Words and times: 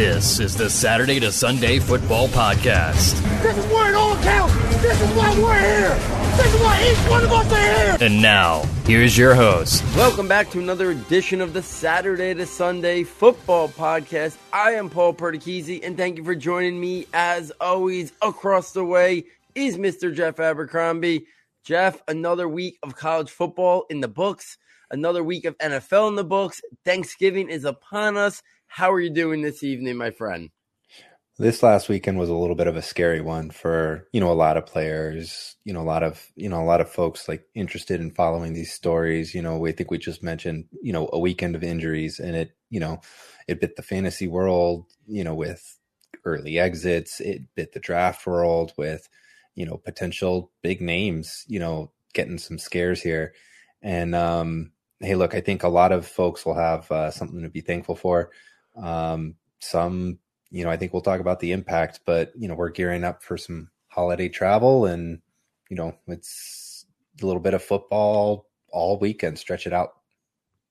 This 0.00 0.40
is 0.40 0.56
the 0.56 0.70
Saturday 0.70 1.20
to 1.20 1.30
Sunday 1.30 1.78
Football 1.78 2.26
Podcast. 2.28 3.20
This 3.42 3.58
is 3.58 3.66
where 3.66 3.90
it 3.90 3.94
all 3.94 4.16
counts. 4.22 4.54
This 4.80 4.98
is 4.98 5.10
why 5.10 5.38
we're 5.38 5.60
here. 5.60 5.94
This 6.38 6.54
is 6.54 6.60
why 6.62 6.90
each 6.90 7.10
one 7.10 7.22
of 7.22 7.30
us 7.30 7.52
are 7.52 7.58
here. 7.58 7.98
And 8.00 8.22
now, 8.22 8.62
here's 8.86 9.18
your 9.18 9.34
host. 9.34 9.84
Welcome 9.94 10.26
back 10.26 10.48
to 10.52 10.58
another 10.58 10.90
edition 10.90 11.42
of 11.42 11.52
the 11.52 11.62
Saturday 11.62 12.32
to 12.32 12.46
Sunday 12.46 13.02
Football 13.02 13.68
Podcast. 13.68 14.38
I 14.54 14.70
am 14.70 14.88
Paul 14.88 15.12
Perticchese, 15.12 15.84
and 15.84 15.98
thank 15.98 16.16
you 16.16 16.24
for 16.24 16.34
joining 16.34 16.80
me. 16.80 17.06
As 17.12 17.52
always, 17.60 18.14
across 18.22 18.72
the 18.72 18.86
way 18.86 19.24
is 19.54 19.76
Mr. 19.76 20.14
Jeff 20.14 20.40
Abercrombie. 20.40 21.26
Jeff, 21.62 22.02
another 22.08 22.48
week 22.48 22.78
of 22.82 22.96
college 22.96 23.30
football 23.30 23.84
in 23.90 24.00
the 24.00 24.08
books, 24.08 24.56
another 24.90 25.22
week 25.22 25.44
of 25.44 25.58
NFL 25.58 26.08
in 26.08 26.14
the 26.14 26.24
books. 26.24 26.62
Thanksgiving 26.86 27.50
is 27.50 27.66
upon 27.66 28.16
us. 28.16 28.42
How 28.72 28.92
are 28.92 29.00
you 29.00 29.10
doing 29.10 29.42
this 29.42 29.64
evening, 29.64 29.96
my 29.96 30.12
friend? 30.12 30.50
This 31.38 31.60
last 31.60 31.88
weekend 31.88 32.20
was 32.20 32.28
a 32.28 32.34
little 32.34 32.54
bit 32.54 32.68
of 32.68 32.76
a 32.76 32.82
scary 32.82 33.20
one 33.20 33.50
for, 33.50 34.06
you 34.12 34.20
know, 34.20 34.30
a 34.30 34.32
lot 34.32 34.56
of 34.56 34.64
players, 34.64 35.56
you 35.64 35.72
know, 35.72 35.80
a 35.80 35.82
lot 35.82 36.04
of, 36.04 36.24
you 36.36 36.48
know, 36.48 36.60
a 36.60 36.64
lot 36.64 36.80
of 36.80 36.88
folks 36.88 37.28
like 37.28 37.44
interested 37.52 38.00
in 38.00 38.12
following 38.12 38.52
these 38.52 38.72
stories. 38.72 39.34
You 39.34 39.42
know, 39.42 39.58
we 39.58 39.72
think 39.72 39.90
we 39.90 39.98
just 39.98 40.22
mentioned, 40.22 40.66
you 40.82 40.92
know, 40.92 41.10
a 41.12 41.18
weekend 41.18 41.56
of 41.56 41.64
injuries 41.64 42.20
and 42.20 42.36
it, 42.36 42.52
you 42.68 42.78
know, 42.78 43.00
it 43.48 43.60
bit 43.60 43.74
the 43.74 43.82
fantasy 43.82 44.28
world, 44.28 44.86
you 45.08 45.24
know, 45.24 45.34
with 45.34 45.76
early 46.24 46.56
exits, 46.60 47.18
it 47.20 47.42
bit 47.56 47.72
the 47.72 47.80
draft 47.80 48.24
world 48.24 48.72
with, 48.78 49.08
you 49.56 49.66
know, 49.66 49.78
potential 49.78 50.52
big 50.62 50.80
names, 50.80 51.44
you 51.48 51.58
know, 51.58 51.90
getting 52.14 52.38
some 52.38 52.56
scares 52.58 53.02
here. 53.02 53.34
And 53.82 54.14
um 54.14 54.70
hey, 55.00 55.14
look, 55.14 55.34
I 55.34 55.40
think 55.40 55.62
a 55.62 55.68
lot 55.68 55.92
of 55.92 56.06
folks 56.06 56.44
will 56.44 56.54
have 56.54 56.90
uh, 56.92 57.10
something 57.10 57.42
to 57.42 57.48
be 57.48 57.62
thankful 57.62 57.96
for. 57.96 58.30
Um, 58.76 59.36
some, 59.60 60.18
you 60.50 60.64
know, 60.64 60.70
I 60.70 60.76
think 60.76 60.92
we'll 60.92 61.02
talk 61.02 61.20
about 61.20 61.40
the 61.40 61.52
impact, 61.52 62.00
but 62.04 62.32
you 62.36 62.48
know, 62.48 62.54
we're 62.54 62.70
gearing 62.70 63.04
up 63.04 63.22
for 63.22 63.36
some 63.36 63.70
holiday 63.88 64.28
travel, 64.28 64.86
and 64.86 65.20
you 65.68 65.76
know, 65.76 65.94
it's 66.06 66.86
a 67.22 67.26
little 67.26 67.42
bit 67.42 67.54
of 67.54 67.62
football 67.62 68.46
all 68.70 68.98
weekend. 68.98 69.38
Stretch 69.38 69.66
it 69.66 69.72
out. 69.72 69.94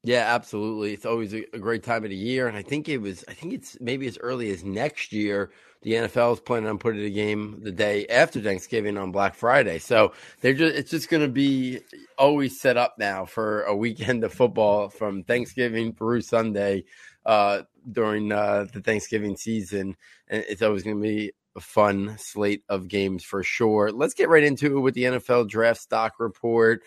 Yeah, 0.03 0.33
absolutely. 0.33 0.93
It's 0.93 1.05
always 1.05 1.33
a, 1.33 1.43
a 1.53 1.59
great 1.59 1.83
time 1.83 2.05
of 2.05 2.09
the 2.09 2.15
year, 2.15 2.47
and 2.47 2.55
I 2.55 2.61
think 2.61 2.87
it 2.87 2.99
was. 2.99 3.25
I 3.27 3.33
think 3.33 3.53
it's 3.53 3.77
maybe 3.81 4.07
as 4.07 4.17
early 4.19 4.49
as 4.51 4.63
next 4.63 5.11
year. 5.11 5.51
The 5.81 5.93
NFL 5.93 6.33
is 6.33 6.39
planning 6.41 6.69
on 6.69 6.77
putting 6.77 7.03
a 7.03 7.09
game 7.09 7.59
the 7.63 7.71
day 7.71 8.05
after 8.07 8.41
Thanksgiving 8.41 8.97
on 8.97 9.11
Black 9.11 9.35
Friday, 9.35 9.79
so 9.79 10.13
they're 10.39 10.53
just. 10.53 10.75
It's 10.75 10.91
just 10.91 11.09
going 11.09 11.23
to 11.23 11.29
be 11.29 11.81
always 12.17 12.59
set 12.59 12.77
up 12.77 12.95
now 12.97 13.25
for 13.25 13.63
a 13.63 13.75
weekend 13.75 14.23
of 14.23 14.33
football 14.33 14.87
from 14.87 15.23
Thanksgiving 15.23 15.93
through 15.93 16.21
Sunday 16.21 16.85
uh, 17.29 17.61
during 17.91 18.31
uh, 18.31 18.65
the 18.73 18.81
Thanksgiving 18.81 19.37
season, 19.37 19.95
and 20.29 20.43
it's 20.49 20.63
always 20.63 20.81
going 20.81 20.95
to 20.95 21.01
be 21.01 21.31
a 21.55 21.59
fun 21.59 22.15
slate 22.17 22.63
of 22.69 22.87
games 22.87 23.23
for 23.23 23.43
sure. 23.43 23.91
Let's 23.91 24.15
get 24.15 24.29
right 24.29 24.43
into 24.43 24.77
it 24.77 24.79
with 24.79 24.95
the 24.95 25.03
NFL 25.03 25.47
draft 25.47 25.79
stock 25.79 26.13
report 26.17 26.81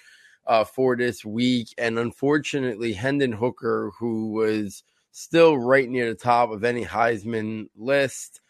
uh, 0.48 0.64
for 0.64 0.96
this 0.96 1.24
week, 1.24 1.68
and 1.78 1.96
unfortunately, 1.96 2.92
Hendon 2.92 3.30
Hooker, 3.30 3.92
who 4.00 4.32
was 4.32 4.82
still 5.12 5.58
right 5.58 5.88
near 5.88 6.08
the 6.08 6.18
top 6.18 6.50
of 6.50 6.64
any 6.64 6.84
Heisman 6.84 7.66
list, 7.76 8.40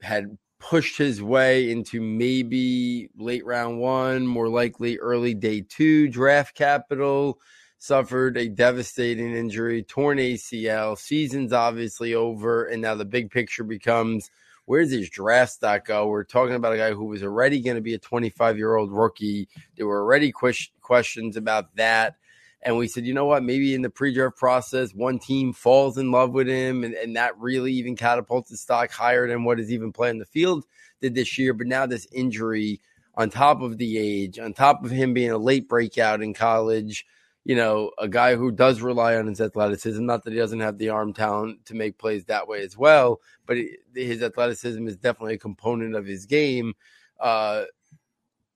had 0.00 0.38
pushed 0.58 0.96
his 0.96 1.22
way 1.22 1.70
into 1.70 2.00
maybe 2.00 3.10
late 3.18 3.44
round 3.44 3.78
one, 3.78 4.26
more 4.26 4.48
likely 4.48 4.96
early 4.96 5.34
day 5.34 5.60
two 5.60 6.08
draft 6.08 6.54
capital 6.54 7.38
suffered 7.80 8.36
a 8.36 8.46
devastating 8.46 9.34
injury, 9.34 9.82
torn 9.82 10.18
ACL. 10.18 10.98
Season's 10.98 11.52
obviously 11.52 12.14
over, 12.14 12.66
and 12.66 12.82
now 12.82 12.94
the 12.94 13.06
big 13.06 13.30
picture 13.30 13.64
becomes 13.64 14.30
where's 14.66 14.92
his 14.92 15.08
draft 15.08 15.52
stock 15.52 15.86
go? 15.86 16.06
We're 16.06 16.24
talking 16.24 16.54
about 16.54 16.74
a 16.74 16.76
guy 16.76 16.92
who 16.92 17.06
was 17.06 17.24
already 17.24 17.60
going 17.60 17.76
to 17.76 17.80
be 17.80 17.94
a 17.94 17.98
25 17.98 18.58
year 18.58 18.76
old 18.76 18.92
rookie. 18.92 19.48
There 19.76 19.86
were 19.86 20.02
already 20.02 20.30
questions 20.30 21.36
about 21.36 21.74
that. 21.76 22.16
And 22.62 22.76
we 22.76 22.86
said, 22.86 23.06
you 23.06 23.14
know 23.14 23.24
what? 23.24 23.42
Maybe 23.42 23.74
in 23.74 23.80
the 23.80 23.88
pre 23.88 24.12
draft 24.12 24.36
process, 24.36 24.94
one 24.94 25.18
team 25.18 25.54
falls 25.54 25.96
in 25.96 26.12
love 26.12 26.32
with 26.32 26.48
him, 26.48 26.84
and, 26.84 26.92
and 26.92 27.16
that 27.16 27.38
really 27.38 27.72
even 27.72 27.96
catapults 27.96 28.50
his 28.50 28.60
stock 28.60 28.90
higher 28.90 29.26
than 29.26 29.44
what 29.44 29.58
is 29.58 29.72
even 29.72 29.90
playing 29.90 30.18
the 30.18 30.26
field 30.26 30.66
did 31.00 31.14
this 31.14 31.38
year. 31.38 31.54
But 31.54 31.66
now 31.66 31.86
this 31.86 32.06
injury, 32.12 32.82
on 33.14 33.30
top 33.30 33.62
of 33.62 33.78
the 33.78 33.96
age, 33.96 34.38
on 34.38 34.52
top 34.52 34.84
of 34.84 34.90
him 34.90 35.14
being 35.14 35.30
a 35.30 35.38
late 35.38 35.66
breakout 35.66 36.22
in 36.22 36.34
college, 36.34 37.06
you 37.44 37.56
know, 37.56 37.90
a 37.98 38.08
guy 38.08 38.36
who 38.36 38.50
does 38.50 38.80
rely 38.82 39.16
on 39.16 39.26
his 39.26 39.40
athleticism. 39.40 40.04
Not 40.04 40.24
that 40.24 40.32
he 40.32 40.38
doesn't 40.38 40.60
have 40.60 40.78
the 40.78 40.90
arm 40.90 41.12
talent 41.12 41.64
to 41.66 41.74
make 41.74 41.98
plays 41.98 42.24
that 42.26 42.46
way 42.46 42.62
as 42.62 42.76
well, 42.76 43.20
but 43.46 43.56
his 43.94 44.22
athleticism 44.22 44.86
is 44.86 44.96
definitely 44.96 45.34
a 45.34 45.38
component 45.38 45.94
of 45.94 46.06
his 46.06 46.26
game. 46.26 46.74
Uh, 47.18 47.64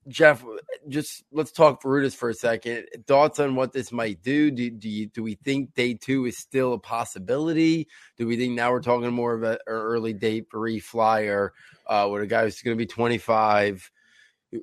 Jeff, 0.07 0.45
just 0.89 1.25
let's 1.33 1.51
talk 1.51 1.81
Brutus 1.81 2.15
for 2.15 2.29
a 2.29 2.35
second. 2.35 2.87
Thoughts 3.07 3.41
on 3.41 3.55
what 3.55 3.73
this 3.73 3.91
might 3.91 4.23
do? 4.23 4.51
Do, 4.51 4.71
do, 4.71 4.89
you, 4.89 5.07
do 5.07 5.23
we 5.23 5.37
think 5.37 5.75
day 5.75 5.95
two 5.95 6.27
is 6.27 6.37
still 6.37 6.75
a 6.75 6.79
possibility? 6.79 7.89
Do 8.19 8.27
we 8.27 8.37
think 8.37 8.53
now 8.53 8.71
we're 8.71 8.83
talking 8.83 9.11
more 9.13 9.33
of 9.33 9.43
an 9.45 9.59
early 9.67 10.13
date 10.13 10.47
free 10.51 10.79
flyer 10.79 11.55
uh, 11.87 12.09
with 12.13 12.23
a 12.23 12.27
guy 12.27 12.45
who's 12.45 12.61
going 12.61 12.77
to 12.77 12.83
be 12.83 12.87
25? 12.87 13.91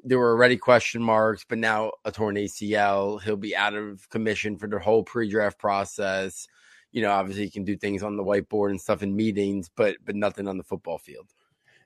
There 0.03 0.19
were 0.19 0.31
already 0.31 0.57
question 0.57 1.01
marks, 1.01 1.45
but 1.47 1.57
now 1.57 1.91
a 2.05 2.11
torn 2.11 2.35
ACL. 2.35 3.21
He'll 3.21 3.35
be 3.35 3.55
out 3.55 3.73
of 3.73 4.09
commission 4.09 4.57
for 4.57 4.67
the 4.67 4.79
whole 4.79 5.03
pre-draft 5.03 5.57
process. 5.59 6.47
You 6.91 7.01
know, 7.01 7.11
obviously 7.11 7.45
he 7.45 7.51
can 7.51 7.63
do 7.63 7.77
things 7.77 8.03
on 8.03 8.17
the 8.17 8.23
whiteboard 8.23 8.71
and 8.71 8.81
stuff 8.81 9.03
in 9.03 9.15
meetings, 9.15 9.69
but 9.75 9.97
but 10.03 10.15
nothing 10.15 10.47
on 10.47 10.57
the 10.57 10.63
football 10.63 10.97
field. 10.97 11.27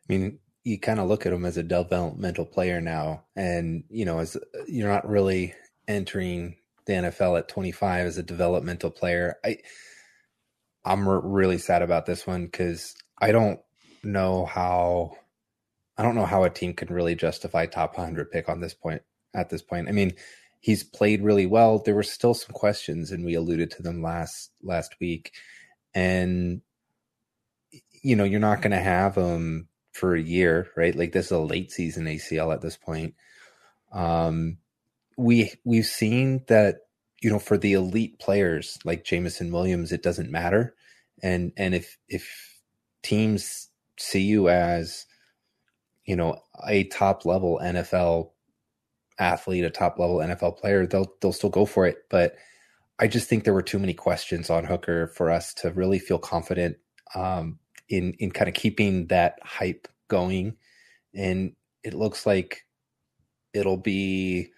I 0.09 0.13
mean, 0.13 0.39
you 0.63 0.79
kind 0.79 0.99
of 0.99 1.07
look 1.07 1.25
at 1.25 1.33
him 1.33 1.45
as 1.45 1.57
a 1.57 1.63
developmental 1.63 2.45
player 2.45 2.81
now, 2.81 3.25
and 3.35 3.83
you 3.89 4.05
know, 4.05 4.19
as 4.19 4.37
you're 4.67 4.89
not 4.89 5.07
really 5.07 5.53
entering 5.87 6.55
the 6.85 6.93
NFL 6.93 7.39
at 7.39 7.47
25 7.47 8.07
as 8.07 8.17
a 8.17 8.23
developmental 8.23 8.91
player. 8.91 9.35
I 9.43 9.57
I'm 10.83 11.07
really 11.07 11.57
sad 11.57 11.81
about 11.81 12.05
this 12.05 12.27
one 12.27 12.45
because 12.45 12.93
I 13.19 13.31
don't 13.31 13.59
know 14.03 14.45
how 14.45 15.17
I 15.97 16.03
don't 16.03 16.15
know 16.15 16.25
how 16.25 16.43
a 16.43 16.49
team 16.49 16.73
can 16.73 16.93
really 16.93 17.15
justify 17.15 17.65
top 17.65 17.97
100 17.97 18.31
pick 18.31 18.49
on 18.49 18.59
this 18.59 18.73
point. 18.73 19.01
At 19.33 19.49
this 19.49 19.61
point, 19.61 19.89
I 19.89 19.91
mean, 19.91 20.13
he's 20.59 20.83
played 20.83 21.21
really 21.21 21.45
well. 21.45 21.79
There 21.79 21.95
were 21.95 22.03
still 22.03 22.33
some 22.33 22.53
questions, 22.53 23.11
and 23.11 23.25
we 23.25 23.35
alluded 23.35 23.71
to 23.71 23.83
them 23.83 24.01
last 24.01 24.51
last 24.63 24.95
week. 24.99 25.31
And 25.93 26.61
you 28.01 28.15
know, 28.15 28.23
you're 28.23 28.39
not 28.39 28.61
going 28.61 28.71
to 28.71 28.79
have 28.79 29.15
him 29.15 29.67
for 29.91 30.15
a 30.15 30.21
year, 30.21 30.69
right? 30.75 30.95
Like 30.95 31.11
this 31.11 31.27
is 31.27 31.31
a 31.31 31.39
late 31.39 31.71
season 31.71 32.05
ACL 32.05 32.53
at 32.53 32.61
this 32.61 32.77
point. 32.77 33.15
Um, 33.91 34.57
we 35.17 35.53
we've 35.63 35.85
seen 35.85 36.43
that 36.47 36.79
you 37.21 37.29
know 37.29 37.39
for 37.39 37.57
the 37.57 37.73
elite 37.73 38.19
players 38.19 38.77
like 38.83 39.05
Jameson 39.05 39.51
Williams, 39.51 39.91
it 39.91 40.03
doesn't 40.03 40.31
matter. 40.31 40.75
And 41.23 41.53
and 41.57 41.73
if 41.73 41.97
if 42.09 42.59
teams 43.03 43.69
see 43.97 44.23
you 44.23 44.49
as 44.49 45.05
you 46.05 46.15
know 46.15 46.39
a 46.67 46.85
top 46.85 47.25
level 47.25 47.59
NFL 47.63 48.31
athlete, 49.19 49.63
a 49.63 49.69
top 49.69 49.99
level 49.99 50.17
NFL 50.17 50.57
player, 50.57 50.85
they'll 50.85 51.13
they'll 51.21 51.33
still 51.33 51.49
go 51.49 51.65
for 51.65 51.85
it. 51.85 51.97
But 52.09 52.35
I 52.99 53.07
just 53.07 53.27
think 53.27 53.43
there 53.43 53.53
were 53.53 53.61
too 53.61 53.79
many 53.79 53.93
questions 53.93 54.49
on 54.49 54.65
Hooker 54.65 55.07
for 55.07 55.29
us 55.29 55.53
to 55.55 55.71
really 55.71 55.99
feel 55.99 56.19
confident 56.19 56.77
um, 57.13 57.59
in 57.89 58.13
in 58.19 58.31
kind 58.31 58.47
of 58.47 58.53
keeping 58.53 59.07
that 59.07 59.37
hype 59.43 59.87
going. 60.07 60.55
And 61.13 61.53
it 61.83 61.93
looks 61.93 62.25
like 62.25 62.65
it'll 63.53 63.77
be 63.77 64.51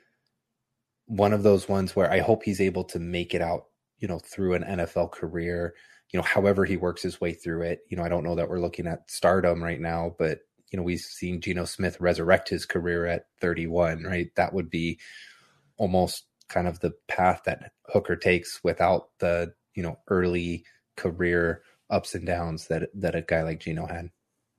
one 1.06 1.34
of 1.34 1.44
those 1.44 1.70
ones 1.70 1.96
where 1.96 2.12
I 2.12 2.20
hope 2.20 2.44
he's 2.44 2.62
able 2.62 2.84
to 2.86 3.00
make 3.00 3.34
it 3.34 3.42
out, 3.42 3.66
you 4.00 4.08
know, 4.08 4.20
through 4.20 4.56
an 4.56 4.64
NFL 4.64 5.12
career. 5.12 5.76
You 6.12 6.20
know, 6.20 6.24
however 6.24 6.64
he 6.64 6.78
works 6.78 7.04
his 7.04 7.20
way 7.20 7.34
through 7.34 7.64
it. 7.64 7.82
You 7.90 7.98
know, 7.98 8.04
I 8.04 8.10
don't 8.10 8.24
know 8.24 8.36
that 8.36 8.50
we're 8.50 8.62
looking 8.62 8.88
at 8.88 9.10
stardom 9.12 9.62
right 9.62 9.80
now, 9.80 10.16
but 10.18 10.40
you 10.72 10.78
know, 10.78 10.84
we've 10.84 11.00
seen 11.00 11.42
Geno 11.42 11.66
Smith 11.66 12.00
resurrect 12.00 12.50
his 12.50 12.66
career 12.66 13.06
at 13.06 13.26
31, 13.42 14.04
right? 14.04 14.30
That 14.36 14.54
would 14.54 14.70
be 14.70 15.00
almost 15.78 16.26
kind 16.50 16.68
of 16.68 16.80
the 16.80 16.94
path 17.08 17.42
that 17.46 17.72
Hooker 17.88 18.16
takes 18.16 18.64
without 18.64 19.10
the, 19.20 19.54
you 19.74 19.84
know, 19.84 19.98
early 20.08 20.66
career 20.96 21.62
ups 21.90 22.16
and 22.16 22.26
downs 22.26 22.68
that 22.68 22.90
that 22.94 23.16
a 23.16 23.22
guy 23.22 23.44
like 23.44 23.60
Geno 23.60 23.86
had. 23.86 24.10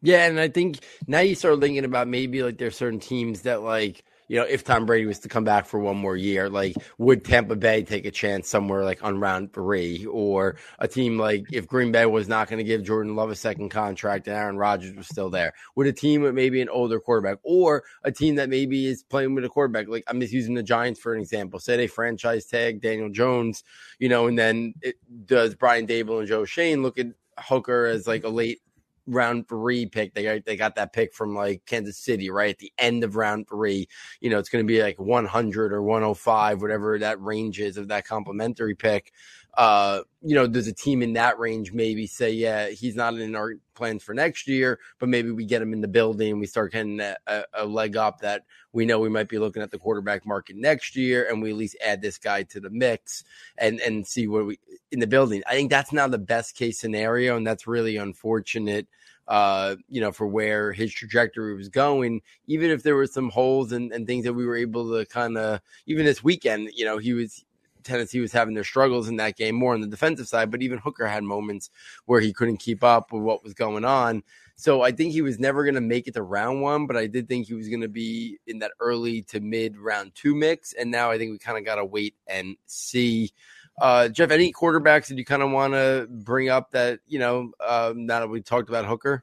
Yeah, 0.01 0.27
and 0.27 0.39
I 0.39 0.49
think 0.49 0.79
now 1.07 1.21
you 1.21 1.35
start 1.35 1.61
thinking 1.61 1.85
about 1.85 2.09
maybe 2.09 2.43
like 2.43 2.59
there's 2.59 2.77
certain 2.77 3.01
teams 3.01 3.43
that 3.43 3.63
like 3.63 4.05
you 4.29 4.39
know, 4.39 4.45
if 4.45 4.63
Tom 4.63 4.87
Brady 4.87 5.07
was 5.07 5.21
to 5.21 5.29
come 5.29 5.45
back 5.45 5.67
for 5.67 5.81
one 5.81 5.97
more 5.97 6.17
year, 6.17 6.49
like 6.49 6.77
would 6.99 7.25
Tampa 7.25 7.57
Bay 7.57 7.83
take 7.83 8.05
a 8.05 8.11
chance 8.11 8.49
somewhere 8.49 8.85
like 8.85 9.03
on 9.03 9.19
round 9.19 9.53
three, 9.53 10.05
or 10.07 10.57
a 10.79 10.87
team 10.87 11.19
like 11.19 11.47
if 11.51 11.67
Green 11.67 11.91
Bay 11.91 12.07
was 12.07 12.29
not 12.29 12.49
going 12.49 12.59
to 12.59 12.65
give 12.65 12.85
Jordan 12.85 13.17
Love 13.17 13.31
a 13.31 13.35
second 13.35 13.71
contract 13.71 14.29
and 14.29 14.37
Aaron 14.37 14.59
Rodgers 14.59 14.95
was 14.95 15.09
still 15.09 15.31
there, 15.31 15.55
would 15.75 15.87
a 15.87 15.93
team 15.93 16.23
with 16.23 16.35
maybe 16.35 16.61
an 16.61 16.69
older 16.69 17.01
quarterback, 17.01 17.39
or 17.43 17.85
a 18.05 18.13
team 18.13 18.37
that 18.37 18.49
maybe 18.49 18.87
is 18.87 19.03
playing 19.03 19.35
with 19.35 19.45
a 19.45 19.49
quarterback, 19.49 19.89
like 19.89 20.05
I'm 20.07 20.21
just 20.21 20.33
using 20.33 20.55
the 20.55 20.63
Giants 20.63 21.01
for 21.01 21.15
an 21.15 21.21
example. 21.21 21.59
Say 21.59 21.77
they 21.77 21.87
franchise 21.87 22.45
tag 22.47 22.83
Daniel 22.83 23.09
Jones, 23.09 23.65
you 23.99 24.09
know, 24.09 24.27
and 24.27 24.39
then 24.39 24.75
it 24.83 24.97
does 25.25 25.55
Brian 25.55 25.87
Daboll 25.87 26.21
and 26.21 26.29
Joe 26.29 26.45
Schoen 26.45 26.83
look 26.83 26.99
at 26.99 27.07
Hooker 27.39 27.87
as 27.87 28.07
like 28.07 28.25
a 28.25 28.29
late 28.29 28.61
round 29.09 29.49
three 29.49 29.87
pick. 29.87 30.15
They 30.15 30.23
got 30.23 30.45
they 30.45 30.57
got 30.57 30.77
that 30.77 30.93
pick 30.93 31.13
from 31.13 31.35
like 31.35 31.65
Kansas 31.67 31.99
City 31.99 32.31
right 32.31 32.51
at 32.51 32.59
the 32.59 32.73
end 32.79 33.05
of 33.05 33.17
round 33.17 33.49
three. 33.49 33.89
You 34.21 34.31
know, 34.31 34.39
it's 34.39 34.49
going 34.49 34.65
to 34.65 34.69
be 34.69 34.83
like 34.83 34.99
100 34.99 35.73
or 35.73 35.83
105, 35.83 36.63
whatever 36.63 36.99
that 36.99 37.21
range 37.21 37.61
is 37.61 37.77
of 37.77 37.89
that 37.89 38.07
complimentary 38.07 38.75
pick 38.75 39.13
uh, 39.59 40.03
you 40.23 40.37
know, 40.37 40.47
there's 40.47 40.69
a 40.69 40.73
team 40.73 41.03
in 41.03 41.15
that 41.15 41.37
range 41.37 41.73
maybe 41.73 42.07
say, 42.07 42.31
yeah, 42.31 42.69
he's 42.69 42.95
not 42.95 43.15
in 43.15 43.35
our 43.35 43.55
plans 43.75 44.05
for 44.05 44.15
next 44.15 44.47
year, 44.47 44.79
but 45.01 45.09
maybe 45.09 45.33
we 45.33 45.45
get 45.45 45.61
him 45.61 45.73
in 45.73 45.81
the 45.81 45.89
building 45.89 46.39
we 46.39 46.47
start 46.47 46.71
getting 46.71 47.01
a, 47.01 47.17
a, 47.53 47.67
leg 47.67 47.97
up 47.97 48.21
that 48.21 48.45
we 48.73 48.87
know 48.87 49.01
we 49.01 49.09
might 49.09 49.29
be 49.29 49.39
looking 49.39 49.61
at 49.61 49.73
the 49.73 49.79
quarterback 49.79 50.25
market 50.25 50.55
next 50.55 50.95
year, 50.95 51.27
and 51.29 51.43
we 51.43 51.51
at 51.51 51.57
least 51.57 51.77
add 51.85 52.01
this 52.01 52.19
guy 52.19 52.45
to 52.45 52.61
the 52.61 52.71
mix 52.71 53.25
and 53.57 53.81
and 53.81 54.07
see 54.07 54.29
what 54.29 54.47
we 54.47 54.61
in 54.93 55.01
the 55.01 55.09
building. 55.09 55.43
I 55.45 55.55
think 55.55 55.71
that's 55.71 55.93
now 55.93 56.07
the 56.07 56.19
best 56.19 56.55
case 56.55 56.79
scenario, 56.79 57.37
and 57.37 57.47
that's 57.47 57.67
really 57.67 57.97
unfortunate. 57.97 58.87
Uh, 59.27 59.77
you 59.91 60.01
know, 60.01 60.11
for 60.11 60.27
where 60.27 60.73
his 60.73 60.91
trajectory 60.91 61.55
was 61.55 61.69
going, 61.69 62.23
even 62.47 62.71
if 62.71 62.83
there 62.83 62.97
were 62.97 63.07
some 63.07 63.29
holes 63.29 63.73
and, 63.73 63.93
and 63.93 64.07
things 64.07 64.25
that 64.25 64.33
we 64.33 64.47
were 64.47 64.57
able 64.57 64.97
to 64.97 65.05
kind 65.05 65.37
of, 65.37 65.61
even 65.85 66.07
this 66.07 66.25
weekend, 66.25 66.71
you 66.75 66.83
know, 66.83 66.97
he 66.97 67.13
was 67.13 67.45
Tennessee 67.85 68.21
was 68.21 68.33
having 68.33 68.55
their 68.55 68.65
struggles 68.65 69.09
in 69.09 69.17
that 69.17 69.37
game 69.37 69.55
more 69.55 69.75
on 69.75 69.81
the 69.81 69.87
defensive 69.87 70.29
side, 70.29 70.51
but 70.51 70.63
even 70.63 70.79
Hooker 70.79 71.07
had 71.07 71.25
moments 71.25 71.71
where 72.07 72.21
he 72.21 72.33
couldn't 72.33 72.59
keep 72.59 72.83
up 72.85 73.13
with 73.13 73.23
what 73.23 73.43
was 73.43 73.55
going 73.55 73.85
on. 73.85 74.23
So 74.57 74.83
I 74.83 74.91
think 74.91 75.13
he 75.13 75.23
was 75.23 75.39
never 75.39 75.63
going 75.63 75.77
to 75.77 75.81
make 75.81 76.09
it 76.09 76.15
to 76.15 76.23
round 76.23 76.63
one, 76.63 76.89
but 76.89 76.97
I 76.97 77.07
did 77.07 77.29
think 77.29 77.47
he 77.47 77.55
was 77.55 77.69
going 77.69 77.83
to 77.83 77.89
be 77.89 78.39
in 78.47 78.59
that 78.59 78.73
early 78.81 79.23
to 79.23 79.39
mid 79.39 79.77
round 79.77 80.17
two 80.17 80.35
mix. 80.35 80.73
And 80.73 80.91
now 80.91 81.13
I 81.13 81.19
think 81.19 81.31
we 81.31 81.39
kind 81.39 81.57
of 81.57 81.65
got 81.65 81.77
to 81.77 81.85
wait 81.85 82.17
and 82.27 82.57
see. 82.67 83.33
Uh, 83.81 84.09
Jeff, 84.09 84.33
any 84.33 84.53
quarterbacks 84.53 85.07
that 85.07 85.17
you 85.17 85.25
kind 85.25 85.43
of 85.43 85.53
want 85.53 85.75
to 85.75 86.09
bring 86.11 86.49
up 86.49 86.73
that, 86.73 86.99
you 87.07 87.21
know, 87.21 87.53
um, 87.65 88.07
now 88.07 88.19
that 88.19 88.29
we 88.29 88.41
talked 88.41 88.69
about 88.69 88.85
Hooker? 88.85 89.23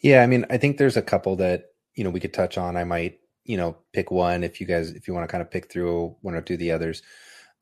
Yeah, 0.00 0.24
I 0.24 0.26
mean, 0.26 0.44
I 0.50 0.56
think 0.56 0.76
there's 0.76 0.96
a 0.96 1.02
couple 1.02 1.36
that, 1.36 1.66
you 1.94 2.02
know, 2.02 2.10
we 2.10 2.18
could 2.18 2.34
touch 2.34 2.58
on. 2.58 2.76
I 2.76 2.82
might, 2.82 3.20
you 3.44 3.56
know, 3.56 3.76
pick 3.92 4.10
one 4.10 4.42
if 4.42 4.60
you 4.60 4.66
guys, 4.66 4.90
if 4.90 5.06
you 5.06 5.14
want 5.14 5.22
to 5.22 5.30
kind 5.30 5.42
of 5.42 5.52
pick 5.52 5.70
through 5.70 6.16
one 6.22 6.34
or 6.34 6.40
two 6.40 6.54
of 6.54 6.58
the 6.58 6.72
others. 6.72 7.02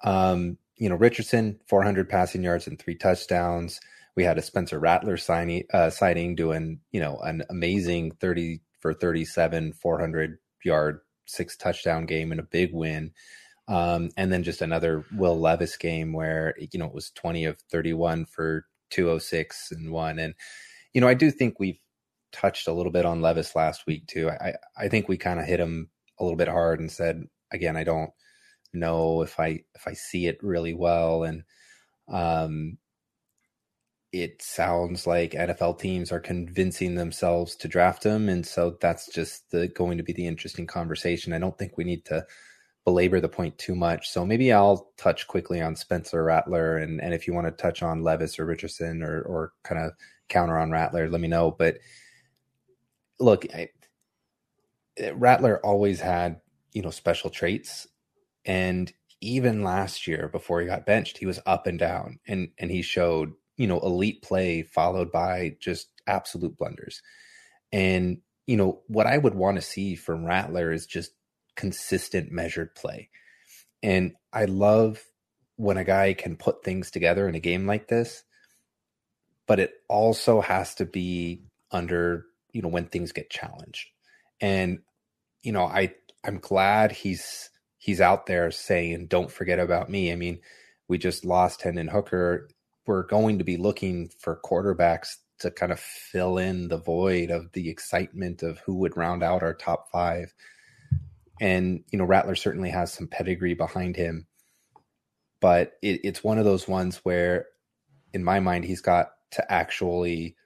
Um, 0.04 0.58
you 0.76 0.88
know, 0.88 0.96
Richardson, 0.96 1.60
400 1.66 2.08
passing 2.08 2.42
yards 2.42 2.66
and 2.66 2.78
three 2.78 2.94
touchdowns. 2.94 3.80
We 4.16 4.24
had 4.24 4.38
a 4.38 4.42
Spencer 4.42 4.78
Rattler 4.78 5.16
signing, 5.16 5.64
uh, 5.72 5.90
sighting 5.90 6.34
doing, 6.34 6.80
you 6.90 7.00
know, 7.00 7.18
an 7.18 7.42
amazing 7.50 8.12
30 8.12 8.60
for 8.80 8.94
37, 8.94 9.74
400 9.74 10.38
yard, 10.64 11.00
six 11.26 11.56
touchdown 11.56 12.06
game 12.06 12.32
and 12.32 12.40
a 12.40 12.44
big 12.44 12.72
win. 12.72 13.12
Um, 13.68 14.10
and 14.16 14.32
then 14.32 14.42
just 14.42 14.62
another 14.62 15.04
Will 15.14 15.38
Levis 15.38 15.76
game 15.76 16.12
where, 16.12 16.54
you 16.58 16.78
know, 16.78 16.86
it 16.86 16.94
was 16.94 17.10
20 17.12 17.44
of 17.44 17.60
31 17.70 18.24
for 18.26 18.66
206 18.90 19.70
and 19.70 19.92
one. 19.92 20.18
And, 20.18 20.34
you 20.92 21.00
know, 21.00 21.06
I 21.06 21.14
do 21.14 21.30
think 21.30 21.60
we've 21.60 21.78
touched 22.32 22.66
a 22.66 22.72
little 22.72 22.90
bit 22.90 23.06
on 23.06 23.20
Levis 23.20 23.54
last 23.54 23.86
week 23.86 24.06
too. 24.06 24.28
I, 24.28 24.54
I 24.76 24.88
think 24.88 25.08
we 25.08 25.16
kind 25.16 25.38
of 25.38 25.46
hit 25.46 25.60
him 25.60 25.88
a 26.18 26.24
little 26.24 26.36
bit 26.36 26.48
hard 26.48 26.80
and 26.80 26.90
said, 26.90 27.24
again, 27.52 27.76
I 27.76 27.84
don't, 27.84 28.10
know 28.72 29.22
if 29.22 29.38
I 29.40 29.62
if 29.74 29.86
I 29.86 29.92
see 29.94 30.26
it 30.26 30.42
really 30.42 30.74
well 30.74 31.24
and 31.24 31.42
um 32.08 32.78
it 34.12 34.42
sounds 34.42 35.06
like 35.06 35.32
NFL 35.32 35.78
teams 35.78 36.10
are 36.10 36.20
convincing 36.20 36.96
themselves 36.96 37.54
to 37.56 37.68
draft 37.68 38.04
him 38.04 38.28
and 38.28 38.44
so 38.44 38.76
that's 38.80 39.12
just 39.12 39.50
the, 39.50 39.68
going 39.68 39.98
to 39.98 40.02
be 40.02 40.12
the 40.12 40.26
interesting 40.26 40.66
conversation. 40.66 41.32
I 41.32 41.38
don't 41.38 41.56
think 41.56 41.76
we 41.76 41.84
need 41.84 42.04
to 42.06 42.26
belabor 42.84 43.20
the 43.20 43.28
point 43.28 43.56
too 43.58 43.76
much. 43.76 44.08
So 44.08 44.26
maybe 44.26 44.52
I'll 44.52 44.90
touch 44.96 45.28
quickly 45.28 45.60
on 45.60 45.76
Spencer 45.76 46.24
Rattler 46.24 46.78
and 46.78 47.00
and 47.00 47.14
if 47.14 47.26
you 47.26 47.34
want 47.34 47.46
to 47.46 47.62
touch 47.62 47.82
on 47.82 48.02
Levis 48.02 48.38
or 48.38 48.46
Richardson 48.46 49.02
or 49.02 49.22
or 49.22 49.52
kind 49.62 49.80
of 49.80 49.92
counter 50.28 50.58
on 50.58 50.70
Rattler, 50.70 51.08
let 51.08 51.20
me 51.20 51.28
know, 51.28 51.50
but 51.50 51.78
look, 53.20 53.44
I, 53.54 53.68
Rattler 55.14 55.64
always 55.64 56.00
had, 56.00 56.40
you 56.72 56.82
know, 56.82 56.90
special 56.90 57.30
traits 57.30 57.86
and 58.44 58.92
even 59.20 59.62
last 59.62 60.06
year, 60.06 60.28
before 60.28 60.60
he 60.60 60.66
got 60.66 60.86
benched, 60.86 61.18
he 61.18 61.26
was 61.26 61.40
up 61.46 61.66
and 61.66 61.78
down, 61.78 62.18
and 62.26 62.48
and 62.58 62.70
he 62.70 62.82
showed 62.82 63.32
you 63.56 63.66
know 63.66 63.80
elite 63.80 64.22
play 64.22 64.62
followed 64.62 65.12
by 65.12 65.56
just 65.60 65.88
absolute 66.06 66.56
blunders. 66.56 67.02
And 67.72 68.18
you 68.46 68.56
know 68.56 68.82
what 68.86 69.06
I 69.06 69.18
would 69.18 69.34
want 69.34 69.56
to 69.56 69.62
see 69.62 69.94
from 69.94 70.24
Rattler 70.24 70.72
is 70.72 70.86
just 70.86 71.12
consistent, 71.56 72.32
measured 72.32 72.74
play. 72.74 73.10
And 73.82 74.14
I 74.32 74.46
love 74.46 75.02
when 75.56 75.76
a 75.76 75.84
guy 75.84 76.14
can 76.14 76.36
put 76.36 76.64
things 76.64 76.90
together 76.90 77.28
in 77.28 77.34
a 77.34 77.40
game 77.40 77.66
like 77.66 77.88
this, 77.88 78.22
but 79.46 79.60
it 79.60 79.74
also 79.88 80.40
has 80.40 80.74
to 80.76 80.86
be 80.86 81.42
under 81.70 82.24
you 82.52 82.62
know 82.62 82.68
when 82.68 82.86
things 82.86 83.12
get 83.12 83.30
challenged. 83.30 83.88
And 84.40 84.80
you 85.42 85.52
know 85.52 85.64
I 85.64 85.94
I'm 86.24 86.38
glad 86.38 86.92
he's 86.92 87.49
he's 87.80 88.00
out 88.00 88.26
there 88.26 88.52
saying, 88.52 89.06
"Don't 89.08 89.32
forget 89.32 89.58
about 89.58 89.90
me." 89.90 90.12
I 90.12 90.16
mean, 90.16 90.40
we 90.86 90.98
just 90.98 91.24
lost 91.24 91.62
Hendon 91.62 91.88
Hooker. 91.88 92.48
We're 92.86 93.02
going 93.02 93.38
to 93.38 93.44
be 93.44 93.56
looking 93.56 94.10
for 94.20 94.40
quarterbacks 94.44 95.08
to 95.40 95.50
kind 95.50 95.72
of 95.72 95.80
fill 95.80 96.38
in 96.38 96.68
the 96.68 96.76
void 96.76 97.30
of 97.30 97.50
the 97.52 97.70
excitement 97.70 98.42
of 98.42 98.58
who 98.60 98.76
would 98.76 98.96
round 98.96 99.22
out 99.22 99.42
our 99.42 99.54
top 99.54 99.90
five. 99.90 100.32
And 101.40 101.82
you 101.90 101.98
know, 101.98 102.04
Rattler 102.04 102.34
certainly 102.34 102.70
has 102.70 102.92
some 102.92 103.08
pedigree 103.08 103.54
behind 103.54 103.96
him, 103.96 104.26
but 105.40 105.72
it, 105.82 106.00
it's 106.04 106.22
one 106.22 106.38
of 106.38 106.44
those 106.44 106.68
ones 106.68 106.98
where, 106.98 107.46
in 108.12 108.22
my 108.22 108.40
mind, 108.40 108.66
he's 108.66 108.82
got 108.82 109.12
to 109.32 109.52
actually 109.52 110.36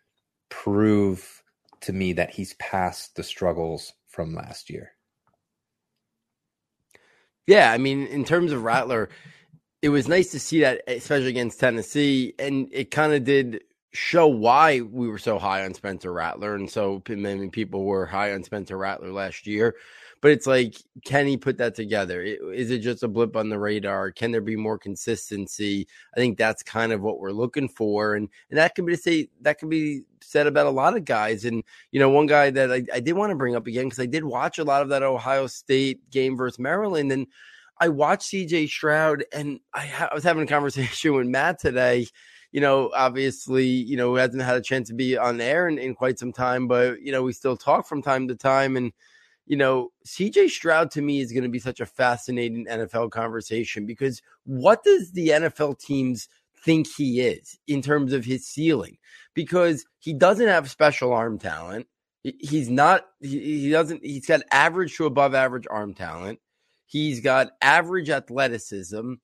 prove 0.51 1.43
to 1.81 1.93
me 1.93 2.13
that 2.13 2.31
he's 2.31 2.55
past 2.55 3.17
the 3.17 3.25
struggles 3.25 3.93
from 4.07 4.35
last 4.35 4.71
year. 4.71 4.94
Yeah, 7.47 7.71
I 7.71 7.79
mean, 7.79 8.07
in 8.07 8.25
terms 8.25 8.53
of 8.53 8.63
Rattler, 8.63 9.11
it 9.83 9.91
was 9.91 10.09
nice 10.09 10.31
to 10.33 10.41
see 10.41 10.61
that, 10.61 10.83
especially 10.87 11.29
against 11.29 11.61
Tennessee, 11.61 12.35
and 12.39 12.69
it 12.73 12.91
kind 12.91 13.13
of 13.13 13.25
did 13.25 13.63
show 13.93 14.27
why 14.27 14.81
we 14.81 15.09
were 15.09 15.19
so 15.19 15.39
high 15.39 15.65
on 15.65 15.75
Spencer 15.75 16.13
Rattler, 16.13 16.55
and 16.55 16.71
so 16.71 17.03
many 17.09 17.49
people 17.51 17.85
were 17.85 18.07
high 18.07 18.33
on 18.33 18.45
Spencer 18.45 18.79
Rattler 18.79 19.13
last 19.13 19.47
year. 19.47 19.75
But 20.25 20.31
it's 20.31 20.47
like, 20.47 20.77
can 21.05 21.27
he 21.27 21.37
put 21.37 21.59
that 21.59 21.75
together? 21.75 22.23
Is 22.23 22.71
it 22.71 22.79
just 22.79 23.03
a 23.03 23.09
blip 23.09 23.37
on 23.37 23.51
the 23.51 23.59
radar? 23.59 24.11
Can 24.11 24.33
there 24.33 24.41
be 24.41 24.57
more 24.57 24.79
consistency? 24.79 25.87
I 26.17 26.19
think 26.19 26.39
that's 26.39 26.63
kind 26.63 26.93
of 26.93 27.03
what 27.03 27.21
we're 27.21 27.31
looking 27.31 27.69
for, 27.69 28.15
and 28.15 28.31
and 28.49 28.59
that 28.59 28.75
can 28.75 28.87
be 28.87 28.97
say 28.97 29.29
that 29.43 29.59
can 29.59 29.69
be 29.69 30.01
said 30.23 30.47
about 30.47 30.65
a 30.65 30.71
lot 30.71 30.97
of 30.97 31.05
guys. 31.05 31.45
And 31.45 31.63
you 31.91 32.01
know, 32.01 32.09
one 32.09 32.25
guy 32.25 32.49
that 32.53 32.73
I, 32.73 32.85
I 32.91 33.01
did 33.01 33.13
want 33.13 33.33
to 33.33 33.37
bring 33.37 33.55
up 33.55 33.67
again 33.67 33.85
because 33.85 34.01
I 34.01 34.07
did 34.07 34.25
watch 34.25 34.59
a 34.59 34.65
lot 34.65 34.81
of 34.81 34.89
that 34.89 35.03
Ohio 35.03 35.47
State 35.47 36.11
game 36.11 36.39
versus 36.39 36.59
Maryland, 36.59 37.13
and 37.13 37.27
I 37.79 37.91
watched 37.91 38.33
CJ 38.33 38.69
Stroud, 38.71 39.27
and 39.31 39.61
I, 39.75 39.85
ha- 39.85 40.09
I 40.11 40.15
was 40.15 40.25
having 40.25 40.45
a 40.45 40.47
conversation 40.55 41.13
with 41.13 41.27
Matt 41.27 41.59
today 41.61 42.07
you 42.51 42.61
know, 42.61 42.89
obviously, 42.95 43.67
you 43.67 43.97
know, 43.97 44.15
hasn't 44.15 44.41
had 44.41 44.57
a 44.57 44.61
chance 44.61 44.87
to 44.87 44.95
be 44.95 45.19
on 45.19 45.41
air 45.41 45.67
in, 45.67 45.77
in, 45.77 45.93
quite 45.93 46.21
some 46.21 46.33
time, 46.33 46.69
but 46.69 47.03
you 47.03 47.11
know, 47.11 47.25
we 47.25 47.33
still 47.33 47.57
talk 47.57 47.85
from 47.85 48.01
time 48.01 48.29
to 48.29 48.37
time. 48.37 48.77
And 48.77 48.93
you 49.47 49.57
know, 49.57 49.91
CJ 50.07 50.49
Stroud 50.49 50.91
to 50.93 51.03
me 51.03 51.21
is 51.21 51.33
going 51.33 51.43
to 51.43 51.49
be 51.49 51.59
such 51.59 51.81
a 51.81 51.87
fascinating 51.87 52.67
NFL 52.67 53.11
conversation 53.11 53.87
because 53.87 54.23
what 54.45 54.83
does 54.83 55.13
the 55.13 55.29
NFL 55.29 55.79
teams 55.79 56.29
think 56.65 56.87
he 56.87 57.21
is 57.21 57.59
in 57.67 57.83
terms 57.83 58.13
of 58.13 58.25
his 58.25 58.47
ceiling? 58.47 58.97
Because 59.35 59.85
he 59.99 60.15
doesn't 60.15 60.49
have 60.49 60.71
special 60.71 61.13
arm 61.13 61.39
talent. 61.39 61.87
He's 62.23 62.71
not, 62.71 63.07
he 63.21 63.71
doesn't, 63.71 64.03
he's 64.03 64.27
got 64.27 64.41
average 64.51 64.97
to 64.97 65.05
above 65.05 65.35
average 65.35 65.67
arm 65.71 65.93
talent. 65.93 66.39
He's 66.87 67.21
got 67.21 67.51
average 67.61 68.09
athleticism. 68.09 69.15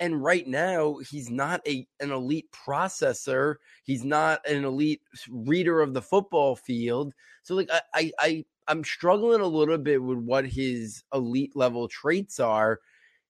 And 0.00 0.22
right 0.22 0.46
now, 0.46 0.98
he's 1.10 1.30
not 1.30 1.60
a 1.66 1.86
an 2.00 2.12
elite 2.12 2.46
processor. 2.52 3.56
He's 3.82 4.04
not 4.04 4.46
an 4.48 4.64
elite 4.64 5.02
reader 5.28 5.80
of 5.80 5.94
the 5.94 6.02
football 6.02 6.54
field. 6.54 7.12
So, 7.42 7.54
like, 7.54 7.70
I, 7.94 8.12
I, 8.18 8.44
I'm 8.68 8.84
struggling 8.84 9.40
a 9.40 9.46
little 9.46 9.78
bit 9.78 10.02
with 10.02 10.18
what 10.18 10.46
his 10.46 11.02
elite 11.12 11.56
level 11.56 11.88
traits 11.88 12.38
are. 12.38 12.80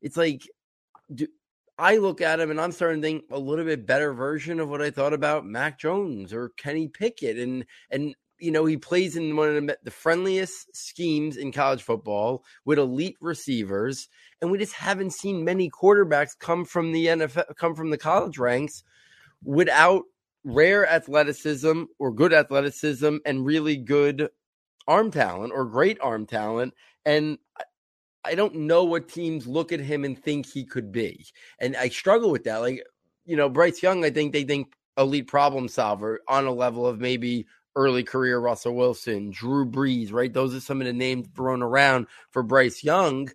It's 0.02 0.16
like, 0.16 0.42
do, 1.14 1.26
I 1.78 1.96
look 1.96 2.20
at 2.20 2.40
him 2.40 2.50
and 2.50 2.60
I'm 2.60 2.72
starting 2.72 3.00
to 3.00 3.06
think 3.06 3.24
a 3.30 3.38
little 3.38 3.64
bit 3.64 3.86
better 3.86 4.12
version 4.12 4.58
of 4.58 4.68
what 4.68 4.82
I 4.82 4.90
thought 4.90 5.12
about 5.12 5.46
Mac 5.46 5.78
Jones 5.78 6.32
or 6.32 6.50
Kenny 6.56 6.88
Pickett, 6.88 7.38
and 7.38 7.64
and 7.90 8.14
you 8.38 8.50
know 8.50 8.64
he 8.64 8.76
plays 8.76 9.16
in 9.16 9.36
one 9.36 9.56
of 9.56 9.76
the 9.82 9.90
friendliest 9.90 10.74
schemes 10.76 11.36
in 11.36 11.52
college 11.52 11.82
football 11.82 12.44
with 12.64 12.78
elite 12.78 13.16
receivers, 13.20 14.08
and 14.40 14.50
we 14.50 14.58
just 14.58 14.74
haven't 14.74 15.12
seen 15.12 15.44
many 15.44 15.70
quarterbacks 15.70 16.38
come 16.38 16.64
from 16.64 16.92
the 16.92 17.06
NFL, 17.06 17.56
come 17.56 17.74
from 17.74 17.90
the 17.90 17.98
college 17.98 18.38
ranks 18.38 18.84
without 19.44 20.04
rare 20.44 20.88
athleticism 20.88 21.84
or 21.98 22.12
good 22.12 22.32
athleticism 22.32 23.16
and 23.26 23.44
really 23.44 23.76
good 23.76 24.28
arm 24.86 25.10
talent 25.10 25.52
or 25.54 25.64
great 25.66 25.98
arm 26.00 26.26
talent. 26.26 26.74
And 27.04 27.38
I 28.24 28.34
don't 28.34 28.54
know 28.54 28.84
what 28.84 29.08
teams 29.08 29.46
look 29.46 29.72
at 29.72 29.80
him 29.80 30.04
and 30.04 30.18
think 30.18 30.46
he 30.46 30.64
could 30.64 30.90
be. 30.92 31.26
And 31.58 31.76
I 31.76 31.88
struggle 31.88 32.30
with 32.30 32.44
that. 32.44 32.58
Like, 32.58 32.82
you 33.24 33.36
know, 33.36 33.48
Bryce 33.48 33.82
Young, 33.82 34.04
I 34.04 34.10
think 34.10 34.32
they 34.32 34.44
think 34.44 34.74
elite 34.96 35.28
problem 35.28 35.68
solver 35.68 36.20
on 36.28 36.46
a 36.46 36.52
level 36.52 36.86
of 36.86 37.00
maybe 37.00 37.46
early 37.78 38.02
career 38.02 38.40
Russell 38.40 38.74
Wilson, 38.74 39.30
Drew 39.30 39.64
Brees, 39.64 40.12
right? 40.12 40.32
Those 40.32 40.54
are 40.54 40.60
some 40.60 40.80
of 40.80 40.86
the 40.86 40.92
names 40.92 41.28
thrown 41.34 41.62
around 41.62 42.08
for 42.30 42.42
Bryce 42.42 42.82
Young. 42.82 43.30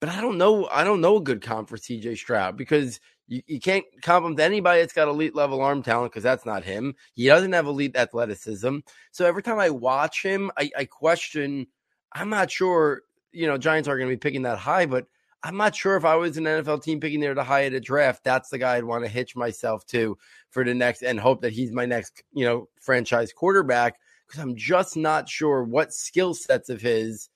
But 0.00 0.08
I 0.08 0.20
don't 0.22 0.38
know. 0.38 0.66
I 0.72 0.84
don't 0.84 1.02
know 1.02 1.18
a 1.18 1.22
good 1.22 1.42
comp 1.42 1.68
for 1.68 1.76
CJ 1.76 2.16
Stroud 2.16 2.56
because 2.56 2.98
you, 3.28 3.42
you 3.46 3.60
can't 3.60 3.84
comp 4.02 4.24
him 4.24 4.36
to 4.36 4.42
anybody 4.42 4.80
that's 4.80 4.94
got 4.94 5.08
elite 5.08 5.34
level 5.34 5.60
arm 5.60 5.82
talent 5.82 6.12
because 6.12 6.22
that's 6.22 6.46
not 6.46 6.64
him. 6.64 6.94
He 7.12 7.26
doesn't 7.26 7.52
have 7.52 7.66
elite 7.66 7.96
athleticism. 7.96 8.78
So 9.12 9.26
every 9.26 9.42
time 9.42 9.58
I 9.58 9.70
watch 9.70 10.22
him, 10.22 10.50
I, 10.58 10.70
I 10.76 10.84
question. 10.86 11.66
I'm 12.12 12.30
not 12.30 12.50
sure. 12.50 13.02
You 13.32 13.46
know, 13.46 13.58
Giants 13.58 13.88
are 13.88 13.98
going 13.98 14.08
to 14.08 14.16
be 14.16 14.20
picking 14.20 14.42
that 14.42 14.58
high, 14.58 14.86
but 14.86 15.06
I'm 15.42 15.58
not 15.58 15.76
sure 15.76 15.96
if 15.96 16.06
I 16.06 16.16
was 16.16 16.38
an 16.38 16.44
NFL 16.44 16.82
team 16.82 17.00
picking 17.00 17.20
there 17.20 17.34
to 17.34 17.44
high 17.44 17.66
at 17.66 17.74
a 17.74 17.80
draft, 17.80 18.24
that's 18.24 18.48
the 18.48 18.56
guy 18.56 18.76
I'd 18.76 18.84
want 18.84 19.04
to 19.04 19.10
hitch 19.10 19.36
myself 19.36 19.84
to 19.88 20.16
for 20.54 20.64
the 20.64 20.72
next 20.72 21.02
and 21.02 21.18
hope 21.18 21.42
that 21.42 21.52
he's 21.52 21.72
my 21.72 21.84
next, 21.84 22.22
you 22.32 22.44
know, 22.44 22.68
franchise 22.80 23.32
quarterback 23.32 23.96
because 24.26 24.40
I'm 24.40 24.54
just 24.54 24.96
not 24.96 25.28
sure 25.28 25.64
what 25.64 25.92
skill 25.92 26.32
sets 26.32 26.70
of 26.70 26.80
his. 26.80 27.28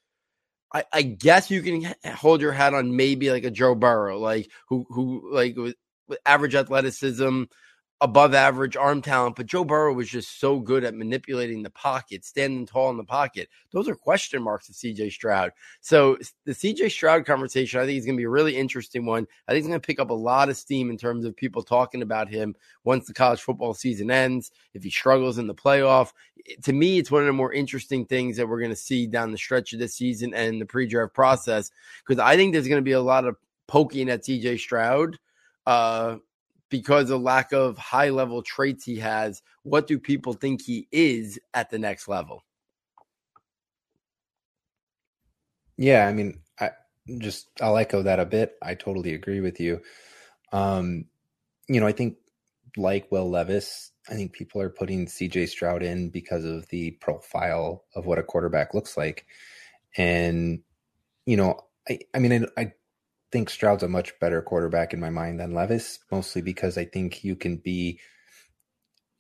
I, 0.73 0.85
I, 0.93 1.03
guess 1.03 1.51
you 1.51 1.63
can 1.63 1.95
hold 2.15 2.41
your 2.41 2.53
hat 2.53 2.75
on 2.75 2.95
maybe 2.95 3.31
like 3.31 3.45
a 3.45 3.51
Joe 3.51 3.75
Burrow, 3.75 4.19
like 4.19 4.51
who 4.69 4.87
who 4.89 5.29
like 5.33 5.57
with 5.57 5.75
average 6.27 6.55
athleticism, 6.55 7.45
above 8.01 8.33
average 8.33 8.77
arm 8.77 9.03
talent, 9.03 9.35
but 9.35 9.47
Joe 9.47 9.65
Burrow 9.65 9.93
was 9.93 10.09
just 10.09 10.39
so 10.39 10.61
good 10.61 10.85
at 10.85 10.95
manipulating 10.95 11.63
the 11.63 11.71
pocket, 11.71 12.25
standing 12.25 12.65
tall 12.65 12.91
in 12.91 12.97
the 12.97 13.05
pocket. 13.05 13.49
Those 13.73 13.89
are 13.89 13.97
question 13.97 14.41
marks 14.41 14.69
of 14.69 14.77
CJ 14.77 15.11
Stroud. 15.11 15.51
So 15.81 16.17
the 16.45 16.53
CJ 16.53 16.93
Stroud 16.93 17.27
conversation, 17.27 17.81
I 17.81 17.87
think 17.87 17.99
is 17.99 18.05
going 18.05 18.17
to 18.17 18.21
be 18.21 18.27
a 18.27 18.31
really 18.31 18.57
interesting 18.57 19.05
one. 19.05 19.27
I 19.49 19.53
think 19.53 19.61
it's 19.61 19.69
going 19.69 19.81
to 19.81 19.87
pick 19.87 19.99
up 19.99 20.11
a 20.11 20.15
lot 20.15 20.49
of 20.49 20.57
steam 20.57 20.91
in 20.91 20.97
terms 20.97 21.25
of 21.25 21.35
people 21.35 21.63
talking 21.63 22.03
about 22.03 22.29
him 22.29 22.55
once 22.85 23.07
the 23.07 23.15
college 23.15 23.41
football 23.41 23.75
season 23.75 24.13
ends. 24.13 24.53
If 24.75 24.85
he 24.85 24.91
struggles 24.91 25.39
in 25.39 25.49
the 25.49 25.55
playoff, 25.55 26.13
to 26.63 26.73
me, 26.73 26.99
it's 26.99 27.11
one 27.11 27.23
of 27.23 27.27
the 27.27 27.33
more 27.33 27.53
interesting 27.53 28.07
things 28.07 28.37
that 28.37 28.49
we're 28.49 28.61
going 28.61 28.71
to 28.71 28.77
see 28.77 29.09
down 29.09 29.33
the 29.33 29.39
stretch 29.39 29.73
of 29.73 29.81
this 29.81 29.97
season 29.97 30.35
and 30.35 30.61
the 30.61 30.67
pre-draft 30.67 31.15
process 31.15 31.73
because 32.07 32.23
I 32.23 32.37
think 32.37 32.53
there's 32.53 32.69
going 32.69 32.81
to 32.81 32.83
be 32.83 32.93
a 32.93 33.01
lot 33.01 33.25
of 33.25 33.37
poking 33.67 34.09
at 34.09 34.23
CJ 34.23 34.61
Stroud. 34.61 35.19
Uh, 35.67 36.17
because 36.69 37.11
of 37.11 37.23
lack 37.23 37.53
of 37.53 37.79
high 37.79 38.11
level 38.11 38.43
traits 38.43 38.85
he 38.85 38.97
has, 38.97 39.43
what 39.63 39.87
do 39.87 39.99
people 39.99 40.33
think 40.33 40.63
he 40.63 40.87
is 40.93 41.39
at 41.55 41.71
the 41.71 41.79
next 41.79 42.09
level? 42.09 42.45
Yeah, 45.77 46.07
I 46.07 46.13
mean, 46.13 46.41
I 46.61 46.71
just 47.19 47.49
I'll 47.61 47.77
echo 47.77 48.03
that 48.03 48.21
a 48.21 48.27
bit. 48.27 48.57
I 48.63 48.75
totally 48.75 49.15
agree 49.15 49.41
with 49.41 49.61
you. 49.61 49.81
Um, 50.53 51.05
you 51.69 51.81
know, 51.81 51.87
I 51.87 51.93
think 51.93 52.17
like 52.77 53.11
Will 53.11 53.31
Levis, 53.31 53.93
I 54.09 54.15
think 54.15 54.33
people 54.33 54.61
are 54.61 54.71
putting 54.71 55.07
CJ 55.07 55.49
Stroud 55.49 55.83
in 55.83 56.11
because 56.11 56.45
of 56.45 56.67
the 56.69 56.93
profile 56.93 57.85
of 57.95 58.07
what 58.07 58.19
a 58.19 58.23
quarterback 58.23 58.75
looks 58.75 58.97
like. 58.97 59.27
And, 59.97 60.61
you 61.27 61.37
know, 61.37 61.61
I, 61.89 62.01
I 62.15 62.19
mean, 62.19 62.47
I, 62.57 62.61
I 62.61 62.73
think 63.31 63.51
Stroud's 63.51 63.83
a 63.83 63.89
much 63.89 64.19
better 64.21 64.41
quarterback 64.43 64.93
in 64.93 65.01
my 65.01 65.11
mind 65.11 65.41
than 65.41 65.55
Levis, 65.55 65.99
mostly 66.11 66.43
because 66.43 66.79
I 66.79 66.85
think 66.85 67.25
you 67.25 67.37
can 67.37 67.57
be 67.57 68.01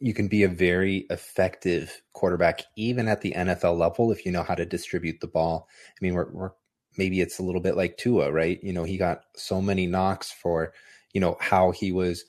you 0.01 0.15
can 0.15 0.29
be 0.29 0.45
a 0.45 0.49
very 0.49 1.07
effective 1.11 2.03
quarterback 2.13 2.63
even 2.77 3.09
at 3.09 3.21
the 3.21 3.33
NFL 3.33 3.77
level 3.77 4.13
if 4.13 4.25
you 4.25 4.31
know 4.31 4.45
how 4.45 4.55
to 4.55 4.65
distribute 4.65 5.21
the 5.21 5.27
ball. 5.27 5.67
I 5.91 5.99
mean, 6.01 6.15
we're, 6.15 6.31
we're 6.31 6.51
maybe 6.97 7.21
it's 7.21 7.39
a 7.39 7.43
little 7.43 7.61
bit 7.61 7.77
like 7.77 7.97
Tua, 7.97 8.31
right? 8.31 8.63
You 8.63 8.73
know, 8.73 8.85
he 8.85 8.97
got 8.97 9.23
so 9.37 9.61
many 9.61 9.87
knocks 9.87 10.31
for, 10.31 10.73
you 11.13 11.21
know, 11.21 11.37
how 11.41 11.73
he 11.73 11.91
was 11.91 12.25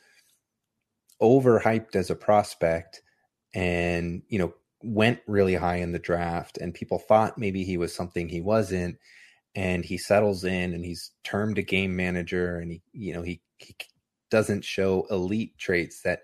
overhyped 1.22 1.96
as 1.96 2.10
a 2.10 2.16
prospect 2.16 3.02
and, 3.54 4.24
you 4.30 4.40
know, 4.40 4.54
went 4.82 5.20
really 5.28 5.56
high 5.56 5.78
in 5.78 5.92
the 5.92 6.00
draft 6.00 6.58
and 6.58 6.74
people 6.74 6.98
thought 6.98 7.38
maybe 7.38 7.64
he 7.64 7.78
was 7.78 7.94
something 7.94 8.30
he 8.30 8.42
wasn't 8.42 8.98
and 9.56 9.84
he 9.84 9.98
settles 9.98 10.44
in 10.44 10.74
and 10.74 10.86
he's 10.86 11.12
termed 11.24 11.58
a 11.58 11.64
game 11.64 11.96
manager 11.96 12.58
and 12.58 12.72
he 12.72 12.82
you 12.94 13.14
know 13.14 13.22
he, 13.22 13.42
he 13.58 13.76
doesn't 14.30 14.64
show 14.64 15.08
elite 15.10 15.58
traits 15.58 16.02
that 16.02 16.22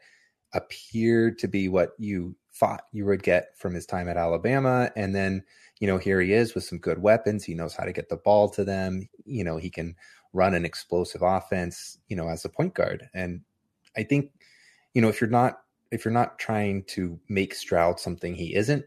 appear 0.53 1.32
to 1.32 1.48
be 1.48 1.67
what 1.67 1.91
you 1.98 2.36
thought 2.53 2.84
you 2.91 3.05
would 3.05 3.24
get 3.24 3.58
from 3.58 3.74
his 3.74 3.86
time 3.86 4.08
at 4.08 4.17
Alabama 4.17 4.91
and 4.96 5.13
then 5.13 5.44
you 5.79 5.88
know 5.88 5.98
here 5.98 6.22
he 6.22 6.34
is 6.34 6.55
with 6.55 6.63
some 6.63 6.77
good 6.77 7.01
weapons 7.01 7.44
he 7.44 7.53
knows 7.53 7.75
how 7.75 7.84
to 7.84 7.91
get 7.91 8.10
the 8.10 8.17
ball 8.17 8.50
to 8.50 8.63
them 8.63 9.08
you 9.25 9.44
know 9.44 9.58
he 9.58 9.70
can 9.70 9.96
run 10.32 10.53
an 10.53 10.65
explosive 10.65 11.22
offense 11.22 11.98
you 12.08 12.15
know 12.15 12.29
as 12.29 12.46
a 12.46 12.50
point 12.50 12.74
guard. 12.74 13.10
And 13.13 13.41
i 13.98 14.03
think 14.03 14.32
you 14.94 15.01
know 15.01 15.10
if 15.10 15.20
you're 15.20 15.29
not 15.29 15.62
if 15.91 16.05
you're 16.05 16.13
not 16.13 16.39
trying 16.39 16.84
to 16.84 17.20
make 17.27 17.53
Stroud 17.53 18.00
something 18.00 18.36
he 18.36 18.55
isn't 18.55 18.86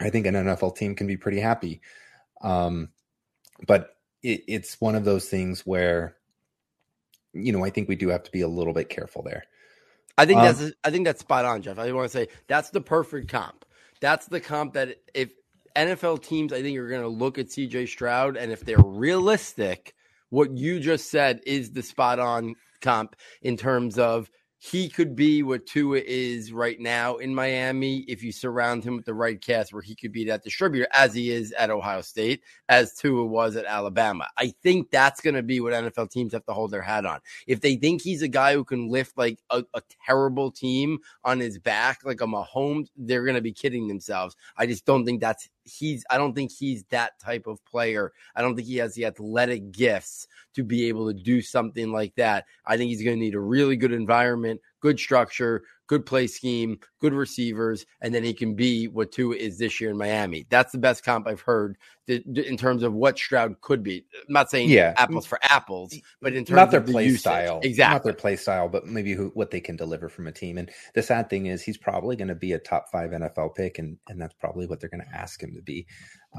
i 0.00 0.10
think 0.10 0.26
an 0.26 0.34
NFL 0.34 0.76
team 0.76 0.94
can 0.94 1.06
be 1.06 1.16
pretty 1.16 1.40
happy. 1.40 1.80
Um 2.42 2.90
but 3.66 3.96
it, 4.22 4.42
it's 4.48 4.80
one 4.80 4.94
of 4.94 5.04
those 5.04 5.28
things 5.28 5.66
where 5.66 6.16
you 7.32 7.52
know 7.52 7.64
i 7.64 7.70
think 7.70 7.88
we 7.88 7.96
do 7.96 8.08
have 8.08 8.22
to 8.22 8.32
be 8.32 8.40
a 8.40 8.48
little 8.48 8.72
bit 8.72 8.88
careful 8.88 9.22
there. 9.22 9.44
I 10.18 10.26
think 10.26 10.40
um, 10.40 10.44
that's 10.44 10.72
i 10.84 10.90
think 10.90 11.04
that's 11.06 11.20
spot 11.20 11.44
on 11.44 11.62
jeff. 11.62 11.78
I 11.78 11.90
want 11.92 12.10
to 12.10 12.16
say 12.16 12.28
that's 12.46 12.70
the 12.70 12.80
perfect 12.80 13.28
comp. 13.28 13.64
That's 14.00 14.26
the 14.26 14.40
comp 14.40 14.74
that 14.74 14.96
if 15.14 15.32
nfl 15.74 16.22
teams 16.22 16.52
i 16.52 16.60
think 16.60 16.76
are 16.76 16.88
going 16.88 17.00
to 17.00 17.08
look 17.08 17.38
at 17.38 17.46
cj 17.46 17.88
stroud 17.88 18.36
and 18.36 18.52
if 18.52 18.60
they're 18.60 18.78
realistic 18.78 19.94
what 20.28 20.50
you 20.56 20.80
just 20.80 21.10
said 21.10 21.40
is 21.46 21.72
the 21.72 21.82
spot 21.82 22.18
on 22.18 22.54
comp 22.82 23.16
in 23.40 23.56
terms 23.56 23.98
of 23.98 24.30
he 24.64 24.88
could 24.88 25.16
be 25.16 25.42
what 25.42 25.66
Tua 25.66 25.98
is 26.06 26.52
right 26.52 26.78
now 26.78 27.16
in 27.16 27.34
Miami 27.34 28.04
if 28.06 28.22
you 28.22 28.30
surround 28.30 28.84
him 28.84 28.94
with 28.94 29.04
the 29.04 29.12
right 29.12 29.40
cast 29.40 29.72
where 29.72 29.82
he 29.82 29.96
could 29.96 30.12
be 30.12 30.24
that 30.26 30.44
distributor 30.44 30.86
as 30.92 31.12
he 31.12 31.32
is 31.32 31.50
at 31.54 31.68
Ohio 31.68 32.00
State, 32.00 32.44
as 32.68 32.94
Tua 32.94 33.24
was 33.24 33.56
at 33.56 33.64
Alabama. 33.64 34.28
I 34.38 34.54
think 34.62 34.92
that's 34.92 35.20
going 35.20 35.34
to 35.34 35.42
be 35.42 35.58
what 35.58 35.72
NFL 35.72 36.12
teams 36.12 36.32
have 36.32 36.44
to 36.44 36.52
hold 36.52 36.70
their 36.70 36.80
hat 36.80 37.04
on. 37.04 37.18
If 37.48 37.60
they 37.60 37.74
think 37.74 38.02
he's 38.02 38.22
a 38.22 38.28
guy 38.28 38.54
who 38.54 38.62
can 38.62 38.88
lift 38.88 39.18
like 39.18 39.40
a, 39.50 39.64
a 39.74 39.82
terrible 40.06 40.52
team 40.52 41.00
on 41.24 41.40
his 41.40 41.58
back, 41.58 41.98
like 42.04 42.20
a 42.20 42.26
Mahomes, 42.26 42.86
they're 42.96 43.24
going 43.24 43.34
to 43.34 43.40
be 43.40 43.52
kidding 43.52 43.88
themselves. 43.88 44.36
I 44.56 44.66
just 44.66 44.86
don't 44.86 45.04
think 45.04 45.20
that's 45.20 45.48
he's 45.64 46.04
I 46.10 46.18
don't 46.18 46.34
think 46.34 46.50
he's 46.50 46.84
that 46.84 47.18
type 47.18 47.46
of 47.46 47.64
player. 47.64 48.12
I 48.34 48.42
don't 48.42 48.54
think 48.56 48.68
he 48.68 48.76
has 48.76 48.94
the 48.94 49.06
athletic 49.06 49.72
gifts 49.72 50.26
to 50.54 50.64
be 50.64 50.88
able 50.88 51.12
to 51.12 51.14
do 51.14 51.40
something 51.40 51.92
like 51.92 52.14
that. 52.16 52.46
I 52.66 52.76
think 52.76 52.88
he's 52.88 53.02
going 53.02 53.16
to 53.16 53.24
need 53.24 53.34
a 53.34 53.40
really 53.40 53.76
good 53.76 53.92
environment, 53.92 54.60
good 54.82 54.98
structure, 54.98 55.62
good 55.86 56.04
play 56.04 56.26
scheme, 56.26 56.78
good 57.00 57.14
receivers, 57.14 57.86
and 58.00 58.14
then 58.14 58.24
he 58.24 58.34
can 58.34 58.54
be 58.54 58.88
what 58.88 59.12
Tua 59.12 59.36
is 59.36 59.58
this 59.58 59.80
year 59.80 59.90
in 59.90 59.96
Miami. 59.96 60.44
That's 60.50 60.72
the 60.72 60.78
best 60.78 61.04
comp 61.04 61.28
I've 61.28 61.40
heard 61.40 61.78
in 62.08 62.56
terms 62.56 62.82
of 62.82 62.92
what 62.92 63.16
Stroud 63.16 63.60
could 63.60 63.82
be. 63.82 64.04
I'm 64.26 64.32
not 64.34 64.50
saying 64.50 64.68
yeah. 64.68 64.92
apples 64.96 65.24
for 65.24 65.38
apples, 65.42 65.94
but 66.20 66.34
in 66.34 66.44
terms 66.44 66.56
not 66.56 66.70
their 66.72 66.80
of 66.80 66.86
play 66.86 67.10
the 67.10 67.16
style, 67.16 67.60
exactly 67.62 67.94
not 67.94 68.04
their 68.04 68.12
play 68.12 68.36
style, 68.36 68.68
but 68.68 68.86
maybe 68.86 69.12
who, 69.14 69.28
what 69.34 69.52
they 69.52 69.60
can 69.60 69.76
deliver 69.76 70.08
from 70.08 70.26
a 70.26 70.32
team. 70.32 70.58
And 70.58 70.70
the 70.94 71.02
sad 71.02 71.30
thing 71.30 71.46
is, 71.46 71.62
he's 71.62 71.78
probably 71.78 72.16
going 72.16 72.28
to 72.28 72.34
be 72.34 72.52
a 72.52 72.58
top 72.58 72.90
five 72.90 73.10
NFL 73.10 73.54
pick, 73.54 73.78
and 73.78 73.96
and 74.08 74.20
that's 74.20 74.34
probably 74.34 74.66
what 74.66 74.80
they're 74.80 74.90
going 74.90 75.04
to 75.04 75.16
ask 75.16 75.42
him 75.42 75.54
to 75.54 75.62
be. 75.62 75.86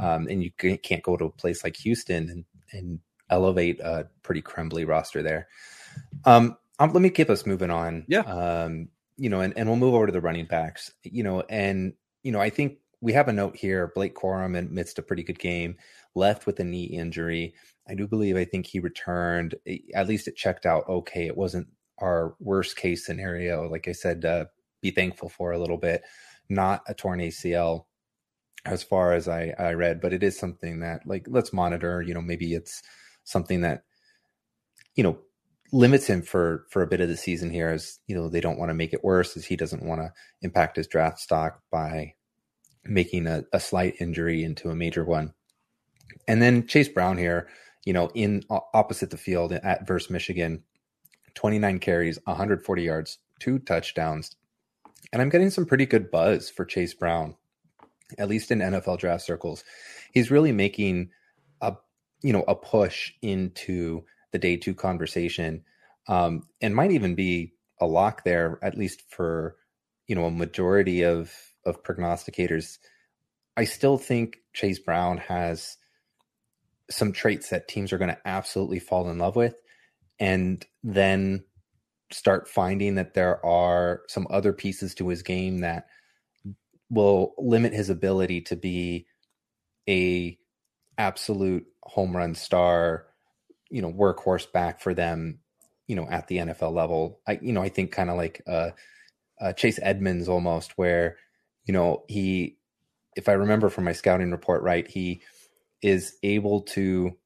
Um, 0.02 0.28
and 0.28 0.44
you 0.44 0.52
can't 0.52 1.04
go 1.04 1.16
to 1.16 1.26
a 1.26 1.32
place 1.32 1.64
like 1.64 1.78
Houston 1.78 2.30
and 2.30 2.46
and 2.74 3.00
elevate 3.30 3.80
a 3.80 4.08
pretty 4.22 4.42
crumbly 4.42 4.86
roster 4.86 5.24
there. 5.24 5.48
Um, 6.26 6.58
um, 6.80 6.94
let 6.94 7.02
me 7.02 7.10
keep 7.10 7.30
us 7.30 7.46
moving 7.46 7.70
on. 7.70 8.06
Yeah. 8.08 8.22
Um, 8.22 8.90
you 9.18 9.30
know, 9.30 9.42
and, 9.42 9.54
and 9.56 9.68
we'll 9.68 9.78
move 9.78 9.94
over 9.94 10.08
to 10.08 10.12
the 10.12 10.22
running 10.22 10.46
backs, 10.46 10.92
you 11.04 11.24
know, 11.24 11.42
and, 11.50 11.94
you 12.24 12.32
know, 12.32 12.40
I 12.40 12.50
think 12.50 12.78
we 13.00 13.14
have 13.14 13.28
a 13.28 13.34
note 13.34 13.56
here. 13.56 13.92
Blake 13.94 14.16
Corum 14.16 14.58
amidst 14.58 14.98
a 14.98 15.04
pretty 15.04 15.24
good 15.24 15.38
game, 15.38 15.76
left 16.16 16.46
with 16.46 16.60
a 16.60 16.64
knee 16.64 16.86
injury. 16.86 17.54
I 17.88 17.96
do 17.96 18.08
believe, 18.08 18.38
I 18.38 18.46
think 18.46 18.66
he 18.66 18.80
returned, 18.80 19.56
eh, 19.68 19.80
at 19.94 20.08
least 20.08 20.28
it 20.28 20.36
checked 20.36 20.66
out 20.66 20.88
okay. 20.90 21.28
It 21.28 21.38
wasn't 21.38 21.68
our 22.00 22.36
worst 22.40 22.76
case 22.76 23.06
scenario. 23.06 23.70
Like 23.70 23.88
I 23.88 23.92
said, 23.92 24.26
uh, 24.26 24.46
be 24.82 24.90
thankful 24.90 25.30
for 25.30 25.52
a 25.52 25.60
little 25.60 25.78
bit, 25.78 26.02
not 26.50 26.82
a 26.88 26.94
torn 26.94 27.20
ACL 27.20 27.86
as 28.66 28.82
far 28.82 29.14
as 29.14 29.28
I, 29.28 29.54
I 29.60 29.74
read, 29.74 30.02
but 30.02 30.14
it 30.14 30.24
is 30.24 30.40
something 30.40 30.80
that 30.80 31.06
like, 31.06 31.26
let's 31.30 31.54
monitor, 31.54 32.02
you 32.02 32.14
know, 32.14 32.22
maybe 32.22 32.54
it's 32.54 32.82
something 33.26 33.62
that, 33.62 33.84
you 34.96 35.04
know, 35.04 35.20
limits 35.74 36.06
him 36.06 36.22
for 36.22 36.66
for 36.70 36.84
a 36.84 36.88
bit 36.88 37.02
of 37.02 37.10
the 37.10 37.18
season 37.18 37.50
here 37.50 37.70
as 37.70 38.00
you 38.08 38.16
know 38.16 38.30
they 38.30 38.40
don't 38.40 38.60
want 38.60 38.70
to 38.70 38.76
make 38.76 38.94
it 38.94 39.04
worse 39.04 39.36
as 39.36 39.44
he 39.46 39.56
doesn't 39.56 39.84
want 39.84 40.00
to 40.00 40.14
impact 40.44 40.78
his 40.78 40.88
draft 40.88 41.20
stock 41.20 41.62
by 41.72 42.14
making 42.86 43.26
a, 43.26 43.44
a 43.52 43.60
slight 43.60 43.96
injury 44.00 44.44
into 44.44 44.70
a 44.70 44.76
major 44.76 45.04
one. 45.04 45.34
And 46.28 46.42
then 46.42 46.68
chase 46.68 46.90
brown 46.90 47.18
here 47.18 47.50
you 47.86 47.92
know 47.92 48.10
in 48.14 48.44
opposite 48.74 49.10
the 49.10 49.18
field 49.18 49.52
at 49.52 49.88
versus 49.88 50.10
michigan 50.10 50.64
29 51.34 51.80
carries 51.80 52.20
140 52.26 52.84
yards 52.84 53.18
two 53.40 53.58
touchdowns. 53.60 54.36
And 55.12 55.22
i'm 55.22 55.30
getting 55.30 55.50
some 55.50 55.66
pretty 55.66 55.88
good 55.88 56.12
buzz 56.12 56.50
for 56.50 56.66
chase 56.66 56.94
brown 56.94 57.36
at 58.18 58.30
least 58.30 58.52
in 58.52 58.60
nfl 58.60 59.00
draft 59.00 59.24
circles. 59.24 59.64
He's 60.12 60.32
really 60.32 60.52
making 60.52 61.10
a 61.62 61.76
you 62.22 62.32
know 62.32 62.44
a 62.48 62.56
push 62.56 63.12
into 63.22 64.04
the 64.34 64.40
day 64.40 64.58
two 64.58 64.74
conversation, 64.74 65.64
um, 66.10 66.44
and 66.62 66.76
might 66.76 66.92
even 66.92 67.16
be 67.16 67.54
a 67.80 67.86
lock 67.86 68.26
there, 68.26 68.60
at 68.62 68.78
least 68.78 69.04
for 69.10 69.56
you 70.08 70.16
know 70.16 70.26
a 70.26 70.32
majority 70.32 71.04
of 71.04 71.34
of 71.66 71.82
prognosticators, 71.84 72.78
I 73.56 73.64
still 73.64 73.98
think 73.98 74.40
Chase 74.54 74.80
Brown 74.80 75.18
has 75.18 75.78
some 76.92 77.14
traits 77.14 77.50
that 77.50 77.70
teams 77.70 77.94
are 77.94 77.98
going 77.98 78.10
to 78.10 78.28
absolutely 78.28 78.80
fall 78.80 79.10
in 79.10 79.18
love 79.18 79.38
with 79.38 79.56
and 80.20 80.66
then 80.84 81.44
start 82.12 82.48
finding 82.48 82.96
that 82.96 83.14
there 83.14 83.44
are 83.46 84.02
some 84.08 84.28
other 84.30 84.54
pieces 84.54 84.94
to 84.96 85.08
his 85.08 85.24
game 85.24 85.60
that 85.60 85.88
will 86.90 87.34
limit 87.38 87.74
his 87.74 87.90
ability 87.90 88.42
to 88.42 88.56
be 88.56 89.08
a 89.90 90.38
absolute 90.98 91.66
home 91.82 92.16
run 92.16 92.36
star, 92.36 93.08
you 93.74 93.82
know, 93.82 93.92
workhorse 93.92 94.50
back 94.52 94.80
for 94.80 94.94
them, 94.94 95.40
you 95.88 95.96
know, 95.96 96.08
at 96.08 96.28
the 96.28 96.38
NFL 96.38 96.74
level. 96.74 97.20
I, 97.28 97.40
you 97.42 97.52
know, 97.52 97.64
I 97.64 97.70
think 97.70 97.92
kind 97.92 98.12
of 98.12 98.18
like 98.18 98.44
uh, 98.46 98.70
uh, 99.42 99.54
Chase 99.54 99.80
Edmonds 99.82 100.30
almost, 100.30 100.78
where, 100.78 101.18
you 101.66 101.74
know, 101.74 102.04
he, 102.08 102.58
if 103.16 103.28
I 103.28 103.34
remember 103.34 103.70
from 103.70 103.86
my 103.86 103.94
scouting 103.94 104.30
report 104.30 104.62
right, 104.62 104.88
he 104.88 105.22
is 105.82 106.16
able 106.22 106.62
to, 106.62 107.18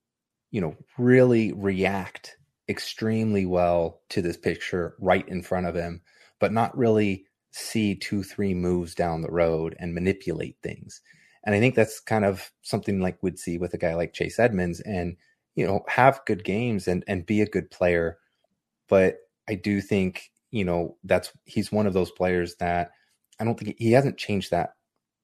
you 0.50 0.62
know, 0.62 0.77
really 0.98 1.51
react 1.51 2.38
extremely 2.70 3.46
well 3.46 4.00
to 4.10 4.22
this 4.22 4.38
picture 4.38 4.96
right 5.00 5.27
in 5.27 5.44
front 5.44 5.68
of 5.68 5.75
him, 5.75 6.01
but 6.39 6.54
not 6.54 6.77
really 6.77 7.25
see 7.51 7.94
two, 7.94 8.24
three 8.24 8.54
moves 8.54 8.96
down 8.96 9.22
the 9.22 9.32
road 9.32 9.75
and 9.80 9.94
manipulate 9.94 10.56
things. 10.63 11.01
And 11.44 11.54
I 11.54 11.60
think 11.60 11.75
that's 11.75 12.00
kind 12.00 12.24
of 12.24 12.51
something 12.62 13.01
like 13.01 13.18
we'd 13.22 13.38
see 13.38 13.58
with 13.58 13.74
a 13.74 13.77
guy 13.77 13.96
like 13.96 14.13
Chase 14.13 14.39
Edmonds 14.39 14.80
and, 14.80 15.18
you 15.58 15.66
know, 15.66 15.84
have 15.88 16.22
good 16.26 16.44
games 16.44 16.88
and, 16.88 17.04
and 17.08 17.26
be 17.26 17.42
a 17.42 17.48
good 17.48 17.70
player. 17.72 18.20
But 18.88 19.18
I 19.50 19.56
do 19.56 19.82
think, 19.82 20.32
you 20.52 20.64
know, 20.64 20.96
that's 21.04 21.32
he's 21.46 21.72
one 21.72 21.88
of 21.88 21.94
those 21.94 22.12
players 22.12 22.56
that 22.58 22.92
I 23.40 23.44
don't 23.44 23.60
think 23.60 23.76
he 23.78 23.92
hasn't 23.92 24.18
changed 24.18 24.52
that 24.52 24.76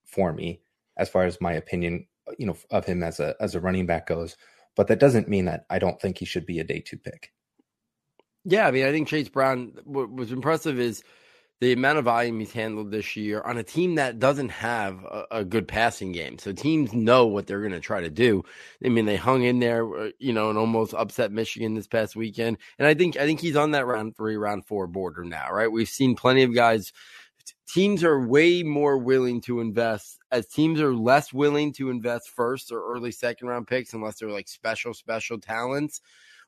for 0.06 0.34
me 0.34 0.60
as 0.98 1.08
far 1.08 1.24
as 1.24 1.40
my 1.40 1.54
opinion, 1.54 2.08
you 2.38 2.48
know, 2.48 2.58
of 2.72 2.84
him 2.86 3.04
as 3.04 3.20
a 3.20 3.36
as 3.40 3.54
a 3.54 3.62
running 3.62 3.86
back 3.86 4.08
goes. 4.08 4.36
But 4.76 4.88
that 4.88 5.00
doesn't 5.00 5.30
mean 5.30 5.46
that 5.46 5.66
I 5.70 5.78
don't 5.78 6.02
think 6.02 6.18
he 6.18 6.26
should 6.26 6.48
be 6.48 6.60
a 6.60 6.64
day 6.64 6.80
two 6.80 6.98
pick. 6.98 7.32
Yeah, 8.44 8.68
I 8.68 8.72
mean, 8.72 8.86
I 8.86 8.92
think 8.92 9.08
Chase 9.08 9.30
Brown. 9.30 9.74
What 9.86 10.12
was 10.12 10.32
impressive 10.32 10.80
is 10.80 11.04
the 11.64 11.72
amount 11.72 11.98
of 11.98 12.04
volume 12.04 12.40
he's 12.40 12.52
handled 12.52 12.92
this 12.92 13.16
year 13.16 13.42
on 13.42 13.58
a 13.58 13.64
team 13.64 13.96
that 13.96 14.20
doesn't 14.20 14.50
have 14.50 15.02
a, 15.06 15.26
a 15.32 15.46
good 15.46 15.66
passing 15.66 16.12
game. 16.12 16.38
So 16.38 16.52
teams 16.52 16.92
know 16.92 17.26
what 17.26 17.48
they're 17.48 17.62
going 17.62 17.72
to 17.72 17.80
try 17.80 18.02
to 18.02 18.10
do. 18.10 18.44
I 18.84 18.90
mean, 18.90 19.06
they 19.06 19.16
hung 19.16 19.44
in 19.44 19.60
there, 19.60 19.88
uh, 19.98 20.10
you 20.20 20.34
know, 20.34 20.50
and 20.50 20.60
almost 20.60 20.94
upset 20.94 21.32
Michigan 21.32 21.74
this 21.74 21.88
past 21.88 22.18
weekend. 22.18 22.58
And 22.78 22.86
I 22.86 22.94
think 22.94 23.16
I 23.16 23.26
think 23.26 23.40
he's 23.40 23.56
on 23.56 23.72
that 23.72 23.88
round 23.88 24.18
three, 24.18 24.36
round 24.36 24.66
four 24.66 24.88
border 24.88 25.24
now, 25.24 25.52
right? 25.52 25.72
We've 25.72 25.88
seen 25.88 26.16
plenty 26.16 26.44
of 26.44 26.54
guys. 26.54 26.92
Teams 27.68 28.04
are 28.04 28.28
way 28.28 28.62
more 28.62 28.98
willing 28.98 29.40
to 29.42 29.62
invest 29.62 30.20
as 30.32 30.48
teams 30.48 30.82
are 30.82 30.94
less 30.94 31.32
willing 31.32 31.72
to 31.74 31.90
invest 31.90 32.30
first 32.30 32.74
or 32.74 32.94
early 32.94 33.12
second 33.12 33.48
round 33.48 33.68
picks 33.68 33.94
unless 33.94 34.20
they're 34.20 34.30
like 34.30 34.50
special, 34.50 34.94
special 34.94 35.40
talents 35.40 36.02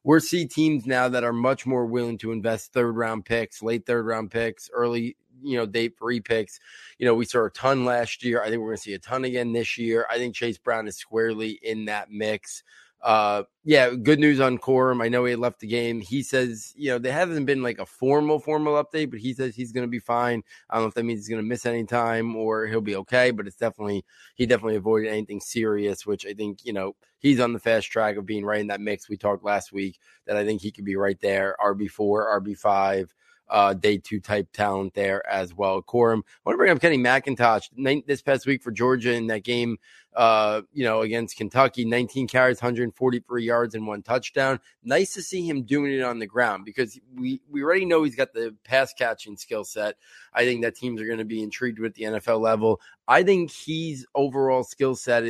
we're 0.05 0.19
seeing 0.19 0.47
teams 0.47 0.85
now 0.85 1.09
that 1.09 1.23
are 1.23 1.33
much 1.33 1.65
more 1.65 1.85
willing 1.87 2.19
to 2.19 2.31
invest 2.31 2.71
third 2.71 2.95
round 2.95 3.25
picks, 3.25 3.63
late 3.63 3.87
third 3.87 4.05
round 4.05 4.29
picks, 4.29 4.69
early, 4.71 5.17
you 5.41 5.57
know, 5.57 5.65
day 5.65 5.89
three 5.89 6.21
picks. 6.21 6.59
You 6.99 7.07
know, 7.07 7.15
we 7.15 7.25
saw 7.25 7.45
a 7.45 7.49
ton 7.49 7.85
last 7.85 8.23
year. 8.23 8.39
I 8.39 8.49
think 8.49 8.61
we're 8.61 8.67
going 8.67 8.77
to 8.77 8.83
see 8.83 8.93
a 8.93 8.99
ton 8.99 9.25
again 9.25 9.51
this 9.51 9.79
year. 9.79 10.05
I 10.09 10.17
think 10.17 10.35
Chase 10.35 10.59
Brown 10.59 10.87
is 10.87 10.95
squarely 10.95 11.59
in 11.63 11.85
that 11.85 12.11
mix. 12.11 12.63
Uh, 13.01 13.43
yeah, 13.63 13.91
good 13.91 14.19
news 14.19 14.39
on 14.39 14.57
Corum. 14.57 15.03
I 15.03 15.09
know 15.09 15.25
he 15.25 15.35
left 15.35 15.59
the 15.59 15.67
game. 15.67 16.01
He 16.01 16.23
says, 16.23 16.73
you 16.75 16.89
know, 16.89 16.97
there 16.97 17.13
hasn't 17.13 17.45
been 17.45 17.61
like 17.61 17.77
a 17.77 17.85
formal, 17.85 18.39
formal 18.39 18.83
update, 18.83 19.11
but 19.11 19.19
he 19.19 19.33
says 19.33 19.55
he's 19.55 19.71
going 19.71 19.83
to 19.83 19.91
be 19.91 19.99
fine. 19.99 20.41
I 20.69 20.75
don't 20.75 20.83
know 20.83 20.87
if 20.87 20.95
that 20.95 21.03
means 21.03 21.19
he's 21.19 21.29
going 21.29 21.41
to 21.41 21.47
miss 21.47 21.67
any 21.67 21.85
time 21.85 22.35
or 22.35 22.65
he'll 22.65 22.81
be 22.81 22.95
okay, 22.95 23.29
but 23.29 23.45
it's 23.45 23.57
definitely, 23.57 24.03
he 24.33 24.47
definitely 24.47 24.77
avoided 24.77 25.09
anything 25.09 25.39
serious, 25.39 26.05
which 26.05 26.25
I 26.25 26.33
think, 26.33 26.65
you 26.65 26.73
know, 26.73 26.95
he's 27.19 27.39
on 27.39 27.53
the 27.53 27.59
fast 27.59 27.91
track 27.91 28.17
of 28.17 28.25
being 28.25 28.43
right 28.43 28.61
in 28.61 28.67
that 28.67 28.81
mix. 28.81 29.07
We 29.07 29.17
talked 29.17 29.43
last 29.43 29.71
week 29.71 29.99
that 30.25 30.37
I 30.37 30.43
think 30.43 30.61
he 30.61 30.71
could 30.71 30.85
be 30.85 30.95
right 30.95 31.19
there, 31.21 31.55
RB4, 31.63 32.41
RB5 32.41 33.09
uh, 33.49 33.73
day 33.73 33.97
two 33.97 34.19
type 34.19 34.47
talent 34.53 34.93
there 34.93 35.27
as 35.29 35.53
well. 35.53 35.81
Corum, 35.81 36.19
I 36.19 36.41
want 36.45 36.55
to 36.55 36.57
bring 36.57 36.71
up 36.71 36.81
Kenny 36.81 36.97
McIntosh 36.97 38.05
this 38.05 38.21
past 38.21 38.45
week 38.45 38.63
for 38.63 38.71
Georgia 38.71 39.13
in 39.13 39.27
that 39.27 39.43
game, 39.43 39.77
uh, 40.15 40.61
you 40.73 40.83
know, 40.83 41.01
against 41.01 41.37
Kentucky, 41.37 41.85
19 41.85 42.27
carries, 42.27 42.61
143 42.61 43.43
yards, 43.43 43.75
and 43.75 43.85
one 43.85 44.01
touchdown. 44.01 44.59
Nice 44.83 45.13
to 45.13 45.21
see 45.21 45.47
him 45.47 45.63
doing 45.63 45.93
it 45.93 46.01
on 46.01 46.19
the 46.19 46.25
ground 46.25 46.65
because 46.65 46.99
we, 47.13 47.41
we 47.49 47.63
already 47.63 47.85
know 47.85 48.03
he's 48.03 48.15
got 48.15 48.33
the 48.33 48.55
pass 48.63 48.93
catching 48.93 49.37
skill 49.37 49.63
set. 49.63 49.95
I 50.33 50.45
think 50.45 50.63
that 50.63 50.75
teams 50.75 51.01
are 51.01 51.07
going 51.07 51.19
to 51.19 51.25
be 51.25 51.43
intrigued 51.43 51.79
with 51.79 51.93
the 51.93 52.03
NFL 52.03 52.39
level. 52.39 52.81
I 53.07 53.23
think 53.23 53.51
he's 53.51 54.05
overall 54.15 54.63
skill 54.63 54.95
set 54.95 55.23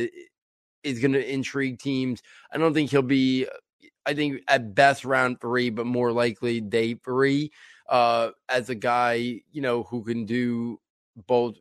is 0.82 1.00
going 1.00 1.12
to 1.12 1.32
intrigue 1.32 1.78
teams. 1.78 2.22
I 2.52 2.58
don't 2.58 2.72
think 2.72 2.90
he'll 2.90 3.02
be, 3.02 3.46
I 4.06 4.14
think 4.14 4.40
at 4.48 4.74
best 4.74 5.04
round 5.04 5.40
three, 5.40 5.68
but 5.68 5.84
more 5.84 6.12
likely 6.12 6.60
day 6.60 6.94
three 6.94 7.50
uh, 7.88 8.30
as 8.48 8.70
a 8.70 8.74
guy, 8.74 9.40
you 9.52 9.60
know, 9.60 9.84
who 9.84 10.02
can 10.02 10.24
do 10.24 10.80
both 11.26 11.56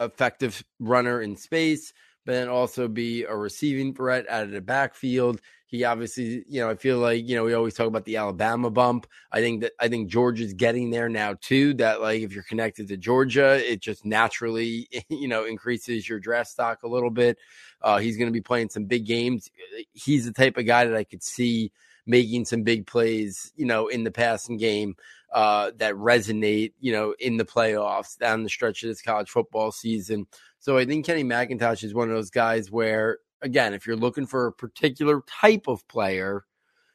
effective 0.00 0.62
runner 0.78 1.20
in 1.22 1.36
space, 1.36 1.92
but 2.24 2.32
then 2.32 2.48
also 2.48 2.88
be 2.88 3.24
a 3.24 3.34
receiving 3.34 3.94
threat 3.94 4.28
out 4.28 4.44
of 4.44 4.50
the 4.50 4.60
backfield. 4.60 5.40
He 5.66 5.84
obviously, 5.84 6.44
you 6.48 6.60
know, 6.60 6.70
I 6.70 6.76
feel 6.76 6.98
like, 6.98 7.28
you 7.28 7.36
know, 7.36 7.44
we 7.44 7.52
always 7.52 7.74
talk 7.74 7.86
about 7.86 8.06
the 8.06 8.16
Alabama 8.16 8.70
bump. 8.70 9.06
I 9.32 9.40
think 9.40 9.60
that 9.60 9.72
I 9.78 9.88
think 9.88 10.08
Georgia's 10.08 10.54
getting 10.54 10.90
there 10.90 11.10
now 11.10 11.34
too. 11.42 11.74
That 11.74 12.00
like 12.00 12.22
if 12.22 12.32
you're 12.32 12.42
connected 12.44 12.88
to 12.88 12.96
Georgia, 12.96 13.60
it 13.70 13.80
just 13.80 14.06
naturally, 14.06 14.88
you 15.10 15.28
know, 15.28 15.44
increases 15.44 16.08
your 16.08 16.20
draft 16.20 16.48
stock 16.48 16.84
a 16.84 16.88
little 16.88 17.10
bit. 17.10 17.36
Uh, 17.82 17.98
he's 17.98 18.16
going 18.16 18.28
to 18.28 18.32
be 18.32 18.40
playing 18.40 18.70
some 18.70 18.86
big 18.86 19.04
games. 19.04 19.50
He's 19.92 20.24
the 20.24 20.32
type 20.32 20.56
of 20.56 20.64
guy 20.64 20.86
that 20.86 20.96
I 20.96 21.04
could 21.04 21.22
see 21.22 21.70
making 22.06 22.46
some 22.46 22.62
big 22.62 22.86
plays, 22.86 23.52
you 23.54 23.66
know, 23.66 23.88
in 23.88 24.02
the 24.02 24.10
passing 24.10 24.56
game 24.56 24.96
uh, 25.32 25.72
that 25.76 25.94
resonate, 25.94 26.72
you 26.80 26.92
know, 26.92 27.14
in 27.18 27.36
the 27.36 27.44
playoffs 27.44 28.16
down 28.18 28.42
the 28.42 28.48
stretch 28.48 28.82
of 28.82 28.88
this 28.88 29.02
college 29.02 29.28
football 29.30 29.70
season. 29.70 30.26
So 30.58 30.78
I 30.78 30.84
think 30.84 31.06
Kenny 31.06 31.24
McIntosh 31.24 31.84
is 31.84 31.94
one 31.94 32.08
of 32.08 32.14
those 32.14 32.30
guys 32.30 32.70
where, 32.70 33.18
again, 33.42 33.74
if 33.74 33.86
you're 33.86 33.96
looking 33.96 34.26
for 34.26 34.46
a 34.46 34.52
particular 34.52 35.22
type 35.40 35.68
of 35.68 35.86
player, 35.88 36.44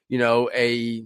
you 0.10 0.18
know, 0.18 0.50
a 0.54 1.06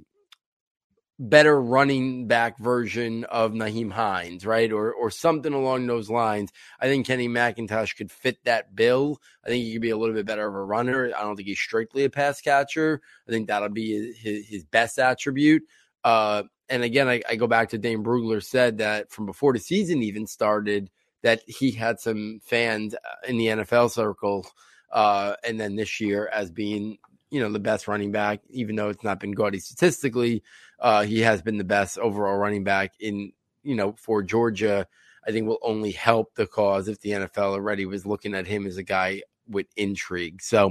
better 1.20 1.60
running 1.60 2.28
back 2.28 2.60
version 2.60 3.24
of 3.26 3.52
Nyheim 3.52 3.92
Hines, 3.92 4.46
right? 4.46 4.72
Or 4.72 4.94
or 4.94 5.10
something 5.10 5.54
along 5.54 5.88
those 5.88 6.10
lines. 6.10 6.52
I 6.80 6.88
think 6.88 7.08
Kenny 7.08 7.28
McIntosh 7.28 7.96
could 7.96 8.12
fit 8.12 8.44
that 8.46 8.76
bill. 8.76 9.20
I 9.44 9.50
think 9.50 9.64
he 9.64 9.74
could 9.74 9.82
be 9.82 9.90
a 9.90 9.98
little 9.98 10.16
bit 10.16 10.26
better 10.26 10.48
of 10.48 10.54
a 10.54 10.64
runner. 10.64 11.12
I 11.18 11.24
don't 11.24 11.36
think 11.36 11.48
he's 11.48 11.60
strictly 11.60 12.04
a 12.04 12.10
pass 12.10 12.42
catcher. 12.42 13.02
I 13.28 13.32
think 13.32 13.48
that'll 13.48 13.70
be 13.70 14.14
his, 14.14 14.48
his 14.48 14.64
best 14.64 15.00
attribute. 15.00 15.64
Uh, 16.04 16.44
and 16.70 16.84
again, 16.84 17.08
I, 17.08 17.22
I, 17.30 17.36
go 17.36 17.48
back 17.48 17.70
to 17.70 17.78
Dane 17.78 18.04
Brugler 18.04 18.44
said 18.44 18.80
that 18.80 19.12
from 19.12 19.26
before 19.26 19.54
the 19.54 19.60
season 19.60 20.04
even 20.04 20.28
started, 20.28 20.90
that 21.22 21.42
he 21.48 21.72
had 21.72 22.00
some 22.00 22.40
fans 22.44 22.94
uh, 22.94 23.28
in 23.28 23.38
the 23.38 23.48
NFL 23.48 23.92
circle, 23.92 24.46
uh, 24.92 25.36
and 25.44 25.60
then 25.60 25.76
this 25.76 26.00
year 26.00 26.30
as 26.34 26.52
being 26.52 26.98
you 27.30 27.40
know 27.40 27.52
the 27.52 27.60
best 27.60 27.88
running 27.88 28.12
back, 28.12 28.42
even 28.50 28.76
though 28.76 28.90
it's 28.90 29.04
not 29.04 29.20
been 29.20 29.32
gaudy 29.32 29.60
statistically, 29.60 30.44
uh, 30.80 31.04
he 31.04 31.22
has 31.22 31.42
been 31.42 31.58
the 31.58 31.64
best 31.64 31.98
overall 31.98 32.38
running 32.38 32.64
back 32.64 32.94
in 33.00 33.32
you 33.64 33.76
know 33.76 33.94
for 33.98 34.22
Georgia. 34.24 34.88
I 35.28 35.32
think 35.32 35.46
will 35.46 35.60
only 35.62 35.92
help 35.92 36.36
the 36.36 36.48
cause 36.48 36.88
if 36.88 37.02
the 37.02 37.10
NFL 37.10 37.52
already 37.52 37.86
was 37.86 38.06
looking 38.06 38.34
at 38.34 38.48
him 38.48 38.66
as 38.66 38.78
a 38.78 38.84
guy 38.84 39.24
with 39.50 39.68
intrigue. 39.76 40.42
So 40.42 40.70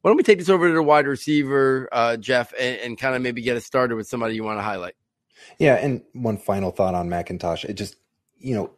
why 0.00 0.10
don't 0.10 0.16
we 0.16 0.22
take 0.22 0.38
this 0.38 0.48
over 0.48 0.66
to 0.68 0.74
the 0.74 0.82
wide 0.82 1.06
receiver, 1.06 1.88
uh, 1.92 2.16
Jeff, 2.16 2.54
and, 2.58 2.80
and 2.80 2.98
kind 2.98 3.16
of 3.16 3.20
maybe 3.20 3.42
get 3.42 3.58
us 3.58 3.66
started 3.66 3.96
with 3.96 4.08
somebody 4.08 4.34
you 4.34 4.44
want 4.44 4.58
to 4.58 4.62
highlight? 4.62 4.94
Yeah, 5.58 5.74
and 5.74 6.02
one 6.12 6.38
final 6.38 6.70
thought 6.70 6.94
on 6.94 7.08
McIntosh. 7.08 7.64
It 7.64 7.74
just, 7.74 7.96
you 8.38 8.54
know, 8.54 8.70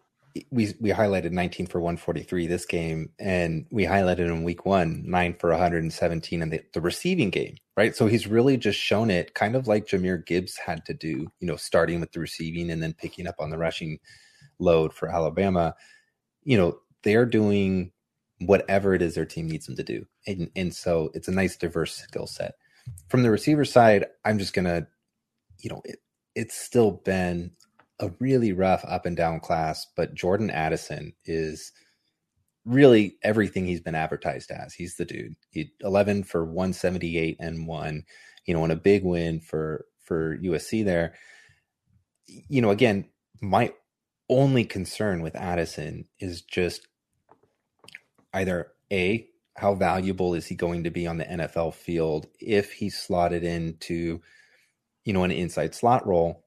we 0.51 0.75
we 0.81 0.90
highlighted 0.90 1.33
19 1.33 1.66
for 1.66 1.81
143 1.81 2.46
this 2.46 2.64
game, 2.64 3.11
and 3.18 3.66
we 3.70 3.85
highlighted 3.85 4.27
in 4.27 4.44
week 4.44 4.64
one 4.64 5.03
nine 5.07 5.35
for 5.35 5.51
117 5.51 6.42
in 6.42 6.51
the, 6.51 6.62
the 6.73 6.81
receiving 6.81 7.31
game, 7.31 7.57
right? 7.77 7.96
So 7.96 8.07
he's 8.07 8.27
really 8.27 8.57
just 8.57 8.79
shown 8.79 9.11
it, 9.11 9.35
kind 9.35 9.57
of 9.57 9.66
like 9.66 9.87
Jahmyr 9.87 10.25
Gibbs 10.25 10.57
had 10.57 10.85
to 10.87 10.94
do, 10.94 11.27
you 11.40 11.46
know, 11.46 11.57
starting 11.57 12.01
with 12.01 12.12
the 12.12 12.20
receiving 12.20 12.70
and 12.70 12.83
then 12.83 12.94
picking 12.94 13.27
up 13.27 13.37
on 13.38 13.51
the 13.51 13.59
rushing 13.59 13.99
load 14.59 14.92
for 14.92 15.09
Alabama. 15.09 15.75
You 16.44 16.57
know, 16.59 16.79
they're 17.03 17.27
doing 17.27 17.92
whatever 18.38 18.94
it 18.94 19.03
is 19.03 19.14
their 19.14 19.27
team 19.27 19.49
needs 19.49 19.66
them 19.66 19.77
to 19.77 19.85
do, 19.85 20.07
and 20.27 20.51
and 20.55 20.75
so 20.75 21.11
it's 21.14 21.29
a 21.29 21.33
nice 21.33 21.57
diverse 21.57 21.96
skill 21.96 22.27
set. 22.27 22.55
From 23.09 23.23
the 23.23 23.31
receiver 23.31 23.64
side, 23.64 24.07
I'm 24.25 24.38
just 24.38 24.53
gonna, 24.53 24.87
you 25.59 25.70
know, 25.70 25.83
it, 25.85 25.99
it's 26.35 26.57
still 26.57 26.93
been 27.05 27.53
a 27.99 28.11
really 28.19 28.53
rough 28.53 28.85
up 28.87 29.07
and 29.07 29.16
down 29.16 29.40
class, 29.40 29.87
but 29.97 30.14
Jordan 30.14 30.51
Addison 30.51 31.12
is 31.25 31.73
really 32.64 33.16
everything 33.23 33.66
he's 33.66 33.81
been 33.81 33.95
advertised 33.95 34.51
as. 34.51 34.75
He's 34.75 34.97
the 34.97 35.05
dude. 35.05 35.37
He 35.51 35.73
11 35.81 36.25
for 36.25 36.45
178 36.45 37.37
and 37.40 37.66
one, 37.66 38.05
you 38.47 38.55
know, 38.55 38.62
and 38.62 38.73
a 38.73 38.77
big 38.77 39.05
win 39.05 39.40
for 39.40 39.85
for 40.05 40.38
USC 40.38 40.85
there. 40.85 41.14
You 42.27 42.62
know, 42.62 42.71
again, 42.71 43.07
my 43.40 43.73
only 44.29 44.64
concern 44.64 45.23
with 45.23 45.37
Addison 45.37 46.07
is 46.19 46.43
just 46.43 46.87
either 48.33 48.73
A, 48.93 49.29
how 49.57 49.75
valuable 49.75 50.35
is 50.35 50.47
he 50.47 50.55
going 50.55 50.85
to 50.85 50.90
be 50.90 51.07
on 51.07 51.19
the 51.19 51.25
NFL 51.25 51.75
field 51.75 52.27
if 52.38 52.73
he's 52.73 52.97
slotted 52.97 53.43
into, 53.45 54.21
you 55.11 55.14
know, 55.14 55.25
an 55.25 55.33
inside 55.33 55.75
slot 55.75 56.07
role? 56.07 56.44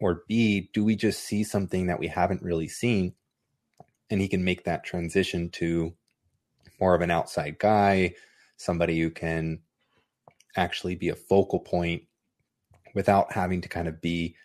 Or 0.00 0.22
B, 0.26 0.70
do 0.72 0.82
we 0.82 0.96
just 0.96 1.22
see 1.22 1.44
something 1.44 1.88
that 1.88 2.00
we 2.00 2.06
haven't 2.06 2.42
really 2.42 2.68
seen 2.68 3.12
and 4.08 4.18
he 4.18 4.28
can 4.28 4.44
make 4.44 4.64
that 4.64 4.82
transition 4.82 5.50
to 5.50 5.92
more 6.80 6.94
of 6.94 7.02
an 7.02 7.10
outside 7.10 7.58
guy, 7.58 8.14
somebody 8.56 8.98
who 8.98 9.10
can 9.10 9.58
actually 10.56 10.94
be 10.94 11.10
a 11.10 11.14
focal 11.14 11.60
point 11.60 12.04
without 12.94 13.34
having 13.34 13.60
to 13.60 13.68
kind 13.68 13.88
of 13.88 14.00
be, 14.00 14.36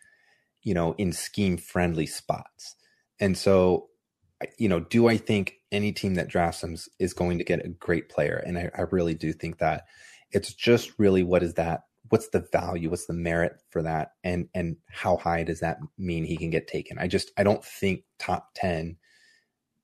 you 0.61 0.73
know, 0.73 0.91
in 0.97 1.13
scheme 1.13 1.55
friendly 1.55 2.07
spots. 2.07 2.75
And 3.17 3.37
so, 3.37 3.87
you 4.57 4.67
know, 4.67 4.81
do 4.81 5.07
I 5.07 5.15
think 5.15 5.53
any 5.71 5.93
team 5.93 6.15
that 6.15 6.27
drafts 6.27 6.65
him 6.65 6.75
is 6.99 7.13
going 7.13 7.37
to 7.37 7.45
get 7.45 7.65
a 7.65 7.69
great 7.69 8.09
player? 8.09 8.43
And 8.45 8.57
I, 8.57 8.71
I 8.77 8.81
really 8.91 9.13
do 9.13 9.31
think 9.31 9.59
that 9.59 9.85
it's 10.31 10.53
just 10.53 10.91
really 10.99 11.23
what 11.23 11.43
is 11.43 11.53
that? 11.53 11.83
What's 12.11 12.27
the 12.29 12.45
value? 12.51 12.89
What's 12.89 13.05
the 13.05 13.13
merit 13.13 13.53
for 13.69 13.81
that? 13.83 14.11
And 14.21 14.49
and 14.53 14.75
how 14.89 15.15
high 15.15 15.43
does 15.43 15.61
that 15.61 15.77
mean 15.97 16.25
he 16.25 16.35
can 16.35 16.49
get 16.49 16.67
taken? 16.67 16.99
I 16.99 17.07
just 17.07 17.31
I 17.37 17.43
don't 17.43 17.63
think 17.63 18.03
top 18.19 18.49
ten 18.53 18.97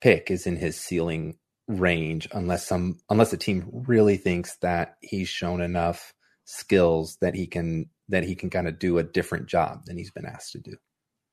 pick 0.02 0.30
is 0.30 0.46
in 0.46 0.58
his 0.58 0.78
ceiling 0.78 1.38
range 1.70 2.28
unless 2.34 2.68
some 2.68 2.98
unless 3.10 3.32
a 3.32 3.38
team 3.38 3.70
really 3.72 4.18
thinks 4.18 4.58
that 4.58 4.98
he's 5.02 5.30
shown 5.30 5.62
enough 5.62 6.14
skills 6.44 7.18
that 7.22 7.34
he 7.34 7.48
can 7.48 7.90
that 8.10 8.26
he 8.26 8.36
can 8.36 8.50
kind 8.50 8.68
of 8.68 8.78
do 8.78 8.98
a 8.98 9.04
different 9.04 9.48
job 9.48 9.86
than 9.86 9.98
he's 9.98 10.12
been 10.12 10.26
asked 10.26 10.52
to 10.52 10.60
do. 10.60 10.76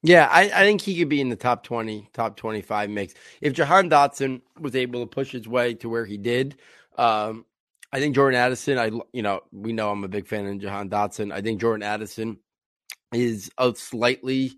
Yeah, 0.04 0.28
I, 0.30 0.42
I 0.42 0.64
think 0.64 0.82
he 0.82 0.96
could 0.98 1.08
be 1.08 1.20
in 1.20 1.30
the 1.30 1.36
top 1.36 1.64
20, 1.64 2.10
top 2.12 2.36
25 2.36 2.90
mix. 2.90 3.14
If 3.40 3.54
Jahan 3.54 3.88
Dotson 3.88 4.42
was 4.60 4.76
able 4.76 5.00
to 5.00 5.06
push 5.06 5.32
his 5.32 5.48
way 5.48 5.74
to 5.74 5.88
where 5.88 6.04
he 6.04 6.18
did, 6.18 6.56
um, 6.98 7.46
I 7.94 8.00
think 8.00 8.16
Jordan 8.16 8.40
Addison, 8.40 8.76
I 8.76 8.90
you 9.12 9.22
know, 9.22 9.42
we 9.52 9.72
know 9.72 9.88
I'm 9.88 10.02
a 10.02 10.08
big 10.08 10.26
fan 10.26 10.46
of 10.48 10.58
Jahan 10.58 10.90
Dotson. 10.90 11.32
I 11.32 11.40
think 11.40 11.60
Jordan 11.60 11.84
Addison 11.84 12.38
is 13.12 13.52
a 13.56 13.72
slightly 13.76 14.54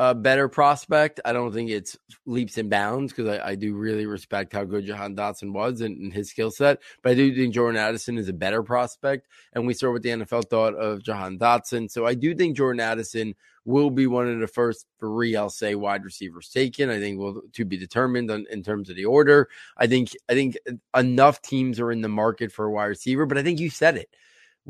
a 0.00 0.14
better 0.14 0.48
prospect. 0.48 1.20
I 1.26 1.34
don't 1.34 1.52
think 1.52 1.68
it's 1.68 1.94
leaps 2.24 2.56
and 2.56 2.70
bounds 2.70 3.12
because 3.12 3.38
I, 3.38 3.50
I, 3.50 3.54
do 3.54 3.74
really 3.74 4.06
respect 4.06 4.54
how 4.54 4.64
good 4.64 4.86
Jahan 4.86 5.14
Dotson 5.14 5.52
was 5.52 5.82
and, 5.82 5.94
and 5.98 6.10
his 6.10 6.30
skill 6.30 6.50
set. 6.50 6.78
But 7.02 7.12
I 7.12 7.14
do 7.16 7.34
think 7.34 7.52
Jordan 7.52 7.78
Addison 7.78 8.16
is 8.16 8.30
a 8.30 8.32
better 8.32 8.62
prospect. 8.62 9.28
And 9.52 9.66
we 9.66 9.74
saw 9.74 9.92
what 9.92 10.00
the 10.00 10.08
NFL 10.08 10.48
thought 10.48 10.74
of 10.74 11.02
Jahan 11.02 11.38
Dotson. 11.38 11.90
So 11.90 12.06
I 12.06 12.14
do 12.14 12.34
think 12.34 12.56
Jordan 12.56 12.80
Addison 12.80 13.34
will 13.66 13.90
be 13.90 14.06
one 14.06 14.26
of 14.26 14.40
the 14.40 14.46
first 14.46 14.86
three, 14.98 15.36
I'll 15.36 15.50
say, 15.50 15.74
wide 15.74 16.06
receivers 16.06 16.48
taken. 16.48 16.88
I 16.88 16.98
think 16.98 17.18
will 17.18 17.42
to 17.52 17.66
be 17.66 17.76
determined 17.76 18.30
on, 18.30 18.46
in 18.50 18.62
terms 18.62 18.88
of 18.88 18.96
the 18.96 19.04
order. 19.04 19.50
I 19.76 19.86
think 19.86 20.16
I 20.30 20.32
think 20.32 20.56
enough 20.96 21.42
teams 21.42 21.78
are 21.78 21.92
in 21.92 22.00
the 22.00 22.08
market 22.08 22.52
for 22.52 22.64
a 22.64 22.70
wide 22.70 22.86
receiver, 22.86 23.26
but 23.26 23.36
I 23.36 23.42
think 23.42 23.60
you 23.60 23.68
said 23.68 23.98
it 23.98 24.08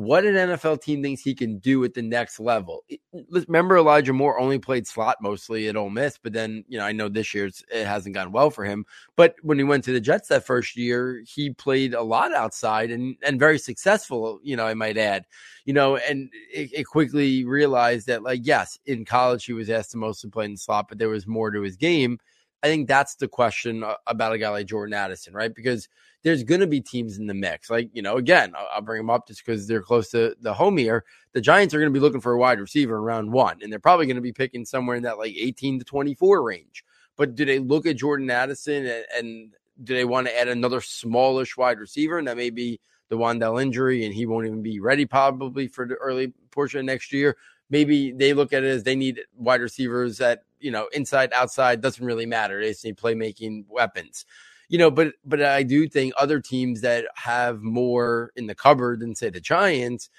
what 0.00 0.24
an 0.24 0.34
NFL 0.34 0.80
team 0.80 1.02
thinks 1.02 1.20
he 1.20 1.34
can 1.34 1.58
do 1.58 1.84
at 1.84 1.92
the 1.92 2.00
next 2.00 2.40
level. 2.40 2.84
Remember, 3.30 3.76
Elijah 3.76 4.14
Moore 4.14 4.40
only 4.40 4.58
played 4.58 4.86
slot 4.86 5.18
mostly 5.20 5.68
at 5.68 5.76
Ole 5.76 5.90
Miss, 5.90 6.16
but 6.16 6.32
then, 6.32 6.64
you 6.68 6.78
know, 6.78 6.86
I 6.86 6.92
know 6.92 7.10
this 7.10 7.34
year 7.34 7.50
it 7.70 7.86
hasn't 7.86 8.14
gone 8.14 8.32
well 8.32 8.48
for 8.48 8.64
him. 8.64 8.86
But 9.16 9.34
when 9.42 9.58
he 9.58 9.64
went 9.64 9.84
to 9.84 9.92
the 9.92 10.00
Jets 10.00 10.28
that 10.28 10.46
first 10.46 10.74
year, 10.74 11.22
he 11.26 11.50
played 11.50 11.92
a 11.92 12.00
lot 12.00 12.32
outside 12.32 12.90
and, 12.90 13.14
and 13.22 13.38
very 13.38 13.58
successful, 13.58 14.40
you 14.42 14.56
know, 14.56 14.66
I 14.66 14.72
might 14.72 14.96
add, 14.96 15.26
you 15.66 15.74
know, 15.74 15.98
and 15.98 16.30
it, 16.50 16.70
it 16.72 16.84
quickly 16.84 17.44
realized 17.44 18.06
that, 18.06 18.22
like, 18.22 18.40
yes, 18.42 18.78
in 18.86 19.04
college 19.04 19.44
he 19.44 19.52
was 19.52 19.68
asked 19.68 19.90
to 19.90 19.98
mostly 19.98 20.30
play 20.30 20.46
in 20.46 20.52
the 20.52 20.56
slot, 20.56 20.88
but 20.88 20.96
there 20.96 21.10
was 21.10 21.26
more 21.26 21.50
to 21.50 21.60
his 21.60 21.76
game. 21.76 22.18
I 22.62 22.68
think 22.68 22.88
that's 22.88 23.16
the 23.16 23.28
question 23.28 23.82
uh, 23.82 23.94
about 24.06 24.32
a 24.32 24.38
guy 24.38 24.50
like 24.50 24.66
Jordan 24.66 24.94
Addison, 24.94 25.34
right? 25.34 25.54
Because 25.54 25.88
there's 26.22 26.44
going 26.44 26.60
to 26.60 26.66
be 26.66 26.80
teams 26.80 27.18
in 27.18 27.26
the 27.26 27.34
mix. 27.34 27.70
Like, 27.70 27.88
you 27.92 28.02
know, 28.02 28.16
again, 28.16 28.52
I'll, 28.74 28.82
bring 28.82 28.98
them 28.98 29.10
up 29.10 29.26
just 29.26 29.44
because 29.44 29.66
they're 29.66 29.82
close 29.82 30.10
to 30.10 30.34
the 30.40 30.52
home 30.52 30.76
here. 30.76 31.04
The 31.32 31.40
Giants 31.40 31.74
are 31.74 31.78
going 31.78 31.92
to 31.92 31.98
be 31.98 32.02
looking 32.02 32.20
for 32.20 32.32
a 32.32 32.38
wide 32.38 32.60
receiver 32.60 32.96
in 32.96 33.02
round 33.02 33.32
one, 33.32 33.58
and 33.62 33.72
they're 33.72 33.78
probably 33.78 34.06
going 34.06 34.16
to 34.16 34.22
be 34.22 34.32
picking 34.32 34.64
somewhere 34.64 34.96
in 34.96 35.02
that 35.04 35.18
like 35.18 35.34
18 35.34 35.78
to 35.78 35.84
24 35.84 36.42
range. 36.42 36.84
But 37.16 37.34
do 37.34 37.44
they 37.44 37.58
look 37.58 37.86
at 37.86 37.96
Jordan 37.96 38.30
Addison 38.30 38.86
and, 38.86 39.04
and 39.16 39.54
do 39.82 39.94
they 39.94 40.04
want 40.04 40.26
to 40.26 40.38
add 40.38 40.48
another 40.48 40.80
smallish 40.80 41.56
wide 41.56 41.78
receiver? 41.78 42.18
And 42.18 42.28
that 42.28 42.36
may 42.36 42.50
be 42.50 42.80
the 43.08 43.16
Wan'Dale 43.16 43.60
injury, 43.60 44.04
and 44.04 44.14
he 44.14 44.26
won't 44.26 44.46
even 44.46 44.62
be 44.62 44.80
ready 44.80 45.04
probably 45.06 45.68
for 45.68 45.86
the 45.86 45.94
early 45.94 46.32
portion 46.50 46.80
of 46.80 46.86
next 46.86 47.12
year. 47.12 47.36
Maybe 47.70 48.12
they 48.12 48.34
look 48.34 48.52
at 48.52 48.64
it 48.64 48.68
as 48.68 48.82
they 48.82 48.96
need 48.96 49.20
wide 49.36 49.60
receivers 49.60 50.18
that, 50.18 50.42
you 50.58 50.70
know, 50.70 50.88
inside, 50.92 51.32
outside, 51.32 51.80
doesn't 51.80 52.04
really 52.04 52.26
matter. 52.26 52.60
They 52.60 52.70
just 52.70 52.84
need 52.84 52.96
playmaking 52.96 53.64
weapons 53.68 54.26
you 54.70 54.78
know, 54.78 54.90
but 54.90 55.14
but 55.24 55.42
I 55.42 55.64
do 55.64 55.88
think 55.88 56.14
other 56.16 56.40
teams 56.40 56.80
that 56.82 57.04
have 57.16 57.60
more 57.60 58.30
in 58.36 58.46
the 58.46 58.54
cupboard 58.54 59.00
than 59.00 59.16
say 59.16 59.28
the 59.28 59.40
Giants, 59.40 60.10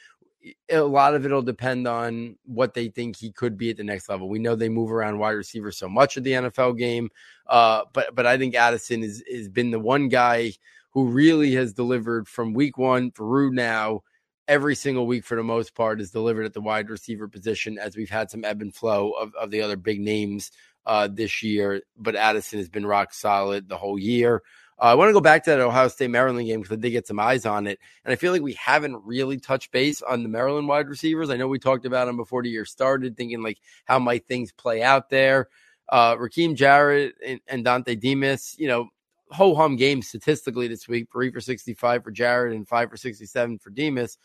a 0.70 0.82
lot 0.82 1.16
of 1.16 1.26
it'll 1.26 1.42
depend 1.42 1.88
on 1.88 2.36
what 2.46 2.74
they 2.74 2.90
think 2.90 3.16
he 3.16 3.32
could 3.32 3.58
be 3.58 3.70
at 3.70 3.78
the 3.78 3.84
next 3.86 4.10
level. 4.10 4.28
We 4.28 4.40
know 4.40 4.56
they 4.56 4.68
move 4.68 4.92
around 4.92 5.20
wide 5.20 5.32
receivers 5.32 5.78
so 5.78 5.88
much 5.88 6.18
of 6.18 6.26
the 6.26 6.34
NFL 6.34 6.78
game, 6.78 7.10
uh, 7.48 7.84
but 7.94 8.14
but 8.14 8.26
I 8.26 8.38
think 8.38 8.54
Addison 8.54 9.04
is 9.04 9.24
has 9.32 9.48
been 9.48 9.72
the 9.72 9.80
one 9.80 10.10
guy 10.10 10.52
who 10.92 11.06
really 11.06 11.54
has 11.54 11.72
delivered 11.72 12.28
from 12.28 12.54
week 12.54 12.78
one 12.78 13.12
through 13.12 13.52
now. 13.54 14.02
Every 14.48 14.76
single 14.76 15.08
week, 15.08 15.24
for 15.24 15.36
the 15.36 15.44
most 15.44 15.76
part, 15.76 16.02
is 16.02 16.12
delivered 16.12 16.46
at 16.46 16.54
the 16.54 16.62
wide 16.62 16.90
receiver 16.90 17.28
position. 17.28 17.78
As 17.78 17.96
we've 17.96 18.10
had 18.10 18.30
some 18.30 18.44
ebb 18.44 18.62
and 18.62 18.74
flow 18.74 19.12
of, 19.12 19.34
of 19.36 19.52
the 19.52 19.62
other 19.62 19.78
big 19.78 20.00
names 20.00 20.52
uh, 20.86 21.08
this 21.12 21.44
year, 21.44 21.82
but 21.98 22.16
Addison 22.16 22.60
has 22.60 22.70
been 22.70 22.86
rock 22.86 23.14
solid 23.14 23.70
the 23.70 23.78
whole 23.78 24.00
year. 24.00 24.42
Uh, 24.82 24.86
I 24.86 24.96
want 24.96 25.10
to 25.10 25.14
go 25.14 25.22
back 25.22 25.44
to 25.44 25.52
that 25.52 25.60
Ohio 25.60 25.88
State 25.90 26.10
Maryland 26.10 26.48
game 26.48 26.60
because 26.60 26.76
I 26.76 26.80
did 26.80 26.90
get 26.90 27.06
some 27.06 27.20
eyes 27.20 27.46
on 27.46 27.68
it, 27.68 27.80
and 28.04 28.12
I 28.12 28.16
feel 28.16 28.32
like 28.32 28.42
we 28.42 28.54
haven't 28.54 29.06
really 29.06 29.38
touched 29.38 29.72
base 29.72 30.02
on 30.02 30.24
the 30.24 30.30
Maryland 30.30 30.68
wide 30.68 30.90
receivers. 30.90 31.30
I 31.30 31.38
know 31.38 31.48
we 31.48 31.60
talked 31.60 31.86
about 31.86 32.06
them 32.06 32.18
before 32.18 32.42
the 32.42 32.50
year 32.50 32.66
started, 32.66 33.16
thinking 33.16 33.44
like 33.44 33.60
how 33.86 34.00
might 34.00 34.28
things 34.28 34.52
play 34.52 34.82
out 34.82 35.10
there. 35.12 35.50
Uh, 35.88 36.16
Rakim 36.16 36.56
Jarrett 36.56 37.14
and, 37.24 37.40
and 37.48 37.64
Dontay 37.64 38.00
Demus, 38.00 38.56
you 38.58 38.68
know, 38.68 38.88
ho 39.32 39.56
hum 39.56 39.76
game 39.76 40.02
statistically 40.02 40.68
this 40.68 40.88
week, 40.88 41.08
three 41.12 41.32
for 41.32 41.42
65 41.42 42.04
for 42.04 42.12
Jarrett 42.12 42.56
and 42.56 42.68
five 42.68 42.90
for 42.90 42.98
67 42.98 43.60
for 43.60 43.70
Demus. 43.70 44.18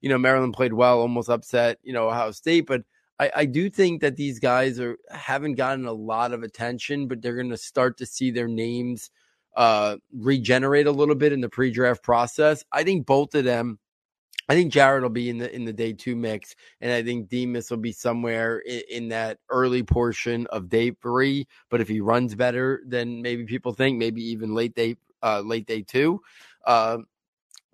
You 0.00 0.08
know, 0.08 0.18
Maryland 0.18 0.54
played 0.54 0.72
well, 0.72 1.00
almost 1.00 1.30
upset, 1.30 1.78
you 1.82 1.92
know, 1.92 2.08
Ohio 2.08 2.30
State, 2.30 2.66
but 2.66 2.82
I, 3.18 3.30
I 3.36 3.44
do 3.44 3.70
think 3.70 4.00
that 4.00 4.16
these 4.16 4.38
guys 4.38 4.80
are 4.80 4.96
haven't 5.10 5.54
gotten 5.54 5.86
a 5.86 5.92
lot 5.92 6.32
of 6.32 6.42
attention, 6.42 7.06
but 7.06 7.22
they're 7.22 7.36
going 7.36 7.50
to 7.50 7.56
start 7.56 7.96
to 7.98 8.06
see 8.06 8.30
their 8.30 8.48
names 8.48 9.10
uh, 9.56 9.96
regenerate 10.12 10.86
a 10.86 10.92
little 10.92 11.14
bit 11.14 11.32
in 11.32 11.40
the 11.40 11.48
pre-draft 11.48 12.02
process. 12.02 12.64
I 12.72 12.84
think 12.84 13.06
both 13.06 13.34
of 13.34 13.44
them. 13.44 13.78
I 14.48 14.54
think 14.54 14.72
Jarrett 14.72 15.02
will 15.02 15.10
be 15.10 15.30
in 15.30 15.38
the 15.38 15.54
in 15.54 15.64
the 15.64 15.72
day 15.72 15.92
two 15.92 16.16
mix, 16.16 16.54
and 16.80 16.92
I 16.92 17.02
think 17.02 17.28
Demus 17.28 17.70
will 17.70 17.78
be 17.78 17.92
somewhere 17.92 18.58
in, 18.58 18.82
in, 18.90 19.08
that 19.08 19.38
early 19.48 19.82
portion 19.82 20.46
of 20.48 20.68
day 20.68 20.90
three. 20.90 21.46
But 21.70 21.80
if 21.80 21.88
he 21.88 22.00
runs 22.00 22.34
better 22.34 22.82
than 22.86 23.22
maybe 23.22 23.44
people 23.44 23.72
think, 23.72 23.98
maybe 23.98 24.22
even 24.22 24.54
late 24.54 24.74
day 24.74 24.96
uh, 25.22 25.40
late 25.40 25.66
day 25.66 25.82
two. 25.82 26.20
Uh, 26.64 26.98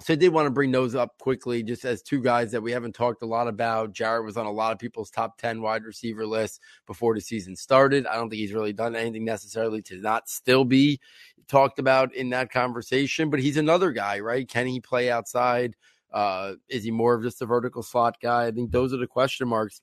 so 0.00 0.14
I 0.14 0.16
did 0.16 0.32
want 0.32 0.46
to 0.46 0.50
bring 0.50 0.70
those 0.70 0.94
up 0.94 1.18
quickly, 1.18 1.62
just 1.62 1.84
as 1.84 2.00
two 2.00 2.22
guys 2.22 2.50
that 2.52 2.62
we 2.62 2.72
haven't 2.72 2.94
talked 2.94 3.22
a 3.22 3.26
lot 3.26 3.48
about. 3.48 3.92
Jarrett 3.92 4.24
was 4.24 4.38
on 4.38 4.46
a 4.46 4.50
lot 4.50 4.72
of 4.72 4.78
people's 4.78 5.10
top 5.10 5.36
10 5.36 5.60
wide 5.60 5.84
receiver 5.84 6.26
list 6.26 6.60
before 6.86 7.14
the 7.14 7.20
season 7.20 7.54
started. 7.54 8.06
I 8.06 8.14
don't 8.14 8.30
think 8.30 8.40
he's 8.40 8.54
really 8.54 8.72
done 8.72 8.96
anything 8.96 9.26
necessarily 9.26 9.82
to 9.82 9.96
not 9.98 10.30
still 10.30 10.64
be 10.64 11.00
talked 11.48 11.78
about 11.78 12.14
in 12.14 12.30
that 12.30 12.50
conversation, 12.50 13.28
but 13.28 13.40
he's 13.40 13.58
another 13.58 13.92
guy, 13.92 14.20
right? 14.20 14.48
Can 14.48 14.66
he 14.66 14.80
play 14.80 15.10
outside? 15.10 15.76
Uh, 16.12 16.54
is 16.68 16.84
he 16.84 16.90
more 16.90 17.14
of 17.14 17.22
just 17.22 17.42
a 17.42 17.46
vertical 17.46 17.82
slot 17.82 18.16
guy? 18.20 18.46
I 18.46 18.50
think 18.50 18.70
those 18.70 18.92
are 18.92 18.98
the 18.98 19.06
question 19.06 19.48
marks 19.48 19.80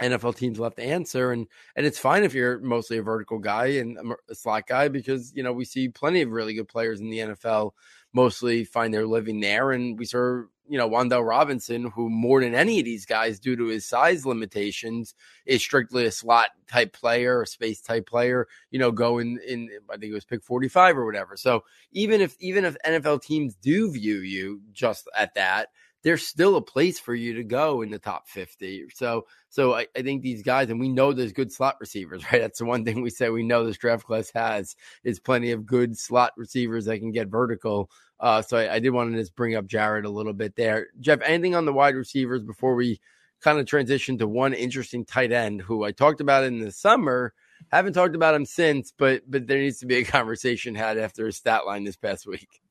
NFL 0.00 0.36
teams 0.36 0.58
left 0.58 0.76
to 0.76 0.82
answer, 0.82 1.32
and 1.32 1.46
and 1.76 1.84
it's 1.84 1.98
fine 1.98 2.24
if 2.24 2.34
you're 2.34 2.58
mostly 2.60 2.98
a 2.98 3.02
vertical 3.02 3.38
guy 3.38 3.66
and 3.66 3.98
a 4.28 4.34
slot 4.34 4.66
guy 4.66 4.88
because 4.88 5.32
you 5.34 5.42
know 5.42 5.52
we 5.52 5.64
see 5.64 5.88
plenty 5.88 6.22
of 6.22 6.30
really 6.30 6.54
good 6.54 6.68
players 6.68 7.00
in 7.00 7.10
the 7.10 7.18
NFL 7.18 7.72
mostly 8.12 8.64
find 8.64 8.92
their 8.92 9.06
living 9.06 9.40
there. 9.40 9.72
And 9.72 9.98
we 9.98 10.04
saw, 10.04 10.42
you 10.68 10.78
know, 10.78 10.88
Wan'Dale 10.88 11.26
Robinson, 11.26 11.90
who 11.90 12.08
more 12.08 12.40
than 12.40 12.54
any 12.54 12.78
of 12.78 12.84
these 12.84 13.06
guys, 13.06 13.40
due 13.40 13.56
to 13.56 13.66
his 13.66 13.86
size 13.86 14.24
limitations, 14.26 15.14
is 15.46 15.60
strictly 15.60 16.06
a 16.06 16.10
slot 16.10 16.50
type 16.68 16.92
player, 16.92 17.42
a 17.42 17.46
space 17.46 17.80
type 17.80 18.06
player, 18.06 18.48
you 18.70 18.78
know, 18.78 18.90
going 18.90 19.38
in, 19.46 19.70
I 19.90 19.96
think 19.96 20.12
it 20.12 20.14
was 20.14 20.24
pick 20.24 20.42
45 20.42 20.98
or 20.98 21.04
whatever. 21.04 21.36
So 21.36 21.64
even 21.92 22.20
if, 22.20 22.36
even 22.38 22.64
if 22.64 22.76
NFL 22.86 23.22
teams 23.22 23.54
do 23.56 23.90
view 23.90 24.18
you 24.18 24.60
just 24.72 25.08
at 25.16 25.34
that, 25.34 25.68
there's 26.02 26.26
still 26.26 26.56
a 26.56 26.62
place 26.62 26.98
for 26.98 27.14
you 27.14 27.34
to 27.34 27.44
go 27.44 27.82
in 27.82 27.90
the 27.90 27.98
top 27.98 28.28
50. 28.28 28.86
So, 28.94 29.26
so 29.48 29.74
I, 29.74 29.86
I, 29.96 30.02
think 30.02 30.22
these 30.22 30.42
guys, 30.42 30.70
and 30.70 30.80
we 30.80 30.88
know 30.88 31.12
there's 31.12 31.32
good 31.32 31.52
slot 31.52 31.76
receivers, 31.80 32.24
right? 32.32 32.40
That's 32.40 32.58
the 32.58 32.64
one 32.64 32.84
thing 32.84 33.02
we 33.02 33.10
say 33.10 33.28
we 33.30 33.42
know 33.42 33.64
this 33.64 33.78
draft 33.78 34.04
class 34.04 34.30
has 34.34 34.76
is 35.04 35.20
plenty 35.20 35.52
of 35.52 35.66
good 35.66 35.96
slot 35.96 36.32
receivers 36.36 36.86
that 36.86 36.98
can 36.98 37.12
get 37.12 37.28
vertical. 37.28 37.90
Uh, 38.18 38.42
so 38.42 38.56
I, 38.56 38.74
I 38.74 38.78
did 38.78 38.90
want 38.90 39.12
to 39.12 39.18
just 39.18 39.36
bring 39.36 39.54
up 39.54 39.66
Jarrett 39.66 40.04
a 40.04 40.10
little 40.10 40.32
bit 40.32 40.56
there. 40.56 40.88
Jeff, 41.00 41.20
anything 41.22 41.54
on 41.54 41.64
the 41.64 41.72
wide 41.72 41.94
receivers 41.94 42.42
before 42.42 42.74
we 42.74 43.00
kind 43.40 43.58
of 43.58 43.66
transition 43.66 44.18
to 44.18 44.28
one 44.28 44.54
interesting 44.54 45.04
tight 45.04 45.32
end 45.32 45.62
who 45.62 45.84
I 45.84 45.90
talked 45.90 46.20
about 46.20 46.44
in 46.44 46.60
the 46.60 46.70
summer 46.70 47.32
haven't 47.70 47.92
talked 47.92 48.14
about 48.14 48.34
him 48.34 48.46
since, 48.46 48.92
but 48.96 49.22
but 49.28 49.46
there 49.46 49.58
needs 49.58 49.78
to 49.80 49.86
be 49.86 49.96
a 49.96 50.04
conversation 50.04 50.74
had 50.74 50.98
after 50.98 51.26
his 51.26 51.36
stat 51.36 51.66
line 51.66 51.84
this 51.84 51.96
past 51.96 52.26
week. 52.26 52.61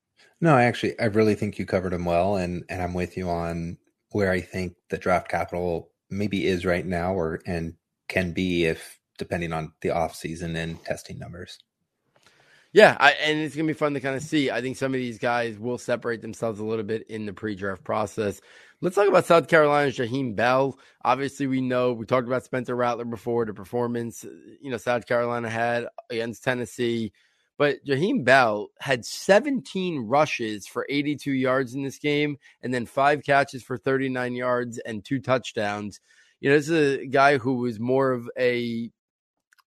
No, 0.41 0.56
I 0.56 0.63
actually 0.63 0.99
I 0.99 1.06
really 1.06 1.36
think 1.36 1.60
you 1.60 1.65
covered 1.65 1.93
them 1.93 2.06
well, 2.06 2.36
and 2.36 2.63
and 2.67 2.82
I'm 2.82 2.95
with 2.95 3.15
you 3.15 3.30
on 3.30 3.77
where 4.12 4.32
I 4.32 4.41
think 4.41 4.75
the 4.89 4.97
draft 4.97 5.30
capital 5.30 5.91
maybe 6.10 6.47
is 6.47 6.65
right 6.65 6.86
now, 6.86 7.13
or 7.13 7.41
and 7.45 7.75
can 8.10 8.34
be 8.34 8.65
if 8.65 8.99
depending 9.17 9.54
on 9.54 9.71
the 9.82 9.91
off 9.91 10.15
season 10.15 10.56
and 10.56 10.84
testing 10.84 11.19
numbers. 11.19 11.60
Yeah, 12.73 12.95
I, 12.99 13.12
and 13.12 13.39
it's 13.39 13.56
gonna 13.56 13.67
be 13.67 13.73
fun 13.73 13.93
to 13.93 13.99
kind 13.99 14.15
of 14.15 14.23
see. 14.23 14.49
I 14.49 14.62
think 14.62 14.77
some 14.77 14.93
of 14.93 14.99
these 14.99 15.19
guys 15.19 15.60
will 15.60 15.77
separate 15.77 16.21
themselves 16.21 16.60
a 16.60 16.65
little 16.65 16.86
bit 16.86 17.06
in 17.08 17.25
the 17.25 17.34
pre-draft 17.34 17.84
process. 17.84 18.41
Let's 18.80 18.95
talk 18.95 19.08
about 19.08 19.25
South 19.25 19.47
Carolina's 19.47 19.97
Jaheim 19.97 20.36
Bell. 20.36 20.80
Obviously, 21.04 21.45
we 21.45 21.62
know 21.62 21.93
we 21.93 22.06
talked 22.06 22.27
about 22.27 22.45
Spencer 22.45 22.75
Rattler 22.75 23.06
before 23.06 23.45
the 23.45 23.54
performance 23.54 24.25
you 24.60 24.71
know 24.71 24.77
South 24.77 25.06
Carolina 25.06 25.49
had 25.49 25.88
against 26.10 26.43
Tennessee, 26.43 27.12
but 27.62 27.86
Jaheim 27.86 28.24
Bell 28.24 28.71
had 28.80 29.06
17 29.06 30.08
rushes 30.08 30.65
for 30.65 30.88
82 30.89 31.32
yards 31.32 31.76
in 31.76 31.84
this 31.84 32.00
game, 32.00 32.39
and 32.63 32.74
then 32.74 32.88
five 32.88 33.21
catches 33.24 33.62
for 33.62 33.78
39 33.78 34.34
yards 34.34 34.80
and 34.80 35.06
two 35.06 35.19
touchdowns. 35.19 36.00
You 36.39 36.50
know, 36.50 36.56
this 36.56 36.69
is 36.69 36.97
a 36.97 37.06
guy 37.06 37.38
who 37.38 37.58
was 37.58 37.80
more 37.80 38.13
of 38.13 38.28
a 38.36 38.89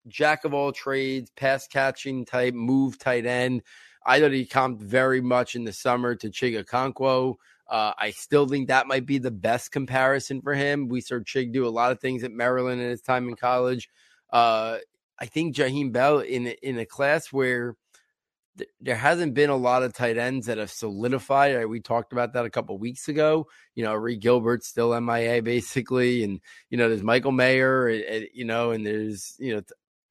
jack 0.08 0.44
of 0.44 0.56
all 0.56 0.72
trades, 0.72 1.30
pass 1.36 1.68
catching 1.68 2.26
type, 2.26 2.56
move 2.56 2.98
tight 2.98 3.28
end. 3.28 3.62
I 4.04 4.20
thought 4.20 4.32
he 4.32 4.48
comped 4.48 4.82
very 4.82 5.22
much 5.22 5.54
in 5.54 5.64
the 5.64 5.72
summer 5.72 6.16
to 6.16 6.32
Chig 6.32 6.60
Okonkwo. 6.64 7.36
Uh, 7.70 7.94
I 7.96 8.10
still 8.10 8.48
think 8.48 8.70
that 8.70 8.88
might 8.88 9.06
be 9.06 9.20
the 9.20 9.30
best 9.30 9.72
comparison 9.72 10.42
for 10.42 10.56
him. 10.56 10.88
We 10.88 11.02
saw 11.02 11.18
Chig 11.18 11.54
do 11.54 11.68
a 11.68 11.70
lot 11.70 11.92
of 11.92 12.00
things 12.00 12.24
at 12.24 12.32
Maryland 12.32 12.82
in 12.82 12.90
his 12.90 13.02
time 13.02 13.30
in 13.30 13.36
college. 13.36 13.88
Uh, 14.32 14.80
I 15.20 15.28
think 15.28 15.56
Jaheim 15.56 15.92
Bell 15.92 16.22
in 16.22 16.48
in 16.48 16.80
a 16.80 16.88
class 16.88 17.32
where 17.32 17.76
th- 18.58 18.70
there 18.82 18.96
hasn't 18.96 19.34
been 19.34 19.50
a 19.50 19.56
lot 19.56 19.84
of 19.84 19.94
tight 19.94 20.18
ends 20.18 20.48
that 20.48 20.58
have 20.58 20.72
solidified. 20.72 21.66
We 21.66 21.80
talked 21.80 22.14
about 22.14 22.34
that 22.34 22.46
a 22.46 22.50
couple 22.50 22.78
weeks 22.78 23.08
ago. 23.08 23.48
You 23.76 23.84
know, 23.84 23.94
Reed 23.94 24.22
Gilbert 24.22 24.64
still 24.64 25.00
MIA 25.00 25.42
basically, 25.42 26.24
and 26.24 26.40
you 26.70 26.78
know 26.78 26.90
there's 26.90 27.04
Michael 27.04 27.32
Mayer, 27.32 27.88
and, 27.88 28.04
and, 28.04 28.28
you 28.34 28.46
know, 28.46 28.72
and 28.72 28.86
there's 28.86 29.36
you 29.40 29.56
know 29.56 29.62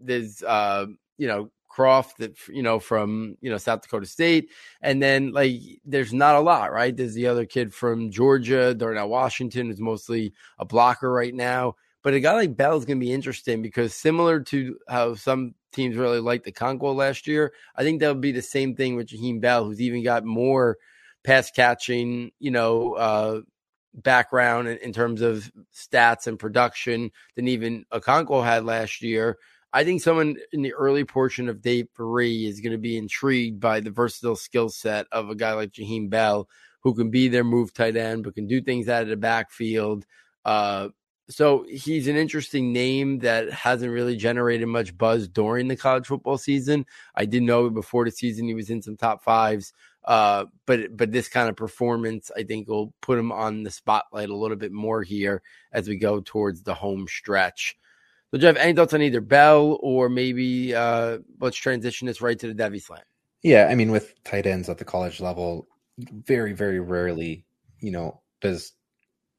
there's 0.01 0.43
uh, 0.43 0.87
you 1.19 1.29
know 1.29 1.51
Kraft 1.69 2.19
that 2.19 2.37
you 2.49 2.63
know 2.63 2.79
from 2.79 3.37
you 3.41 3.51
know 3.51 3.59
South 3.59 3.83
Dakota 3.83 4.07
State, 4.07 4.51
and 4.83 5.03
then 5.03 5.33
like 5.33 5.61
there's 5.85 6.13
not 6.13 6.37
a 6.37 6.41
lot, 6.41 6.73
right? 6.73 6.95
There's 6.95 7.15
the 7.15 7.29
other 7.29 7.47
kid 7.47 7.73
from 7.73 8.11
Georgia, 8.11 8.75
Darnell 8.75 9.09
Washington, 9.09 9.71
is 9.71 9.81
mostly 9.81 10.35
a 10.59 10.65
blocker 10.65 11.11
right 11.11 11.35
now. 11.35 11.77
But 12.03 12.15
a 12.15 12.21
guy 12.21 12.35
like 12.35 12.57
Bell 12.57 12.77
is 12.77 12.85
going 12.85 12.99
to 12.99 13.05
be 13.05 13.13
interesting 13.13 13.63
because 13.63 13.95
similar 13.95 14.41
to 14.41 14.79
how 14.89 15.15
some 15.15 15.55
teams 15.73 15.97
really 15.97 16.21
liked 16.21 16.47
Okonkwo 16.47 16.95
last 16.95 17.27
year, 17.27 17.53
I 17.77 17.85
think 17.85 18.01
that'll 18.01 18.17
be 18.17 18.33
the 18.33 18.43
same 18.43 18.75
thing 18.75 18.97
with 18.97 19.09
Jaheim 19.09 19.41
Bell, 19.41 19.65
who's 19.65 19.81
even 19.81 20.03
got 20.03 20.25
more 20.25 20.79
pass 21.25 21.51
catching, 21.51 22.33
you 22.41 22.51
know, 22.51 22.95
uh, 22.95 23.41
background 23.95 24.69
in, 24.69 24.79
in, 24.79 24.93
terms 24.93 25.21
of 25.21 25.53
stats 25.75 26.27
and 26.27 26.39
production 26.39 27.11
than 27.37 27.47
even 27.47 27.85
Okonkwo 27.93 28.45
had 28.45 28.65
last 28.65 29.03
year. 29.03 29.39
I 29.73 29.85
think 29.85 30.03
someone 30.03 30.37
in 30.53 30.63
the 30.63 30.75
early 30.75 31.05
portion 31.05 31.49
of 31.49 31.63
day 31.63 31.85
three 31.97 32.47
is 32.47 32.61
going 32.61 32.73
to 32.73 32.79
be 32.79 32.97
intrigued 32.97 33.61
by 33.61 33.81
the 33.81 33.91
versatile 33.91 34.37
skill 34.37 34.69
set 34.69 35.07
of 35.13 35.31
a 35.31 35.35
guy 35.35 35.53
like 35.53 35.73
Jaheim 35.73 36.11
Bell, 36.11 36.49
who 36.83 36.95
can 36.95 37.11
be 37.11 37.29
their 37.29 37.45
move 37.45 37.73
tight 37.73 37.97
end, 37.97 38.25
but 38.25 38.35
can 38.35 38.47
do 38.47 38.61
things 38.61 38.89
out 38.89 39.03
of 39.03 39.09
the 39.09 39.17
backfield. 39.17 40.05
Uh, 40.45 40.89
so 41.33 41.65
he's 41.69 42.09
an 42.09 42.17
interesting 42.17 42.73
name 42.73 43.21
that 43.21 43.51
hasn't 43.53 43.93
really 43.93 44.17
generated 44.17 44.69
much 44.69 44.97
buzz 44.97 45.29
during 45.29 45.69
the 45.69 45.77
college 45.77 46.07
football 46.07 46.39
season. 46.39 46.87
I 47.15 47.25
did 47.25 47.43
know 47.43 47.71
before 47.71 48.05
the 48.05 48.11
season 48.11 48.47
he 48.47 48.55
was 48.55 48.71
in 48.71 48.83
some 48.83 48.97
top 48.97 49.23
fives, 49.23 49.73
uh, 50.05 50.47
but 50.67 50.97
but 50.97 51.13
this 51.13 51.29
kind 51.29 51.49
of 51.49 51.57
performance 51.57 52.31
I 52.37 52.43
think 52.43 52.69
will 52.69 52.93
put 53.01 53.19
him 53.19 53.33
on 53.33 53.63
the 53.63 53.71
spotlight 53.71 54.31
a 54.31 54.37
little 54.37 54.57
bit 54.57 54.73
more 54.73 55.03
here 55.03 55.43
as 55.73 55.89
we 55.89 55.97
go 55.97 56.21
towards 56.21 56.63
the 56.63 56.75
home 56.75 57.07
stretch. 57.09 57.77
So, 58.33 58.39
Jeff, 58.39 58.57
any 58.57 58.73
thoughts 58.73 58.95
on 58.95 59.03
either 59.03 59.21
Bell 59.21 59.79
or 59.83 60.09
maybe 60.09 60.75
uh, 60.75 61.19
let's 61.41 61.57
transition 61.57 62.07
this 62.07 62.23
right 62.23 62.39
to 62.39 62.53
the 62.53 62.55
Devy 62.55 62.83
slant? 62.83 63.05
Yeah, 63.43 63.69
I 63.71 63.75
mean, 63.75 63.91
with 63.91 64.15
tight 64.25 64.47
ends 64.47 64.69
at 64.69 64.79
the 64.79 64.85
college 64.85 65.21
level, 65.21 65.69
very, 65.99 66.53
very 66.55 66.81
rarely, 66.81 67.45
you 67.81 67.91
know, 67.91 68.23
does 68.41 68.73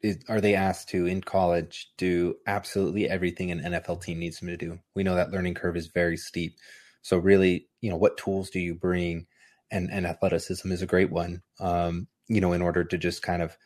is, 0.03 0.19
are 0.29 0.41
they 0.41 0.53
asked 0.53 0.89
to 0.89 1.07
in 1.07 1.21
college 1.21 1.91
do 1.97 2.35
absolutely 2.45 3.09
everything 3.09 3.49
an 3.49 3.61
NFL 3.61 4.03
team 4.03 4.19
needs 4.19 4.39
them 4.39 4.49
to 4.49 4.57
do? 4.57 4.79
We 4.95 5.03
know 5.03 5.15
that 5.15 5.31
learning 5.31 5.55
curve 5.55 5.75
is 5.75 5.87
very 5.87 6.17
steep. 6.17 6.57
So, 7.01 7.17
really, 7.17 7.67
you 7.81 7.89
know, 7.89 7.97
what 7.97 8.17
tools 8.17 8.49
do 8.49 8.59
you 8.59 8.75
bring? 8.75 9.25
And 9.71 9.89
and 9.91 10.05
athleticism 10.05 10.71
is 10.71 10.81
a 10.81 10.87
great 10.87 11.11
one. 11.11 11.41
Um, 11.59 12.07
you 12.27 12.41
know, 12.41 12.53
in 12.53 12.61
order 12.61 12.83
to 12.83 12.97
just 12.97 13.23
kind 13.23 13.41
of 13.41 13.57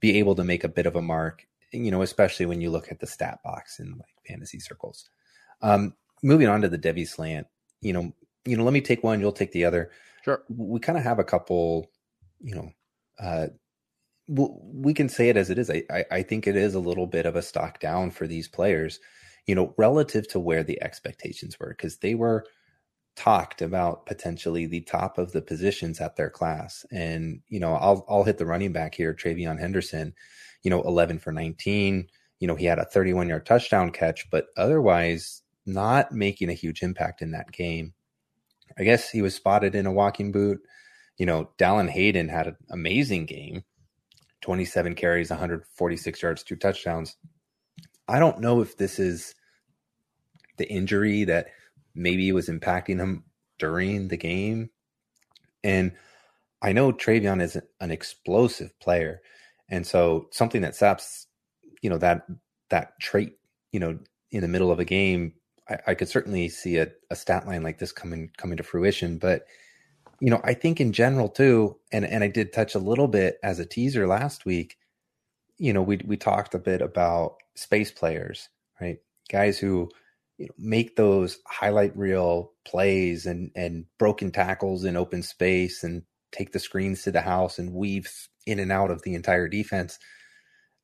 be 0.00 0.18
able 0.18 0.34
to 0.34 0.44
make 0.44 0.64
a 0.64 0.68
bit 0.68 0.86
of 0.86 0.96
a 0.96 1.02
mark 1.02 1.46
you 1.74 1.90
know, 1.90 2.02
especially 2.02 2.46
when 2.46 2.60
you 2.60 2.70
look 2.70 2.90
at 2.90 3.00
the 3.00 3.06
stat 3.06 3.40
box 3.42 3.80
in 3.80 3.92
like 3.92 4.14
fantasy 4.26 4.60
circles. 4.60 5.08
Um, 5.60 5.94
moving 6.22 6.48
on 6.48 6.60
to 6.62 6.68
the 6.68 6.78
Devy 6.78 7.06
slant, 7.06 7.46
you 7.80 7.92
know, 7.92 8.12
you 8.44 8.56
know, 8.56 8.64
let 8.64 8.72
me 8.72 8.80
take 8.80 9.02
one, 9.02 9.20
you'll 9.20 9.32
take 9.32 9.52
the 9.52 9.64
other. 9.64 9.90
Sure. 10.24 10.42
We 10.48 10.80
kind 10.80 10.98
of 10.98 11.04
have 11.04 11.18
a 11.18 11.24
couple, 11.24 11.90
you 12.40 12.54
know, 12.54 12.70
uh, 13.18 13.46
we 14.26 14.94
can 14.94 15.08
say 15.08 15.28
it 15.28 15.36
as 15.36 15.50
it 15.50 15.58
is. 15.58 15.70
I, 15.70 15.82
I, 15.90 16.04
I 16.10 16.22
think 16.22 16.46
it 16.46 16.56
is 16.56 16.74
a 16.74 16.80
little 16.80 17.06
bit 17.06 17.26
of 17.26 17.36
a 17.36 17.42
stock 17.42 17.80
down 17.80 18.10
for 18.10 18.26
these 18.26 18.48
players, 18.48 19.00
you 19.46 19.54
know, 19.54 19.74
relative 19.76 20.26
to 20.28 20.40
where 20.40 20.62
the 20.62 20.82
expectations 20.82 21.58
were, 21.60 21.68
because 21.68 21.98
they 21.98 22.14
were 22.14 22.46
talked 23.16 23.62
about 23.62 24.06
potentially 24.06 24.66
the 24.66 24.80
top 24.80 25.18
of 25.18 25.32
the 25.32 25.42
positions 25.42 26.00
at 26.00 26.16
their 26.16 26.30
class. 26.30 26.84
And, 26.90 27.40
you 27.48 27.60
know, 27.60 27.74
I'll 27.74 28.04
I'll 28.08 28.24
hit 28.24 28.38
the 28.38 28.46
running 28.46 28.72
back 28.72 28.94
here, 28.94 29.14
TreVeyon 29.14 29.60
Henderson 29.60 30.14
you 30.64 30.70
know, 30.70 30.82
11 30.82 31.20
for 31.20 31.30
19. 31.30 32.08
You 32.40 32.48
know, 32.48 32.56
he 32.56 32.64
had 32.64 32.80
a 32.80 32.86
31 32.86 33.28
yard 33.28 33.46
touchdown 33.46 33.90
catch, 33.92 34.28
but 34.30 34.46
otherwise 34.56 35.42
not 35.66 36.10
making 36.10 36.48
a 36.48 36.54
huge 36.54 36.82
impact 36.82 37.22
in 37.22 37.30
that 37.30 37.52
game. 37.52 37.94
I 38.76 38.82
guess 38.82 39.10
he 39.10 39.22
was 39.22 39.34
spotted 39.34 39.76
in 39.76 39.86
a 39.86 39.92
walking 39.92 40.32
boot. 40.32 40.60
You 41.16 41.26
know, 41.26 41.50
Dallan 41.58 41.88
Hayden 41.88 42.28
had 42.28 42.48
an 42.48 42.56
amazing 42.70 43.26
game 43.26 43.62
27 44.44 44.94
carries, 44.94 45.30
146 45.30 46.22
yards, 46.22 46.42
two 46.42 46.54
touchdowns. 46.54 47.16
I 48.06 48.18
don't 48.18 48.40
know 48.40 48.60
if 48.60 48.76
this 48.76 48.98
is 48.98 49.34
the 50.58 50.70
injury 50.70 51.24
that 51.24 51.46
maybe 51.94 52.30
was 52.30 52.50
impacting 52.50 52.98
him 52.98 53.24
during 53.58 54.08
the 54.08 54.18
game. 54.18 54.68
And 55.62 55.92
I 56.60 56.74
know 56.74 56.92
TreVeyon 56.92 57.40
is 57.40 57.56
an 57.80 57.90
explosive 57.90 58.78
player. 58.80 59.22
And 59.70 59.86
so 59.86 60.28
something 60.30 60.60
that 60.60 60.76
saps, 60.76 61.26
you 61.80 61.88
know, 61.88 61.98
that 61.98 62.26
that 62.68 63.00
trait, 63.00 63.38
you 63.72 63.80
know, 63.80 63.98
in 64.30 64.42
the 64.42 64.48
middle 64.48 64.70
of 64.70 64.78
a 64.78 64.84
game, 64.84 65.32
I, 65.70 65.78
I 65.86 65.94
could 65.94 66.10
certainly 66.10 66.50
see 66.50 66.76
a, 66.76 66.88
a 67.10 67.16
stat 67.16 67.46
line 67.46 67.62
like 67.62 67.78
this 67.78 67.92
coming 67.92 68.30
coming 68.36 68.58
to 68.58 68.62
fruition. 68.62 69.16
But 69.16 69.46
you 70.20 70.30
know, 70.30 70.40
I 70.44 70.54
think 70.54 70.80
in 70.80 70.92
general 70.92 71.28
too, 71.28 71.76
and 71.92 72.04
and 72.04 72.24
I 72.24 72.28
did 72.28 72.52
touch 72.52 72.74
a 72.74 72.78
little 72.80 73.08
bit 73.08 73.38
as 73.42 73.58
a 73.58 73.66
teaser 73.66 74.06
last 74.06 74.44
week. 74.46 74.76
You 75.58 75.72
know, 75.72 75.82
we 75.82 75.98
we 76.04 76.16
talked 76.16 76.54
a 76.54 76.58
bit 76.58 76.82
about 76.82 77.36
space 77.56 77.90
players, 77.90 78.48
right? 78.80 78.98
Guys 79.30 79.58
who 79.58 79.90
you 80.38 80.46
know, 80.46 80.54
make 80.58 80.96
those 80.96 81.38
highlight 81.46 81.96
reel 81.96 82.52
plays 82.64 83.26
and 83.26 83.50
and 83.56 83.86
broken 83.98 84.30
tackles 84.32 84.84
in 84.84 84.96
open 84.96 85.22
space 85.22 85.84
and 85.84 86.02
take 86.32 86.52
the 86.52 86.58
screens 86.58 87.02
to 87.02 87.12
the 87.12 87.20
house 87.20 87.58
and 87.58 87.72
weave 87.72 88.10
in 88.46 88.58
and 88.58 88.72
out 88.72 88.90
of 88.90 89.02
the 89.02 89.14
entire 89.14 89.48
defense. 89.48 89.98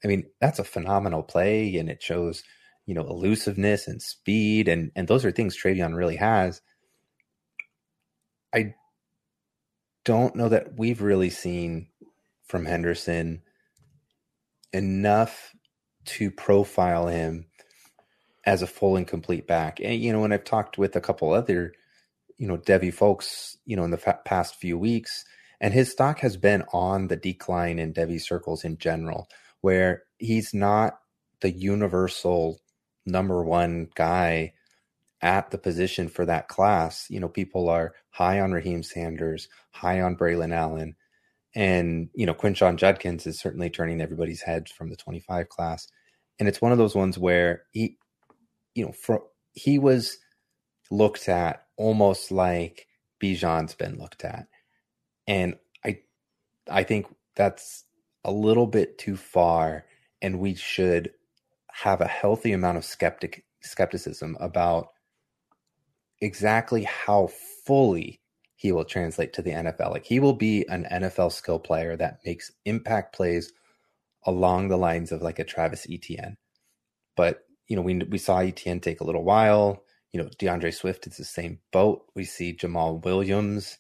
I 0.05 0.09
mean, 0.09 0.27
that's 0.41 0.59
a 0.59 0.65
phenomenal 0.65 1.23
play, 1.23 1.77
and 1.77 1.91
it 1.91 2.03
shows, 2.03 2.43
you 2.87 2.95
know, 2.95 3.07
elusiveness 3.07 3.87
and 3.89 4.01
speed, 4.01 4.69
and 4.69 4.93
and 4.97 5.09
those 5.09 5.25
are 5.25 5.33
things 5.33 5.57
TreVeyon 5.57 5.95
really 5.97 6.17
has. 6.17 6.63
I 8.55 8.75
don't 10.11 10.35
know 10.35 10.49
that 10.49 10.77
we've 10.77 11.03
really 11.03 11.31
seen 11.31 11.87
from 12.49 12.65
Henderson 12.65 13.43
enough 14.73 15.55
to 16.05 16.33
profile 16.33 17.07
him 17.07 17.47
as 18.45 18.61
a 18.61 18.67
full 18.67 18.97
and 18.97 19.07
complete 19.07 19.47
back. 19.47 19.79
And 19.81 20.03
you 20.03 20.13
know, 20.13 20.19
when 20.19 20.33
I've 20.33 20.43
talked 20.43 20.79
with 20.79 20.97
a 20.97 21.01
couple 21.01 21.33
other, 21.33 21.75
you 22.39 22.49
know, 22.49 22.57
Devy 22.57 22.93
folks, 22.93 23.57
you 23.67 23.77
know, 23.77 23.85
in 23.85 23.93
the 23.93 23.99
fa- 23.99 24.19
past 24.25 24.57
few 24.57 24.77
weeks, 24.77 25.25
and 25.61 25.73
his 25.73 25.93
stock 25.93 26.19
has 26.19 26.37
been 26.37 26.65
on 26.73 27.07
the 27.07 27.15
decline 27.15 27.79
in 27.79 27.95
Devy 27.95 28.21
circles 28.21 28.65
in 28.65 28.79
general, 28.79 29.29
where 29.61 30.03
he's 30.19 30.53
not 30.53 30.99
the 31.41 31.53
universal 31.53 32.59
number 33.07 33.45
one 33.45 33.87
guy 33.95 34.55
at 35.23 35.51
the 35.51 35.59
position 35.59 36.09
for 36.09 36.25
that 36.27 36.49
class. 36.49 37.07
You 37.11 37.21
know, 37.21 37.29
people 37.29 37.69
are 37.69 37.95
high 38.11 38.41
on 38.41 38.53
Raheem 38.53 38.83
Sanders, 38.83 39.49
high 39.71 40.01
on 40.01 40.17
Braylon 40.17 40.55
Allen, 40.55 40.97
and 41.55 42.09
you 42.15 42.27
know, 42.27 42.35
Quinshon 42.35 42.77
Judkins 42.77 43.27
is 43.27 43.39
certainly 43.39 43.71
turning 43.71 44.01
everybody's 44.01 44.43
heads 44.43 44.71
from 44.71 44.89
the 44.89 44.97
25 44.97 45.49
class. 45.49 45.89
And 46.39 46.49
it's 46.49 46.63
one 46.63 46.73
of 46.73 46.79
those 46.79 46.95
ones 46.95 47.19
where 47.19 47.65
he, 47.73 47.99
you 48.75 48.85
know, 48.85 48.93
for 48.93 49.25
he 49.53 49.79
was 49.79 50.19
looked 50.91 51.29
at 51.29 51.67
almost 51.77 52.31
like 52.31 52.87
Bijan's 53.23 53.75
been 53.75 53.99
looked 53.99 54.25
at. 54.25 54.47
And 55.27 55.57
I 55.85 56.01
I 56.71 56.85
think 56.85 57.07
that's 57.37 57.85
a 58.25 58.31
little 58.31 58.67
bit 58.67 58.99
too 58.99 59.17
far 59.17 59.85
and 60.23 60.39
we 60.39 60.55
should 60.55 61.11
have 61.73 62.01
a 62.01 62.07
healthy 62.07 62.53
amount 62.53 62.77
of 62.77 62.85
skeptic 62.85 63.45
skepticism 63.63 64.37
about 64.41 64.89
exactly 66.21 66.85
how 66.85 67.29
fully 67.65 68.21
he 68.57 68.73
will 68.73 68.85
translate 68.85 69.33
to 69.33 69.43
the 69.43 69.53
NFL. 69.53 69.91
Like 69.91 70.05
he 70.05 70.21
will 70.21 70.35
be 70.35 70.67
an 70.69 70.87
NFL 70.91 71.33
skill 71.33 71.59
player 71.59 71.97
that 71.97 72.21
makes 72.25 72.53
impact 72.65 73.15
plays 73.15 73.53
along 74.25 74.69
the 74.69 74.77
lines 74.77 75.13
of 75.13 75.23
like 75.23 75.39
a 75.39 75.45
Travis 75.45 75.87
Etienne. 75.91 76.37
But 77.17 77.45
you 77.69 77.77
know, 77.77 77.83
we 77.83 77.99
we 77.99 78.19
saw 78.19 78.39
Etienne 78.41 78.81
take 78.81 79.01
a 79.01 79.05
little 79.05 79.25
while. 79.25 79.85
You 80.13 80.23
know, 80.23 80.29
DeAndre 80.39 80.75
Swift 80.75 81.07
is 81.07 81.17
the 81.17 81.25
same 81.25 81.61
boat. 81.73 82.05
We 82.15 82.25
see 82.25 82.57
Jamaal 82.57 83.03
Williams 83.05 83.79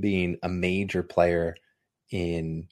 being 0.00 0.38
a 0.42 0.48
major 0.48 1.02
player 1.02 1.56
in 2.10 2.68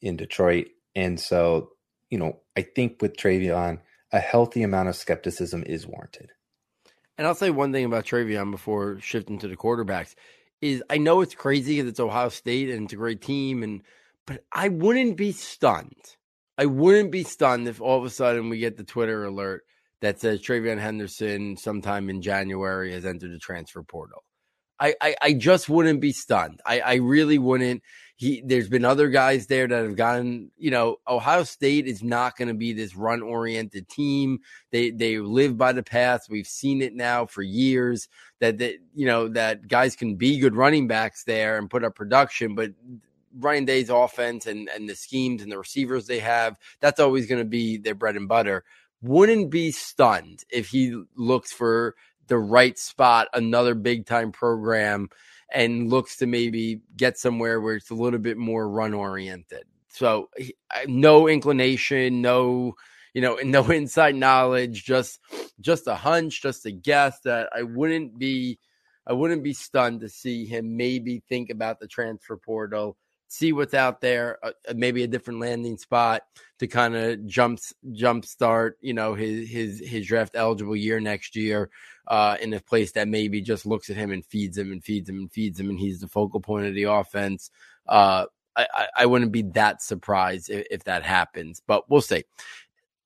in 0.00 0.16
Detroit, 0.16 0.68
and 0.94 1.20
so 1.20 1.70
you 2.10 2.18
know, 2.18 2.40
I 2.56 2.62
think 2.62 3.02
with 3.02 3.16
TreVeyon, 3.16 3.80
a 4.12 4.20
healthy 4.20 4.62
amount 4.62 4.88
of 4.88 4.96
skepticism 4.96 5.64
is 5.64 5.86
warranted. 5.86 6.30
And 7.18 7.26
I'll 7.26 7.34
say 7.34 7.50
one 7.50 7.72
thing 7.72 7.84
about 7.84 8.04
TreVeyon 8.04 8.50
before 8.50 8.98
shifting 9.00 9.38
to 9.38 9.48
the 9.48 9.56
quarterbacks 9.56 10.14
is 10.60 10.82
I 10.90 10.98
know 10.98 11.20
it's 11.20 11.34
crazy 11.34 11.76
because 11.76 11.90
it's 11.90 12.00
Ohio 12.00 12.28
State 12.28 12.70
and 12.70 12.84
it's 12.84 12.92
a 12.92 12.96
great 12.96 13.22
team, 13.22 13.62
and 13.62 13.82
but 14.26 14.44
I 14.52 14.68
wouldn't 14.68 15.16
be 15.16 15.32
stunned. 15.32 16.16
I 16.58 16.66
wouldn't 16.66 17.12
be 17.12 17.22
stunned 17.22 17.68
if 17.68 17.80
all 17.80 17.98
of 17.98 18.04
a 18.04 18.10
sudden 18.10 18.48
we 18.48 18.58
get 18.58 18.76
the 18.76 18.84
Twitter 18.84 19.24
alert 19.24 19.64
that 20.00 20.20
says 20.20 20.40
TreVeyon 20.40 20.78
Henderson 20.78 21.56
sometime 21.56 22.08
in 22.10 22.22
January 22.22 22.92
has 22.92 23.04
entered 23.04 23.32
the 23.32 23.38
transfer 23.38 23.82
portal. 23.82 24.24
I, 24.78 24.94
I, 25.00 25.16
I 25.22 25.32
just 25.32 25.68
wouldn't 25.68 26.00
be 26.00 26.12
stunned. 26.12 26.60
I, 26.66 26.80
I 26.80 26.94
really 26.96 27.38
wouldn't. 27.38 27.82
He 28.18 28.42
there's 28.44 28.68
been 28.68 28.84
other 28.84 29.08
guys 29.08 29.46
there 29.46 29.68
that 29.68 29.84
have 29.84 29.96
gotten, 29.96 30.50
you 30.56 30.70
know, 30.70 30.96
Ohio 31.06 31.42
State 31.44 31.86
is 31.86 32.02
not 32.02 32.36
going 32.36 32.48
to 32.48 32.54
be 32.54 32.72
this 32.72 32.96
run 32.96 33.22
oriented 33.22 33.88
team. 33.88 34.40
They 34.70 34.90
they 34.90 35.18
live 35.18 35.58
by 35.58 35.72
the 35.72 35.82
path. 35.82 36.26
We've 36.30 36.46
seen 36.46 36.80
it 36.80 36.94
now 36.94 37.26
for 37.26 37.42
years 37.42 38.08
that 38.40 38.56
that 38.58 38.76
you 38.94 39.06
know 39.06 39.28
that 39.28 39.68
guys 39.68 39.96
can 39.96 40.16
be 40.16 40.38
good 40.38 40.56
running 40.56 40.88
backs 40.88 41.24
there 41.24 41.58
and 41.58 41.68
put 41.68 41.84
up 41.84 41.94
production, 41.94 42.54
but 42.54 42.72
Ryan 43.38 43.66
Day's 43.66 43.90
offense 43.90 44.46
and 44.46 44.70
and 44.70 44.88
the 44.88 44.96
schemes 44.96 45.42
and 45.42 45.52
the 45.52 45.58
receivers 45.58 46.06
they 46.06 46.20
have, 46.20 46.58
that's 46.80 47.00
always 47.00 47.26
going 47.26 47.40
to 47.40 47.44
be 47.44 47.76
their 47.76 47.94
bread 47.94 48.16
and 48.16 48.28
butter. 48.28 48.64
Wouldn't 49.02 49.50
be 49.50 49.70
stunned 49.72 50.44
if 50.50 50.68
he 50.68 51.02
looks 51.16 51.52
for 51.52 51.94
the 52.28 52.38
right 52.38 52.78
spot, 52.78 53.28
another 53.32 53.74
big 53.74 54.06
time 54.06 54.32
program, 54.32 55.08
and 55.52 55.90
looks 55.90 56.16
to 56.16 56.26
maybe 56.26 56.80
get 56.96 57.18
somewhere 57.18 57.60
where 57.60 57.76
it's 57.76 57.90
a 57.90 57.94
little 57.94 58.18
bit 58.18 58.36
more 58.36 58.68
run 58.68 58.94
oriented. 58.94 59.64
So 59.88 60.28
no 60.86 61.28
inclination, 61.28 62.20
no 62.20 62.74
you 63.14 63.22
know, 63.22 63.36
no 63.44 63.70
inside 63.70 64.14
knowledge, 64.14 64.84
just 64.84 65.20
just 65.60 65.86
a 65.86 65.94
hunch, 65.94 66.42
just 66.42 66.66
a 66.66 66.70
guess 66.70 67.18
that 67.20 67.48
I 67.56 67.62
wouldn't 67.62 68.18
be 68.18 68.58
I 69.06 69.12
wouldn't 69.12 69.42
be 69.42 69.54
stunned 69.54 70.00
to 70.00 70.08
see 70.08 70.46
him 70.46 70.76
maybe 70.76 71.22
think 71.28 71.50
about 71.50 71.80
the 71.80 71.86
transfer 71.86 72.36
portal 72.36 72.96
see 73.28 73.52
what's 73.52 73.74
out 73.74 74.00
there, 74.00 74.38
uh, 74.42 74.52
uh, 74.68 74.74
maybe 74.76 75.02
a 75.02 75.08
different 75.08 75.40
landing 75.40 75.76
spot 75.76 76.22
to 76.58 76.66
kind 76.66 76.96
of 76.96 77.26
jump 77.26 77.58
jump 77.92 78.24
start, 78.24 78.78
you 78.80 78.94
know, 78.94 79.14
his 79.14 79.48
his 79.48 79.82
his 79.84 80.06
draft 80.06 80.34
eligible 80.34 80.76
year 80.76 81.00
next 81.00 81.36
year 81.36 81.70
uh, 82.06 82.36
in 82.40 82.52
a 82.52 82.60
place 82.60 82.92
that 82.92 83.08
maybe 83.08 83.40
just 83.40 83.66
looks 83.66 83.90
at 83.90 83.96
him 83.96 84.10
and 84.12 84.24
feeds 84.24 84.56
him 84.56 84.72
and 84.72 84.84
feeds 84.84 85.08
him 85.08 85.18
and 85.18 85.32
feeds 85.32 85.58
him, 85.58 85.70
and 85.70 85.78
he's 85.78 86.00
the 86.00 86.08
focal 86.08 86.40
point 86.40 86.66
of 86.66 86.74
the 86.74 86.84
offense. 86.84 87.50
Uh, 87.86 88.26
I, 88.56 88.88
I 88.96 89.06
wouldn't 89.06 89.32
be 89.32 89.42
that 89.54 89.82
surprised 89.82 90.48
if, 90.48 90.66
if 90.70 90.84
that 90.84 91.02
happens, 91.02 91.60
but 91.66 91.90
we'll 91.90 92.00
see. 92.00 92.24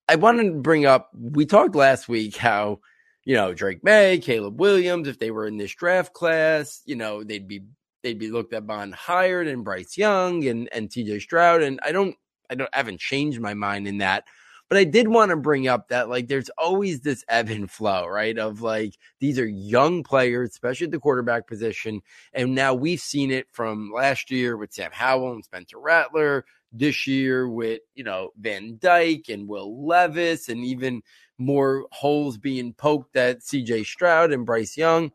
I 0.09 0.16
wanted 0.16 0.44
to 0.44 0.61
bring 0.61 0.87
up. 0.87 1.11
We 1.14 1.46
talked 1.46 1.74
last 1.74 2.09
week 2.09 2.37
how 2.37 2.80
you 3.24 3.35
know 3.35 3.54
Drake 3.54 3.83
Maye, 3.83 4.18
Caleb 4.18 4.61
Williams, 4.61 5.09
if 5.09 5.18
they 5.18 5.30
were 5.30 5.46
in 5.46 5.56
this 5.56 5.74
draft 5.74 6.12
class, 6.12 6.83
you 6.85 6.96
know 6.96 7.24
they'd 7.24 7.48
be 7.48 7.62
they'd 8.02 8.18
be 8.18 8.30
looked 8.30 8.52
at 8.52 8.68
on 8.68 8.92
higher 8.92 9.44
than 9.44 9.62
Bryce 9.62 9.96
Young 9.96 10.44
and 10.46 10.68
and 10.72 10.88
TJ 10.88 11.20
Stroud. 11.22 11.62
And 11.62 11.80
I 11.82 11.92
don't 11.92 12.16
I 12.48 12.54
don't 12.54 12.70
I 12.72 12.78
haven't 12.78 13.00
changed 13.00 13.40
my 13.40 13.54
mind 13.54 13.86
in 13.86 13.98
that. 13.98 14.24
But 14.68 14.78
I 14.78 14.84
did 14.84 15.08
want 15.08 15.30
to 15.30 15.36
bring 15.36 15.66
up 15.66 15.88
that 15.88 16.08
like 16.08 16.28
there's 16.28 16.48
always 16.56 17.00
this 17.00 17.24
ebb 17.28 17.48
and 17.48 17.68
flow, 17.68 18.06
right? 18.06 18.38
Of 18.38 18.62
like 18.62 18.94
these 19.18 19.36
are 19.40 19.46
young 19.46 20.04
players, 20.04 20.50
especially 20.50 20.84
at 20.84 20.92
the 20.92 21.00
quarterback 21.00 21.48
position. 21.48 22.02
And 22.32 22.54
now 22.54 22.74
we've 22.74 23.00
seen 23.00 23.32
it 23.32 23.48
from 23.50 23.90
last 23.92 24.30
year 24.30 24.56
with 24.56 24.72
Sam 24.72 24.92
Howell 24.92 25.32
and 25.32 25.44
Spencer 25.44 25.80
Rattler, 25.80 26.44
this 26.72 27.08
year 27.08 27.48
with, 27.48 27.80
you 27.96 28.04
know, 28.04 28.30
Van 28.38 28.78
Dyke 28.80 29.28
and 29.28 29.48
Will 29.48 29.84
Levis, 29.84 30.48
and 30.48 30.64
even 30.64 31.02
more 31.36 31.86
holes 31.90 32.38
being 32.38 32.72
poked 32.72 33.16
at 33.16 33.40
CJ 33.40 33.86
Stroud 33.86 34.30
and 34.30 34.46
Bryce 34.46 34.76
Young 34.76 35.10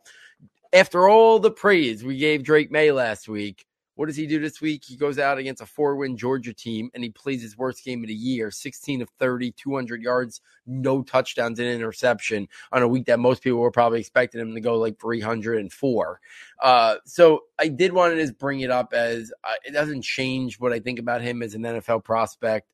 after 0.75 1.07
all 1.07 1.39
the 1.39 1.51
praise 1.51 2.03
we 2.03 2.17
gave 2.17 2.43
Drake 2.43 2.69
Maye 2.69 2.91
last 2.91 3.29
week, 3.29 3.65
what 3.95 4.07
does 4.07 4.17
he 4.17 4.27
do 4.27 4.41
this 4.41 4.59
week? 4.59 4.83
He 4.85 4.97
goes 4.97 5.17
out 5.17 5.37
against 5.37 5.61
a 5.61 5.65
four 5.65 5.95
win 5.95 6.17
Georgia 6.17 6.53
team 6.53 6.89
and 6.93 7.01
he 7.01 7.09
plays 7.09 7.41
his 7.41 7.57
worst 7.57 7.85
game 7.85 8.03
of 8.03 8.09
the 8.09 8.13
year 8.13 8.51
16 8.51 9.01
of 9.01 9.09
30, 9.17 9.51
200 9.51 10.01
yards, 10.01 10.41
no 10.67 11.01
touchdowns, 11.01 11.59
and 11.59 11.69
interception 11.69 12.49
on 12.73 12.81
a 12.81 12.87
week 12.89 13.05
that 13.05 13.19
most 13.19 13.41
people 13.41 13.59
were 13.59 13.71
probably 13.71 14.01
expecting 14.01 14.41
him 14.41 14.53
to 14.53 14.59
go 14.59 14.77
like 14.77 14.99
304. 14.99 16.19
Uh, 16.61 16.95
so 17.05 17.43
I 17.57 17.69
did 17.69 17.93
want 17.93 18.13
to 18.13 18.21
just 18.21 18.37
bring 18.37 18.59
it 18.59 18.69
up 18.69 18.91
as 18.91 19.31
uh, 19.45 19.53
it 19.63 19.71
doesn't 19.71 20.03
change 20.03 20.59
what 20.59 20.73
I 20.73 20.79
think 20.81 20.99
about 20.99 21.21
him 21.21 21.41
as 21.41 21.55
an 21.55 21.61
NFL 21.61 22.03
prospect. 22.03 22.69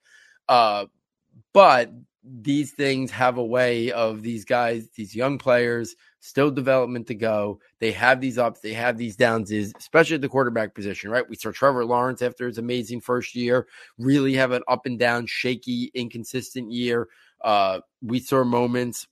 Uh, 0.49 0.87
but 1.53 1.91
these 2.23 2.71
things 2.71 3.11
have 3.11 3.37
a 3.37 3.45
way 3.45 3.91
of 3.91 4.23
these 4.23 4.45
guys, 4.45 4.89
these 4.95 5.15
young 5.15 5.37
players, 5.37 5.95
still 6.21 6.51
development 6.51 7.07
to 7.07 7.15
go. 7.15 7.59
They 7.79 7.91
have 7.91 8.21
these 8.21 8.37
ups, 8.37 8.61
they 8.61 8.73
have 8.73 8.97
these 8.97 9.15
downs, 9.15 9.51
is 9.51 9.73
especially 9.77 10.15
at 10.15 10.21
the 10.21 10.29
quarterback 10.29 10.73
position, 10.73 11.09
right? 11.09 11.27
We 11.27 11.35
saw 11.35 11.51
Trevor 11.51 11.83
Lawrence 11.83 12.21
after 12.21 12.47
his 12.47 12.59
amazing 12.59 13.01
first 13.01 13.35
year 13.35 13.67
really 13.97 14.35
have 14.35 14.51
an 14.51 14.61
up 14.67 14.85
and 14.85 14.97
down, 14.97 15.25
shaky, 15.25 15.91
inconsistent 15.93 16.71
year. 16.71 17.09
Uh, 17.43 17.81
we 18.03 18.19
saw 18.19 18.43
moments, 18.43 19.07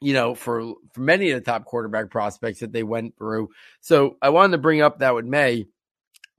you 0.00 0.12
know, 0.12 0.34
for 0.34 0.74
for 0.92 1.00
many 1.00 1.30
of 1.30 1.42
the 1.42 1.50
top 1.50 1.64
quarterback 1.64 2.10
prospects 2.10 2.60
that 2.60 2.72
they 2.72 2.82
went 2.82 3.16
through. 3.16 3.48
So 3.80 4.18
I 4.20 4.28
wanted 4.28 4.52
to 4.52 4.58
bring 4.58 4.82
up 4.82 4.98
that 4.98 5.14
with 5.14 5.24
Maye, 5.24 5.66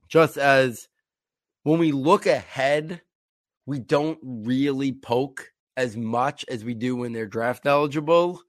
just 0.08 0.38
as 0.38 0.88
when 1.64 1.80
we 1.80 1.90
look 1.90 2.26
ahead, 2.26 3.02
we 3.66 3.80
don't 3.80 4.18
really 4.22 4.92
poke 4.92 5.52
as 5.76 5.96
much 5.96 6.44
as 6.48 6.64
we 6.64 6.74
do 6.74 6.94
when 6.94 7.12
they're 7.12 7.26
draft 7.26 7.66
eligible 7.66 8.42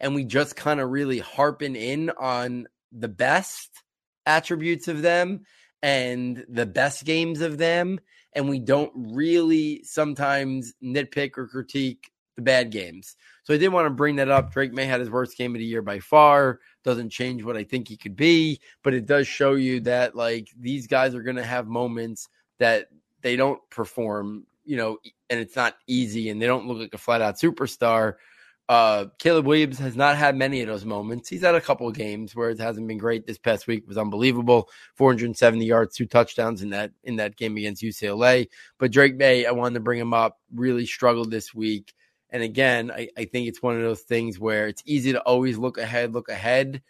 and 0.00 0.14
we 0.14 0.24
just 0.24 0.56
kind 0.56 0.80
of 0.80 0.90
really 0.90 1.18
harping 1.18 1.76
in 1.76 2.10
on 2.18 2.66
the 2.92 3.08
best 3.08 3.68
attributes 4.26 4.88
of 4.88 5.02
them 5.02 5.42
and 5.82 6.44
the 6.48 6.66
best 6.66 7.04
games 7.04 7.40
of 7.40 7.58
them 7.58 8.00
and 8.32 8.48
we 8.48 8.58
don't 8.58 8.92
really 8.94 9.82
sometimes 9.84 10.74
nitpick 10.82 11.36
or 11.36 11.46
critique 11.46 12.10
the 12.36 12.42
bad 12.42 12.70
games. 12.70 13.16
So 13.42 13.54
I 13.54 13.56
did 13.56 13.68
want 13.68 13.86
to 13.86 13.90
bring 13.90 14.16
that 14.16 14.30
up. 14.30 14.52
Drake 14.52 14.72
Maye 14.72 14.86
had 14.86 15.00
his 15.00 15.10
worst 15.10 15.36
game 15.36 15.54
of 15.54 15.58
the 15.58 15.64
year 15.64 15.82
by 15.82 15.98
far. 15.98 16.60
Doesn't 16.84 17.10
change 17.10 17.44
what 17.44 17.56
I 17.56 17.64
think 17.64 17.88
he 17.88 17.96
could 17.96 18.16
be, 18.16 18.60
but 18.82 18.94
it 18.94 19.06
does 19.06 19.26
show 19.26 19.54
you 19.54 19.80
that 19.80 20.14
like 20.14 20.48
these 20.58 20.86
guys 20.86 21.14
are 21.14 21.22
going 21.22 21.36
to 21.36 21.44
have 21.44 21.66
moments 21.66 22.28
that 22.58 22.86
they 23.22 23.36
don't 23.36 23.60
perform, 23.70 24.46
you 24.64 24.76
know, 24.76 24.98
and 25.28 25.40
it's 25.40 25.56
not 25.56 25.76
easy 25.86 26.30
and 26.30 26.40
they 26.40 26.46
don't 26.46 26.66
look 26.66 26.78
like 26.78 26.94
a 26.94 26.98
flat 26.98 27.22
out 27.22 27.36
superstar. 27.36 28.14
Uh, 28.70 29.06
Caleb 29.18 29.46
Williams 29.46 29.80
has 29.80 29.96
not 29.96 30.16
had 30.16 30.36
many 30.36 30.60
of 30.60 30.68
those 30.68 30.84
moments. 30.84 31.28
He's 31.28 31.40
had 31.40 31.56
a 31.56 31.60
couple 31.60 31.88
of 31.88 31.94
games 31.96 32.36
where 32.36 32.50
it 32.50 32.60
hasn't 32.60 32.86
been 32.86 32.98
great. 32.98 33.26
This 33.26 33.36
past 33.36 33.66
week 33.66 33.88
was 33.88 33.98
unbelievable. 33.98 34.68
470 34.94 35.66
yards, 35.66 35.96
two 35.96 36.06
touchdowns 36.06 36.62
in 36.62 36.70
that 36.70 36.92
in 37.02 37.16
that 37.16 37.34
game 37.34 37.56
against 37.56 37.82
UCLA. 37.82 38.46
But 38.78 38.92
Drake 38.92 39.16
Maye, 39.16 39.44
I 39.44 39.50
wanted 39.50 39.74
to 39.74 39.80
bring 39.80 39.98
him 39.98 40.14
up, 40.14 40.38
really 40.54 40.86
struggled 40.86 41.32
this 41.32 41.52
week. 41.52 41.92
And 42.30 42.44
again, 42.44 42.92
I, 42.92 43.08
I 43.18 43.24
think 43.24 43.48
it's 43.48 43.60
one 43.60 43.74
of 43.74 43.82
those 43.82 44.02
things 44.02 44.38
where 44.38 44.68
it's 44.68 44.84
easy 44.86 45.10
to 45.14 45.20
always 45.22 45.58
look 45.58 45.76
ahead, 45.76 46.14
look 46.14 46.28
ahead. 46.28 46.80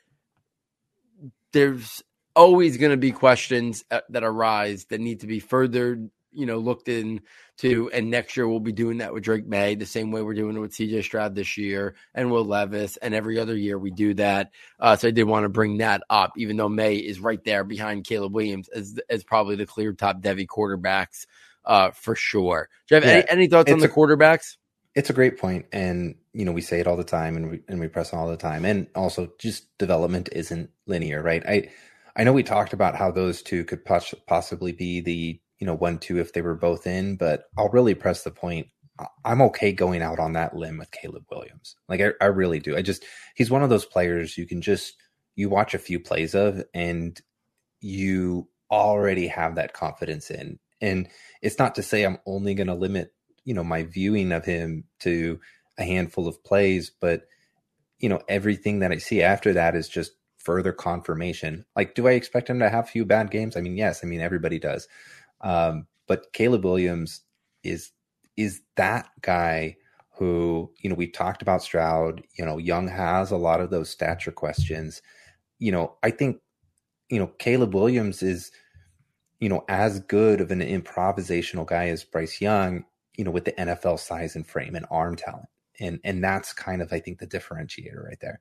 There's 1.55 2.03
always 2.37 2.77
going 2.77 2.91
to 2.91 2.99
be 2.99 3.11
questions 3.11 3.87
uh, 3.91 4.03
that 4.11 4.23
arise 4.23 4.85
that 4.91 5.01
need 5.01 5.21
to 5.21 5.27
be 5.27 5.41
further 5.41 6.11
you 6.33 6.47
know, 6.47 6.59
looked 6.59 6.89
into. 6.89 7.91
And 7.93 8.11
next 8.11 8.37
year 8.37 8.49
we'll 8.49 8.61
be 8.61 8.73
doing 8.73 8.99
that 8.99 9.13
with 9.13 9.25
Drake 9.25 9.47
Maye, 9.47 9.75
the 9.75 9.87
same 9.87 10.11
way 10.11 10.23
we're 10.23 10.35
doing 10.35 10.57
it 10.57 10.61
with 10.61 10.73
CJ 10.73 11.05
Stroud 11.05 11.35
this 11.35 11.57
year 11.57 11.95
and 12.15 12.31
Will 12.31 12.45
Levis. 12.45 12.97
And 12.99 13.15
every 13.15 13.39
other 13.39 13.57
year 13.57 13.79
we 13.79 13.91
do 13.91 14.15
that. 14.15 14.51
Uh, 14.79 14.97
so 14.97 15.09
I 15.09 15.11
did 15.11 15.25
want 15.25 15.45
to 15.45 15.49
bring 15.49 15.79
that 15.79 16.03
up, 16.09 16.33
even 16.37 16.57
though 16.57 16.69
Maye 16.69 16.97
is 16.97 17.21
right 17.21 17.43
there 17.45 17.65
behind 17.65 18.05
Caleb 18.05 18.35
Williams 18.35 18.69
as, 18.69 18.99
as 19.09 19.25
probably 19.25 19.57
the 19.57 19.67
clear 19.67 19.93
top 19.93 20.21
Devy 20.21 20.47
quarterbacks 20.47 21.27
uh, 21.65 21.91
for 21.91 22.15
sure. 22.15 22.69
Do 22.89 22.95
you 22.95 23.01
have 23.01 23.09
yeah, 23.09 23.23
any, 23.29 23.31
any 23.31 23.47
thoughts 23.49 23.71
on 23.71 23.81
the 23.81 23.89
quarterbacks? 23.89 24.57
it's 24.95 25.11
a 25.11 25.15
great 25.15 25.39
point, 25.39 25.67
and 25.73 26.17
you 26.33 26.45
know 26.45 26.53
we 26.53 26.61
say 26.61 26.81
it 26.81 26.87
all 26.87 26.97
the 26.97 27.05
time, 27.05 27.37
and 27.37 27.51
we 27.51 27.61
and 27.69 27.81
we 27.81 27.89
press 27.89 28.13
all 28.13 28.29
the 28.29 28.37
time, 28.37 28.65
and 28.65 28.89
also 28.95 29.33
just 29.39 29.77
development 29.79 30.29
isn't 30.33 30.71
linear, 30.87 31.23
right? 31.23 31.43
I 31.47 31.71
I 32.17 32.25
know 32.25 32.33
we 32.33 32.43
talked 32.43 32.73
about 32.73 32.97
how 32.97 33.11
those 33.11 33.43
two 33.43 33.65
could 33.65 33.85
poss- 33.85 34.15
possibly 34.27 34.73
be 34.73 35.01
the 35.01 35.41
you 35.61 35.67
know 35.67 35.75
one 35.75 35.99
two 35.99 36.19
if 36.19 36.33
they 36.33 36.43
were 36.43 36.57
both 36.57 36.87
in, 36.87 37.17
but 37.17 37.45
I'll 37.57 37.69
really 37.69 37.95
press 37.95 38.25
the 38.25 38.31
point. 38.31 38.69
I'm 39.25 39.41
okay 39.43 39.73
going 39.73 40.03
out 40.03 40.19
on 40.19 40.33
that 40.33 40.57
limb 40.57 40.79
with 40.79 40.91
Caleb 40.91 41.25
Williams. 41.31 41.77
Like 41.89 42.01
I, 42.01 42.13
I 42.21 42.27
really 42.27 42.59
do. 42.59 42.77
I 42.77 42.83
just 42.83 43.05
he's 43.35 43.51
one 43.51 43.63
of 43.63 43.71
those 43.71 43.85
players 43.85 44.37
you 44.37 44.47
can 44.47 44.61
just 44.61 44.95
you 45.37 45.49
watch 45.49 45.75
a 45.75 45.79
few 45.79 46.01
plays 46.01 46.35
of 46.35 46.65
and 46.75 47.21
you 47.81 48.49
already 48.71 49.27
have 49.29 49.55
that 49.55 49.73
confidence 49.73 50.31
in. 50.31 50.59
And 50.81 51.09
it's 51.43 51.59
not 51.59 51.75
to 51.77 51.83
say 51.83 52.05
I'm 52.05 52.19
only 52.27 52.55
going 52.55 52.67
to 52.67 52.75
limit 52.75 53.13
you 53.45 53.55
know 53.55 53.65
my 53.65 53.85
viewing 53.85 54.33
of 54.33 54.45
him 54.45 54.85
to 55.01 55.41
a 55.79 55.85
handful 55.85 56.27
of 56.27 56.43
plays, 56.43 56.91
but 57.01 57.23
you 57.99 58.09
know 58.09 58.21
everything 58.29 58.81
that 58.81 58.93
I 58.93 58.99
see 58.99 59.23
after 59.23 59.53
that 59.53 59.77
is 59.77 59.89
just 59.89 60.13
further 60.41 60.73
confirmation. 60.73 61.67
Like, 61.77 61.95
do 61.95 62.09
I 62.09 62.13
expect 62.13 62.49
him 62.49 62.59
to 62.61 62.71
have 62.71 62.85
a 62.85 62.89
few 62.89 63.05
bad 63.05 63.31
games? 63.31 63.57
I 63.57 63.61
mean, 63.61 63.77
yes. 63.77 64.01
I 64.03 64.07
mean, 64.07 64.21
everybody 64.21 64.59
does. 64.59 64.89
Um, 65.41 65.87
but 66.07 66.33
Caleb 66.33 66.65
Williams 66.65 67.23
is 67.63 67.93
is 68.37 68.63
that 68.77 69.09
guy 69.21 69.77
who 70.19 70.71
you 70.79 70.89
know 70.89 70.97
we 70.97 71.07
talked 71.07 71.43
about 71.43 71.63
Stroud. 71.63 72.23
You 72.39 72.45
know, 72.45 72.59
Young 72.59 72.89
has 72.89 73.31
a 73.31 73.37
lot 73.37 73.61
of 73.61 73.71
those 73.71 73.91
stature 73.91 74.33
questions. 74.33 75.03
You 75.59 75.73
know, 75.73 75.97
I 76.03 76.11
think 76.11 76.41
you 77.09 77.19
know 77.19 77.29
Caleb 77.39 77.75
Williams 77.75 78.23
is 78.23 78.51
you 79.41 79.49
know 79.49 79.65
as 79.69 80.01
good 80.01 80.41
of 80.41 80.51
an 80.51 80.61
improvisational 80.61 81.67
guy 81.67 81.89
as 81.89 82.05
Bryce 82.05 82.41
Young 82.41 82.85
you 83.21 83.25
know, 83.25 83.31
with 83.31 83.45
the 83.45 83.53
NFL 83.53 83.99
size 83.99 84.35
and 84.35 84.47
frame 84.47 84.75
and 84.75 84.87
arm 84.91 85.15
talent. 85.15 85.49
And 85.79 86.01
and 86.05 86.25
that's 86.25 86.55
kind 86.55 86.81
of 86.81 86.91
I 86.91 87.01
think 87.01 87.19
the 87.19 87.27
differentiator 87.27 88.03
right 88.03 88.19
there. 88.19 88.41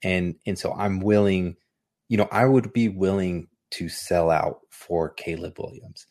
And 0.00 0.36
and 0.46 0.56
so 0.56 0.72
I'm 0.72 1.00
willing, 1.00 1.56
you 2.08 2.16
know, 2.16 2.28
I 2.30 2.44
would 2.44 2.72
be 2.72 2.88
willing 2.88 3.48
to 3.72 3.88
sell 3.88 4.30
out 4.30 4.60
for 4.70 5.10
Caleb 5.10 5.58
Williams. 5.58 6.06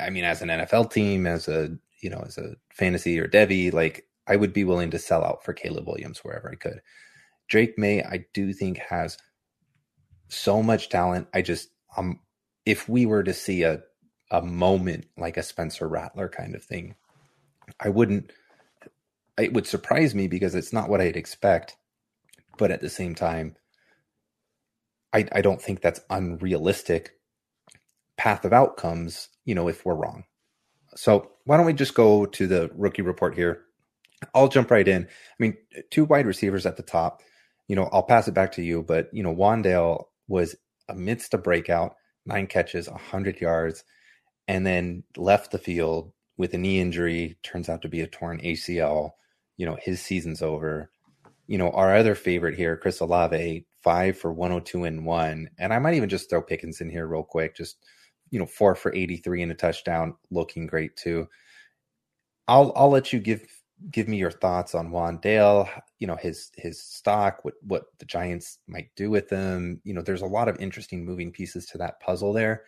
I 0.00 0.10
mean, 0.10 0.24
as 0.24 0.42
an 0.42 0.48
NFL 0.48 0.92
team, 0.92 1.26
as 1.26 1.48
a 1.48 1.76
you 2.00 2.10
know, 2.10 2.22
as 2.26 2.38
a 2.38 2.54
fantasy 2.72 3.18
or 3.18 3.28
Devy, 3.28 3.72
like 3.72 4.06
I 4.26 4.36
would 4.36 4.52
be 4.52 4.64
willing 4.64 4.90
to 4.92 4.98
sell 4.98 5.24
out 5.24 5.44
for 5.44 5.52
Caleb 5.52 5.86
Williams 5.86 6.20
wherever 6.20 6.50
I 6.50 6.54
could. 6.54 6.80
Drake 7.48 7.78
Maye, 7.78 8.02
I 8.02 8.26
do 8.32 8.52
think 8.52 8.78
has 8.78 9.18
so 10.28 10.62
much 10.62 10.88
talent. 10.88 11.28
I 11.34 11.42
just 11.42 11.68
um 11.96 12.20
if 12.64 12.88
we 12.88 13.06
were 13.06 13.22
to 13.22 13.34
see 13.34 13.62
a 13.62 13.82
a 14.30 14.42
moment 14.42 15.06
like 15.16 15.36
a 15.36 15.42
Spencer 15.42 15.88
Rattler 15.88 16.28
kind 16.28 16.54
of 16.54 16.62
thing. 16.62 16.94
I 17.78 17.88
wouldn't 17.88 18.32
it 19.38 19.52
would 19.52 19.66
surprise 19.66 20.14
me 20.14 20.28
because 20.28 20.54
it's 20.54 20.72
not 20.72 20.88
what 20.88 21.00
I'd 21.00 21.16
expect, 21.16 21.76
but 22.58 22.70
at 22.70 22.80
the 22.80 22.90
same 22.90 23.14
time, 23.14 23.56
I, 25.12 25.26
I 25.32 25.40
don't 25.40 25.60
think 25.60 25.80
that's 25.80 26.00
unrealistic 26.10 27.12
path 28.20 28.44
of 28.44 28.52
outcomes, 28.52 29.28
you 29.46 29.54
know, 29.54 29.66
if 29.66 29.86
we're 29.86 29.94
wrong. 29.94 30.24
So 30.94 31.30
why 31.46 31.56
don't 31.56 31.64
we 31.64 31.72
just 31.72 31.94
go 31.94 32.26
to 32.26 32.46
the 32.46 32.70
rookie 32.74 33.00
report 33.00 33.34
here? 33.34 33.62
I'll 34.34 34.48
jump 34.48 34.70
right 34.70 34.86
in. 34.86 35.04
I 35.04 35.34
mean, 35.38 35.56
two 35.90 36.04
wide 36.04 36.26
receivers 36.26 36.66
at 36.66 36.76
the 36.76 36.82
top. 36.82 37.22
You 37.66 37.76
know, 37.76 37.88
I'll 37.92 38.02
pass 38.02 38.28
it 38.28 38.34
back 38.34 38.52
to 38.52 38.62
you, 38.62 38.82
but 38.82 39.08
you 39.12 39.22
know, 39.22 39.34
Wan'Dale 39.34 40.04
was 40.28 40.54
amidst 40.88 41.32
a 41.32 41.38
breakout, 41.38 41.94
nine 42.26 42.46
catches, 42.46 42.88
hundred 42.88 43.40
yards 43.40 43.84
and 44.50 44.66
then 44.66 45.04
left 45.16 45.52
the 45.52 45.58
field 45.58 46.12
with 46.36 46.52
a 46.54 46.58
knee 46.58 46.80
injury, 46.80 47.38
turns 47.44 47.68
out 47.68 47.82
to 47.82 47.88
be 47.88 48.00
a 48.00 48.06
torn 48.08 48.40
ACL. 48.40 49.12
You 49.56 49.64
know, 49.64 49.78
his 49.80 50.02
season's 50.02 50.42
over. 50.42 50.90
You 51.46 51.56
know, 51.56 51.70
our 51.70 51.94
other 51.94 52.16
favorite 52.16 52.56
here, 52.56 52.76
Chris 52.76 52.98
Olave, 52.98 53.64
five 53.84 54.18
for 54.18 54.32
102 54.32 54.82
and 54.82 55.06
one. 55.06 55.50
And 55.56 55.72
I 55.72 55.78
might 55.78 55.94
even 55.94 56.08
just 56.08 56.28
throw 56.28 56.42
Pickens 56.42 56.80
in 56.80 56.90
here 56.90 57.06
real 57.06 57.22
quick. 57.22 57.54
Just, 57.54 57.76
you 58.30 58.38
know, 58.38 58.46
four 58.46 58.74
for 58.74 58.94
83 58.94 59.42
and 59.42 59.52
a 59.52 59.54
touchdown, 59.54 60.14
looking 60.30 60.66
great 60.66 60.96
too. 60.96 61.28
I'll 62.48 62.72
I'll 62.76 62.90
let 62.90 63.12
you 63.12 63.20
give 63.20 63.46
give 63.90 64.08
me 64.08 64.18
your 64.18 64.30
thoughts 64.30 64.74
on 64.74 64.90
Wan'Dale, 64.90 65.68
you 65.98 66.06
know, 66.06 66.16
his 66.16 66.50
his 66.56 66.82
stock, 66.82 67.44
what 67.44 67.54
what 67.62 67.84
the 67.98 68.06
Giants 68.06 68.58
might 68.66 68.90
do 68.96 69.10
with 69.10 69.30
him. 69.30 69.80
You 69.84 69.94
know, 69.94 70.02
there's 70.02 70.22
a 70.22 70.26
lot 70.26 70.48
of 70.48 70.60
interesting 70.60 71.04
moving 71.04 71.32
pieces 71.32 71.66
to 71.66 71.78
that 71.78 72.00
puzzle 72.00 72.32
there 72.32 72.64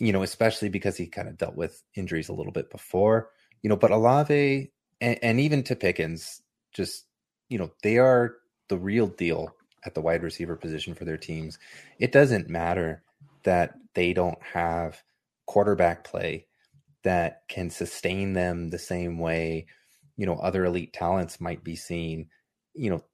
you 0.00 0.12
know, 0.12 0.22
especially 0.22 0.68
because 0.68 0.96
he 0.96 1.06
kind 1.06 1.28
of 1.28 1.36
dealt 1.36 1.56
with 1.56 1.82
injuries 1.94 2.28
a 2.28 2.32
little 2.32 2.52
bit 2.52 2.70
before, 2.70 3.30
you 3.62 3.68
know, 3.68 3.76
but 3.76 3.90
Olave 3.90 4.72
and, 5.00 5.18
and 5.22 5.38
even 5.40 5.62
to 5.64 5.76
Pickens, 5.76 6.42
just, 6.72 7.06
you 7.48 7.58
know, 7.58 7.70
they 7.82 7.98
are 7.98 8.36
the 8.68 8.78
real 8.78 9.06
deal 9.06 9.54
at 9.84 9.94
the 9.94 10.00
wide 10.00 10.22
receiver 10.22 10.56
position 10.56 10.94
for 10.94 11.04
their 11.04 11.18
teams. 11.18 11.58
It 11.98 12.12
doesn't 12.12 12.48
matter 12.48 13.02
that 13.44 13.74
they 13.94 14.12
don't 14.12 14.42
have 14.42 15.02
quarterback 15.46 16.04
play 16.04 16.46
that 17.02 17.42
can 17.48 17.70
sustain 17.70 18.34
them 18.34 18.68
the 18.68 18.78
same 18.78 19.18
way, 19.18 19.66
you 20.16 20.26
know, 20.26 20.36
other 20.36 20.64
elite 20.64 20.92
talents 20.92 21.40
might 21.40 21.64
be 21.64 21.76
seen. 21.76 22.28
You 22.74 22.90
know, 22.90 23.04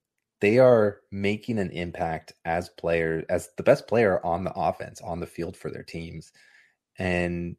they 0.40 0.58
are 0.58 0.98
making 1.10 1.58
an 1.58 1.70
impact 1.70 2.32
as 2.44 2.68
players, 2.68 3.24
as 3.28 3.48
the 3.56 3.62
best 3.62 3.86
player 3.86 4.24
on 4.24 4.44
the 4.44 4.52
offense, 4.52 5.00
on 5.00 5.20
the 5.20 5.26
field 5.26 5.56
for 5.56 5.70
their 5.70 5.84
teams. 5.84 6.32
And 6.98 7.56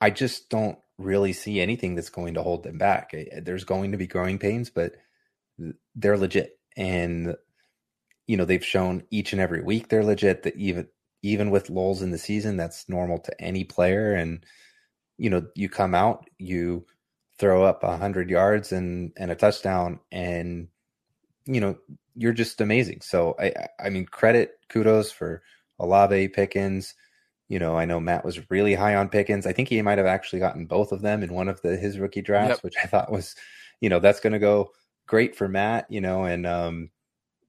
I 0.00 0.10
just 0.10 0.48
don't 0.48 0.78
really 0.98 1.32
see 1.32 1.60
anything 1.60 1.94
that's 1.94 2.10
going 2.10 2.34
to 2.34 2.42
hold 2.42 2.62
them 2.62 2.78
back. 2.78 3.14
There's 3.42 3.64
going 3.64 3.92
to 3.92 3.98
be 3.98 4.06
growing 4.06 4.38
pains, 4.38 4.70
but 4.70 4.92
they're 5.94 6.16
legit. 6.16 6.58
And 6.76 7.36
you 8.26 8.36
know, 8.36 8.44
they've 8.44 8.64
shown 8.64 9.04
each 9.10 9.32
and 9.32 9.40
every 9.40 9.62
week 9.62 9.88
they're 9.88 10.04
legit 10.04 10.42
that 10.42 10.56
even 10.56 10.88
even 11.22 11.50
with 11.50 11.70
lulls 11.70 12.02
in 12.02 12.10
the 12.10 12.18
season, 12.18 12.56
that's 12.56 12.88
normal 12.88 13.18
to 13.20 13.40
any 13.40 13.64
player. 13.64 14.14
And 14.14 14.44
you 15.18 15.30
know, 15.30 15.46
you 15.54 15.68
come 15.68 15.94
out, 15.94 16.28
you 16.38 16.86
throw 17.38 17.64
up 17.64 17.82
a 17.82 17.96
hundred 17.96 18.30
yards 18.30 18.72
and 18.72 19.12
and 19.16 19.30
a 19.30 19.34
touchdown, 19.34 20.00
and 20.12 20.68
you 21.46 21.60
know, 21.60 21.76
you're 22.14 22.32
just 22.32 22.60
amazing. 22.60 23.00
So 23.02 23.34
I 23.38 23.52
I 23.78 23.90
mean, 23.90 24.06
credit, 24.06 24.58
kudos 24.68 25.10
for 25.12 25.42
Olave 25.78 26.28
Pickens 26.28 26.94
you 27.48 27.58
know, 27.58 27.76
I 27.76 27.84
know 27.84 28.00
Matt 28.00 28.24
was 28.24 28.50
really 28.50 28.74
high 28.74 28.96
on 28.96 29.08
Pickens. 29.08 29.46
I 29.46 29.52
think 29.52 29.68
he 29.68 29.80
might 29.82 29.98
have 29.98 30.06
actually 30.06 30.40
gotten 30.40 30.66
both 30.66 30.90
of 30.90 31.02
them 31.02 31.22
in 31.22 31.32
one 31.32 31.48
of 31.48 31.60
the 31.62 31.76
his 31.76 31.98
rookie 31.98 32.22
drafts, 32.22 32.56
yep. 32.56 32.64
which 32.64 32.74
I 32.82 32.86
thought 32.86 33.12
was, 33.12 33.36
you 33.80 33.88
know, 33.88 34.00
that's 34.00 34.20
going 34.20 34.32
to 34.32 34.38
go 34.38 34.72
great 35.06 35.36
for 35.36 35.48
Matt. 35.48 35.86
You 35.88 36.00
know, 36.00 36.24
and 36.24 36.46
um, 36.46 36.90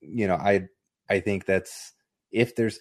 you 0.01 0.28
know, 0.28 0.36
I 0.36 0.68
I 1.09 1.20
think 1.20 1.45
that's 1.45 1.93
if 2.32 2.55
there's 2.55 2.80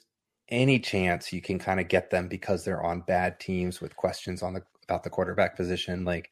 any 0.48 0.78
chance 0.78 1.32
you 1.32 1.40
can 1.40 1.58
kind 1.58 1.80
of 1.80 1.88
get 1.88 2.10
them 2.10 2.28
because 2.28 2.64
they're 2.64 2.82
on 2.82 3.00
bad 3.00 3.40
teams 3.40 3.80
with 3.80 3.96
questions 3.96 4.42
on 4.42 4.54
the 4.54 4.62
about 4.84 5.02
the 5.02 5.10
quarterback 5.10 5.56
position, 5.56 6.04
like 6.04 6.30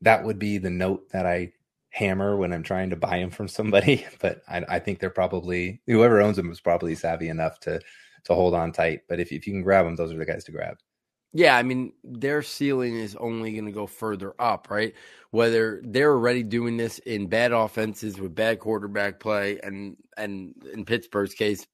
that 0.00 0.24
would 0.24 0.38
be 0.38 0.58
the 0.58 0.70
note 0.70 1.08
that 1.10 1.26
I 1.26 1.52
hammer 1.90 2.36
when 2.36 2.52
I'm 2.52 2.62
trying 2.62 2.90
to 2.90 2.96
buy 2.96 3.18
him 3.18 3.30
from 3.30 3.48
somebody. 3.48 4.06
But 4.20 4.42
I, 4.48 4.62
I 4.68 4.78
think 4.78 4.98
they're 4.98 5.10
probably 5.10 5.80
whoever 5.86 6.20
owns 6.20 6.36
them 6.36 6.50
is 6.50 6.60
probably 6.60 6.94
savvy 6.94 7.28
enough 7.28 7.60
to 7.60 7.80
to 8.24 8.34
hold 8.34 8.54
on 8.54 8.72
tight. 8.72 9.00
But 9.08 9.20
if, 9.20 9.32
if 9.32 9.46
you 9.46 9.52
can 9.52 9.62
grab 9.62 9.84
them, 9.84 9.96
those 9.96 10.12
are 10.12 10.16
the 10.16 10.26
guys 10.26 10.44
to 10.44 10.52
grab. 10.52 10.76
Yeah, 11.34 11.56
I 11.56 11.62
mean, 11.62 11.94
their 12.04 12.42
ceiling 12.42 12.96
is 12.96 13.16
only 13.16 13.52
going 13.52 13.64
to 13.64 13.72
go 13.72 13.86
further 13.86 14.34
up, 14.38 14.68
right? 14.70 14.92
Whether 15.30 15.80
they're 15.82 16.12
already 16.12 16.42
doing 16.42 16.76
this 16.76 16.98
in 17.00 17.26
bad 17.26 17.52
offenses 17.52 18.20
with 18.20 18.34
bad 18.34 18.58
quarterback 18.58 19.18
play, 19.18 19.58
and 19.62 19.96
and 20.16 20.54
in 20.72 20.84
Pittsburgh's 20.84 21.34
case, 21.34 21.66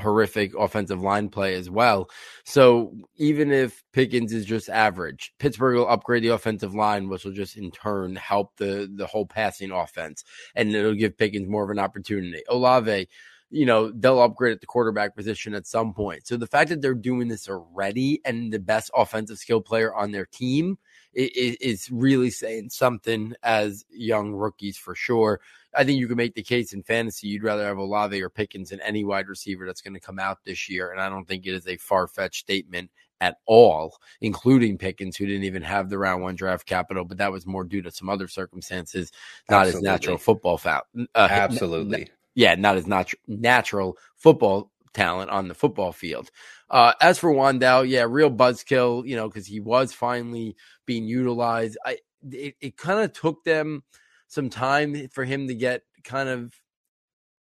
horrific 0.00 0.54
offensive 0.54 1.00
line 1.00 1.28
play 1.28 1.54
as 1.54 1.70
well. 1.70 2.08
So 2.44 2.94
even 3.16 3.50
if 3.50 3.82
Pickens 3.92 4.32
is 4.32 4.44
just 4.44 4.68
average, 4.68 5.32
Pittsburgh 5.38 5.76
will 5.76 5.88
upgrade 5.88 6.22
the 6.22 6.34
offensive 6.34 6.74
line, 6.74 7.08
which 7.08 7.24
will 7.24 7.32
just 7.32 7.56
in 7.56 7.70
turn 7.70 8.16
help 8.16 8.56
the 8.56 8.90
the 8.94 9.06
whole 9.06 9.26
passing 9.26 9.70
offense, 9.70 10.24
and 10.54 10.74
it'll 10.74 10.94
give 10.94 11.18
Pickens 11.18 11.48
more 11.48 11.64
of 11.64 11.70
an 11.70 11.78
opportunity. 11.78 12.42
Olave 12.48 13.08
you 13.50 13.64
know, 13.64 13.92
they'll 13.92 14.20
upgrade 14.20 14.52
at 14.52 14.60
the 14.60 14.66
quarterback 14.66 15.14
position 15.14 15.54
at 15.54 15.66
some 15.66 15.94
point. 15.94 16.26
So 16.26 16.36
the 16.36 16.46
fact 16.46 16.70
that 16.70 16.82
they're 16.82 16.94
doing 16.94 17.28
this 17.28 17.48
already 17.48 18.20
and 18.24 18.52
the 18.52 18.58
best 18.58 18.90
offensive 18.94 19.38
skill 19.38 19.60
player 19.60 19.94
on 19.94 20.10
their 20.10 20.26
team 20.26 20.78
is, 21.14 21.56
is 21.60 21.90
really 21.90 22.30
saying 22.30 22.70
something 22.70 23.34
as 23.42 23.84
young 23.90 24.32
rookies 24.32 24.76
for 24.76 24.94
sure. 24.94 25.40
I 25.76 25.84
think 25.84 25.98
you 25.98 26.08
can 26.08 26.16
make 26.16 26.34
the 26.34 26.42
case 26.42 26.72
in 26.72 26.82
fantasy 26.82 27.28
you'd 27.28 27.42
rather 27.42 27.64
have 27.64 27.78
Olave 27.78 28.20
or 28.20 28.30
Pickens 28.30 28.70
than 28.70 28.80
any 28.80 29.04
wide 29.04 29.28
receiver 29.28 29.66
that's 29.66 29.82
going 29.82 29.94
to 29.94 30.00
come 30.00 30.18
out 30.18 30.38
this 30.44 30.68
year. 30.68 30.90
And 30.90 31.00
I 31.00 31.08
don't 31.08 31.26
think 31.26 31.46
it 31.46 31.54
is 31.54 31.66
a 31.66 31.76
far 31.76 32.06
fetched 32.06 32.40
statement 32.40 32.90
at 33.20 33.38
all, 33.46 33.96
including 34.20 34.78
Pickens, 34.78 35.16
who 35.16 35.26
didn't 35.26 35.44
even 35.44 35.62
have 35.62 35.88
the 35.88 35.98
round 35.98 36.22
one 36.22 36.34
draft 36.34 36.66
capital, 36.66 37.04
but 37.04 37.18
that 37.18 37.32
was 37.32 37.46
more 37.46 37.64
due 37.64 37.82
to 37.82 37.90
some 37.90 38.08
other 38.08 38.28
circumstances, 38.28 39.10
not 39.48 39.66
Absolutely. 39.66 39.88
as 39.88 39.92
natural 39.92 40.18
football 40.18 40.58
foul. 40.58 40.82
Uh, 41.14 41.28
Absolutely 41.30 42.08
yeah, 42.36 42.54
not 42.54 42.76
as 42.76 42.86
nat- 42.86 43.14
natural 43.26 43.96
football 44.14 44.70
talent 44.92 45.30
on 45.30 45.48
the 45.48 45.54
football 45.54 45.90
field. 45.90 46.30
Uh, 46.70 46.92
as 47.00 47.18
for 47.18 47.32
Wan'Dale, 47.32 47.88
yeah, 47.88 48.06
real 48.08 48.30
buzzkill, 48.30 49.06
you 49.06 49.16
know, 49.16 49.26
because 49.26 49.46
he 49.46 49.58
was 49.58 49.92
finally 49.92 50.54
being 50.84 51.04
utilized. 51.04 51.76
I 51.84 51.98
it, 52.30 52.54
it 52.60 52.76
kind 52.76 53.00
of 53.00 53.12
took 53.12 53.42
them 53.44 53.82
some 54.28 54.50
time 54.50 55.08
for 55.08 55.24
him 55.24 55.48
to 55.48 55.54
get 55.54 55.82
kind 56.04 56.28
of 56.28 56.54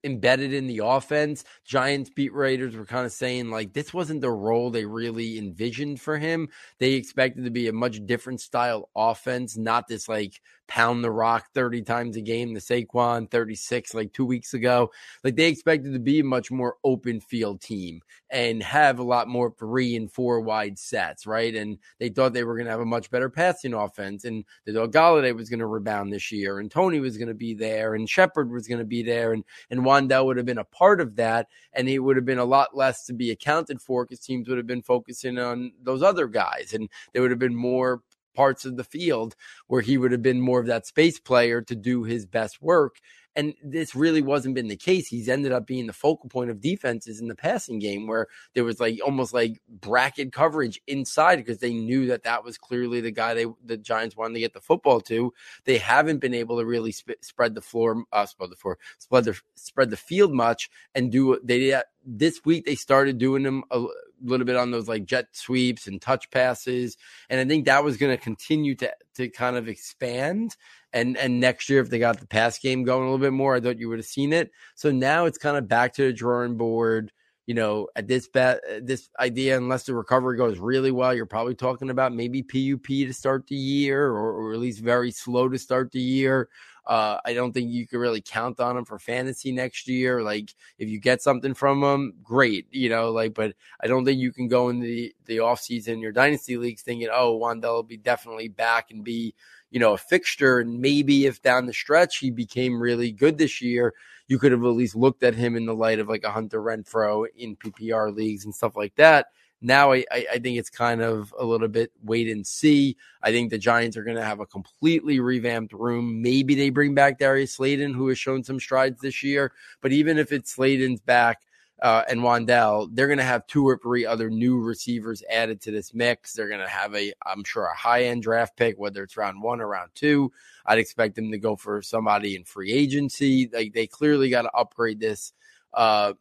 embedded 0.04 0.54
in 0.54 0.68
the 0.68 0.82
offense. 0.84 1.44
Giants 1.66 2.10
beat 2.10 2.34
Raiders 2.34 2.76
were 2.76 2.86
kind 2.86 3.06
of 3.06 3.12
saying 3.12 3.50
like 3.50 3.74
this 3.74 3.94
wasn't 3.94 4.22
the 4.22 4.32
role 4.32 4.70
they 4.70 4.86
really 4.86 5.38
envisioned 5.38 6.00
for 6.00 6.18
him. 6.18 6.50
They 6.80 6.94
expected 6.94 7.46
to 7.46 7.52
be 7.52 7.68
a 7.68 7.74
much 7.74 8.06
different 8.06 8.42
style 8.42 8.90
offense, 8.96 9.58
not 9.58 9.88
this 9.88 10.08
like 10.08 10.42
pound 10.68 11.04
the 11.04 11.12
rock 11.12 11.48
30 11.54 11.82
times 11.84 12.18
a 12.18 12.22
game, 12.22 12.54
the 12.54 12.60
Saquon 12.60 13.30
36 13.30 13.94
like 13.94 14.14
two 14.14 14.26
weeks 14.26 14.54
ago. 14.54 14.92
Like 15.24 15.36
they 15.36 15.48
expected 15.48 15.94
to 15.94 16.00
be 16.00 16.20
a 16.20 16.24
much 16.24 16.52
more 16.52 16.76
open 16.84 17.20
field 17.20 17.62
team 17.62 18.02
and 18.30 18.62
have 18.62 19.00
a 19.00 19.04
lot 19.04 19.28
more 19.28 19.54
three 19.58 19.96
and 19.96 20.12
four 20.12 20.42
wide 20.42 20.78
sets, 20.78 21.26
right? 21.26 21.56
And 21.56 21.78
they 22.00 22.10
thought 22.10 22.34
they 22.34 22.44
were 22.44 22.56
going 22.56 22.66
to 22.66 22.72
have 22.72 22.82
a 22.82 22.86
much 22.86 23.10
better 23.10 23.30
passing 23.30 23.74
offense. 23.74 24.26
And 24.26 24.44
they 24.66 24.74
thought 24.74 24.92
Golladay 24.92 25.36
was 25.36 25.50
going 25.50 25.60
to 25.60 25.66
rebound 25.66 26.12
this 26.12 26.32
year 26.32 26.60
and 26.60 26.70
Toney 26.70 27.00
was 27.00 27.18
going 27.18 27.30
to 27.30 27.34
be 27.34 27.54
there 27.54 27.96
and 27.96 28.10
Shepard 28.10 28.52
was 28.52 28.68
going 28.68 28.80
to 28.80 28.86
be 28.86 29.04
there 29.04 29.34
and, 29.34 29.44
and 29.70 29.82
Wan'Dale 29.82 30.26
would 30.26 30.38
have 30.38 30.46
been 30.46 30.58
a 30.58 30.66
part 30.66 31.00
of 31.00 31.16
that. 31.16 31.48
And 31.74 31.88
it 31.88 32.00
would 32.00 32.16
have 32.16 32.26
been 32.26 32.40
a 32.40 32.46
lot 32.46 32.76
less 32.76 33.06
to 33.06 33.14
be 33.14 33.32
accounted 33.32 33.82
for 33.82 34.06
because 34.06 34.20
teams 34.20 34.48
would 34.48 34.58
have 34.58 34.68
been 34.68 34.82
focusing 34.82 35.40
on 35.40 35.72
those 35.82 36.04
other 36.04 36.28
guys 36.28 36.74
and 36.74 36.90
there 37.14 37.22
would 37.22 37.32
have 37.32 37.40
been 37.40 37.56
more 37.56 38.02
parts 38.38 38.66
of 38.66 38.78
the 38.78 38.84
field 38.84 39.36
where 39.66 39.82
he 39.82 39.98
would 39.98 40.12
have 40.12 40.22
been 40.22 40.40
more 40.40 40.60
of 40.60 40.68
that 40.68 40.86
space 40.86 41.20
player 41.20 41.60
to 41.60 41.76
do 41.76 42.04
his 42.04 42.28
best 42.28 42.62
work. 42.62 43.00
And 43.36 43.56
this 43.64 43.96
really 43.96 44.22
wasn't 44.22 44.56
been 44.56 44.68
the 44.68 44.76
case. 44.76 45.08
He's 45.08 45.30
ended 45.30 45.52
up 45.52 45.68
being 45.68 45.86
the 45.86 45.94
focal 45.94 46.30
point 46.30 46.52
of 46.52 46.62
defenses 46.62 47.20
in 47.20 47.28
the 47.28 47.36
passing 47.36 47.78
game, 47.78 48.08
where 48.08 48.28
there 48.54 48.64
was 48.64 48.80
like 48.80 49.00
almost 49.04 49.32
like 49.32 49.62
bracket 49.70 50.32
coverage 50.32 50.80
inside 50.88 51.36
because 51.38 51.60
they 51.60 51.74
knew 51.74 52.08
that 52.08 52.24
that 52.24 52.44
was 52.44 52.58
clearly 52.58 53.00
the 53.02 53.12
guy 53.12 53.34
they 53.34 53.46
the 53.64 53.78
Giants 53.78 54.16
wanted 54.16 54.36
to 54.36 54.40
get 54.40 54.54
the 54.54 54.62
football 54.62 55.02
to. 55.02 55.34
They 55.66 55.78
haven't 55.78 56.18
been 56.18 56.34
able 56.34 56.58
to 56.58 56.66
really 56.66 56.92
sp- 56.94 57.22
spread 57.22 57.54
the 57.54 57.62
floor, 57.62 58.06
uh, 58.12 58.26
spread 58.26 58.50
the 58.50 58.56
floor, 58.56 58.80
spread 58.98 59.26
the 59.26 59.40
spread 59.54 59.92
the 59.92 59.98
field 59.98 60.34
much, 60.34 60.70
and 60.96 61.12
do 61.12 61.40
they. 61.44 61.60
Did, 61.60 61.84
this 62.08 62.40
week 62.46 62.66
they 62.66 62.76
started 62.76 63.18
doing 63.18 63.44
them 63.44 63.64
a, 63.70 63.86
little 64.24 64.46
bit 64.46 64.56
on 64.56 64.72
those 64.72 64.88
like 64.88 65.06
jet 65.06 65.28
sweeps 65.32 65.88
and 65.88 66.02
touch 66.02 66.30
passes. 66.32 66.98
And 67.30 67.40
I 67.40 67.46
think 67.46 67.66
that 67.66 67.84
was 67.84 67.98
going 67.98 68.16
to 68.16 68.22
continue 68.22 68.76
to 68.76 68.94
to 69.16 69.30
kind 69.30 69.58
of 69.58 69.68
expand. 69.68 70.56
And 70.94 71.18
and 71.18 71.40
next 71.40 71.70
year, 71.70 71.82
if 71.82 71.90
they 71.90 72.00
got 72.00 72.20
the 72.20 72.28
pass 72.28 72.60
game 72.60 72.84
going 72.84 73.02
a 73.02 73.06
little 73.06 73.18
bit 73.18 73.34
more, 73.34 73.56
I 73.56 73.60
thought 73.60 73.80
you 73.80 73.90
would 73.90 74.00
have 74.00 74.06
seen 74.06 74.34
it. 74.34 74.52
So 74.76 74.92
now 74.92 75.26
it's 75.26 75.38
kind 75.38 75.58
of 75.58 75.68
back 75.68 75.94
to 75.96 76.04
the 76.04 76.14
drawing 76.14 76.58
board. 76.58 77.12
You 77.46 77.54
know, 77.54 77.88
at 77.96 78.10
this 78.10 78.28
bet, 78.28 78.60
this 78.82 79.10
idea, 79.22 79.56
unless 79.56 79.84
the 79.84 79.96
recovery 79.96 80.38
goes 80.38 80.60
really 80.60 80.92
well, 80.92 81.14
you're 81.14 81.26
probably 81.26 81.56
talking 81.56 81.90
about 81.90 82.14
maybe 82.14 82.44
PUP 82.44 82.86
to 82.88 83.14
start 83.14 83.48
the 83.48 83.56
year, 83.56 84.08
or, 84.08 84.34
or 84.34 84.54
at 84.54 84.60
least 84.60 84.82
very 84.82 85.12
slow 85.12 85.48
to 85.48 85.58
start 85.58 85.94
the 85.94 86.02
year. 86.02 86.50
Uh, 86.88 87.20
I 87.26 87.34
don't 87.34 87.52
think 87.52 87.70
you 87.70 87.86
can 87.86 88.00
really 88.00 88.22
count 88.22 88.62
on 88.62 88.78
him 88.78 88.86
for 88.86 88.98
fantasy 88.98 89.52
next 89.52 89.90
year. 89.90 90.24
Like 90.24 90.56
if 90.80 90.88
you 90.88 91.00
get 91.00 91.22
something 91.22 91.54
from 91.54 91.84
him, 91.84 92.14
great, 92.24 92.66
you 92.72 92.90
know, 92.90 93.12
like, 93.12 93.34
but 93.34 93.54
I 93.82 93.88
don't 93.88 94.06
think 94.06 94.20
you 94.20 94.32
can 94.32 94.48
go 94.48 94.70
in 94.70 94.80
the, 94.80 95.14
the 95.26 95.38
offseason, 95.38 96.02
your 96.02 96.14
dynasty 96.14 96.56
leagues 96.56 96.84
thinking, 96.84 97.10
oh, 97.12 97.38
Wan'Dale 97.38 97.74
will 97.74 97.84
be 97.84 97.98
definitely 97.98 98.48
back 98.48 98.90
and 98.90 99.04
be, 99.04 99.36
you 99.70 99.82
know, 99.82 99.94
a 99.94 99.98
fixture. 99.98 100.60
And 100.60 100.80
maybe 100.80 101.26
if 101.26 101.42
down 101.42 101.66
the 101.66 101.74
stretch 101.74 102.20
he 102.20 102.32
became 102.32 102.82
really 102.82 103.12
good 103.12 103.38
this 103.38 103.62
year, 103.62 103.94
you 104.28 104.40
could 104.40 104.54
have 104.54 104.64
at 104.64 104.68
least 104.68 104.96
looked 104.96 105.24
at 105.24 105.36
him 105.36 105.58
in 105.58 105.66
the 105.66 105.76
light 105.76 106.00
of 106.00 106.08
like 106.08 106.24
a 106.24 106.32
Hunter 106.32 106.62
Renfrow 106.62 107.28
in 107.36 107.58
PPR 107.58 108.16
leagues 108.16 108.46
and 108.46 108.56
stuff 108.56 108.78
like 108.78 108.96
that. 108.96 109.28
Now 109.62 109.92
I, 109.92 110.06
I 110.12 110.40
think 110.40 110.58
it's 110.58 110.70
kind 110.70 111.02
of 111.02 111.34
a 111.38 111.44
little 111.46 111.68
bit 111.68 111.92
wait 112.04 112.30
and 112.30 112.46
see. 112.46 112.96
I 113.24 113.32
think 113.32 113.50
the 113.50 113.58
Giants 113.58 113.98
are 113.98 114.04
going 114.04 114.18
to 114.18 114.24
have 114.24 114.40
a 114.40 114.46
completely 114.46 115.20
revamped 115.20 115.74
room. 115.74 116.22
Maybe 116.22 116.54
they 116.56 116.70
bring 116.70 116.94
back 116.94 117.18
Darius 117.18 117.54
Slayton, 117.54 117.94
who 117.94 118.08
has 118.10 118.20
shown 118.20 118.44
some 118.44 118.60
strides 118.60 119.02
this 119.02 119.24
year. 119.24 119.52
But 119.82 119.94
even 119.94 120.18
if 120.18 120.32
it's 120.32 120.52
Slayton's 120.52 121.02
back, 121.02 121.40
uh, 121.82 122.04
and 122.10 122.22
Wan'Dale, 122.22 122.90
they're 122.94 123.08
going 123.08 123.20
to 123.20 123.24
have 123.24 123.46
two 123.46 123.68
or 123.68 123.78
three 123.78 124.06
other 124.06 124.30
new 124.30 124.60
receivers 124.60 125.24
added 125.30 125.62
to 125.62 125.72
this 125.72 125.94
mix. 125.94 126.34
They're 126.34 126.48
going 126.48 126.62
to 126.62 126.68
have 126.68 126.96
a, 126.96 127.14
I'm 127.26 127.44
sure, 127.44 127.66
a 127.66 127.76
high 127.76 128.06
end 128.06 128.24
draft 128.24 128.58
pick, 128.58 128.80
whether 128.80 129.04
it's 129.04 129.18
round 129.18 129.42
one 129.42 129.62
or 129.62 129.68
round 129.68 129.92
two. 129.94 130.32
I'd 130.66 130.80
expect 130.80 131.16
them 131.16 131.32
to 131.32 131.38
go 131.38 131.56
for 131.56 131.82
somebody 131.82 132.36
in 132.36 132.44
free 132.46 132.74
agency. 132.74 133.50
Like 133.54 133.74
they 133.74 133.86
clearly 133.86 134.30
got 134.30 134.44
to 134.44 134.52
upgrade 134.54 135.00
this 135.00 135.34
uh, 135.74 136.14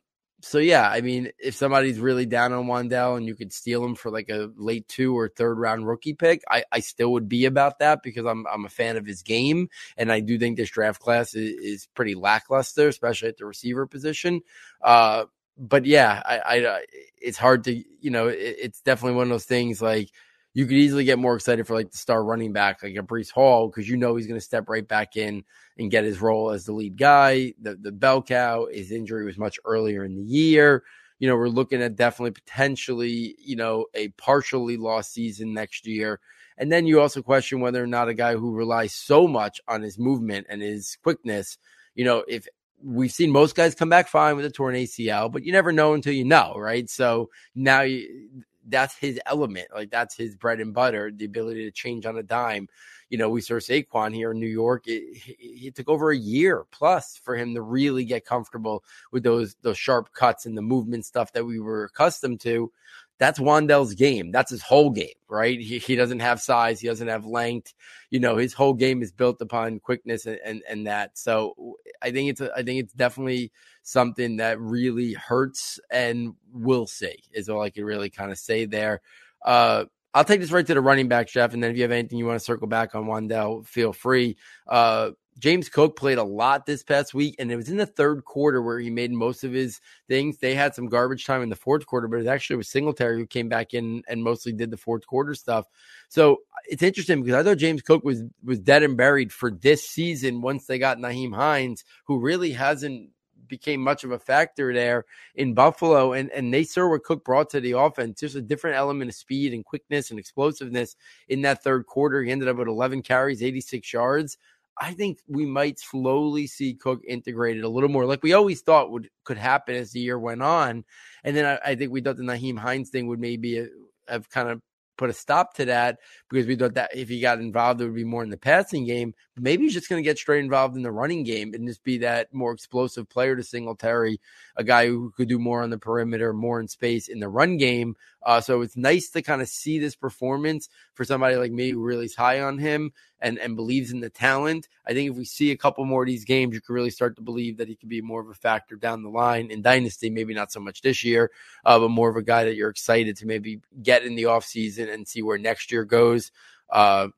so 0.47 0.59
yeah, 0.59 0.89
I 0.89 1.01
mean, 1.01 1.33
if 1.41 1.57
somebody's 1.57 1.99
really 1.99 2.25
down 2.25 2.53
on 2.53 2.67
Wan'Dale 2.67 3.17
and 3.17 3.27
you 3.27 3.35
could 3.35 3.53
steal 3.53 3.85
him 3.85 3.97
for 3.97 4.13
like 4.13 4.29
a 4.29 4.49
late 4.57 4.87
two 4.87 5.19
or 5.19 5.29
third 5.29 5.59
round 5.59 5.89
rookie 5.89 6.15
pick, 6.15 6.45
I, 6.49 6.63
I 6.71 6.79
still 6.81 7.13
would 7.15 7.29
be 7.29 7.47
about 7.47 7.81
that 7.81 8.01
because 8.05 8.25
I'm 8.25 8.47
I'm 8.47 8.65
a 8.65 8.69
fan 8.69 8.97
of 8.97 9.05
his 9.05 9.23
game, 9.23 9.69
and 9.97 10.13
I 10.13 10.21
do 10.21 10.39
think 10.39 10.57
this 10.57 10.71
draft 10.71 11.01
class 11.01 11.35
is, 11.35 11.53
is 11.59 11.89
pretty 11.95 12.15
lackluster, 12.15 12.87
especially 12.87 13.29
at 13.29 13.39
the 13.39 13.45
receiver 13.45 13.89
position. 13.89 14.43
Uh, 14.81 15.25
but 15.59 15.85
yeah, 15.85 16.23
I, 16.25 16.39
I 16.39 16.85
it's 17.21 17.39
hard 17.39 17.65
to 17.65 17.83
you 18.01 18.11
know, 18.11 18.29
it, 18.29 18.57
it's 18.61 18.81
definitely 18.83 19.17
one 19.17 19.25
of 19.25 19.31
those 19.31 19.47
things 19.47 19.83
like 19.83 20.11
you 20.57 20.65
could 20.65 20.79
easily 20.79 21.05
get 21.05 21.19
more 21.19 21.37
excited 21.37 21.67
for 21.67 21.75
like 21.75 21.91
the 21.91 21.99
star 21.99 22.25
running 22.25 22.55
back, 22.55 22.83
like 22.83 22.97
a 22.97 23.03
Breece 23.03 23.31
Hall, 23.31 23.69
because 23.69 23.87
you 23.87 23.99
know 23.99 24.17
he's 24.17 24.27
going 24.27 24.41
to 24.41 24.45
step 24.45 24.71
right 24.71 24.89
back 24.89 25.15
in 25.15 25.45
and 25.77 25.91
get 25.91 26.05
his 26.05 26.23
role 26.23 26.51
as 26.51 26.65
the 26.65 26.73
lead 26.73 26.97
guy. 26.97 27.53
The 27.61 27.75
the 27.75 27.93
bell 27.93 28.23
cow, 28.23 28.67
his 28.73 28.91
injury 28.91 29.27
was 29.27 29.37
much 29.37 29.59
earlier 29.67 30.03
in 30.03 30.17
the 30.17 30.23
year. 30.23 30.83
You 31.19 31.29
know, 31.29 31.37
we're 31.37 31.51
looking 31.51 31.83
at 31.83 31.97
definitely 31.97 32.31
potentially, 32.31 33.37
you 33.39 33.55
know, 33.55 33.85
a 33.93 34.09
partially 34.09 34.79
lost 34.79 35.13
season 35.13 35.53
next 35.53 35.87
year. 35.87 36.21
And 36.57 36.73
then 36.73 36.87
you 36.87 37.03
also 37.03 37.21
question 37.21 37.61
whether 37.61 37.85
or 37.85 37.87
not 37.87 38.09
a 38.09 38.15
guy 38.15 38.35
who 38.35 38.55
relies 38.55 38.95
so 38.95 39.29
much 39.29 39.61
on 39.69 39.83
his 39.83 39.99
movement 39.99 40.47
and 40.49 40.63
his 40.63 40.97
quickness, 41.03 41.59
you 41.95 42.07
know, 42.07 42.25
if 42.27 42.49
we've 42.83 43.13
seen 43.13 43.31
most 43.31 43.57
guys 43.57 43.75
come 43.75 43.91
back 43.91 44.09
fine 44.09 44.37
with 44.37 44.47
a 44.47 44.51
torn 44.51 44.75
ACL, 44.75 45.31
but 45.31 45.45
you 45.45 45.53
never 45.53 45.71
know 45.71 45.93
until 45.93 46.15
you 46.15 46.25
know, 46.25 46.55
right? 46.57 46.89
So 46.89 47.29
now 47.55 47.83
you, 47.83 48.31
that's 48.69 48.97
his 48.97 49.21
element. 49.27 49.69
Like 49.75 49.91
that's 49.91 50.17
his 50.17 50.35
bread 50.37 50.61
and 50.61 50.75
butter, 50.75 51.11
the 51.15 51.25
ability 51.25 51.65
to 51.65 51.71
change 51.71 52.07
on 52.07 52.17
a 52.17 52.23
dime. 52.23 52.69
You 53.09 53.19
know, 53.19 53.29
we 53.29 53.41
saw 53.41 53.55
Saquon 53.55 54.13
here 54.13 54.33
in 54.33 54.41
New 54.41 54.47
York. 54.47 54.87
It, 54.89 55.03
it, 55.27 55.67
it, 55.67 55.75
took 55.77 55.89
over 55.89 56.11
a 56.11 56.17
year 56.17 56.67
plus 56.73 57.17
for 57.23 57.37
him 57.37 57.55
to 57.55 57.63
really 57.63 58.05
get 58.05 58.25
comfortable 58.25 58.83
with 59.13 59.23
those 59.23 59.57
those 59.63 59.79
sharp 59.79 60.13
cuts 60.13 60.47
and 60.47 60.57
the 60.57 60.63
movement 60.63 61.07
stuff 61.07 61.33
that 61.33 61.45
we 61.45 61.61
were 61.61 61.85
accustomed 61.85 62.41
to 62.41 62.73
that's 63.19 63.39
Wan'Dale's 63.39 63.95
game. 63.95 64.31
That's 64.31 64.51
his 64.51 64.63
whole 64.63 64.91
game, 64.91 65.15
right? 65.29 65.59
He, 65.59 65.79
he 65.79 65.97
doesn't 65.97 66.21
have 66.21 66.41
size. 66.41 66.81
He 66.81 66.89
doesn't 66.89 67.09
have 67.09 67.25
length. 67.25 67.73
You 68.11 68.21
know, 68.21 68.37
his 68.37 68.53
whole 68.53 68.75
game 68.75 69.03
is 69.03 69.13
built 69.13 69.41
upon 69.41 69.81
quickness 69.81 70.27
and, 70.27 70.39
and, 70.45 70.63
and 70.69 70.87
that. 70.87 71.17
So 71.19 71.77
I 72.03 72.11
think 72.11 72.31
it's, 72.31 72.41
a, 72.41 72.53
I 72.55 72.63
think 72.63 72.81
it's 72.81 72.93
definitely 72.93 73.53
something 73.83 74.37
that 74.37 74.61
really 74.61 75.15
hurts 75.15 75.81
and 75.91 76.35
we'll 76.53 76.87
see 76.87 77.23
is 77.33 77.49
all 77.49 77.63
I 77.63 77.71
can 77.71 77.85
really 77.85 78.11
kind 78.11 78.31
of 78.31 78.39
say 78.39 78.67
there. 78.67 79.01
Uh, 79.45 79.85
I'll 80.13 80.25
take 80.25 80.41
this 80.41 80.51
right 80.51 80.67
to 80.67 80.75
the 80.75 80.81
running 80.81 81.09
back, 81.09 81.29
Jeff. 81.29 81.53
And 81.53 81.63
then 81.63 81.71
if 81.71 81.77
you 81.77 81.83
have 81.83 81.93
anything 81.93 82.19
you 82.19 82.27
want 82.27 82.39
to 82.39 82.45
circle 82.45 82.67
back 82.67 82.95
on 82.95 83.05
Wan'Dale, 83.05 83.67
feel 83.67 83.93
free. 83.93 84.37
Uh, 84.67 85.11
James 85.39 85.69
Cook 85.69 85.97
played 85.97 86.19
a 86.19 86.25
lot 86.25 86.65
this 86.65 86.83
past 86.83 87.13
week, 87.13 87.35
and 87.39 87.53
it 87.53 87.57
was 87.57 87.69
in 87.69 87.77
the 87.77 87.87
third 87.87 88.25
quarter 88.25 88.63
where 88.63 88.79
he 88.79 88.89
made 88.89 89.13
most 89.13 89.45
of 89.45 89.53
his 89.53 89.81
things. 90.09 90.39
They 90.39 90.55
had 90.55 90.75
some 90.75 90.87
garbage 90.87 91.27
time 91.27 91.43
in 91.43 91.51
the 91.51 91.57
fourth 91.57 91.85
quarter, 91.87 92.09
but 92.09 92.21
it 92.21 92.27
actually 92.27 92.57
was 92.57 92.69
Singletary 92.69 93.19
who 93.19 93.27
came 93.27 93.49
back 93.49 93.75
in 93.75 94.03
and 94.09 94.23
mostly 94.23 94.53
did 94.53 94.71
the 94.71 94.79
fourth 94.79 95.07
quarter 95.07 95.35
stuff. 95.35 95.67
So 96.09 96.39
it's 96.69 96.83
interesting 96.83 97.23
because 97.23 97.39
I 97.39 97.43
thought 97.43 97.59
James 97.59 97.83
Cook 97.83 98.03
was 98.03 98.23
was 98.43 98.59
dead 98.61 98.83
and 98.83 98.97
buried 98.97 99.33
for 99.33 99.51
this 99.51 99.87
season 99.87 100.41
once 100.41 100.67
they 100.67 100.79
got 100.79 100.99
Nyheim 100.99 101.35
Hines, 101.35 101.85
who 102.05 102.19
really 102.19 102.53
hasn't 102.53 103.11
became 103.49 103.81
much 103.81 104.05
of 104.05 104.11
a 104.11 104.19
factor 104.19 104.73
there 104.73 105.05
in 105.35 105.55
Buffalo. 105.55 106.13
And 106.13 106.31
and 106.31 106.53
they 106.53 106.65
saw 106.65 106.89
what 106.89 107.05
Cook 107.05 107.25
brought 107.25 107.51
to 107.51 107.61
the 107.61 107.73
offense, 107.73 108.21
just 108.21 108.37
a 108.37 108.43
different 108.43 108.77
element 108.77 109.11
of 109.11 109.15
speed 109.15 109.53
and 109.53 109.65
quickness 109.65 110.11
and 110.11 110.19
explosiveness 110.19 110.97
in 111.29 111.43
that 111.43 111.63
third 111.63 111.87
quarter. 111.87 112.23
He 112.23 112.31
ended 112.31 112.49
up 112.49 112.57
with 112.57 112.69
11 112.69 113.03
carries, 113.03 113.43
86 113.43 113.93
yards. 113.93 114.39
I 114.79 114.93
think 114.93 115.21
we 115.27 115.47
might 115.47 115.79
slowly 115.79 116.47
see 116.47 116.75
Cook 116.75 117.01
integrated 117.07 117.65
a 117.65 117.69
little 117.69 117.89
more, 117.89 118.05
like 118.05 118.23
we 118.23 118.35
always 118.35 118.61
thought 118.61 118.91
would 118.91 119.09
could 119.25 119.39
happen 119.39 119.75
as 119.75 119.93
the 119.93 120.01
year 120.01 120.19
went 120.19 120.43
on. 120.43 120.85
And 121.25 121.37
then 121.37 121.47
I, 121.47 121.71
I 121.71 121.75
think 121.75 121.93
we 121.93 122.01
thought 122.01 122.17
the 122.17 122.23
Nyheim 122.23 122.59
Hines 122.59 122.91
thing 122.91 123.07
would 123.07 123.21
maybe 123.21 123.61
uh, 123.61 123.65
have 124.09 124.29
kind 124.29 124.49
of 124.49 124.61
put 124.97 125.11
a 125.11 125.15
stop 125.15 125.55
to 125.55 125.67
that 125.67 125.99
because 126.31 126.47
we 126.47 126.57
thought 126.57 126.75
that 126.75 126.95
if 126.95 127.09
he 127.09 127.21
got 127.21 127.39
involved, 127.39 127.81
it 127.81 127.85
would 127.85 127.95
be 127.95 128.05
more 128.05 128.23
in 128.23 128.31
the 128.31 128.37
passing 128.37 128.85
game. 128.87 129.15
Maybe 129.37 129.65
he's 129.65 129.75
just 129.75 129.89
going 129.89 130.03
to 130.03 130.09
get 130.09 130.19
straight 130.19 130.45
involved 130.45 130.77
in 130.77 130.83
the 130.83 130.91
running 130.91 131.23
game 131.23 131.55
and 131.55 131.69
just 131.69 131.85
be 131.85 131.99
that 131.99 132.33
more 132.33 132.53
explosive 132.53 133.09
player 133.09 133.37
to 133.37 133.43
Singletary, 133.43 134.21
a 134.57 134.65
guy 134.65 134.87
who 134.87 135.13
could 135.17 135.29
do 135.29 135.39
more 135.39 135.63
on 135.63 135.71
the 135.71 135.79
perimeter, 135.79 136.33
more 136.33 136.61
in 136.61 136.69
space 136.69 137.09
in 137.09 137.21
the 137.21 137.29
run 137.29 137.57
game. 137.57 137.95
Uh, 138.25 138.41
so 138.41 138.63
it's 138.63 138.77
nice 138.77 139.11
to 139.11 139.23
kind 139.23 139.43
of 139.43 139.49
see 139.49 139.79
this 139.79 139.95
performance 139.95 140.69
for 140.97 141.05
somebody 141.05 141.37
like 141.37 141.53
me 141.53 141.71
who 141.71 141.83
really 141.83 142.07
is 142.07 142.17
high 142.17 142.41
on 142.41 142.59
him 142.59 142.93
and, 143.21 143.39
and 143.39 143.55
believes 143.55 143.93
in 143.93 144.01
the 144.01 144.11
talent. 144.11 144.69
I 144.87 144.95
think 144.95 145.11
if 145.11 145.17
we 145.17 145.25
see 145.25 145.51
a 145.51 145.57
couple 145.57 145.85
more 145.85 146.03
of 146.03 146.07
these 146.07 146.25
games, 146.25 146.55
you 146.55 146.61
can 146.61 146.75
really 146.75 146.91
start 146.91 147.17
to 147.17 147.23
believe 147.23 147.59
that 147.59 147.69
he 147.69 147.77
could 147.77 147.89
be 147.89 148.01
more 148.01 148.21
of 148.21 148.29
a 148.29 148.35
factor 148.35 148.77
down 148.77 149.03
the 149.03 149.11
line 149.11 149.51
in 149.51 149.63
Dynasty. 149.63 150.11
Maybe 150.11 150.35
not 150.35 150.51
so 150.51 150.61
much 150.61 150.81
this 150.81 151.05
year, 151.05 151.31
uh, 151.65 151.79
but 151.79 151.91
more 151.91 152.09
of 152.09 152.17
a 152.17 152.23
guy 152.23 152.45
that 152.45 152.57
you're 152.57 152.71
excited 152.71 153.17
to 153.19 153.27
maybe 153.27 153.61
get 153.83 154.05
in 154.05 154.17
the 154.17 154.25
offseason 154.25 154.93
and 154.93 155.07
see 155.07 155.23
where 155.23 155.39
next 155.39 155.71
year 155.71 155.85
goes. 155.85 156.33
Uh, 156.71 157.09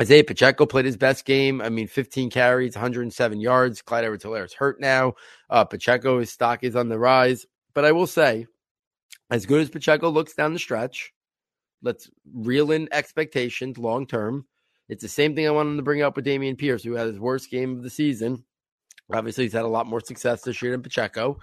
Isaiah 0.00 0.24
Pacheco 0.24 0.64
played 0.64 0.86
his 0.86 0.96
best 0.96 1.24
game. 1.24 1.60
I 1.60 1.68
mean, 1.68 1.86
15 1.86 2.30
carries, 2.30 2.74
107 2.74 3.40
yards. 3.40 3.82
Clyde 3.82 4.04
Edwards 4.04 4.24
is 4.24 4.54
hurt 4.54 4.80
now. 4.80 5.14
Uh, 5.50 5.64
Pacheco, 5.64 6.20
his 6.20 6.30
stock 6.30 6.64
is 6.64 6.74
on 6.74 6.88
the 6.88 6.98
rise. 6.98 7.44
But 7.74 7.84
I 7.84 7.92
will 7.92 8.06
say, 8.06 8.46
as 9.30 9.46
good 9.46 9.60
as 9.60 9.68
Pacheco 9.68 10.08
looks 10.08 10.34
down 10.34 10.54
the 10.54 10.58
stretch, 10.58 11.12
let's 11.82 12.10
reel 12.32 12.70
in 12.72 12.88
expectations 12.92 13.78
long 13.78 14.06
term. 14.06 14.46
It's 14.88 15.02
the 15.02 15.08
same 15.08 15.34
thing 15.34 15.46
I 15.46 15.52
wanted 15.52 15.76
to 15.76 15.82
bring 15.82 16.02
up 16.02 16.16
with 16.16 16.26
Dameon 16.26 16.58
Pierce, 16.58 16.82
who 16.82 16.94
had 16.94 17.06
his 17.06 17.20
worst 17.20 17.50
game 17.50 17.76
of 17.76 17.82
the 17.82 17.90
season. 17.90 18.44
Obviously, 19.12 19.44
he's 19.44 19.52
had 19.52 19.64
a 19.64 19.68
lot 19.68 19.86
more 19.86 20.00
success 20.00 20.42
this 20.42 20.60
year 20.62 20.72
than 20.72 20.82
Pacheco. 20.82 21.38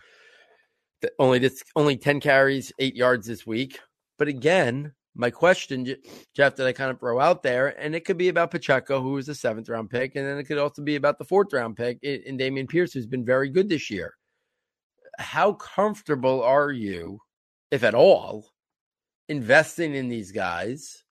Only 1.19 1.39
this, 1.39 1.63
only 1.75 1.95
10 1.95 2.19
carries, 2.19 2.71
eight 2.79 2.95
yards 2.95 3.27
this 3.27 3.45
week. 3.45 3.79
But 4.17 4.27
again, 4.27 4.93
my 5.15 5.31
question, 5.31 5.95
Jeff, 6.35 6.55
that 6.55 6.67
I 6.67 6.71
kind 6.71 6.91
of 6.91 6.99
throw 6.99 7.19
out 7.19 7.41
there, 7.41 7.79
and 7.81 7.95
it 7.95 8.05
could 8.05 8.17
be 8.17 8.29
about 8.29 8.51
Pacheco, 8.51 9.01
who 9.01 9.13
was 9.13 9.27
a 9.29 9.35
seventh 9.35 9.67
round 9.67 9.89
pick, 9.89 10.15
and 10.15 10.25
then 10.25 10.37
it 10.37 10.43
could 10.43 10.57
also 10.57 10.81
be 10.83 10.95
about 10.95 11.17
the 11.17 11.25
fourth 11.25 11.51
round 11.53 11.75
pick 11.75 11.99
in, 12.03 12.37
Dameon 12.37 12.69
Pierce, 12.69 12.93
who's 12.93 13.07
been 13.07 13.25
very 13.25 13.49
good 13.49 13.67
this 13.67 13.89
year. 13.89 14.13
How 15.17 15.53
comfortable 15.53 16.43
are 16.43 16.71
you, 16.71 17.19
if 17.71 17.83
at 17.83 17.95
all, 17.95 18.51
investing 19.29 19.95
in 19.95 20.09
these 20.09 20.31
guys, 20.31 21.03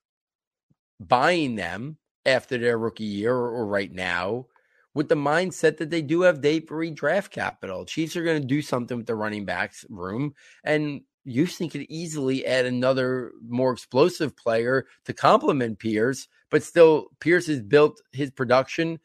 buying 0.99 1.55
them 1.55 1.97
after 2.25 2.57
their 2.57 2.77
rookie 2.77 3.03
year 3.03 3.35
or, 3.35 3.65
right 3.65 3.91
now, 3.91 4.47
with 4.93 5.09
the 5.09 5.15
mindset 5.15 5.77
that 5.77 5.89
they 5.89 6.01
do 6.01 6.21
have 6.21 6.41
day 6.41 6.59
three 6.59 6.91
draft 6.91 7.31
capital? 7.31 7.85
Chiefs 7.85 8.15
are 8.15 8.23
going 8.23 8.41
to 8.41 8.47
do 8.47 8.61
something 8.61 8.97
with 8.97 9.05
the 9.05 9.15
running 9.15 9.45
backs 9.45 9.85
room, 9.89 10.33
and 10.63 11.01
Houston 11.25 11.69
could 11.69 11.85
easily 11.89 12.45
add 12.45 12.65
another 12.65 13.31
more 13.47 13.73
explosive 13.73 14.35
player 14.35 14.85
to 15.05 15.13
complement 15.13 15.77
Pierce, 15.77 16.27
but 16.49 16.63
still, 16.63 17.07
Pierce 17.19 17.47
has 17.47 17.61
built 17.61 18.01
his 18.13 18.31
production. 18.31 18.99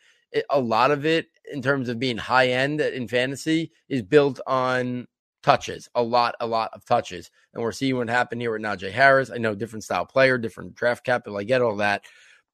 A 0.49 0.61
lot 0.61 0.93
of 0.93 1.05
it, 1.05 1.27
in 1.53 1.61
terms 1.61 1.89
of 1.89 1.99
being 1.99 2.17
high 2.17 2.49
end 2.49 2.81
in 2.81 3.09
fantasy, 3.09 3.73
is 3.89 4.03
built 4.03 4.41
on 4.47 5.07
touches, 5.43 5.88
a 5.95 6.03
lot, 6.03 6.34
a 6.40 6.47
lot 6.47 6.70
of 6.72 6.84
touches. 6.84 7.30
And 7.55 7.62
we're 7.62 7.72
seeing 7.72 7.97
what 7.97 8.09
happened 8.09 8.40
here 8.40 8.53
with 8.53 8.62
Najee 8.62 8.93
Harris. 8.93 9.30
I 9.30 9.38
know 9.38 9.55
different 9.55 9.84
style 9.84 10.07
player, 10.07 10.38
different 10.38 10.74
draft 10.74 11.05
capital. 11.05 11.38
I 11.38 11.45
get 11.45 11.62
all 11.62 11.76
that. 11.76 12.05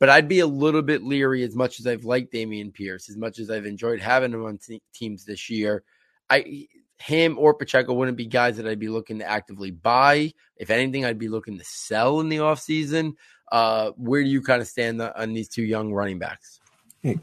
But 0.00 0.10
I'd 0.10 0.28
be 0.28 0.40
a 0.40 0.46
little 0.46 0.82
bit 0.82 1.02
leery 1.02 1.42
as 1.42 1.56
much 1.56 1.80
as 1.80 1.86
I've 1.86 2.04
liked 2.04 2.32
Dameon 2.32 2.72
Pierce, 2.72 3.08
as 3.08 3.16
much 3.16 3.38
as 3.38 3.50
I've 3.50 3.66
enjoyed 3.66 4.00
having 4.00 4.32
him 4.32 4.44
on 4.44 4.58
t- 4.58 4.82
teams 4.94 5.24
this 5.24 5.50
year. 5.50 5.82
I 6.30 6.68
him 7.00 7.38
or 7.38 7.54
Pacheco 7.54 7.94
wouldn't 7.94 8.16
be 8.16 8.26
guys 8.26 8.56
that 8.56 8.66
I'd 8.66 8.78
be 8.78 8.88
looking 8.88 9.18
to 9.20 9.28
actively 9.28 9.70
buy. 9.70 10.32
If 10.56 10.70
anything, 10.70 11.04
I'd 11.04 11.18
be 11.18 11.28
looking 11.28 11.58
to 11.58 11.64
sell 11.64 12.20
in 12.20 12.28
the 12.28 12.38
offseason. 12.38 13.14
Uh, 13.50 13.90
where 13.96 14.22
do 14.22 14.28
you 14.28 14.42
kind 14.42 14.60
of 14.60 14.68
stand 14.68 15.00
on 15.00 15.32
these 15.32 15.48
two 15.48 15.62
young 15.62 15.92
running 15.92 16.18
backs? 16.18 16.60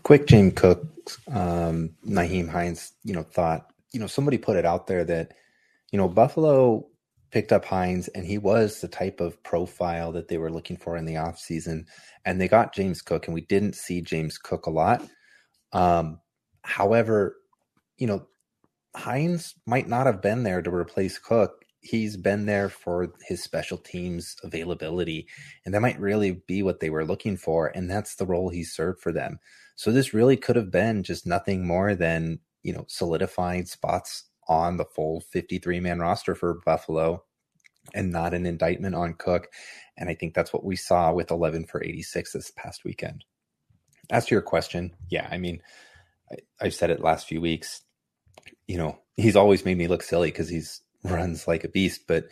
quick 0.04 0.26
James 0.26 0.54
Cook, 0.56 0.86
um, 1.32 1.92
Nyheim 2.08 2.50
Hines, 2.50 2.94
you 3.04 3.14
know, 3.14 3.24
thought, 3.24 3.72
you 3.92 4.00
know, 4.00 4.08
somebody 4.08 4.38
put 4.38 4.58
it 4.58 4.66
out 4.66 4.88
there 4.88 5.04
that, 5.04 5.34
you 5.92 5.98
know, 5.98 6.08
Buffalo 6.08 6.88
picked 7.32 7.52
up 7.52 7.66
Hines 7.66 8.08
and 8.10 8.26
he 8.26 8.38
was 8.38 8.80
the 8.80 8.88
type 8.88 9.20
of 9.20 9.42
profile 9.44 10.12
that 10.14 10.28
they 10.28 10.38
were 10.38 10.52
looking 10.52 10.78
for 10.78 10.96
in 10.96 11.06
the 11.06 11.16
offseason. 11.16 11.86
And 12.24 12.40
they 12.40 12.48
got 12.48 12.74
James 12.74 13.02
Cook 13.02 13.28
and 13.28 13.34
we 13.34 13.42
didn't 13.42 13.76
see 13.76 14.02
James 14.02 14.38
Cook 14.38 14.66
a 14.66 14.72
lot. 14.72 15.06
Um, 15.74 16.20
however, 16.64 17.36
you 17.98 18.08
know, 18.08 18.28
Hines 18.96 19.54
might 19.66 19.90
not 19.90 20.06
have 20.06 20.22
been 20.22 20.44
there 20.44 20.62
to 20.62 20.74
replace 20.74 21.20
Cook. 21.20 21.66
He's 21.82 22.18
been 22.18 22.46
there 22.46 22.70
for 22.70 23.14
his 23.28 23.44
special 23.44 23.78
teams 23.78 24.36
availability, 24.44 25.28
and 25.66 25.74
that 25.74 25.82
might 25.82 26.00
really 26.00 26.42
be 26.48 26.64
what 26.64 26.80
they 26.80 26.90
were 26.90 27.06
looking 27.06 27.38
for. 27.38 27.68
And 27.76 27.92
that's 27.92 28.16
the 28.16 28.26
role 28.26 28.50
he 28.50 28.64
served 28.64 29.02
for 29.02 29.12
them. 29.12 29.40
So 29.76 29.92
this 29.92 30.14
really 30.14 30.38
could 30.38 30.56
have 30.56 30.72
been 30.72 31.04
just 31.04 31.28
nothing 31.28 31.68
more 31.68 31.94
than, 31.94 32.40
you 32.64 32.74
know, 32.74 32.86
solidified 32.88 33.68
spots 33.68 34.24
on 34.48 34.78
the 34.78 34.86
full 34.86 35.22
53 35.22 35.80
man 35.80 36.00
roster 36.00 36.36
for 36.36 36.62
Buffalo 36.66 37.24
and 37.94 38.12
not 38.12 38.34
an 38.34 38.46
indictment 38.46 38.96
on 38.96 39.14
Cook. 39.14 39.48
And 39.98 40.10
I 40.10 40.16
think 40.16 40.34
that's 40.34 40.54
what 40.54 40.64
we 40.66 40.76
saw 40.76 41.14
with 41.14 41.32
11 41.32 41.66
for 41.66 41.84
86 41.84 42.34
this 42.34 42.52
past 42.52 42.84
weekend. 42.84 43.26
As 44.10 44.26
to 44.28 44.36
your 44.36 44.42
question, 44.42 44.94
yeah, 45.10 45.28
I 45.32 45.38
mean, 45.38 45.62
I, 46.32 46.66
have 46.66 46.74
said 46.74 46.90
it 46.90 47.02
last 47.02 47.28
few 47.28 47.42
weeks 47.42 47.82
you 48.68 48.78
know, 48.78 48.98
he's 49.16 49.36
always 49.36 49.66
made 49.66 49.78
me 49.78 49.88
look 49.88 50.04
silly 50.04 50.32
because 50.32 50.50
he's 50.50 50.82
runs 51.04 51.48
like 51.48 51.64
a 51.64 51.70
beast. 51.70 52.02
But 52.08 52.28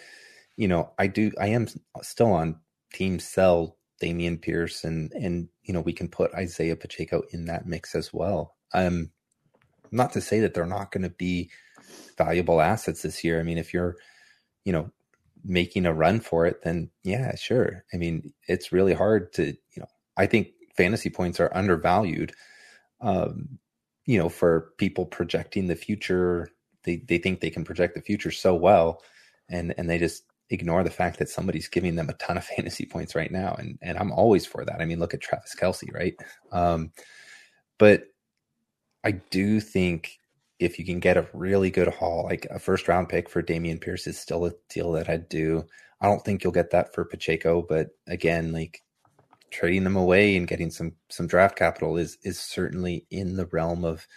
you 0.55 0.67
know, 0.67 0.91
I 0.99 1.07
do. 1.07 1.31
I 1.39 1.47
am 1.47 1.67
still 2.01 2.31
on 2.31 2.59
team 2.93 3.19
sell 3.19 3.77
Dameon 4.01 4.41
Pierce, 4.41 4.83
and 4.83 5.11
and 5.13 5.49
you 5.63 5.73
know, 5.73 5.81
we 5.81 5.93
can 5.93 6.07
put 6.07 6.33
Isaiah 6.33 6.75
Pacheco 6.75 7.23
in 7.31 7.45
that 7.45 7.65
mix 7.65 7.95
as 7.95 8.13
well. 8.13 8.55
Um, 8.73 9.11
not 9.91 10.13
to 10.13 10.21
say 10.21 10.39
that 10.39 10.53
they're 10.53 10.65
not 10.65 10.91
going 10.91 11.03
to 11.03 11.09
be 11.09 11.51
valuable 12.17 12.61
assets 12.61 13.01
this 13.01 13.23
year. 13.23 13.39
I 13.39 13.43
mean, 13.43 13.57
if 13.57 13.73
you're, 13.73 13.97
you 14.65 14.73
know, 14.73 14.91
making 15.43 15.85
a 15.85 15.93
run 15.93 16.19
for 16.19 16.45
it, 16.45 16.63
then 16.63 16.89
yeah, 17.03 17.35
sure. 17.35 17.83
I 17.93 17.97
mean, 17.97 18.33
it's 18.47 18.71
really 18.71 18.93
hard 18.93 19.33
to, 19.33 19.47
you 19.47 19.79
know, 19.79 19.87
I 20.15 20.25
think 20.25 20.49
fantasy 20.75 21.09
points 21.09 21.39
are 21.39 21.55
undervalued. 21.55 22.33
Um, 23.01 23.59
you 24.05 24.17
know, 24.17 24.29
for 24.29 24.73
people 24.77 25.05
projecting 25.05 25.67
the 25.67 25.75
future, 25.75 26.49
they, 26.83 26.97
they 26.97 27.17
think 27.17 27.39
they 27.39 27.49
can 27.49 27.63
project 27.63 27.95
the 27.95 28.01
future 28.01 28.31
so 28.31 28.53
well 28.55 29.01
and 29.49 29.73
and 29.77 29.89
they 29.89 29.97
just 29.97 30.23
ignore 30.49 30.83
the 30.83 30.89
fact 30.89 31.19
that 31.19 31.29
somebody's 31.29 31.67
giving 31.67 31.95
them 31.95 32.09
a 32.09 32.13
ton 32.13 32.37
of 32.37 32.43
fantasy 32.55 32.85
points 32.85 33.15
right 33.15 33.31
now. 33.31 33.55
And 33.57 33.77
and 33.81 33.97
I'm 33.97 34.11
always 34.11 34.45
for 34.45 34.65
that. 34.65 34.81
I 34.81 34.85
mean, 34.85 34.99
look 34.99 35.13
at 35.13 35.21
Travis 35.21 35.55
Kelce, 35.55 35.93
right? 35.93 36.15
Um, 36.51 36.91
but 37.77 38.05
I 39.03 39.11
do 39.11 39.59
think 39.59 40.19
if 40.63 40.79
you 40.79 40.85
can 40.85 40.99
get 40.99 41.17
a 41.17 41.27
really 41.33 41.69
good 41.69 41.87
haul, 41.89 42.23
like 42.23 42.47
a 42.49 42.59
first 42.59 42.87
round 42.87 43.09
pick 43.09 43.29
for 43.29 43.43
Dameon 43.43 43.81
Pierce 43.81 44.07
is 44.07 44.19
still 44.19 44.45
a 44.45 44.53
deal 44.69 44.93
that 44.93 45.09
I'd 45.09 45.29
do. 45.29 45.65
I 46.01 46.07
don't 46.07 46.23
think 46.23 46.43
you'll 46.43 46.53
get 46.53 46.71
that 46.71 46.93
for 46.93 47.05
Pacheco, 47.05 47.61
but 47.61 47.89
again, 48.07 48.51
like 48.51 48.81
trading 49.51 49.83
them 49.83 49.95
away 49.95 50.35
and 50.35 50.47
getting 50.47 50.71
some 50.71 50.93
some 51.09 51.27
draft 51.27 51.55
capital 51.55 51.97
is 51.97 52.17
is 52.23 52.39
certainly 52.39 53.05
in 53.11 53.35
the 53.35 53.45
realm 53.47 53.85
of 53.85 54.07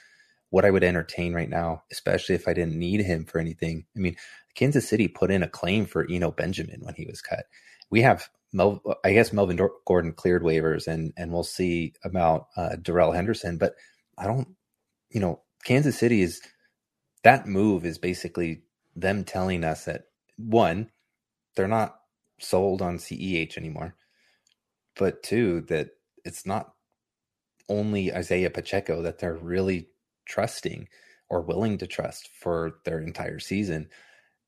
what 0.50 0.64
I 0.64 0.70
would 0.70 0.84
entertain 0.84 1.34
right 1.34 1.50
now, 1.50 1.82
especially 1.92 2.34
if 2.34 2.48
I 2.48 2.54
didn't 2.54 2.78
need 2.78 3.00
him 3.02 3.24
for 3.24 3.38
anything. 3.38 3.84
I 3.96 4.00
mean, 4.00 4.16
Kansas 4.54 4.88
City 4.88 5.08
put 5.08 5.30
in 5.30 5.42
a 5.42 5.48
claim 5.48 5.86
for 5.86 6.06
Eno 6.10 6.30
Benjamin 6.30 6.80
when 6.82 6.94
he 6.94 7.06
was 7.06 7.20
cut. 7.20 7.44
We 7.90 8.02
have 8.02 8.28
Mel, 8.52 8.82
I 9.04 9.12
guess 9.12 9.32
Melvin 9.32 9.58
Gordon 9.84 10.12
cleared 10.12 10.42
waivers, 10.42 10.86
and 10.86 11.12
and 11.16 11.32
we'll 11.32 11.44
see 11.44 11.94
about 12.04 12.46
uh, 12.56 12.76
Darrell 12.76 13.12
Henderson. 13.12 13.58
But 13.58 13.74
I 14.16 14.26
don't, 14.26 14.48
you 15.10 15.20
know, 15.20 15.42
Kansas 15.66 15.98
City 15.98 16.22
is 16.22 16.40
that 17.24 17.46
move 17.46 17.86
is 17.86 17.98
basically 17.98 18.62
them 18.96 19.24
telling 19.24 19.64
us 19.64 19.86
that 19.86 20.04
one, 20.38 20.90
they're 21.56 21.68
not 21.68 22.00
sold 22.40 22.82
on 22.82 22.98
CEH 22.98 23.58
anymore 23.58 23.94
but 24.96 25.22
two 25.22 25.62
that 25.62 25.90
it's 26.24 26.46
not 26.46 26.72
only 27.68 28.14
Isaiah 28.14 28.50
Pacheco 28.50 29.02
that 29.02 29.18
they're 29.18 29.36
really 29.36 29.88
trusting 30.26 30.88
or 31.28 31.42
willing 31.42 31.78
to 31.78 31.86
trust 31.86 32.30
for 32.40 32.78
their 32.84 33.00
entire 33.00 33.38
season. 33.38 33.88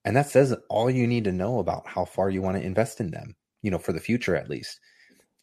And 0.05 0.17
that 0.17 0.31
says 0.31 0.55
all 0.71 0.91
you 0.91 1.07
need 1.07 1.25
to 1.25 1.33
know 1.33 1.59
about 1.59 1.89
how 1.89 2.05
far 2.05 2.31
you 2.31 2.43
want 2.43 2.57
to 2.57 2.65
invest 2.65 3.01
in 3.01 3.11
them, 3.11 3.37
you 3.63 3.71
know, 3.71 3.79
for 3.79 3.93
the 3.93 4.01
future 4.01 4.37
at 4.37 4.51
least. 4.51 4.81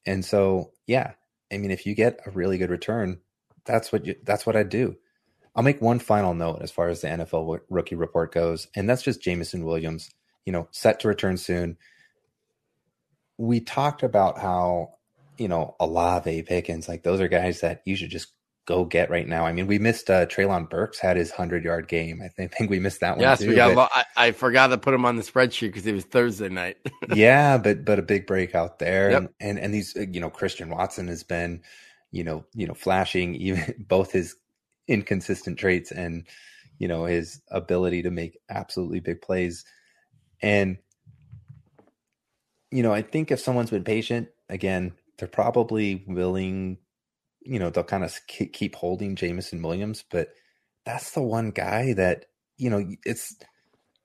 And 0.05 0.25
so, 0.25 0.71
yeah, 0.87 1.13
I 1.53 1.57
mean, 1.57 1.71
if 1.71 1.85
you 1.85 1.95
get 1.95 2.19
a 2.25 2.31
really 2.31 2.57
good 2.57 2.71
return, 2.71 3.19
that's 3.65 3.91
what 3.91 4.05
you, 4.05 4.15
that's 4.23 4.45
what 4.45 4.55
I 4.55 4.63
do. 4.63 4.97
I'll 5.55 5.63
make 5.63 5.81
one 5.81 5.99
final 5.99 6.33
note 6.33 6.59
as 6.61 6.71
far 6.71 6.89
as 6.89 7.01
the 7.01 7.07
NFL 7.07 7.61
rookie 7.69 7.95
report 7.95 8.33
goes, 8.33 8.67
and 8.75 8.89
that's 8.89 9.03
just 9.03 9.21
Jameson 9.21 9.65
Williams, 9.65 10.11
you 10.45 10.51
know, 10.51 10.67
set 10.71 10.99
to 11.01 11.07
return 11.07 11.37
soon 11.37 11.77
we 13.37 13.59
talked 13.59 14.03
about 14.03 14.39
how 14.39 14.95
you 15.37 15.47
know 15.47 15.75
Olave, 15.79 16.43
Pickens, 16.43 16.87
like 16.87 17.03
those 17.03 17.21
are 17.21 17.27
guys 17.27 17.61
that 17.61 17.81
you 17.85 17.95
should 17.95 18.09
just 18.09 18.29
go 18.65 18.83
get 18.83 19.09
right 19.09 19.27
now. 19.27 19.45
I 19.45 19.51
mean, 19.51 19.67
we 19.67 19.77
missed 19.77 20.09
uh, 20.09 20.25
Treylon 20.25 20.69
Burks 20.69 20.99
had 20.99 21.17
his 21.17 21.31
hundred 21.31 21.63
yard 21.63 21.87
game. 21.87 22.21
I 22.23 22.29
think, 22.29 22.53
think 22.57 22.69
we 22.69 22.79
missed 22.79 23.01
that 23.01 23.17
one. 23.17 23.21
Yes, 23.21 23.39
too, 23.39 23.49
we 23.49 23.55
got. 23.55 23.75
But, 23.75 23.91
I, 23.93 24.27
I, 24.27 24.31
forgot 24.31 24.67
to 24.67 24.77
put 24.77 24.93
him 24.93 25.05
on 25.05 25.15
the 25.17 25.23
spreadsheet 25.23 25.67
because 25.67 25.85
it 25.85 25.93
was 25.93 26.05
Thursday 26.05 26.49
night. 26.49 26.77
yeah, 27.13 27.57
but 27.57 27.85
but 27.85 27.99
a 27.99 28.03
big 28.03 28.27
breakout 28.27 28.79
there, 28.79 29.11
yep. 29.11 29.19
and, 29.19 29.29
and 29.39 29.59
and 29.59 29.73
these 29.73 29.95
uh, 29.95 30.05
you 30.09 30.19
know 30.19 30.29
Christian 30.29 30.69
Watson 30.69 31.07
has 31.07 31.23
been 31.23 31.61
you 32.11 32.23
know 32.23 32.45
you 32.53 32.67
know 32.67 32.73
flashing 32.73 33.35
even 33.35 33.75
both 33.87 34.11
his 34.11 34.35
inconsistent 34.87 35.57
traits 35.57 35.91
and 35.91 36.25
you 36.77 36.87
know 36.87 37.05
his 37.05 37.41
ability 37.49 38.03
to 38.03 38.11
make 38.11 38.39
absolutely 38.49 38.99
big 38.99 39.21
plays 39.21 39.65
and 40.41 40.77
you 42.75 42.83
know, 42.83 42.91
I 42.93 43.03
think 43.03 43.31
if 43.31 43.39
someone's 43.39 43.69
been 43.69 43.85
patient, 43.85 44.27
again, 44.49 44.93
they're 45.17 45.29
probably 45.29 46.03
willing, 46.07 46.77
you 47.41 47.57
know, 47.57 47.69
they'll 47.69 47.85
kind 47.85 48.03
of 48.03 48.19
keep 48.27 48.75
holding 48.75 49.15
Jameson 49.15 49.61
Williams, 49.61 50.03
but 50.11 50.29
that's 50.85 51.11
the 51.11 51.21
one 51.21 51.51
guy 51.51 51.93
that, 51.93 52.25
you 52.57 52.69
know, 52.69 52.85
it's 53.05 53.37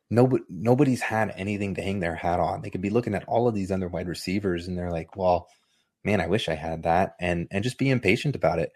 nobody, 0.08 0.44
nobody's 0.48 1.00
had 1.02 1.32
anything 1.36 1.74
to 1.74 1.82
hang 1.82 1.98
their 1.98 2.14
hat 2.14 2.38
on. 2.38 2.62
They 2.62 2.70
could 2.70 2.80
be 2.80 2.90
looking 2.90 3.16
at 3.16 3.24
all 3.24 3.48
of 3.48 3.56
these 3.56 3.72
other 3.72 3.88
wide 3.88 4.06
receivers 4.08 4.68
and 4.68 4.78
they're 4.78 4.92
like, 4.92 5.16
well, 5.16 5.48
man, 6.04 6.20
I 6.20 6.28
wish 6.28 6.48
I 6.48 6.54
had 6.54 6.84
that, 6.84 7.16
and 7.20 7.48
and 7.50 7.64
just 7.64 7.76
be 7.76 7.90
impatient 7.90 8.36
about 8.36 8.60
it. 8.60 8.70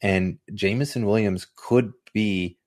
And 0.00 0.38
Jameson 0.54 1.06
Williams 1.06 1.46
could 1.56 1.92
be 2.12 2.58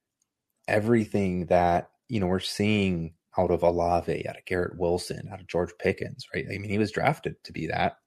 everything 0.67 1.45
that 1.47 1.89
you 2.07 2.19
know 2.19 2.27
we're 2.27 2.39
seeing 2.39 3.13
out 3.38 3.51
of 3.51 3.63
Olave, 3.63 4.27
out 4.27 4.38
of 4.38 4.45
Garrett 4.45 4.77
Wilson, 4.77 5.29
out 5.32 5.39
of 5.39 5.47
George 5.47 5.71
Pickens, 5.79 6.27
right? 6.34 6.45
I 6.53 6.57
mean, 6.57 6.69
he 6.69 6.77
was 6.77 6.91
drafted 6.91 7.41
to 7.45 7.53
be 7.53 7.67
that. 7.67 7.97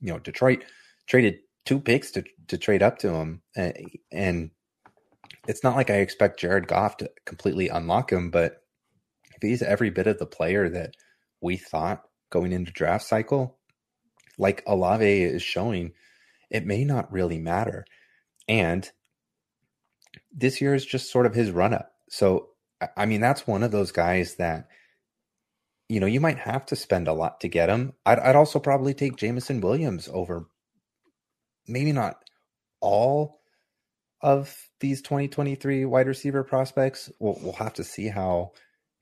You 0.00 0.12
know, 0.12 0.18
Detroit 0.18 0.64
traded 1.06 1.38
two 1.64 1.80
picks 1.80 2.10
to 2.12 2.24
to 2.48 2.58
trade 2.58 2.82
up 2.82 2.98
to 2.98 3.10
him, 3.10 3.42
and, 3.54 3.74
and 4.12 4.50
it's 5.46 5.62
not 5.62 5.76
like 5.76 5.90
I 5.90 5.96
expect 5.96 6.40
Jared 6.40 6.68
Goff 6.68 6.96
to 6.98 7.10
completely 7.24 7.68
unlock 7.68 8.10
him, 8.10 8.30
but 8.30 8.62
if 9.34 9.42
he's 9.42 9.62
every 9.62 9.90
bit 9.90 10.06
of 10.06 10.18
the 10.18 10.26
player 10.26 10.68
that 10.70 10.94
we 11.40 11.56
thought 11.56 12.02
going 12.30 12.52
into 12.52 12.72
draft 12.72 13.04
cycle, 13.04 13.58
like 14.38 14.64
Olave 14.66 15.22
is 15.22 15.42
showing, 15.42 15.92
it 16.50 16.66
may 16.66 16.84
not 16.84 17.12
really 17.12 17.38
matter. 17.38 17.84
And 18.48 18.90
this 20.32 20.60
year 20.60 20.74
is 20.74 20.84
just 20.84 21.10
sort 21.10 21.26
of 21.26 21.34
his 21.34 21.50
run 21.50 21.74
up. 21.74 21.92
So, 22.08 22.50
I 22.96 23.06
mean, 23.06 23.20
that's 23.20 23.46
one 23.46 23.62
of 23.62 23.72
those 23.72 23.92
guys 23.92 24.36
that, 24.36 24.68
you 25.88 26.00
know, 26.00 26.06
you 26.06 26.20
might 26.20 26.38
have 26.38 26.66
to 26.66 26.76
spend 26.76 27.08
a 27.08 27.12
lot 27.12 27.40
to 27.40 27.48
get 27.48 27.68
him. 27.68 27.94
I'd, 28.04 28.18
I'd 28.18 28.36
also 28.36 28.58
probably 28.58 28.94
take 28.94 29.16
Jameson 29.16 29.60
Williams 29.60 30.08
over 30.12 30.46
maybe 31.66 31.92
not 31.92 32.22
all 32.80 33.40
of 34.20 34.54
these 34.80 35.02
2023 35.02 35.84
wide 35.84 36.06
receiver 36.06 36.44
prospects. 36.44 37.10
We'll, 37.18 37.38
we'll 37.40 37.52
have 37.54 37.74
to 37.74 37.84
see 37.84 38.08
how 38.08 38.52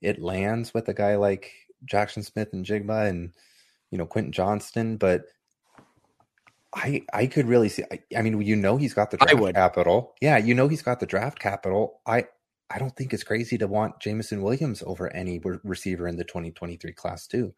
it 0.00 0.20
lands 0.20 0.72
with 0.72 0.88
a 0.88 0.94
guy 0.94 1.16
like 1.16 1.52
Jaxon 1.90 2.24
Smith-Njigba 2.24 3.08
and, 3.08 3.32
you 3.90 3.98
know, 3.98 4.06
Quentin 4.06 4.32
Johnston. 4.32 4.96
But 4.96 5.24
I 6.74 7.02
I 7.12 7.26
could 7.26 7.46
really 7.46 7.68
see. 7.68 7.84
I, 7.90 8.00
I, 8.16 8.22
mean, 8.22 8.40
you 8.40 8.56
know, 8.56 8.76
he's 8.76 8.94
got 8.94 9.10
the 9.10 9.16
draft 9.16 9.54
capital. 9.54 10.14
Yeah, 10.20 10.38
you 10.38 10.54
know, 10.54 10.68
he's 10.68 10.82
got 10.82 11.00
the 11.00 11.06
draft 11.06 11.38
capital. 11.38 12.00
I 12.06 12.26
I 12.70 12.78
don't 12.78 12.94
think 12.96 13.12
it's 13.12 13.24
crazy 13.24 13.58
to 13.58 13.66
want 13.66 14.00
Jameson 14.00 14.42
Williams 14.42 14.82
over 14.84 15.12
any 15.14 15.40
receiver 15.62 16.08
in 16.08 16.16
the 16.16 16.24
2023 16.24 16.92
class 16.92 17.26
too. 17.26 17.54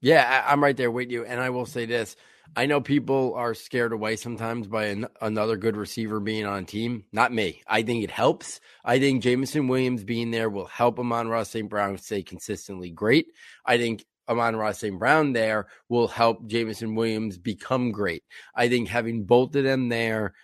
Yeah, 0.00 0.44
I, 0.46 0.52
am 0.52 0.62
right 0.62 0.76
there 0.76 0.90
with 0.90 1.10
you. 1.10 1.24
And 1.24 1.40
I 1.40 1.50
will 1.50 1.66
say 1.66 1.84
this: 1.84 2.16
I 2.56 2.66
know 2.66 2.80
people 2.80 3.34
are 3.34 3.54
scared 3.54 3.92
away 3.92 4.16
sometimes 4.16 4.66
by 4.66 4.86
an, 4.86 5.06
another 5.20 5.56
good 5.56 5.76
receiver 5.76 6.20
being 6.20 6.46
on 6.46 6.62
a 6.62 6.66
team. 6.66 7.04
Not 7.12 7.32
me. 7.32 7.62
I 7.66 7.82
think 7.82 8.02
it 8.02 8.10
helps. 8.10 8.60
I 8.84 8.98
think 8.98 9.22
Jameson 9.22 9.68
Williams 9.68 10.04
being 10.04 10.30
there 10.30 10.48
will 10.48 10.66
help 10.66 10.98
Amon-Ra 10.98 11.42
St. 11.42 11.68
Brown 11.68 11.98
stay 11.98 12.22
consistently 12.22 12.90
great. 12.90 13.26
I 13.64 13.76
think 13.76 14.04
Amon-Ra 14.30 14.72
St. 14.72 14.98
Brown 14.98 15.32
there 15.32 15.66
will 15.88 16.08
help 16.08 16.46
Jameson 16.46 16.94
Williams 16.94 17.36
become 17.36 17.90
great. 17.90 18.22
I 18.54 18.68
think 18.68 18.88
having 18.88 19.24
both 19.24 19.56
of 19.56 19.64
them 19.64 19.88
there 19.88 20.34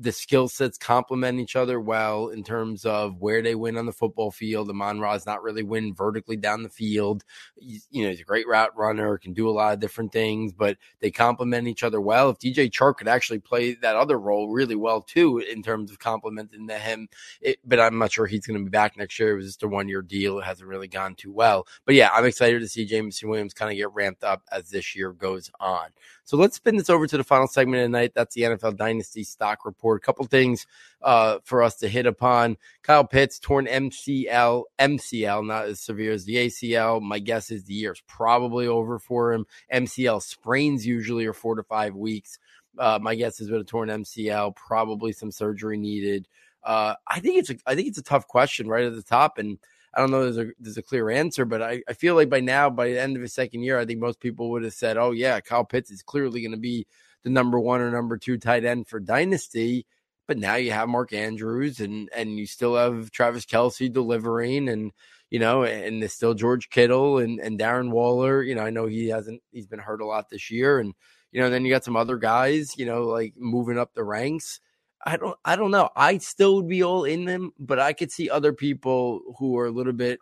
the 0.00 0.12
skill 0.12 0.48
sets 0.48 0.78
complement 0.78 1.40
each 1.40 1.56
other 1.56 1.80
well 1.80 2.28
in 2.28 2.44
terms 2.44 2.84
of 2.84 3.20
where 3.20 3.42
they 3.42 3.54
win 3.54 3.76
on 3.76 3.86
the 3.86 3.92
football 3.92 4.30
field. 4.30 4.70
Amon 4.70 5.00
Ra's 5.00 5.26
not 5.26 5.42
really 5.42 5.64
win 5.64 5.92
vertically 5.92 6.36
down 6.36 6.62
the 6.62 6.68
field. 6.68 7.24
He's, 7.56 7.88
you 7.90 8.04
know, 8.04 8.10
he's 8.10 8.20
a 8.20 8.24
great 8.24 8.46
route 8.46 8.76
runner, 8.76 9.18
can 9.18 9.32
do 9.32 9.48
a 9.48 9.50
lot 9.50 9.72
of 9.72 9.80
different 9.80 10.12
things, 10.12 10.52
but 10.52 10.76
they 11.00 11.10
complement 11.10 11.66
each 11.66 11.82
other 11.82 12.00
well. 12.00 12.30
If 12.30 12.38
DJ 12.38 12.70
Chark 12.70 12.98
could 12.98 13.08
actually 13.08 13.40
play 13.40 13.74
that 13.74 13.96
other 13.96 14.18
role 14.18 14.48
really 14.48 14.76
well 14.76 15.00
too, 15.00 15.38
in 15.38 15.62
terms 15.62 15.90
of 15.90 15.98
complementing 15.98 16.68
to 16.68 16.78
him, 16.78 17.08
it, 17.40 17.58
but 17.64 17.80
I'm 17.80 17.98
not 17.98 18.12
sure 18.12 18.26
he's 18.26 18.46
going 18.46 18.58
to 18.58 18.64
be 18.64 18.70
back 18.70 18.96
next 18.96 19.18
year. 19.18 19.32
It 19.32 19.36
was 19.36 19.46
just 19.46 19.62
a 19.64 19.68
one 19.68 19.88
year 19.88 20.02
deal. 20.02 20.38
It 20.38 20.44
hasn't 20.44 20.68
really 20.68 20.88
gone 20.88 21.16
too 21.16 21.32
well. 21.32 21.66
But 21.84 21.96
yeah, 21.96 22.10
I'm 22.12 22.24
excited 22.24 22.60
to 22.60 22.68
see 22.68 22.84
Jameson 22.84 23.28
Williams 23.28 23.54
kind 23.54 23.70
of 23.72 23.76
get 23.76 23.92
ramped 23.92 24.22
up 24.22 24.44
as 24.52 24.70
this 24.70 24.94
year 24.94 25.12
goes 25.12 25.50
on. 25.58 25.88
So 26.28 26.36
let's 26.36 26.56
spin 26.56 26.76
this 26.76 26.90
over 26.90 27.06
to 27.06 27.16
the 27.16 27.24
final 27.24 27.46
segment 27.46 27.82
of 27.82 27.84
the 27.86 27.98
night. 27.98 28.12
That's 28.14 28.34
the 28.34 28.42
NFL 28.42 28.76
Dynasty 28.76 29.24
Stock 29.24 29.64
Report. 29.64 30.02
A 30.02 30.04
couple 30.04 30.26
things 30.26 30.66
uh, 31.00 31.38
for 31.42 31.62
us 31.62 31.76
to 31.76 31.88
hit 31.88 32.04
upon. 32.04 32.58
Kyle 32.82 33.06
Pitts 33.06 33.38
torn 33.38 33.64
MCL, 33.64 34.64
MCL, 34.78 35.46
not 35.46 35.64
as 35.64 35.80
severe 35.80 36.12
as 36.12 36.26
the 36.26 36.34
ACL. 36.34 37.00
My 37.00 37.18
guess 37.18 37.50
is 37.50 37.64
the 37.64 37.72
year's 37.72 38.02
probably 38.06 38.66
over 38.66 38.98
for 38.98 39.32
him. 39.32 39.46
MCL 39.72 40.20
sprains 40.20 40.86
usually 40.86 41.24
are 41.24 41.32
four 41.32 41.54
to 41.54 41.62
five 41.62 41.96
weeks. 41.96 42.38
Uh, 42.78 42.98
my 43.00 43.14
guess 43.14 43.40
is 43.40 43.50
with 43.50 43.62
a 43.62 43.64
torn 43.64 43.88
MCL, 43.88 44.54
probably 44.54 45.12
some 45.12 45.30
surgery 45.30 45.78
needed. 45.78 46.28
Uh, 46.62 46.94
I 47.06 47.20
think 47.20 47.38
it's 47.38 47.48
a, 47.48 47.56
I 47.66 47.74
think 47.74 47.88
it's 47.88 47.96
a 47.96 48.02
tough 48.02 48.28
question 48.28 48.68
right 48.68 48.84
at 48.84 48.94
the 48.94 49.02
top, 49.02 49.38
and 49.38 49.58
I 49.94 50.00
don't 50.00 50.10
know 50.10 50.22
there's 50.22 50.48
a 50.48 50.52
there's 50.58 50.78
a 50.78 50.82
clear 50.82 51.10
answer, 51.10 51.44
but 51.44 51.62
I, 51.62 51.82
I 51.88 51.92
feel 51.94 52.14
like 52.14 52.30
by 52.30 52.40
now, 52.40 52.70
by 52.70 52.88
the 52.88 53.00
end 53.00 53.16
of 53.16 53.22
his 53.22 53.32
second 53.32 53.62
year, 53.62 53.78
I 53.78 53.84
think 53.84 54.00
most 54.00 54.20
people 54.20 54.50
would 54.50 54.64
have 54.64 54.74
said, 54.74 54.96
Oh 54.96 55.12
yeah, 55.12 55.40
Kyle 55.40 55.64
Pitts 55.64 55.90
is 55.90 56.02
clearly 56.02 56.42
going 56.42 56.52
to 56.52 56.58
be 56.58 56.86
the 57.24 57.30
number 57.30 57.58
one 57.58 57.80
or 57.80 57.90
number 57.90 58.16
two 58.16 58.38
tight 58.38 58.64
end 58.64 58.88
for 58.88 59.00
Dynasty. 59.00 59.86
But 60.26 60.38
now 60.38 60.56
you 60.56 60.72
have 60.72 60.88
Mark 60.88 61.12
Andrews 61.12 61.80
and 61.80 62.10
and 62.14 62.38
you 62.38 62.46
still 62.46 62.76
have 62.76 63.10
Travis 63.10 63.46
Kelce 63.46 63.92
delivering 63.92 64.68
and 64.68 64.92
you 65.30 65.38
know, 65.38 65.64
and 65.64 66.00
there's 66.00 66.14
still 66.14 66.34
George 66.34 66.70
Kittle 66.70 67.18
and, 67.18 67.38
and 67.38 67.58
Darren 67.58 67.90
Waller. 67.90 68.42
You 68.42 68.54
know, 68.54 68.62
I 68.62 68.70
know 68.70 68.86
he 68.86 69.08
hasn't 69.08 69.42
he's 69.52 69.66
been 69.66 69.78
hurt 69.78 70.00
a 70.00 70.06
lot 70.06 70.30
this 70.30 70.50
year. 70.50 70.78
And, 70.78 70.94
you 71.32 71.40
know, 71.40 71.50
then 71.50 71.64
you 71.64 71.70
got 71.70 71.84
some 71.84 71.96
other 71.96 72.16
guys, 72.16 72.78
you 72.78 72.86
know, 72.86 73.04
like 73.04 73.34
moving 73.36 73.78
up 73.78 73.92
the 73.92 74.04
ranks. 74.04 74.60
I 75.08 75.16
don't 75.16 75.38
I 75.42 75.56
don't 75.56 75.70
know. 75.70 75.88
I 75.96 76.18
still 76.18 76.56
would 76.56 76.68
be 76.68 76.82
all 76.82 77.04
in 77.04 77.24
them, 77.24 77.52
but 77.58 77.78
I 77.78 77.94
could 77.94 78.12
see 78.12 78.28
other 78.28 78.52
people 78.52 79.22
who 79.38 79.56
are 79.56 79.66
a 79.66 79.70
little 79.70 79.94
bit 79.94 80.18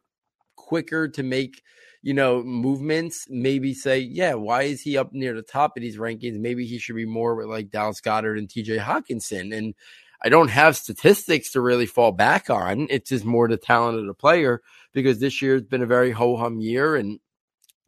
quicker 0.55 1.09
to 1.09 1.22
make 1.24 1.61
you 2.03 2.14
know 2.14 2.41
movements. 2.45 3.26
Maybe 3.28 3.74
say, 3.74 3.99
yeah, 3.99 4.34
why 4.34 4.62
is 4.62 4.82
he 4.82 4.97
up 4.97 5.12
near 5.12 5.34
the 5.34 5.43
top 5.43 5.76
of 5.76 5.82
these 5.82 5.97
rankings? 5.97 6.39
Maybe 6.39 6.66
he 6.66 6.78
should 6.78 6.95
be 6.95 7.05
more 7.05 7.34
with 7.34 7.47
like 7.47 7.70
Dallas 7.70 8.01
Goedert 8.01 8.39
and 8.39 8.49
T.J. 8.49 8.78
Hockenson 8.78 9.53
And 9.57 9.74
I 10.22 10.28
don't 10.28 10.51
have 10.51 10.76
statistics 10.76 11.51
to 11.53 11.61
really 11.61 11.87
fall 11.87 12.12
back 12.12 12.49
on. 12.49 12.87
It's 12.89 13.11
just 13.11 13.24
more 13.24 13.49
the 13.49 13.57
talent 13.57 13.99
of 13.99 14.07
the 14.07 14.14
player 14.14 14.62
because 14.93 15.18
this 15.18 15.43
year 15.43 15.55
has 15.55 15.64
been 15.64 15.82
a 15.82 15.87
very 15.87 16.12
ho 16.12 16.37
hum 16.37 16.61
year 16.61 16.95
and. 16.95 17.18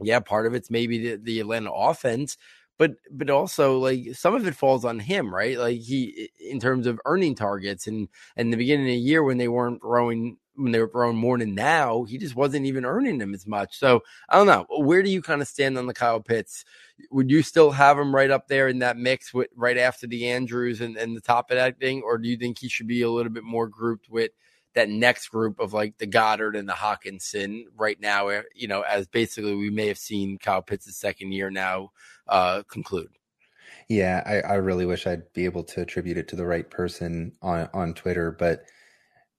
Yeah, 0.01 0.21
part 0.21 0.47
of 0.47 0.55
it's 0.55 0.71
maybe 0.71 0.99
the, 0.99 1.17
the 1.17 1.41
Atlanta 1.41 1.73
offense, 1.73 2.37
but 2.79 2.93
but 3.11 3.29
also 3.29 3.79
like 3.79 4.15
some 4.15 4.35
of 4.35 4.47
it 4.47 4.55
falls 4.55 4.85
on 4.85 4.99
him, 5.01 5.35
right? 5.35 5.59
Like 5.59 5.81
he 5.81 6.31
in 6.39 6.61
terms 6.61 6.87
of 6.87 7.01
earning 7.05 7.35
targets 7.35 7.87
and 7.87 8.09
and 8.37 8.53
the 8.53 8.57
beginning 8.57 8.87
of 8.87 8.93
the 8.93 8.99
year 8.99 9.23
when 9.23 9.37
they 9.37 9.49
weren't 9.49 9.83
throwing 9.83 10.39
when 10.55 10.73
they 10.73 10.81
were 10.81 10.89
throwing 10.89 11.17
more 11.17 11.39
than 11.39 11.55
now, 11.55 12.03
he 12.05 12.19
just 12.19 12.35
wasn't 12.35 12.67
even 12.67 12.85
earning 12.85 13.19
them 13.19 13.33
as 13.33 13.47
much. 13.47 13.79
So 13.79 14.03
I 14.29 14.37
don't 14.37 14.47
know. 14.47 14.67
Where 14.71 15.03
do 15.03 15.11
you 15.11 15.23
kind 15.23 15.41
of 15.41 15.49
stand 15.49 15.79
on 15.79 15.87
the 15.87 15.95
Kyle 15.95 16.21
Pitts? 16.21 16.65
Would 17.13 17.31
you 17.31 17.43
still 17.43 17.71
have 17.71 17.99
him 17.99 18.15
right 18.15 18.31
up 18.31 18.49
there 18.49 18.67
in 18.69 18.81
that 18.81 18.97
mix 18.97 19.33
with 19.33 19.49
right 19.55 19.79
after 19.79 20.09
the 20.09 20.29
Andrews 20.29 20.81
and, 20.81 20.97
and 20.97 21.17
the 21.17 21.21
top 21.21 21.51
of 21.51 21.57
that 21.57 21.79
thing? 21.79 22.03
Or 22.03 22.19
do 22.19 22.29
you 22.29 22.37
think 22.37 22.59
he 22.59 22.69
should 22.69 22.89
be 22.89 23.03
a 23.03 23.11
little 23.11 23.31
bit 23.31 23.45
more 23.45 23.69
grouped 23.69 24.09
with 24.11 24.33
that 24.79 24.89
next 24.89 25.29
group 25.29 25.59
of 25.59 25.73
like 25.73 25.99
the 25.99 26.07
Goedert 26.07 26.57
and 26.57 26.69
the 26.69 26.73
Hockenson 26.73 27.65
right 27.77 28.01
now, 28.01 28.29
eh, 28.29 28.43
you 28.55 28.69
know, 28.69 28.83
as 28.83 29.09
basically 29.09 29.57
we 29.57 29.71
may 29.71 29.89
have 29.89 29.99
seen 29.99 30.39
Kyle 30.39 30.63
Pitts' 30.63 30.97
second 30.97 31.33
year 31.33 31.51
now 31.51 31.91
uh, 32.29 32.63
conclude. 32.69 33.09
Yeah, 33.89 34.23
I, 34.25 34.53
I 34.53 34.55
really 34.55 34.87
wish 34.87 35.05
I'd 35.05 35.33
be 35.33 35.47
able 35.47 35.65
to 35.65 35.81
attribute 35.81 36.17
it 36.17 36.29
to 36.29 36.37
the 36.37 36.47
right 36.47 36.71
person 36.71 37.33
on 37.43 37.69
on 37.75 37.93
Twitter, 37.93 38.31
but 38.31 38.67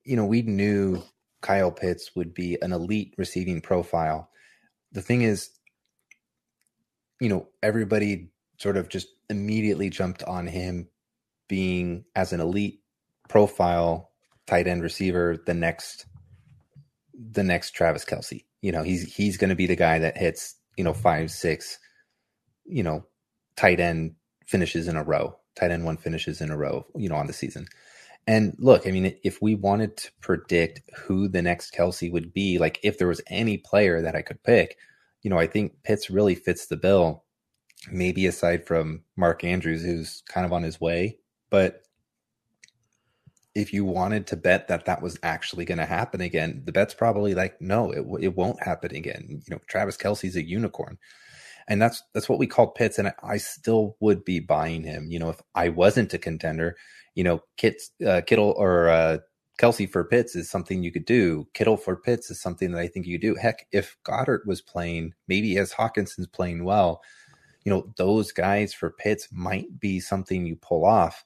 you 0.03 0.17
know, 0.17 0.25
we 0.25 0.41
knew 0.41 1.01
Kyle 1.41 1.71
Pitts 1.71 2.11
would 2.17 2.33
be 2.33 2.57
an 2.61 2.73
elite 2.73 3.13
receiving 3.17 3.61
profile. 3.61 4.29
The 4.91 5.01
thing 5.01 5.21
is, 5.21 5.51
you 7.21 7.29
know, 7.29 7.47
everybody 7.63 8.31
sort 8.57 8.75
of 8.75 8.89
just 8.89 9.07
immediately 9.29 9.89
jumped 9.89 10.21
on 10.23 10.47
him 10.47 10.89
being 11.47 12.03
as 12.13 12.33
an 12.33 12.41
elite 12.41 12.81
profile 13.29 14.08
tight 14.49 14.67
end 14.67 14.81
receiver 14.81 15.37
the 15.45 15.53
next 15.53 16.05
the 17.13 17.43
next 17.43 17.71
Travis 17.71 18.05
Kelce. 18.05 18.43
You 18.61 18.71
know, 18.71 18.83
he's 18.83 19.13
he's 19.13 19.37
going 19.37 19.49
to 19.49 19.55
be 19.55 19.67
the 19.67 19.75
guy 19.75 19.99
that 19.99 20.17
hits, 20.17 20.55
you 20.77 20.83
know, 20.83 20.93
5 20.93 21.29
6 21.29 21.79
you 22.69 22.83
know, 22.83 23.05
tight 23.55 23.79
end 23.79 24.15
finishes 24.45 24.87
in 24.87 24.95
a 24.95 25.03
row, 25.03 25.35
tight 25.55 25.71
end 25.71 25.83
one 25.83 25.97
finishes 25.97 26.39
in 26.39 26.51
a 26.51 26.57
row, 26.57 26.85
you 26.95 27.09
know, 27.09 27.15
on 27.15 27.27
the 27.27 27.33
season. 27.33 27.67
And 28.27 28.55
look, 28.59 28.87
I 28.87 28.91
mean, 28.91 29.15
if 29.23 29.41
we 29.41 29.55
wanted 29.55 29.97
to 29.97 30.11
predict 30.21 30.81
who 30.95 31.27
the 31.27 31.41
next 31.41 31.71
Kelsey 31.71 32.09
would 32.09 32.31
be, 32.31 32.59
like 32.59 32.79
if 32.83 32.97
there 32.97 33.07
was 33.07 33.21
any 33.27 33.57
player 33.57 34.01
that 34.01 34.15
I 34.15 34.21
could 34.21 34.43
pick, 34.43 34.77
you 35.23 35.29
know, 35.29 35.39
I 35.39 35.47
think 35.47 35.73
Pitts 35.83 36.09
really 36.09 36.35
fits 36.35 36.67
the 36.67 36.77
bill. 36.77 37.23
Maybe 37.89 38.27
aside 38.27 38.67
from 38.67 39.03
Mark 39.15 39.43
Andrews, 39.43 39.83
who's 39.83 40.21
kind 40.29 40.45
of 40.45 40.53
on 40.53 40.63
his 40.63 40.81
way. 40.81 41.17
But 41.49 41.83
if 43.55 43.73
you 43.73 43.83
wanted 43.85 44.27
to 44.27 44.37
bet 44.37 44.67
that 44.67 44.85
that 44.85 45.01
was 45.01 45.17
actually 45.23 45.65
going 45.65 45.79
to 45.79 45.85
happen 45.85 46.21
again, 46.21 46.61
the 46.65 46.71
bet's 46.71 46.93
probably 46.93 47.33
like, 47.33 47.59
no, 47.61 47.91
it, 47.91 48.05
it 48.21 48.35
won't 48.35 48.63
happen 48.63 48.95
again. 48.95 49.25
You 49.29 49.55
know, 49.55 49.59
Travis 49.67 49.97
Kelce's 49.97 50.35
a 50.35 50.43
unicorn 50.43 50.97
and 51.69 51.79
that's 51.79 52.03
that's 52.13 52.27
what 52.27 52.39
we 52.39 52.47
call 52.47 52.67
Pitts, 52.67 52.97
and 52.97 53.09
I, 53.09 53.13
I, 53.23 53.37
still 53.37 53.95
would 53.99 54.25
be 54.25 54.39
buying 54.39 54.83
him. 54.83 55.11
You 55.11 55.19
know, 55.19 55.29
if 55.29 55.39
I 55.53 55.69
wasn't 55.69 56.13
a 56.15 56.17
contender, 56.17 56.75
you 57.13 57.23
know, 57.23 57.43
uh, 58.05 58.21
Kittle 58.25 58.55
or 58.57 58.89
uh, 58.89 59.19
Kelce 59.59 59.89
for 59.89 60.03
Pitts 60.03 60.35
is 60.35 60.49
something 60.49 60.81
you 60.81 60.91
could 60.91 61.05
do. 61.05 61.47
Kittle 61.53 61.77
for 61.77 61.95
Pitts 61.95 62.31
is 62.31 62.41
something 62.41 62.71
that 62.71 62.79
I 62.79 62.87
think 62.87 63.05
you 63.05 63.19
do. 63.19 63.35
Heck, 63.35 63.67
if 63.71 63.95
Goedert 64.03 64.47
was 64.47 64.61
playing, 64.61 65.13
maybe 65.27 65.57
as 65.57 65.71
Hockenson's 65.71 66.27
playing 66.27 66.63
well, 66.63 67.01
you 67.63 67.71
know, 67.71 67.93
those 67.97 68.31
guys 68.31 68.73
for 68.73 68.89
Pitts 68.89 69.27
might 69.31 69.79
be 69.79 69.99
something 69.99 70.47
you 70.47 70.55
pull 70.55 70.85
off, 70.85 71.23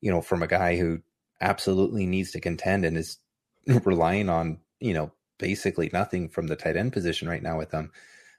you 0.00 0.10
know, 0.10 0.20
from 0.20 0.42
a 0.42 0.48
guy 0.48 0.76
who 0.76 0.98
absolutely 1.40 2.06
needs 2.06 2.32
to 2.32 2.40
contend 2.40 2.84
and 2.84 2.96
is 2.96 3.18
relying 3.84 4.28
on, 4.28 4.58
you 4.80 4.94
know, 4.94 5.12
basically 5.38 5.90
nothing 5.92 6.28
from 6.28 6.46
the 6.46 6.56
tight 6.56 6.76
end 6.76 6.92
position 6.92 7.28
right 7.28 7.42
now 7.42 7.58
with 7.58 7.70
them. 7.70 7.90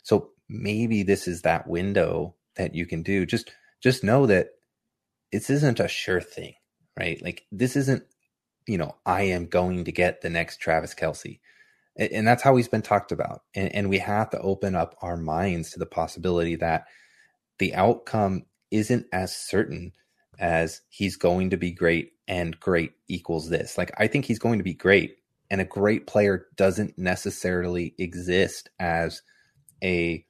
So 0.03 0.31
maybe 0.47 1.03
this 1.03 1.27
is 1.27 1.41
that 1.41 1.67
window 1.67 2.35
that 2.55 2.75
you 2.75 2.85
can 2.85 3.03
do. 3.03 3.25
Just 3.25 3.51
just 3.81 4.03
know 4.03 4.25
that 4.25 4.49
this 5.31 5.49
isn't 5.49 5.79
a 5.79 5.87
sure 5.87 6.21
thing, 6.21 6.53
right? 6.97 7.21
Like 7.21 7.45
this 7.51 7.75
isn't, 7.75 8.03
you 8.67 8.77
know, 8.77 8.95
I 9.05 9.23
am 9.23 9.47
going 9.47 9.85
to 9.85 9.91
get 9.91 10.21
the 10.21 10.29
next 10.29 10.57
Travis 10.57 10.95
Kelce. 10.95 11.39
And 11.97 12.27
that's 12.27 12.43
how 12.43 12.55
he's 12.55 12.67
been 12.67 12.81
talked 12.81 13.11
about. 13.13 13.43
And, 13.53 13.73
and 13.73 13.89
we 13.89 13.99
have 13.99 14.29
to 14.31 14.39
open 14.39 14.75
up 14.75 14.95
our 15.01 15.15
minds 15.15 15.71
to 15.71 15.79
the 15.79 15.85
possibility 15.85 16.55
that 16.55 16.85
the 17.57 17.73
outcome 17.73 18.45
isn't 18.69 19.05
as 19.13 19.35
certain 19.35 19.93
as 20.37 20.81
he's 20.89 21.15
going 21.15 21.51
to 21.51 21.57
be 21.57 21.71
great 21.71 22.11
and 22.27 22.59
great 22.59 22.93
equals 23.07 23.49
this. 23.49 23.77
Like, 23.77 23.91
I 23.97 24.07
think 24.07 24.25
he's 24.25 24.39
going 24.39 24.59
to 24.59 24.63
be 24.63 24.73
great. 24.73 25.17
And 25.51 25.61
a 25.61 25.65
great 25.65 26.07
player 26.07 26.47
doesn't 26.55 26.97
necessarily 26.97 27.93
exist 27.99 28.69
as 28.79 29.21
a 29.83 30.25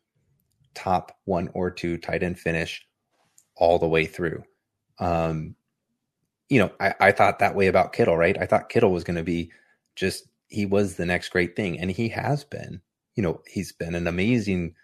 top 0.74 1.18
one 1.24 1.50
or 1.54 1.72
two 1.72 1.98
tight 1.98 2.22
end 2.22 2.38
finish 2.38 2.86
all 3.56 3.80
the 3.80 3.88
way 3.88 4.06
through. 4.06 4.44
Um, 5.00 5.56
you 6.50 6.60
know, 6.60 6.72
I, 6.80 6.94
I 7.00 7.12
thought 7.12 7.40
that 7.40 7.56
way 7.56 7.68
about 7.68 7.94
Kittle, 7.94 8.18
right? 8.18 8.38
I 8.38 8.46
thought 8.46 8.70
Kittle 8.70 8.92
was 8.92 9.06
going 9.06 9.16
to 9.16 9.24
be 9.24 9.52
just, 9.96 10.28
he 10.48 10.66
was 10.66 10.96
the 10.96 11.06
next 11.06 11.30
great 11.30 11.56
thing. 11.56 11.80
And 11.80 11.90
he 11.90 12.10
has 12.10 12.44
been, 12.44 12.82
you 13.16 13.24
know, 13.24 13.42
he's 13.48 13.72
been 13.72 13.96
an 13.96 14.08
amazing 14.08 14.76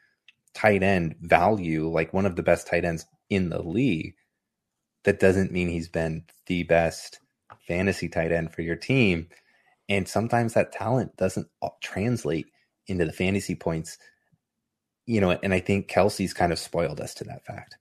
tight 0.53 0.81
end 0.81 1.15
value, 1.21 1.89
like 1.89 2.13
one 2.13 2.25
of 2.25 2.37
the 2.37 2.43
best 2.43 2.67
tight 2.67 2.85
ends 2.85 3.05
in 3.29 3.49
the 3.49 3.61
league. 3.61 4.15
That 5.03 5.19
doesn't 5.19 5.51
mean 5.51 5.69
he's 5.69 5.89
been 5.89 6.23
the 6.47 6.63
best 6.63 7.19
fantasy 7.67 8.07
tight 8.07 8.31
end 8.31 8.53
for 8.53 8.61
your 8.61 8.75
team. 8.75 9.27
And 9.89 10.07
sometimes 10.07 10.53
that 10.53 10.71
talent 10.71 11.17
doesn't 11.17 11.47
translate 11.81 12.47
into 12.87 13.05
the 13.05 13.13
fantasy 13.13 13.55
points, 13.55 13.97
you 15.05 15.19
know, 15.19 15.31
and 15.31 15.53
I 15.53 15.59
think 15.59 15.89
Kelce's 15.89 16.33
kind 16.33 16.51
of 16.51 16.59
spoiled 16.59 17.01
us 17.01 17.13
to 17.15 17.23
that 17.25 17.45
fact. 17.45 17.77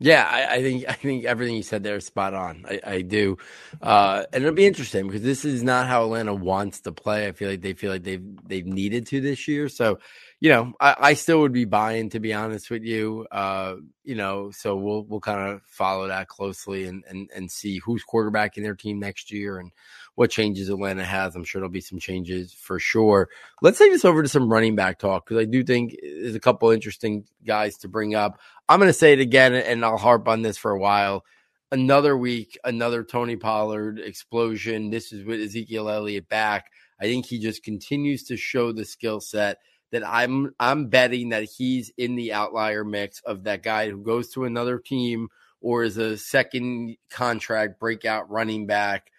Yeah, 0.00 0.28
I, 0.30 0.54
I, 0.56 0.62
think 0.62 0.84
I 0.88 0.92
think 0.92 1.24
everything 1.24 1.56
you 1.56 1.64
said 1.64 1.82
there 1.82 1.96
is 1.96 2.06
spot 2.06 2.32
on. 2.32 2.64
I, 2.68 2.80
I 2.86 3.02
do, 3.02 3.36
uh, 3.82 4.24
and 4.32 4.44
it'll 4.44 4.54
be 4.54 4.66
interesting 4.66 5.08
because 5.08 5.22
this 5.22 5.44
is 5.44 5.64
not 5.64 5.88
how 5.88 6.04
Atlanta 6.04 6.34
wants 6.34 6.80
to 6.82 6.92
play. 6.92 7.26
I 7.26 7.32
feel 7.32 7.50
like 7.50 7.62
they 7.62 7.72
feel 7.72 7.90
like 7.90 8.04
they've 8.04 8.24
they've 8.46 8.66
needed 8.66 9.06
to 9.06 9.20
this 9.20 9.48
year. 9.48 9.68
So, 9.68 9.98
you 10.40 10.50
know, 10.50 10.72
I, 10.80 10.96
I 10.98 11.14
still 11.14 11.40
would 11.40 11.52
be 11.52 11.64
buying 11.64 12.10
to 12.10 12.20
be 12.20 12.32
honest 12.32 12.70
with 12.70 12.84
you. 12.84 13.26
Uh, 13.30 13.76
you 14.04 14.14
know, 14.14 14.50
so 14.52 14.76
we'll 14.76 15.04
we'll 15.04 15.20
kind 15.20 15.52
of 15.52 15.62
follow 15.64 16.08
that 16.08 16.28
closely 16.28 16.86
and 16.86 17.02
and 17.08 17.28
and 17.34 17.50
see 17.50 17.78
who's 17.78 18.04
quarterbacking 18.04 18.62
their 18.62 18.76
team 18.76 19.00
next 19.00 19.32
year 19.32 19.58
and 19.58 19.72
what 20.14 20.30
changes 20.30 20.68
Atlanta 20.68 21.04
has. 21.04 21.34
I'm 21.34 21.44
sure 21.44 21.60
there'll 21.60 21.72
be 21.72 21.80
some 21.80 21.98
changes 21.98 22.52
for 22.52 22.78
sure. 22.78 23.28
Let's 23.62 23.78
take 23.78 23.90
this 23.90 24.04
over 24.04 24.22
to 24.22 24.28
some 24.28 24.50
running 24.50 24.76
back 24.76 24.98
talk 24.98 25.26
because 25.26 25.40
I 25.40 25.44
do 25.44 25.64
think 25.64 25.96
there's 26.00 26.36
a 26.36 26.40
couple 26.40 26.70
interesting 26.70 27.24
guys 27.44 27.76
to 27.78 27.88
bring 27.88 28.14
up. 28.14 28.38
I'm 28.68 28.78
going 28.78 28.88
to 28.88 28.92
say 28.92 29.12
it 29.12 29.20
again, 29.20 29.54
and 29.54 29.84
I'll 29.84 29.98
harp 29.98 30.28
on 30.28 30.42
this 30.42 30.56
for 30.56 30.70
a 30.70 30.78
while. 30.78 31.24
Another 31.70 32.16
week, 32.16 32.58
another 32.64 33.02
Tony 33.02 33.36
Pollard 33.36 33.98
explosion. 33.98 34.90
This 34.90 35.12
is 35.12 35.24
with 35.24 35.40
Ezekiel 35.40 35.88
Elliott 35.88 36.28
back. 36.28 36.70
I 37.00 37.04
think 37.04 37.26
he 37.26 37.38
just 37.38 37.62
continues 37.62 38.24
to 38.24 38.36
show 38.36 38.72
the 38.72 38.84
skill 38.84 39.20
set 39.20 39.58
that 39.92 40.06
I'm 40.06 40.54
I'm 40.60 40.86
betting 40.88 41.30
that 41.30 41.44
he's 41.44 41.90
in 41.96 42.16
the 42.16 42.32
outlier 42.32 42.84
mix 42.84 43.20
of 43.20 43.44
that 43.44 43.62
guy 43.62 43.90
who 43.90 44.02
goes 44.02 44.30
to 44.30 44.44
another 44.44 44.78
team 44.78 45.28
or 45.60 45.82
is 45.82 45.96
a 45.96 46.16
second 46.16 46.96
contract 47.10 47.80
breakout 47.80 48.30
running 48.30 48.66
back 48.66 49.10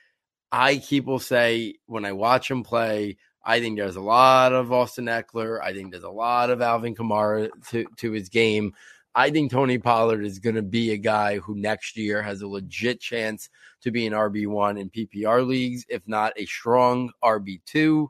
I 0.52 0.78
keep 0.78 1.06
will 1.06 1.20
say 1.20 1.76
when 1.86 2.06
I 2.06 2.12
watch 2.14 2.50
him 2.50 2.64
play, 2.64 3.18
I 3.44 3.60
think 3.60 3.78
there's 3.78 3.96
a 3.96 4.02
lot 4.02 4.54
of 4.54 4.72
Austin 4.72 5.06
Ekeler. 5.06 5.62
I 5.62 5.74
think 5.74 5.92
there's 5.92 6.04
a 6.04 6.10
lot 6.10 6.50
of 6.50 6.62
Alvin 6.62 6.96
Kamara 6.96 7.50
to, 7.70 7.86
to 7.98 8.12
his 8.12 8.30
game. 8.30 8.74
I 9.16 9.32
think 9.32 9.52
Tony 9.52 9.78
Pollard 9.78 10.24
is 10.24 10.40
going 10.40 10.56
to 10.56 10.62
be 10.62 10.92
a 10.92 10.98
guy 10.98 11.40
who 11.40 11.56
next 11.56 11.98
year 11.98 12.22
has 12.22 12.42
a 12.42 12.48
legit 12.48 13.00
chance 13.00 13.50
to 13.82 13.92
be 13.92 14.06
an 14.06 14.14
RB1 14.14 14.80
in 14.80 14.90
PPR 14.90 15.46
leagues, 15.48 15.86
if 15.90 16.08
not 16.08 16.34
a 16.36 16.46
strong 16.46 17.12
RB2. 17.24 18.08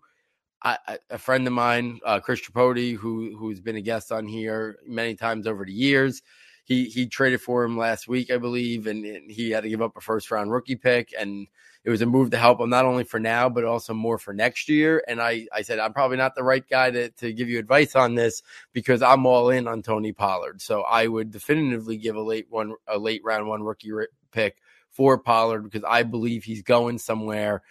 A 0.63 1.17
friend 1.17 1.47
of 1.47 1.53
mine, 1.53 1.99
uh, 2.05 2.19
Chris 2.19 2.41
Tripodi, 2.41 2.93
who 2.93 3.37
who's 3.37 3.61
been 3.61 3.77
a 3.77 3.81
guest 3.81 4.11
on 4.11 4.27
here 4.27 4.77
many 4.85 5.15
times 5.15 5.47
over 5.47 5.63
the 5.63 5.71
years, 5.71 6.21
he 6.65 6.85
he 6.85 7.07
traded 7.07 7.41
for 7.41 7.63
him 7.63 7.77
last 7.77 8.07
week, 8.07 8.29
I 8.29 8.37
believe, 8.37 8.85
and, 8.87 9.05
and 9.05 9.31
he 9.31 9.51
had 9.51 9.63
to 9.63 9.69
give 9.69 9.81
up 9.81 9.95
a 9.95 10.01
first 10.01 10.29
round 10.31 10.51
rookie 10.51 10.75
pick 10.75 11.13
and 11.17 11.47
it 11.83 11.89
was 11.89 12.01
a 12.01 12.05
move 12.05 12.29
to 12.31 12.37
help 12.37 12.59
him 12.59 12.69
not 12.69 12.85
only 12.85 13.03
for 13.05 13.19
now 13.19 13.47
but 13.47 13.63
also 13.63 13.93
more 13.93 14.17
for 14.17 14.33
next 14.33 14.69
year. 14.69 15.03
And 15.07 15.21
I 15.21 15.47
I 15.53 15.61
said 15.61 15.79
I'm 15.79 15.93
probably 15.93 16.17
not 16.17 16.35
the 16.35 16.43
right 16.43 16.67
guy 16.69 16.91
to 16.91 17.09
to 17.09 17.33
give 17.33 17.49
you 17.49 17.57
advice 17.57 17.95
on 17.95 18.15
this 18.15 18.43
because 18.73 19.01
I'm 19.01 19.25
all 19.25 19.49
in 19.49 19.67
on 19.67 19.81
Tony 19.81 20.11
Pollard. 20.11 20.61
So 20.61 20.81
I 20.83 21.07
would 21.07 21.31
definitively 21.31 21.97
give 21.97 22.15
a 22.15 22.21
late 22.21 22.47
one 22.49 22.75
a 22.87 22.99
late 22.99 23.21
round 23.23 23.47
one 23.47 23.63
rookie 23.63 23.91
pick 24.31 24.57
for 24.89 25.17
Pollard 25.17 25.61
because 25.63 25.83
I 25.87 26.03
believe 26.03 26.43
he's 26.43 26.61
going 26.61 26.97
somewhere 26.97 27.63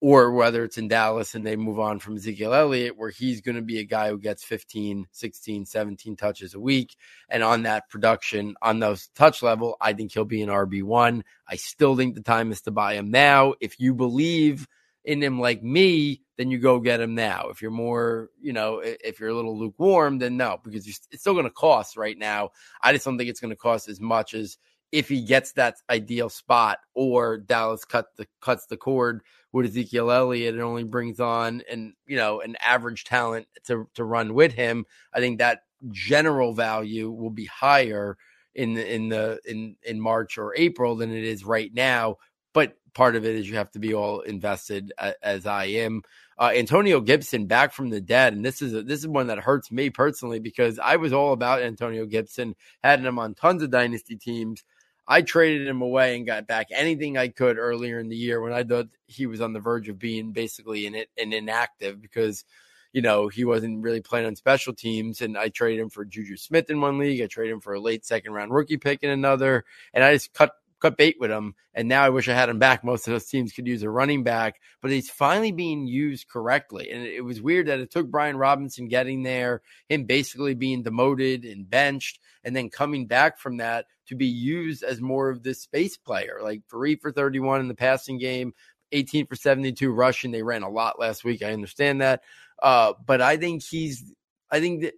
or 0.00 0.32
whether 0.32 0.64
it's 0.64 0.78
in 0.78 0.88
Dallas 0.88 1.34
and 1.34 1.46
they 1.46 1.56
move 1.56 1.78
on 1.78 1.98
from 1.98 2.16
Ezekiel 2.16 2.54
Elliott, 2.54 2.96
where 2.96 3.10
he's 3.10 3.40
going 3.40 3.56
to 3.56 3.62
be 3.62 3.78
a 3.78 3.84
guy 3.84 4.08
who 4.08 4.18
gets 4.18 4.44
15, 4.44 5.06
16, 5.10 5.66
17 5.66 6.16
touches 6.16 6.54
a 6.54 6.60
week. 6.60 6.96
And 7.28 7.42
on 7.42 7.62
that 7.62 7.88
production, 7.88 8.54
on 8.62 8.78
those 8.78 9.08
touch 9.14 9.42
level, 9.42 9.76
I 9.80 9.92
think 9.92 10.12
he'll 10.12 10.24
be 10.24 10.42
an 10.42 10.48
RB1. 10.48 11.22
I 11.48 11.56
still 11.56 11.96
think 11.96 12.14
the 12.14 12.22
time 12.22 12.52
is 12.52 12.62
to 12.62 12.70
buy 12.70 12.94
him 12.94 13.10
now. 13.10 13.54
If 13.60 13.78
you 13.80 13.94
believe 13.94 14.66
in 15.04 15.22
him 15.22 15.40
like 15.40 15.62
me, 15.62 16.22
then 16.36 16.50
you 16.50 16.58
go 16.58 16.80
get 16.80 17.00
him 17.00 17.14
now. 17.14 17.48
If 17.50 17.62
you're 17.62 17.70
more, 17.70 18.30
you 18.40 18.52
know, 18.52 18.82
if 18.82 19.20
you're 19.20 19.30
a 19.30 19.34
little 19.34 19.58
lukewarm, 19.58 20.18
then 20.18 20.36
no, 20.36 20.58
because 20.62 20.86
it's 20.86 21.20
still 21.20 21.32
going 21.34 21.44
to 21.44 21.50
cost 21.50 21.96
right 21.96 22.18
now. 22.18 22.50
I 22.82 22.92
just 22.92 23.04
don't 23.04 23.16
think 23.16 23.30
it's 23.30 23.40
going 23.40 23.50
to 23.50 23.56
cost 23.56 23.88
as 23.88 24.00
much 24.00 24.34
as 24.34 24.58
if 24.92 25.08
he 25.08 25.22
gets 25.22 25.52
that 25.52 25.76
ideal 25.90 26.28
spot 26.28 26.78
or 26.94 27.38
Dallas 27.38 27.84
cut 27.84 28.06
the 28.16 28.26
cuts 28.40 28.66
the 28.66 28.76
cord 28.76 29.22
with 29.56 29.64
Ezekiel 29.64 30.10
Elliott 30.10 30.52
and 30.52 30.62
only 30.62 30.84
brings 30.84 31.18
on 31.18 31.62
and 31.70 31.94
you 32.06 32.18
know 32.18 32.42
an 32.42 32.56
average 32.64 33.04
talent 33.04 33.46
to 33.64 33.88
to 33.94 34.04
run 34.04 34.34
with 34.34 34.52
him, 34.52 34.84
I 35.14 35.20
think 35.20 35.38
that 35.38 35.60
general 35.90 36.52
value 36.52 37.10
will 37.10 37.30
be 37.30 37.46
higher 37.46 38.18
in 38.54 38.74
the 38.74 38.94
in 38.94 39.08
the 39.08 39.40
in 39.46 39.76
in 39.82 39.98
March 39.98 40.36
or 40.36 40.54
April 40.56 40.94
than 40.94 41.10
it 41.10 41.24
is 41.24 41.42
right 41.42 41.72
now. 41.72 42.16
But 42.52 42.76
part 42.92 43.16
of 43.16 43.24
it 43.24 43.34
is 43.34 43.48
you 43.48 43.56
have 43.56 43.70
to 43.70 43.78
be 43.78 43.94
all 43.94 44.20
invested 44.20 44.92
as 45.22 45.46
I 45.46 45.64
am. 45.64 46.02
Uh, 46.38 46.52
Antonio 46.54 47.00
Gibson 47.00 47.46
back 47.46 47.72
from 47.72 47.88
the 47.88 48.00
dead, 48.02 48.34
and 48.34 48.44
this 48.44 48.60
is 48.60 48.74
a, 48.74 48.82
this 48.82 49.00
is 49.00 49.08
one 49.08 49.28
that 49.28 49.38
hurts 49.38 49.72
me 49.72 49.88
personally 49.88 50.38
because 50.38 50.78
I 50.78 50.96
was 50.96 51.14
all 51.14 51.32
about 51.32 51.62
Antonio 51.62 52.04
Gibson, 52.04 52.56
had 52.84 53.00
him 53.00 53.18
on 53.18 53.32
tons 53.32 53.62
of 53.62 53.70
dynasty 53.70 54.16
teams 54.16 54.64
I 55.08 55.22
traded 55.22 55.68
him 55.68 55.82
away 55.82 56.16
and 56.16 56.26
got 56.26 56.46
back 56.46 56.68
anything 56.70 57.16
I 57.16 57.28
could 57.28 57.58
earlier 57.58 57.98
in 57.98 58.08
the 58.08 58.16
year 58.16 58.40
when 58.40 58.52
I 58.52 58.64
thought 58.64 58.88
he 59.06 59.26
was 59.26 59.40
on 59.40 59.52
the 59.52 59.60
verge 59.60 59.88
of 59.88 59.98
being 59.98 60.32
basically 60.32 60.86
an, 60.86 60.96
an 61.16 61.32
inactive 61.32 62.02
because, 62.02 62.44
you 62.92 63.02
know, 63.02 63.28
he 63.28 63.44
wasn't 63.44 63.82
really 63.82 64.00
playing 64.00 64.26
on 64.26 64.34
special 64.34 64.74
teams. 64.74 65.20
And 65.20 65.38
I 65.38 65.48
traded 65.48 65.80
him 65.80 65.90
for 65.90 66.04
Juju 66.04 66.36
Smith 66.36 66.70
in 66.70 66.80
one 66.80 66.98
league. 66.98 67.22
I 67.22 67.26
traded 67.26 67.54
him 67.54 67.60
for 67.60 67.74
a 67.74 67.80
late 67.80 68.04
second 68.04 68.32
round 68.32 68.52
rookie 68.52 68.78
pick 68.78 69.04
in 69.04 69.10
another. 69.10 69.64
And 69.94 70.02
I 70.02 70.14
just 70.14 70.32
cut 70.34 70.52
cut 70.80 70.96
bait 70.96 71.16
with 71.18 71.30
him. 71.30 71.54
And 71.74 71.88
now 71.88 72.04
I 72.04 72.10
wish 72.10 72.28
I 72.28 72.34
had 72.34 72.48
him 72.48 72.58
back. 72.58 72.84
Most 72.84 73.06
of 73.06 73.12
those 73.12 73.26
teams 73.26 73.52
could 73.52 73.66
use 73.66 73.82
a 73.82 73.90
running 73.90 74.22
back, 74.22 74.60
but 74.82 74.90
he's 74.90 75.10
finally 75.10 75.52
being 75.52 75.86
used 75.86 76.28
correctly. 76.28 76.90
And 76.90 77.04
it 77.06 77.24
was 77.24 77.42
weird 77.42 77.66
that 77.66 77.80
it 77.80 77.90
took 77.90 78.10
Brian 78.10 78.36
Robinson 78.36 78.88
getting 78.88 79.22
there, 79.22 79.62
him 79.88 80.04
basically 80.04 80.54
being 80.54 80.82
demoted 80.82 81.44
and 81.44 81.68
benched, 81.68 82.20
and 82.44 82.54
then 82.54 82.70
coming 82.70 83.06
back 83.06 83.38
from 83.38 83.58
that 83.58 83.86
to 84.08 84.14
be 84.14 84.26
used 84.26 84.82
as 84.82 85.00
more 85.00 85.30
of 85.30 85.42
this 85.42 85.62
space 85.62 85.96
player, 85.96 86.38
like 86.42 86.62
three 86.70 86.96
for 86.96 87.10
31 87.10 87.60
in 87.60 87.68
the 87.68 87.74
passing 87.74 88.18
game, 88.18 88.54
18 88.92 89.26
for 89.26 89.36
72 89.36 89.90
rushing. 89.90 90.30
They 90.30 90.42
ran 90.42 90.62
a 90.62 90.70
lot 90.70 91.00
last 91.00 91.24
week. 91.24 91.42
I 91.42 91.52
understand 91.52 92.00
that. 92.00 92.22
Uh, 92.62 92.92
but 93.04 93.20
I 93.20 93.36
think 93.36 93.62
he's, 93.62 94.12
I 94.50 94.60
think 94.60 94.82
that 94.82 94.94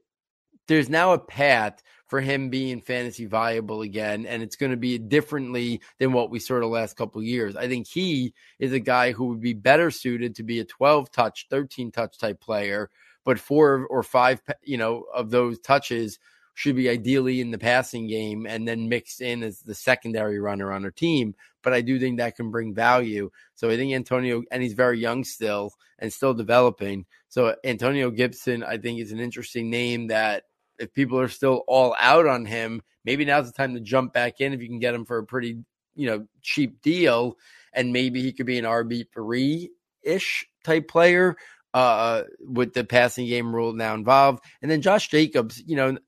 there's 0.66 0.90
now 0.90 1.14
a 1.14 1.18
path 1.18 1.82
for 2.08 2.20
him 2.20 2.48
being 2.48 2.80
fantasy 2.80 3.26
viable 3.26 3.82
again, 3.82 4.26
and 4.26 4.42
it's 4.42 4.56
going 4.56 4.72
to 4.72 4.76
be 4.76 4.98
differently 4.98 5.80
than 5.98 6.12
what 6.12 6.30
we 6.30 6.38
saw 6.38 6.58
the 6.58 6.66
last 6.66 6.96
couple 6.96 7.22
years. 7.22 7.54
I 7.54 7.68
think 7.68 7.86
he 7.86 8.34
is 8.58 8.72
a 8.72 8.80
guy 8.80 9.12
who 9.12 9.26
would 9.26 9.40
be 9.40 9.52
better 9.52 9.90
suited 9.90 10.34
to 10.36 10.42
be 10.42 10.60
a 10.60 10.64
12 10.64 11.10
touch, 11.12 11.46
13 11.50 11.92
touch 11.92 12.18
type 12.18 12.40
player, 12.40 12.90
but 13.24 13.38
four 13.38 13.86
or 13.90 14.02
five, 14.02 14.40
you 14.62 14.78
know, 14.78 15.04
of 15.14 15.30
those 15.30 15.58
touches 15.60 16.18
should 16.54 16.74
be 16.74 16.88
ideally 16.88 17.40
in 17.40 17.52
the 17.52 17.58
passing 17.58 18.08
game 18.08 18.44
and 18.44 18.66
then 18.66 18.88
mixed 18.88 19.20
in 19.20 19.44
as 19.44 19.60
the 19.60 19.74
secondary 19.74 20.40
runner 20.40 20.72
on 20.72 20.86
a 20.86 20.90
team. 20.90 21.34
But 21.62 21.72
I 21.72 21.82
do 21.82 22.00
think 22.00 22.18
that 22.18 22.34
can 22.34 22.50
bring 22.50 22.74
value. 22.74 23.30
So 23.54 23.68
I 23.70 23.76
think 23.76 23.92
Antonio, 23.92 24.42
and 24.50 24.60
he's 24.62 24.72
very 24.72 24.98
young 24.98 25.22
still 25.22 25.72
and 26.00 26.12
still 26.12 26.34
developing. 26.34 27.06
So 27.28 27.54
Antonio 27.62 28.10
Gibson, 28.10 28.64
I 28.64 28.78
think, 28.78 28.98
is 28.98 29.12
an 29.12 29.20
interesting 29.20 29.70
name 29.70 30.08
that 30.08 30.44
if 30.78 30.92
people 30.92 31.18
are 31.18 31.28
still 31.28 31.64
all 31.66 31.94
out 31.98 32.26
on 32.26 32.44
him, 32.44 32.82
maybe 33.04 33.24
now's 33.24 33.46
the 33.46 33.56
time 33.56 33.74
to 33.74 33.80
jump 33.80 34.12
back 34.12 34.40
in 34.40 34.52
if 34.52 34.60
you 34.60 34.68
can 34.68 34.78
get 34.78 34.94
him 34.94 35.04
for 35.04 35.18
a 35.18 35.24
pretty, 35.24 35.58
you 35.94 36.06
know, 36.06 36.26
cheap 36.42 36.80
deal. 36.82 37.36
And 37.72 37.92
maybe 37.92 38.22
he 38.22 38.32
could 38.32 38.46
be 38.46 38.58
an 38.58 38.64
RB 38.64 39.06
three 39.12 39.70
ish 40.02 40.46
type 40.64 40.88
player 40.88 41.36
uh, 41.74 42.22
with 42.40 42.72
the 42.72 42.84
passing 42.84 43.26
game 43.26 43.54
rule 43.54 43.72
now 43.72 43.94
involved. 43.94 44.42
And 44.62 44.70
then 44.70 44.82
Josh 44.82 45.08
Jacobs, 45.08 45.62
you 45.66 45.76
know, 45.76 45.98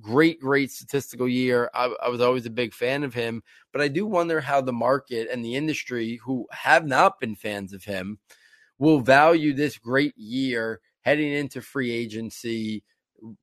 great, 0.00 0.40
great 0.40 0.70
statistical 0.70 1.28
year. 1.28 1.70
I, 1.74 1.94
I, 2.02 2.08
was 2.08 2.20
always 2.20 2.46
a 2.46 2.50
big 2.50 2.74
fan 2.74 3.04
of 3.04 3.14
him, 3.14 3.42
but 3.72 3.80
I 3.80 3.88
do 3.88 4.06
wonder 4.06 4.40
how 4.40 4.60
the 4.60 4.72
market 4.72 5.28
and 5.30 5.44
the 5.44 5.54
industry, 5.54 6.20
who 6.24 6.46
have 6.50 6.86
not 6.86 7.20
been 7.20 7.34
fans 7.34 7.72
of 7.72 7.84
him, 7.84 8.18
will 8.78 9.00
value 9.00 9.52
this 9.52 9.78
great 9.78 10.16
year 10.16 10.80
heading 11.02 11.32
into 11.32 11.60
free 11.60 11.90
agency. 11.90 12.82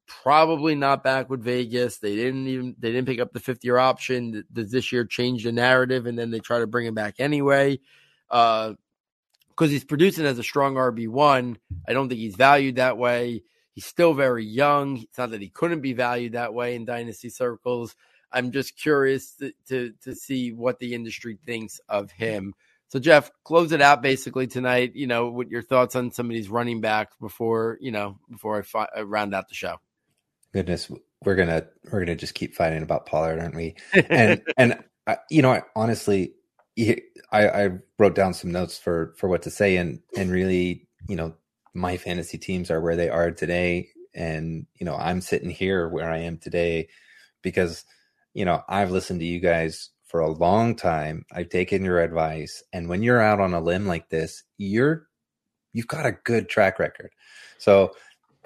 Probably 0.08 0.76
not 0.76 1.04
back 1.04 1.30
with 1.30 1.44
Vegas. 1.44 1.98
They 1.98 2.16
didn't 2.16 2.48
even 2.48 2.76
they 2.80 2.92
didn't 2.92 3.08
pick 3.08 3.20
up 3.20 3.34
the 3.34 3.40
fifth 3.40 3.64
year 3.64 3.78
option. 3.78 4.44
Does 4.52 4.72
this 4.72 4.92
year 4.92 5.06
change 5.06 5.44
the 5.44 5.52
narrative? 5.52 6.06
And 6.06 6.18
then 6.18 6.32
they 6.32 6.40
try 6.40 6.60
to 6.60 6.68
bring 6.68 6.88
him 6.88 6.96
back 6.96 7.16
anyway. 7.20 7.80
Uh, 8.30 8.74
because 9.50 9.72
he's 9.72 9.84
producing 9.84 10.26
as 10.26 10.38
a 10.38 10.44
strong 10.44 10.76
RB 10.76 11.08
one. 11.08 11.58
I 11.88 11.94
don't 11.94 12.10
think 12.10 12.20
he's 12.20 12.36
valued 12.36 12.76
that 12.76 12.98
way. 12.98 13.42
He's 13.74 13.86
still 13.86 14.14
very 14.14 14.46
young. 14.46 14.98
It's 14.98 15.18
not 15.18 15.32
that 15.32 15.42
he 15.42 15.50
couldn't 15.50 15.82
be 15.82 15.94
valued 15.94 16.34
that 16.34 16.54
way 16.54 16.76
in 16.76 16.86
dynasty 16.86 17.30
circles. 17.30 17.96
I'm 18.32 18.52
just 18.52 18.78
curious 18.78 19.34
to, 19.38 19.52
to, 19.70 19.94
to 20.04 20.14
see 20.14 20.52
what 20.52 20.78
the 20.78 20.94
industry 20.94 21.40
thinks 21.46 21.80
of 21.90 22.12
him. 22.12 22.54
So 22.90 23.00
Jeff, 23.00 23.32
close 23.44 23.72
it 23.72 23.82
out 23.82 24.02
basically 24.02 24.48
tonight. 24.48 24.94
You 24.96 25.08
know, 25.08 25.30
with 25.30 25.50
your 25.50 25.62
thoughts 25.62 25.96
on 25.96 26.12
some 26.12 26.28
of 26.28 26.34
these 26.34 26.50
running 26.50 26.82
backs 26.82 27.16
before 27.20 27.78
you 27.82 27.92
know 27.92 28.20
before 28.30 28.60
I, 28.60 28.62
fi- 28.62 28.90
I 28.96 29.02
round 29.02 29.34
out 29.34 29.50
the 29.50 29.56
show. 29.56 29.78
Goodness, 30.54 30.92
we're 31.24 31.36
gonna 31.36 31.68
we're 31.92 32.00
gonna 32.00 32.16
just 32.16 32.36
keep 32.36 32.56
fighting 32.56 32.84
about 32.84 33.06
Pollard, 33.06 33.40
aren't 33.40 33.56
we? 33.56 33.76
And 34.10 34.42
and 34.58 34.84
uh, 35.06 35.16
you 35.30 35.42
know, 35.42 35.62
honestly, 35.76 36.34
I, 36.78 37.48
I 37.48 37.70
wrote 37.98 38.16
down 38.16 38.34
some 38.34 38.52
notes 38.52 38.78
for 38.78 39.14
for 39.18 39.28
what 39.28 39.44
to 39.44 39.52
say, 39.52 39.78
and 39.78 40.02
and 40.16 40.32
really, 40.32 40.88
you 41.08 41.16
know, 41.16 41.36
my 41.74 41.98
fantasy 41.98 42.38
teams 42.38 42.72
are 42.72 42.82
where 42.82 42.96
they 42.96 43.10
are 43.10 43.32
today 43.32 43.90
and 44.18 44.66
you 44.76 44.86
know 44.86 44.96
i'm 44.96 45.22
sitting 45.22 45.50
here 45.50 45.88
where 45.88 46.10
i 46.10 46.18
am 46.18 46.38
today 46.38 46.88
because 47.44 47.86
you 48.34 48.44
know 48.44 48.62
i've 48.68 48.92
listened 48.92 49.20
to 49.20 49.26
you 49.26 49.40
guys 49.40 49.92
for 50.08 50.22
a 50.22 50.32
long 50.32 50.76
time 50.76 51.26
i've 51.34 51.50
taken 51.50 51.84
your 51.84 52.00
advice 52.00 52.64
and 52.74 52.88
when 52.90 53.04
you're 53.04 53.22
out 53.22 53.40
on 53.40 53.54
a 53.54 53.62
limb 53.62 53.86
like 53.86 54.10
this 54.10 54.44
you're 54.58 55.08
you've 55.78 55.88
got 55.88 56.08
a 56.08 56.18
good 56.24 56.50
track 56.50 56.80
record. 56.80 57.12
So 57.60 57.92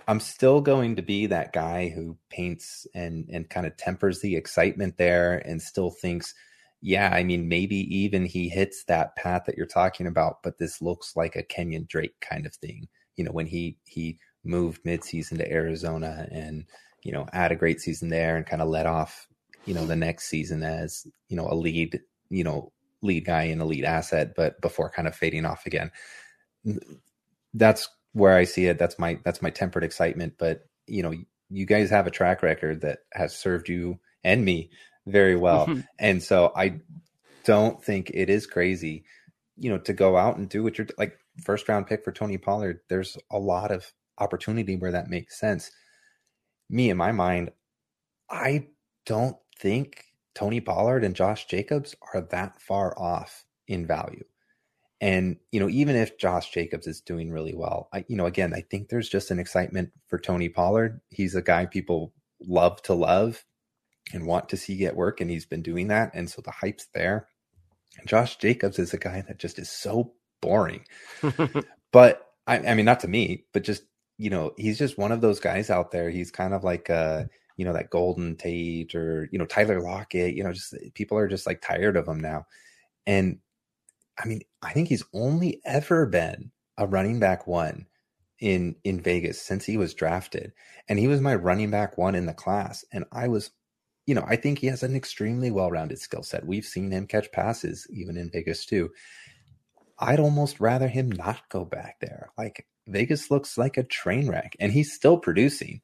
i'm 0.07 0.19
still 0.19 0.61
going 0.61 0.95
to 0.95 1.01
be 1.03 1.27
that 1.27 1.53
guy 1.53 1.87
who 1.87 2.17
paints 2.29 2.87
and 2.95 3.29
and 3.31 3.49
kind 3.49 3.67
of 3.67 3.77
tempers 3.77 4.19
the 4.19 4.35
excitement 4.35 4.97
there 4.97 5.37
and 5.47 5.61
still 5.61 5.91
thinks 5.91 6.33
yeah 6.81 7.11
i 7.13 7.23
mean 7.23 7.47
maybe 7.47 7.75
even 7.95 8.25
he 8.25 8.49
hits 8.49 8.83
that 8.85 9.15
path 9.15 9.43
that 9.45 9.55
you're 9.55 9.67
talking 9.67 10.07
about 10.07 10.41
but 10.41 10.57
this 10.57 10.81
looks 10.81 11.15
like 11.15 11.35
a 11.35 11.43
Kenyan 11.43 11.87
Drake 11.87 12.19
kind 12.19 12.47
of 12.47 12.55
thing. 12.55 12.87
You 13.15 13.25
know 13.25 13.31
when 13.31 13.45
he 13.45 13.77
he 13.85 14.17
moved 14.43 14.83
midseason 14.83 15.37
to 15.37 15.51
Arizona 15.51 16.27
and 16.31 16.65
you 17.03 17.11
know 17.11 17.27
had 17.31 17.51
a 17.51 17.55
great 17.55 17.79
season 17.79 18.09
there 18.09 18.35
and 18.35 18.45
kind 18.45 18.61
of 18.61 18.69
let 18.69 18.87
off 18.87 19.27
you 19.65 19.73
know 19.73 19.85
the 19.85 19.95
next 19.95 20.27
season 20.27 20.63
as 20.63 21.05
you 21.29 21.35
know 21.35 21.47
a 21.47 21.55
lead 21.55 22.01
you 22.29 22.43
know 22.43 22.71
lead 23.01 23.25
guy 23.25 23.43
and 23.43 23.61
a 23.61 23.65
lead 23.65 23.83
asset 23.83 24.33
but 24.35 24.61
before 24.61 24.89
kind 24.89 25.07
of 25.07 25.15
fading 25.15 25.45
off 25.45 25.65
again. 25.65 25.91
That's 27.53 27.89
where 28.13 28.35
i 28.35 28.43
see 28.43 28.65
it. 28.67 28.77
That's 28.77 28.99
my 28.99 29.19
that's 29.23 29.41
my 29.41 29.49
tempered 29.49 29.83
excitement. 29.83 30.33
But 30.37 30.65
you 30.87 31.03
know 31.03 31.13
you 31.49 31.65
guys 31.65 31.89
have 31.89 32.07
a 32.07 32.11
track 32.11 32.43
record 32.43 32.81
that 32.81 32.99
has 33.13 33.35
served 33.35 33.69
you 33.69 33.99
and 34.23 34.45
me 34.45 34.69
very 35.07 35.35
well. 35.35 35.67
Mm-hmm. 35.67 35.81
And 35.99 36.23
so 36.23 36.51
i 36.55 36.79
don't 37.43 37.83
think 37.83 38.11
it 38.13 38.29
is 38.29 38.45
crazy 38.45 39.03
you 39.57 39.67
know 39.67 39.79
to 39.79 39.93
go 39.93 40.15
out 40.15 40.37
and 40.37 40.47
do 40.47 40.61
what 40.61 40.77
you're 40.77 40.85
like 40.99 41.17
first 41.43 41.67
round 41.69 41.87
pick 41.87 42.03
for 42.03 42.11
Tony 42.11 42.37
Pollard, 42.37 42.81
there's 42.89 43.17
a 43.31 43.39
lot 43.39 43.71
of 43.71 43.91
opportunity 44.17 44.75
where 44.75 44.91
that 44.91 45.09
makes 45.09 45.39
sense. 45.39 45.71
Me, 46.69 46.89
in 46.89 46.97
my 46.97 47.11
mind, 47.11 47.51
I 48.29 48.67
don't 49.05 49.35
think 49.61 50.05
Tony 50.33 50.59
Pollard 50.59 51.03
and 51.03 51.15
Josh 51.15 51.45
Jacobs 51.45 51.95
are 52.13 52.21
that 52.31 52.59
far 52.61 52.97
off 52.97 53.45
in 53.67 53.85
value. 53.85 54.23
And, 54.99 55.37
you 55.51 55.59
know, 55.59 55.69
even 55.69 55.95
if 55.95 56.17
Josh 56.17 56.51
Jacobs 56.51 56.87
is 56.87 57.01
doing 57.01 57.31
really 57.31 57.55
well, 57.55 57.89
I, 57.93 58.05
you 58.07 58.15
know, 58.15 58.25
again, 58.25 58.53
I 58.53 58.61
think 58.61 58.89
there's 58.89 59.09
just 59.09 59.31
an 59.31 59.39
excitement 59.39 59.91
for 60.07 60.19
Tony 60.19 60.49
Pollard. 60.49 61.01
He's 61.09 61.35
a 61.35 61.41
guy 61.41 61.65
people 61.65 62.13
love 62.39 62.81
to 62.83 62.93
love 62.93 63.43
and 64.13 64.27
want 64.27 64.49
to 64.49 64.57
see 64.57 64.77
get 64.77 64.95
work, 64.95 65.21
and 65.21 65.29
he's 65.29 65.45
been 65.45 65.63
doing 65.63 65.87
that. 65.87 66.11
And 66.13 66.29
so 66.29 66.41
the 66.41 66.51
hype's 66.51 66.87
there. 66.93 67.27
And 67.97 68.07
Josh 68.07 68.37
Jacobs 68.37 68.77
is 68.77 68.93
a 68.93 68.97
guy 68.97 69.23
that 69.27 69.39
just 69.39 69.57
is 69.57 69.69
so 69.69 70.13
boring. 70.39 70.85
but 71.91 72.27
I, 72.45 72.59
I, 72.59 72.73
mean, 72.75 72.85
not 72.85 72.99
to 73.01 73.07
me, 73.07 73.45
but 73.53 73.63
just 73.63 73.83
you 74.17 74.29
know, 74.29 74.53
he's 74.55 74.77
just 74.77 74.99
one 74.99 75.11
of 75.11 75.21
those 75.21 75.39
guys 75.39 75.71
out 75.71 75.89
there. 75.89 76.11
He's 76.11 76.29
kind 76.29 76.53
of 76.53 76.63
like 76.63 76.91
uh, 76.91 77.23
you 77.61 77.65
know, 77.65 77.73
that 77.73 77.91
Golden 77.91 78.35
Tate 78.35 78.95
or 78.95 79.29
you 79.31 79.37
know 79.37 79.45
Tyler 79.45 79.79
Lockett. 79.79 80.33
You 80.33 80.43
know, 80.43 80.51
just 80.51 80.73
people 80.95 81.15
are 81.15 81.27
just 81.27 81.45
like 81.45 81.61
tired 81.61 81.95
of 81.95 82.07
him 82.07 82.19
now. 82.19 82.47
And 83.05 83.37
I 84.17 84.25
mean, 84.25 84.41
I 84.63 84.73
think 84.73 84.87
he's 84.87 85.03
only 85.13 85.61
ever 85.63 86.07
been 86.07 86.49
a 86.79 86.87
running 86.87 87.19
back 87.19 87.45
one 87.45 87.85
in 88.39 88.77
in 88.83 88.99
Vegas 88.99 89.39
since 89.39 89.63
he 89.63 89.77
was 89.77 89.93
drafted, 89.93 90.53
and 90.89 90.97
he 90.97 91.07
was 91.07 91.21
my 91.21 91.35
running 91.35 91.69
back 91.69 91.99
one 91.99 92.15
in 92.15 92.25
the 92.25 92.33
class, 92.33 92.83
and 92.91 93.05
I 93.11 93.27
was. 93.27 93.51
You 94.07 94.15
know, 94.15 94.25
I 94.27 94.35
think 94.35 94.57
he 94.57 94.67
has 94.67 94.81
an 94.81 94.95
extremely 94.95 95.51
well-rounded 95.51 95.99
skill 95.99 96.23
set. 96.23 96.43
We've 96.43 96.65
seen 96.65 96.89
him 96.89 97.05
catch 97.05 97.31
passes 97.31 97.85
even 97.91 98.17
in 98.17 98.31
Vegas 98.31 98.65
too. 98.65 98.89
I'd 99.99 100.19
almost 100.19 100.59
rather 100.59 100.87
him 100.87 101.11
not 101.11 101.47
go 101.49 101.65
back 101.65 101.99
there. 102.01 102.31
Like 102.35 102.65
Vegas 102.87 103.29
looks 103.29 103.59
like 103.59 103.77
a 103.77 103.83
train 103.83 104.27
wreck 104.27 104.55
and 104.59 104.71
he's 104.71 104.91
still 104.91 105.19
producing, 105.19 105.81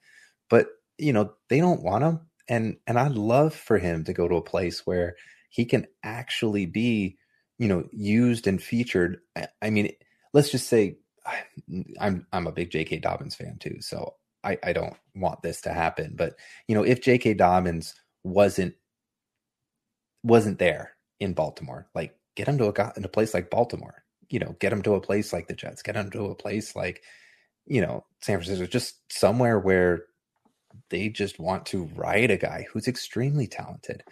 but 0.49 0.67
you 0.97 1.13
know, 1.13 1.33
they 1.49 1.59
don't 1.59 1.83
want 1.83 2.03
him. 2.03 2.21
And, 2.49 2.77
and 2.87 2.97
I'd 2.97 3.13
love 3.13 3.53
for 3.53 3.77
him 3.77 4.03
to 4.05 4.13
go 4.13 4.27
to 4.27 4.35
a 4.35 4.41
place 4.41 4.85
where 4.85 5.15
he 5.49 5.65
can 5.65 5.87
actually 6.03 6.65
be, 6.65 7.17
you 7.57 7.67
know, 7.67 7.85
used 7.91 8.47
and 8.47 8.61
featured. 8.61 9.19
I 9.61 9.69
mean, 9.69 9.91
let's 10.33 10.49
just 10.49 10.67
say 10.67 10.97
I'm, 11.99 12.25
I'm 12.31 12.47
a 12.47 12.51
big 12.51 12.71
J.K. 12.71 12.99
Dobbins 12.99 13.35
fan 13.35 13.57
too. 13.59 13.81
So 13.81 14.15
I, 14.43 14.57
I 14.63 14.73
don't 14.73 14.95
want 15.15 15.41
this 15.41 15.61
to 15.61 15.73
happen, 15.73 16.13
but 16.15 16.35
you 16.67 16.75
know, 16.75 16.83
if 16.83 17.01
J.K. 17.01 17.33
Dobbins 17.33 17.95
wasn't, 18.23 18.75
wasn't 20.23 20.59
there 20.59 20.93
in 21.19 21.33
Baltimore, 21.33 21.87
like 21.93 22.15
get 22.35 22.47
him 22.47 22.57
to 22.59 22.67
a, 22.67 22.93
in 22.95 23.03
a 23.03 23.09
place 23.09 23.33
like 23.33 23.49
Baltimore 23.49 24.03
you 24.29 24.39
know, 24.39 24.55
get 24.59 24.73
him 24.73 24.81
to 24.83 24.95
a 24.95 25.01
place 25.01 25.31
like 25.31 25.47
the 25.47 25.53
Jets, 25.53 25.81
get 25.81 25.95
him 25.95 26.09
to 26.11 26.25
a 26.25 26.35
place 26.35 26.75
like, 26.75 27.03
you 27.65 27.81
know, 27.81 28.05
San 28.21 28.37
Francisco, 28.37 28.65
just 28.65 28.95
somewhere 29.11 29.59
where 29.59 30.05
they 30.89 31.09
just 31.09 31.39
want 31.39 31.65
to 31.67 31.85
ride 31.95 32.31
a 32.31 32.37
guy 32.37 32.65
who's 32.71 32.87
extremely 32.87 33.47
talented. 33.47 34.03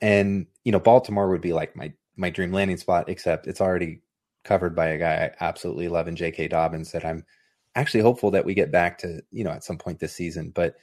And, 0.00 0.46
you 0.64 0.72
know, 0.72 0.80
Baltimore 0.80 1.30
would 1.30 1.40
be 1.40 1.52
like 1.52 1.76
my 1.76 1.92
my 2.16 2.30
dream 2.30 2.52
landing 2.52 2.76
spot, 2.76 3.08
except 3.08 3.46
it's 3.46 3.60
already 3.60 4.02
covered 4.44 4.74
by 4.76 4.88
a 4.88 4.98
guy 4.98 5.24
I 5.24 5.44
absolutely 5.44 5.88
love 5.88 6.08
in 6.08 6.16
J.K. 6.16 6.48
Dobbins 6.48 6.92
that 6.92 7.04
I'm 7.04 7.24
actually 7.74 8.02
hopeful 8.02 8.32
that 8.32 8.44
we 8.44 8.54
get 8.54 8.70
back 8.70 8.98
to, 8.98 9.22
you 9.30 9.44
know, 9.44 9.50
at 9.50 9.64
some 9.64 9.78
point 9.78 9.98
this 9.98 10.14
season. 10.14 10.50
But 10.54 10.74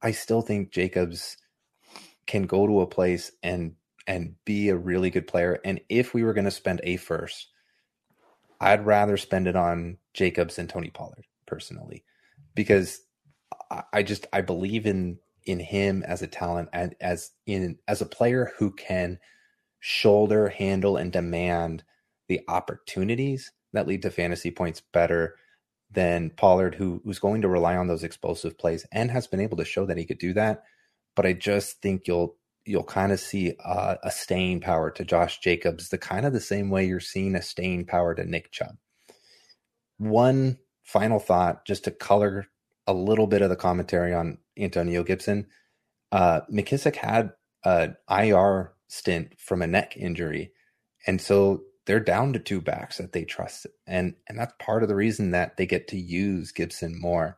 I 0.00 0.12
still 0.12 0.40
think 0.40 0.70
Jacobs 0.70 1.36
can 2.26 2.44
go 2.44 2.66
to 2.66 2.80
a 2.80 2.86
place 2.86 3.32
and 3.42 3.74
and 4.06 4.34
be 4.44 4.70
a 4.70 4.76
really 4.76 5.10
good 5.10 5.26
player. 5.26 5.60
And 5.64 5.80
if 5.88 6.14
we 6.14 6.24
were 6.24 6.32
going 6.32 6.46
to 6.46 6.50
spend 6.50 6.80
a 6.84 6.96
first, 6.96 7.48
I'd 8.60 8.86
rather 8.86 9.16
spend 9.16 9.46
it 9.46 9.56
on 9.56 9.98
Jacobs 10.14 10.58
and 10.58 10.68
Tony 10.68 10.90
Pollard 10.90 11.26
personally, 11.46 12.04
because 12.54 13.00
I 13.92 14.02
just 14.02 14.26
I 14.32 14.40
believe 14.40 14.86
in 14.86 15.18
in 15.44 15.60
him 15.60 16.02
as 16.02 16.22
a 16.22 16.26
talent 16.26 16.68
and 16.72 16.94
as 17.00 17.30
in 17.46 17.78
as 17.86 18.00
a 18.00 18.06
player 18.06 18.52
who 18.58 18.70
can 18.70 19.18
shoulder, 19.80 20.48
handle, 20.48 20.96
and 20.96 21.12
demand 21.12 21.84
the 22.28 22.40
opportunities 22.48 23.52
that 23.72 23.86
lead 23.86 24.02
to 24.02 24.10
fantasy 24.10 24.50
points 24.50 24.82
better 24.92 25.36
than 25.90 26.30
Pollard, 26.30 26.74
who 26.74 27.00
who's 27.04 27.18
going 27.18 27.42
to 27.42 27.48
rely 27.48 27.76
on 27.76 27.86
those 27.86 28.04
explosive 28.04 28.58
plays 28.58 28.86
and 28.92 29.10
has 29.10 29.26
been 29.26 29.40
able 29.40 29.56
to 29.56 29.64
show 29.64 29.86
that 29.86 29.96
he 29.96 30.04
could 30.04 30.18
do 30.18 30.32
that. 30.34 30.62
But 31.16 31.26
I 31.26 31.32
just 31.32 31.80
think 31.82 32.06
you'll 32.06 32.36
you'll 32.64 32.84
kind 32.84 33.12
of 33.12 33.20
see 33.20 33.54
uh, 33.64 33.96
a 34.02 34.10
staying 34.10 34.60
power 34.60 34.90
to 34.90 35.04
Josh 35.04 35.38
Jacobs, 35.40 35.88
the 35.88 35.98
kind 35.98 36.26
of 36.26 36.32
the 36.34 36.40
same 36.40 36.68
way 36.68 36.86
you're 36.86 37.00
seeing 37.00 37.34
a 37.34 37.42
staying 37.42 37.86
power 37.86 38.14
to 38.14 38.24
Nick 38.24 38.52
Chubb. 38.52 38.76
One 39.96 40.58
final 40.82 41.18
thought, 41.18 41.64
just 41.64 41.84
to 41.84 41.90
color 41.90 42.46
a 42.88 42.92
little 42.92 43.28
bit 43.28 43.42
of 43.42 43.50
the 43.50 43.56
commentary 43.56 44.12
on 44.12 44.38
Antonio 44.58 45.04
Gibson. 45.04 45.46
Uh, 46.10 46.40
McKissic 46.52 46.96
had 46.96 47.32
an 47.64 47.96
IR 48.10 48.72
stint 48.88 49.34
from 49.38 49.62
a 49.62 49.66
neck 49.68 49.96
injury, 49.96 50.50
and 51.06 51.20
so 51.20 51.62
they're 51.86 52.00
down 52.00 52.32
to 52.32 52.40
two 52.40 52.60
backs 52.60 52.98
that 52.98 53.12
they 53.12 53.24
trust, 53.24 53.66
and 53.86 54.14
and 54.26 54.36
that's 54.36 54.54
part 54.58 54.82
of 54.82 54.88
the 54.88 54.96
reason 54.96 55.30
that 55.30 55.56
they 55.56 55.66
get 55.66 55.86
to 55.88 55.98
use 55.98 56.50
Gibson 56.50 57.00
more. 57.00 57.36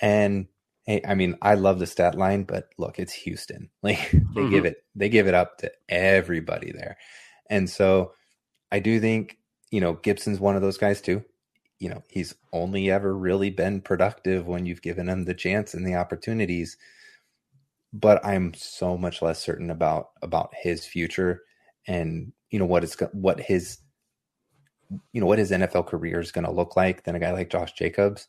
And 0.00 0.46
Hey, 0.84 1.00
I 1.06 1.14
mean, 1.14 1.36
I 1.40 1.54
love 1.54 1.78
the 1.78 1.86
stat 1.86 2.16
line, 2.16 2.42
but 2.42 2.70
look, 2.76 2.98
it's 2.98 3.12
Houston. 3.12 3.70
Like 3.82 4.10
they 4.10 4.18
mm-hmm. 4.18 4.50
give 4.50 4.64
it, 4.64 4.84
they 4.94 5.08
give 5.08 5.26
it 5.26 5.34
up 5.34 5.58
to 5.58 5.72
everybody 5.88 6.72
there, 6.72 6.96
and 7.50 7.68
so 7.68 8.12
I 8.70 8.78
do 8.78 9.00
think 9.00 9.38
you 9.70 9.80
know 9.80 9.94
Gibson's 9.94 10.38
one 10.38 10.56
of 10.56 10.62
those 10.62 10.78
guys 10.78 11.00
too. 11.00 11.24
You 11.82 11.88
know, 11.88 12.04
he's 12.08 12.36
only 12.52 12.92
ever 12.92 13.12
really 13.12 13.50
been 13.50 13.80
productive 13.80 14.46
when 14.46 14.66
you've 14.66 14.82
given 14.82 15.08
him 15.08 15.24
the 15.24 15.34
chance 15.34 15.74
and 15.74 15.84
the 15.84 15.96
opportunities. 15.96 16.76
But 17.92 18.24
I'm 18.24 18.54
so 18.54 18.96
much 18.96 19.20
less 19.20 19.42
certain 19.42 19.68
about 19.68 20.10
about 20.22 20.54
his 20.54 20.86
future 20.86 21.42
and 21.88 22.32
you 22.50 22.60
know 22.60 22.66
what 22.66 22.84
it's 22.84 22.94
what 23.10 23.40
his 23.40 23.78
you 25.12 25.20
know 25.20 25.26
what 25.26 25.40
his 25.40 25.50
NFL 25.50 25.88
career 25.88 26.20
is 26.20 26.30
going 26.30 26.44
to 26.44 26.52
look 26.52 26.76
like 26.76 27.02
than 27.02 27.16
a 27.16 27.18
guy 27.18 27.32
like 27.32 27.50
Josh 27.50 27.72
Jacobs. 27.72 28.28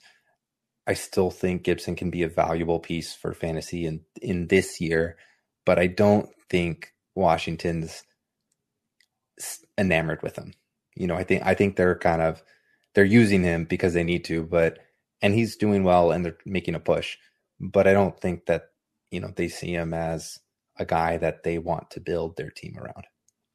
I 0.88 0.96
still 0.96 1.30
think 1.30 1.62
Gibson 1.62 1.96
can 1.96 2.10
be 2.10 2.24
a 2.24 2.28
valuable 2.28 2.80
piece 2.80 3.14
for 3.14 3.36
fantasy 3.36 3.86
in 3.86 4.02
in 4.20 4.48
this 4.48 4.82
year, 4.82 5.16
but 5.64 5.78
I 5.78 5.86
don't 5.86 6.28
think 6.50 6.92
Washington's 7.14 8.02
enamored 9.78 10.24
with 10.24 10.38
him. 10.38 10.56
You 10.96 11.06
know, 11.06 11.16
I 11.16 11.24
think 11.24 11.46
I 11.46 11.54
think 11.54 11.76
they're 11.76 12.00
kind 12.00 12.24
of 12.24 12.42
they're 12.94 13.06
using 13.06 13.44
him 13.44 13.66
because 13.66 13.94
they 13.94 14.04
need 14.04 14.26
to, 14.26 14.44
but 14.44 14.80
and 15.22 15.34
he's 15.34 15.56
doing 15.56 15.84
well 15.84 16.12
and 16.12 16.26
they're 16.26 16.38
making 16.46 16.76
a 16.76 16.80
push. 16.80 17.18
But 17.60 17.88
I 17.88 17.94
don't 17.94 18.20
think 18.20 18.46
that, 18.48 18.70
you 19.10 19.20
know, 19.20 19.32
they 19.36 19.48
see 19.48 19.74
him 19.74 19.94
as 19.94 20.40
a 20.78 20.86
guy 20.86 21.18
that 21.18 21.44
they 21.44 21.58
want 21.58 21.92
to 21.92 22.00
build 22.00 22.36
their 22.36 22.50
team 22.50 22.78
around. 22.78 23.06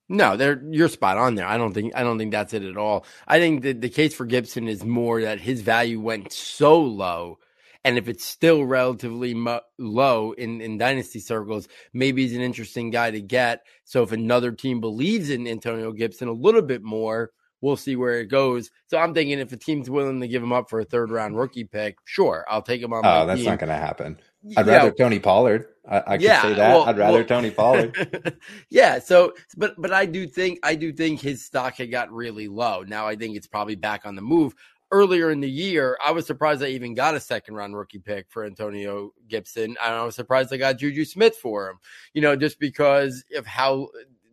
No, 0.09 0.37
they're 0.37 0.63
you're 0.71 0.89
spot 0.89 1.19
on 1.19 1.35
there. 1.35 1.47
I 1.47 1.59
don't 1.59 1.75
think 1.75 1.95
I 1.95 2.03
don't 2.03 2.17
think 2.17 2.33
that's 2.33 2.55
it 2.55 2.63
at 2.63 2.79
all. 2.79 3.05
I 3.27 3.39
think 3.39 3.63
that 3.63 3.83
the 3.83 3.91
case 3.91 4.15
for 4.15 4.25
Gibson 4.25 4.67
is 4.67 4.83
more 4.85 5.21
that 5.21 5.41
his 5.41 5.61
value 5.61 6.01
went 6.01 6.33
so 6.33 6.81
low, 6.81 7.39
and 7.85 7.99
if 7.99 8.09
it's 8.09 8.25
still 8.25 8.65
relatively 8.65 9.35
mo- 9.35 9.61
low 9.79 10.33
in 10.33 10.63
in 10.63 10.79
dynasty 10.79 11.21
circles, 11.21 11.69
maybe 11.93 12.23
he's 12.23 12.35
an 12.35 12.41
interesting 12.41 12.91
guy 12.91 13.11
to 13.11 13.21
get. 13.21 13.67
So 13.85 14.03
if 14.03 14.13
another 14.13 14.51
team 14.53 14.81
believes 14.81 15.29
in 15.29 15.47
Antonio 15.47 15.93
Gibson 15.93 16.29
a 16.29 16.33
little 16.33 16.63
bit 16.63 16.83
more, 16.83 17.33
we'll 17.61 17.77
see 17.77 17.97
where 17.97 18.21
it 18.21 18.27
goes. 18.27 18.71
So 18.87 18.99
I'm 18.99 19.15
thinking 19.15 19.39
if 19.39 19.53
a 19.53 19.57
team's 19.57 19.91
willing 19.91 20.21
to 20.21 20.29
give 20.29 20.43
him 20.43 20.53
up 20.53 20.71
for 20.71 20.81
a 20.81 20.85
third 20.85 21.11
round 21.11 21.37
rookie 21.37 21.65
pick, 21.65 21.99
sure, 22.05 22.45
I'll 22.49 22.63
take 22.63 22.83
him 22.83 22.93
on. 22.93 23.05
Oh, 23.05 23.27
that's 23.27 23.41
team. 23.41 23.51
not 23.51 23.59
going 23.59 23.69
to 23.69 23.77
happen. 23.77 24.19
I'd 24.57 24.67
rather. 24.67 24.91
Tony 24.93 25.19
Pollard. 25.19 25.67
I, 25.89 25.99
I 25.99 26.15
yeah, 26.17 26.43
say 26.43 26.55
that. 26.55 26.71
Well, 26.71 26.85
I'd 26.85 26.99
rather 26.99 27.19
well, 27.19 27.25
Tony 27.25 27.51
Pollard. 27.51 28.39
yeah. 28.71 28.99
So, 28.99 29.33
but 29.57 29.75
but 29.81 29.93
I 29.93 30.07
do 30.07 30.27
think 30.27 30.61
I 30.63 30.75
do 30.75 30.93
think 30.93 31.21
his 31.21 31.45
stock 31.45 31.77
had 31.77 31.91
got 31.91 32.13
really 32.13 32.49
low. 32.49 32.83
Now 32.83 33.07
I 33.07 33.17
think 33.17 33.37
it's 33.37 33.47
probably 33.47 33.75
back 33.75 34.07
on 34.07 34.15
the 34.15 34.23
move. 34.23 34.55
Earlier 34.91 35.31
in 35.31 35.41
the 35.41 35.51
year, 35.51 35.99
I 36.03 36.13
was 36.13 36.27
surprised 36.27 36.63
I 36.63 36.69
even 36.69 36.95
got 36.95 37.15
a 37.15 37.21
second 37.21 37.55
round 37.55 37.77
rookie 37.77 37.99
pick 37.99 38.27
for 38.31 38.45
Antonio 38.45 39.13
Gibson. 39.29 39.77
I 39.83 40.03
was 40.03 40.15
surprised 40.15 40.53
I 40.53 40.57
got 40.57 40.79
Juju 40.79 41.05
Smith 41.05 41.37
for 41.37 41.69
him. 41.69 41.79
You 42.15 42.23
know, 42.23 42.37
just 42.37 42.59
because 42.59 43.23
of 43.37 43.45
how 43.45 43.89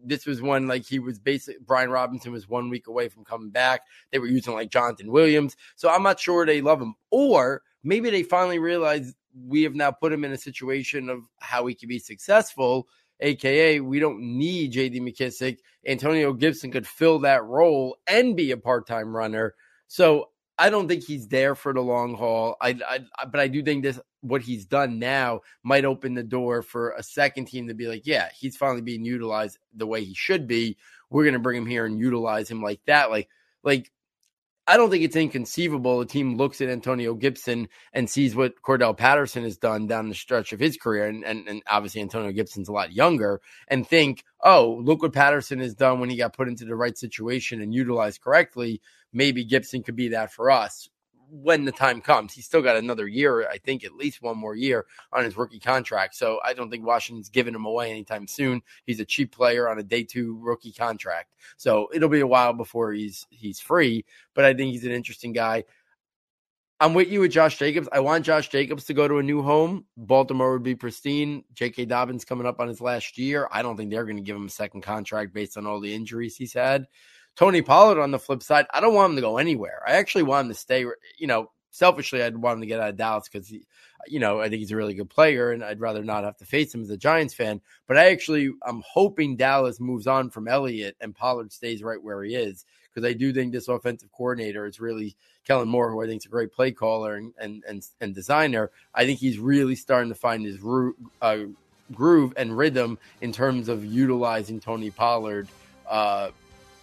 this 0.06 0.26
was 0.26 0.42
one 0.42 0.68
like 0.68 0.86
he 0.86 1.00
was 1.00 1.20
basic. 1.20 1.60
Brian 1.66 1.90
Robinson 1.90 2.32
was 2.32 2.48
one 2.48 2.70
week 2.70 2.88
away 2.88 3.10
from 3.10 3.26
coming 3.26 3.50
back. 3.50 3.82
They 4.12 4.20
were 4.20 4.28
using 4.28 4.54
like 4.54 4.70
Jonathan 4.70 5.12
Williams. 5.12 5.56
So 5.76 5.90
I'm 5.90 6.04
not 6.04 6.20
sure 6.20 6.46
they 6.46 6.62
love 6.62 6.82
him. 6.82 6.96
Or 7.12 7.62
maybe 7.84 8.10
they 8.10 8.24
finally 8.24 8.60
realized 8.60 9.16
we 9.48 9.64
have 9.64 9.76
now 9.76 9.92
put 9.92 10.14
him 10.14 10.24
in 10.24 10.32
a 10.32 10.38
situation 10.38 11.10
of 11.10 11.24
how 11.40 11.66
he 11.66 11.76
can 11.76 11.90
be 11.90 12.00
successful. 12.00 12.88
AKA, 13.20 13.80
we 13.80 14.00
don't 14.00 14.20
need 14.20 14.74
JD 14.74 15.02
McKissic. 15.02 15.60
Antonio 15.86 16.34
Gibson 16.34 16.72
could 16.72 16.88
fill 16.88 17.20
that 17.20 17.44
role 17.46 17.98
and 18.08 18.36
be 18.36 18.52
a 18.52 18.58
part 18.58 18.88
time 18.88 19.16
runner. 19.16 19.56
So 19.88 20.30
I 20.58 20.70
don't 20.70 20.88
think 20.88 21.04
he's 21.04 21.28
there 21.28 21.56
for 21.56 21.74
the 21.74 21.82
long 21.82 22.16
haul. 22.16 22.56
I, 22.62 22.78
I, 22.88 23.26
but 23.26 23.40
I 23.40 23.48
do 23.48 23.62
think 23.62 23.84
this 23.84 24.00
what 24.26 24.42
he's 24.42 24.66
done 24.66 25.00
now 25.00 25.42
might 25.64 25.86
open 25.86 26.14
the 26.14 26.24
door 26.24 26.62
for 26.62 26.92
a 26.92 27.04
second 27.04 27.46
team 27.46 27.68
to 27.68 27.74
be 27.74 27.88
like, 27.88 28.06
yeah, 28.06 28.30
he's 28.38 28.58
finally 28.58 28.82
being 28.82 29.06
utilized 29.06 29.58
the 29.74 29.88
way 29.88 30.04
he 30.04 30.14
should 30.14 30.48
be. 30.48 30.78
We're 31.10 31.24
going 31.24 31.34
to 31.34 31.40
bring 31.40 31.58
him 31.58 31.68
here 31.68 31.86
and 31.86 32.00
utilize 32.00 32.50
him 32.50 32.62
like 32.62 32.82
that. 32.88 33.12
Like, 33.12 33.30
like 33.64 33.92
I 34.68 34.78
don't 34.78 34.90
think 34.90 35.04
it's 35.04 35.16
inconceivable 35.16 36.02
a 36.02 36.08
team 36.08 36.38
looks 36.38 36.60
at 36.60 36.70
Antonio 36.70 37.14
Gibson 37.14 37.68
and 37.94 38.10
sees 38.10 38.36
what 38.36 38.62
Cordarrelle 38.64 38.98
Patterson 38.98 39.44
has 39.44 39.58
done 39.58 39.86
down 39.86 40.10
the 40.10 40.16
stretch 40.16 40.54
of 40.54 40.60
his 40.60 40.76
career, 40.76 41.08
and, 41.08 41.24
and, 41.24 41.48
and 41.48 41.62
obviously 41.68 42.02
Antonio 42.02 42.32
Gibson's 42.32 42.68
a 42.68 42.74
lot 42.74 42.92
younger, 42.92 43.42
and 43.68 43.88
think, 43.88 44.24
oh, 44.44 44.82
look 44.84 45.04
what 45.04 45.14
Patterson 45.14 45.60
has 45.60 45.76
done 45.76 46.00
when 46.00 46.10
he 46.10 46.18
got 46.18 46.36
put 46.36 46.48
into 46.48 46.66
the 46.66 46.76
right 46.76 46.98
situation 46.98 47.62
and 47.62 47.76
utilized 47.76 48.22
correctly. 48.22 48.82
Maybe 49.14 49.46
Gibson 49.46 49.84
could 49.84 49.96
be 49.96 50.10
that 50.10 50.34
for 50.34 50.50
us 50.50 50.90
when 51.30 51.66
the 51.66 51.72
time 51.72 52.02
comes. 52.02 52.34
He's 52.34 52.46
still 52.46 52.62
got 52.62 52.76
another 52.76 53.08
year, 53.08 53.48
I 53.50 53.58
think 53.58 53.84
at 53.84 53.96
least 53.96 54.22
one 54.22 54.38
more 54.38 54.56
year 54.56 54.86
on 55.14 55.24
his 55.24 55.38
rookie 55.38 55.60
contract. 55.60 56.16
So 56.16 56.40
I 56.44 56.54
don't 56.54 56.70
think 56.70 56.86
Washington's 56.86 57.30
giving 57.30 57.56
him 57.56 57.66
away 57.66 57.92
anytime 57.92 58.28
soon. 58.28 58.62
He's 58.86 59.00
a 59.00 59.06
cheap 59.06 59.32
player 59.32 59.70
on 59.70 59.80
a 59.80 59.84
day 59.84 60.04
two 60.04 60.38
rookie 60.42 60.74
contract. 60.74 61.34
So 61.58 61.90
it'll 61.94 62.10
be 62.10 62.22
a 62.22 62.28
while 62.28 62.54
before 62.54 62.94
he's 62.94 63.26
he's 63.30 63.60
free, 63.60 64.06
but 64.34 64.46
I 64.46 64.54
think 64.54 64.72
he's 64.72 64.86
an 64.86 64.92
interesting 64.92 65.34
guy. 65.34 65.66
I'm 66.82 66.94
with 66.94 67.08
you 67.08 67.22
with 67.22 67.32
Josh 67.32 67.58
Jacobs. 67.58 67.88
I 67.94 68.02
want 68.02 68.26
Josh 68.26 68.50
Jacobs 68.50 68.84
to 68.86 68.94
go 68.94 69.08
to 69.08 69.20
a 69.20 69.24
new 69.24 69.42
home. 69.42 69.86
Baltimore 69.96 70.52
would 70.52 70.64
be 70.64 70.76
pristine. 70.76 71.46
J.K. 71.54 71.86
Dobbins 71.86 72.26
coming 72.26 72.46
up 72.46 72.60
on 72.60 72.68
his 72.68 72.82
last 72.82 73.18
year. 73.18 73.48
I 73.50 73.62
don't 73.62 73.78
think 73.78 73.92
they're 73.92 74.04
going 74.04 74.18
to 74.18 74.22
give 74.22 74.36
him 74.36 74.48
a 74.48 74.50
second 74.50 74.82
contract 74.82 75.34
based 75.34 75.56
on 75.58 75.66
all 75.66 75.80
the 75.80 75.94
injuries 75.94 76.36
he's 76.36 76.52
had. 76.52 76.86
Tony 77.36 77.62
Pollard 77.62 78.02
on 78.02 78.12
the 78.12 78.20
flip 78.20 78.42
side, 78.42 78.66
I 78.72 78.80
don't 78.80 78.94
want 78.94 79.12
him 79.12 79.16
to 79.18 79.22
go 79.22 79.38
anywhere. 79.38 79.82
I 79.86 79.94
actually 79.94 80.24
want 80.24 80.46
him 80.46 80.54
to 80.54 80.60
stay. 80.60 80.86
You 81.18 81.28
know, 81.28 81.52
selfishly, 81.72 82.24
I'd 82.24 82.38
want 82.38 82.56
him 82.56 82.62
to 82.62 82.68
get 82.68 82.80
out 82.80 82.90
of 82.90 82.98
Dallas 82.98 83.28
because 83.32 83.54
you 84.08 84.20
know, 84.20 84.40
I 84.40 84.50
think 84.50 84.60
he's 84.60 84.72
a 84.72 84.76
really 84.76 84.94
good 84.94 85.10
player, 85.10 85.52
and 85.52 85.64
I'd 85.64 85.80
rather 85.80 86.04
not 86.04 86.24
have 86.24 86.38
to 86.38 86.46
face 86.46 86.74
him 86.74 86.84
as 86.84 86.90
a 86.90 86.98
Giants 86.98 87.34
fan. 87.34 87.62
But 87.88 87.98
I 87.98 88.12
actually, 88.12 88.52
I'm 88.66 88.84
hoping 88.88 89.36
Dallas 89.36 89.80
moves 89.80 90.08
on 90.08 90.30
from 90.30 90.48
Elliott 90.48 90.96
and 91.02 91.16
Pollard 91.16 91.52
stays 91.52 91.84
right 91.84 92.02
where 92.02 92.24
he 92.24 92.36
is 92.36 92.66
because 92.94 93.08
I 93.08 93.14
do 93.14 93.34
think 93.34 93.52
this 93.52 93.68
offensive 93.68 94.12
coordinator 94.12 94.66
is 94.66 94.80
really 94.80 95.16
Kellen 95.46 95.68
Moore, 95.68 95.92
who 95.92 96.02
I 96.02 96.08
think 96.08 96.22
is 96.22 96.26
a 96.26 96.30
great 96.30 96.52
play 96.52 96.72
caller 96.72 97.16
and 97.16 97.34
and 97.40 97.64
and, 97.68 97.86
and 98.00 98.16
designer. 98.16 98.72
I 98.94 99.06
think 99.06 99.20
he's 99.20 99.40
really 99.40 99.76
starting 99.76 100.10
to 100.10 100.16
find 100.16 100.46
his 100.46 100.60
uh, 101.22 101.38
groove 101.94 102.34
and 102.38 102.58
rhythm 102.58 102.98
in 103.22 103.32
terms 103.32 103.70
of 103.70 103.86
utilizing 103.86 104.60
Tony 104.60 104.92
Pollard. 104.92 105.48
Uh, 105.88 106.32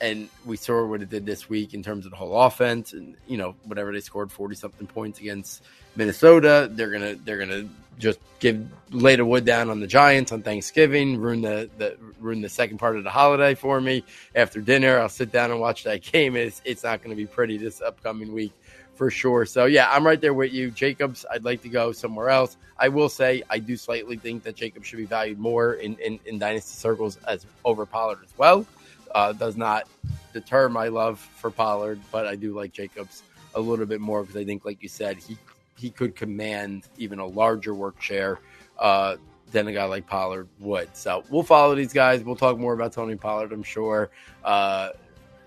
and 0.03 0.29
we 0.45 0.57
saw 0.57 0.85
what 0.85 1.01
it 1.01 1.09
did 1.09 1.25
this 1.25 1.49
week 1.49 1.75
in 1.75 1.83
terms 1.83 2.05
of 2.05 2.11
the 2.11 2.17
whole 2.17 2.39
offense 2.43 2.93
and 2.93 3.15
you 3.29 3.37
know 3.37 3.55
whatever 3.65 3.93
they 3.93 4.01
scored 4.01 4.31
40 4.31 4.57
something 4.57 4.87
points 4.87 5.21
against 5.21 5.63
Minnesota. 5.95 6.69
They're 6.71 6.91
to 6.99 7.15
they're 7.25 7.47
to 7.47 7.69
just 7.99 8.19
give 8.41 8.67
lay 8.91 9.15
the 9.15 9.25
wood 9.25 9.45
down 9.45 9.71
on 9.71 9.79
the 9.79 9.87
Giants 9.87 10.33
on 10.33 10.43
Thanksgiving 10.43 11.19
ruin 11.19 11.41
the, 11.41 11.71
the 11.79 11.97
ruin 12.19 12.43
the 12.43 12.49
second 12.49 12.79
part 12.79 12.97
of 12.97 13.05
the 13.05 13.11
holiday 13.11 13.55
for 13.55 13.81
me. 13.81 14.05
After 14.35 14.61
dinner 14.61 14.99
I'll 14.99 15.09
sit 15.09 15.31
down 15.31 15.53
and 15.53 15.61
watch 15.61 15.85
that 15.85 16.03
game. 16.03 16.35
It's 16.37 16.61
it's 16.65 16.83
not 16.83 17.03
to 17.05 17.15
be 17.15 17.27
pretty 17.27 17.57
this 17.57 17.81
upcoming 17.81 18.33
week 18.33 18.53
for 18.97 19.09
sure. 19.09 19.47
So 19.47 19.67
yeah 19.67 19.89
I'm 19.89 20.05
right 20.05 20.21
there 20.21 20.35
with 20.35 20.53
you. 20.53 20.73
Jacobs 20.73 21.25
I'd 21.31 21.45
like 21.45 21.63
to 21.63 21.69
go 21.69 21.93
somewhere 21.93 22.29
else. 22.29 22.57
I 22.77 22.89
will 22.89 23.09
say 23.09 23.45
I 23.49 23.61
do 23.61 23.77
slightly 23.77 24.17
think 24.17 24.43
that 24.43 24.57
Jacobs 24.57 24.89
should 24.89 24.99
be 24.99 25.07
valued 25.07 25.39
more 25.39 25.75
in 25.75 25.97
in, 25.99 26.19
in 26.27 26.41
dynasty 26.41 26.75
circles 26.75 27.19
as 27.29 27.47
over 27.65 27.87
Pollard 27.87 28.19
as 28.25 28.37
well 28.37 28.67
uh, 29.15 29.33
does 29.33 29.57
not 29.57 29.89
deter 30.33 30.69
my 30.69 30.89
love 30.89 31.19
for 31.19 31.51
Pollard, 31.51 32.01
but 32.11 32.27
I 32.27 32.37
do 32.37 32.55
like 32.55 32.73
Jacobs 32.73 33.23
a 33.55 33.61
little 33.61 33.87
bit 33.87 34.01
more 34.01 34.23
because 34.23 34.37
I 34.37 34.45
think, 34.45 34.65
like 34.65 34.83
you 34.83 34.89
said, 34.89 35.19
he 35.19 35.37
he 35.77 35.91
could 35.91 36.15
command 36.15 36.85
even 36.97 37.19
a 37.19 37.27
larger 37.27 37.75
work 37.75 38.01
share 38.01 38.39
uh, 38.79 39.17
than 39.51 39.67
a 39.69 39.73
guy 39.73 39.85
like 39.85 40.07
Pollard 40.07 40.49
would. 40.61 40.97
So 40.97 41.25
we'll 41.29 41.43
follow 41.43 41.75
these 41.75 41.93
guys. 41.93 42.23
We'll 42.23 42.37
talk 42.37 42.59
more 42.59 42.73
about 42.73 42.93
Tony 42.93 43.17
Pollard, 43.17 43.53
I'm 43.53 43.63
sure, 43.63 44.11
uh, 44.45 44.91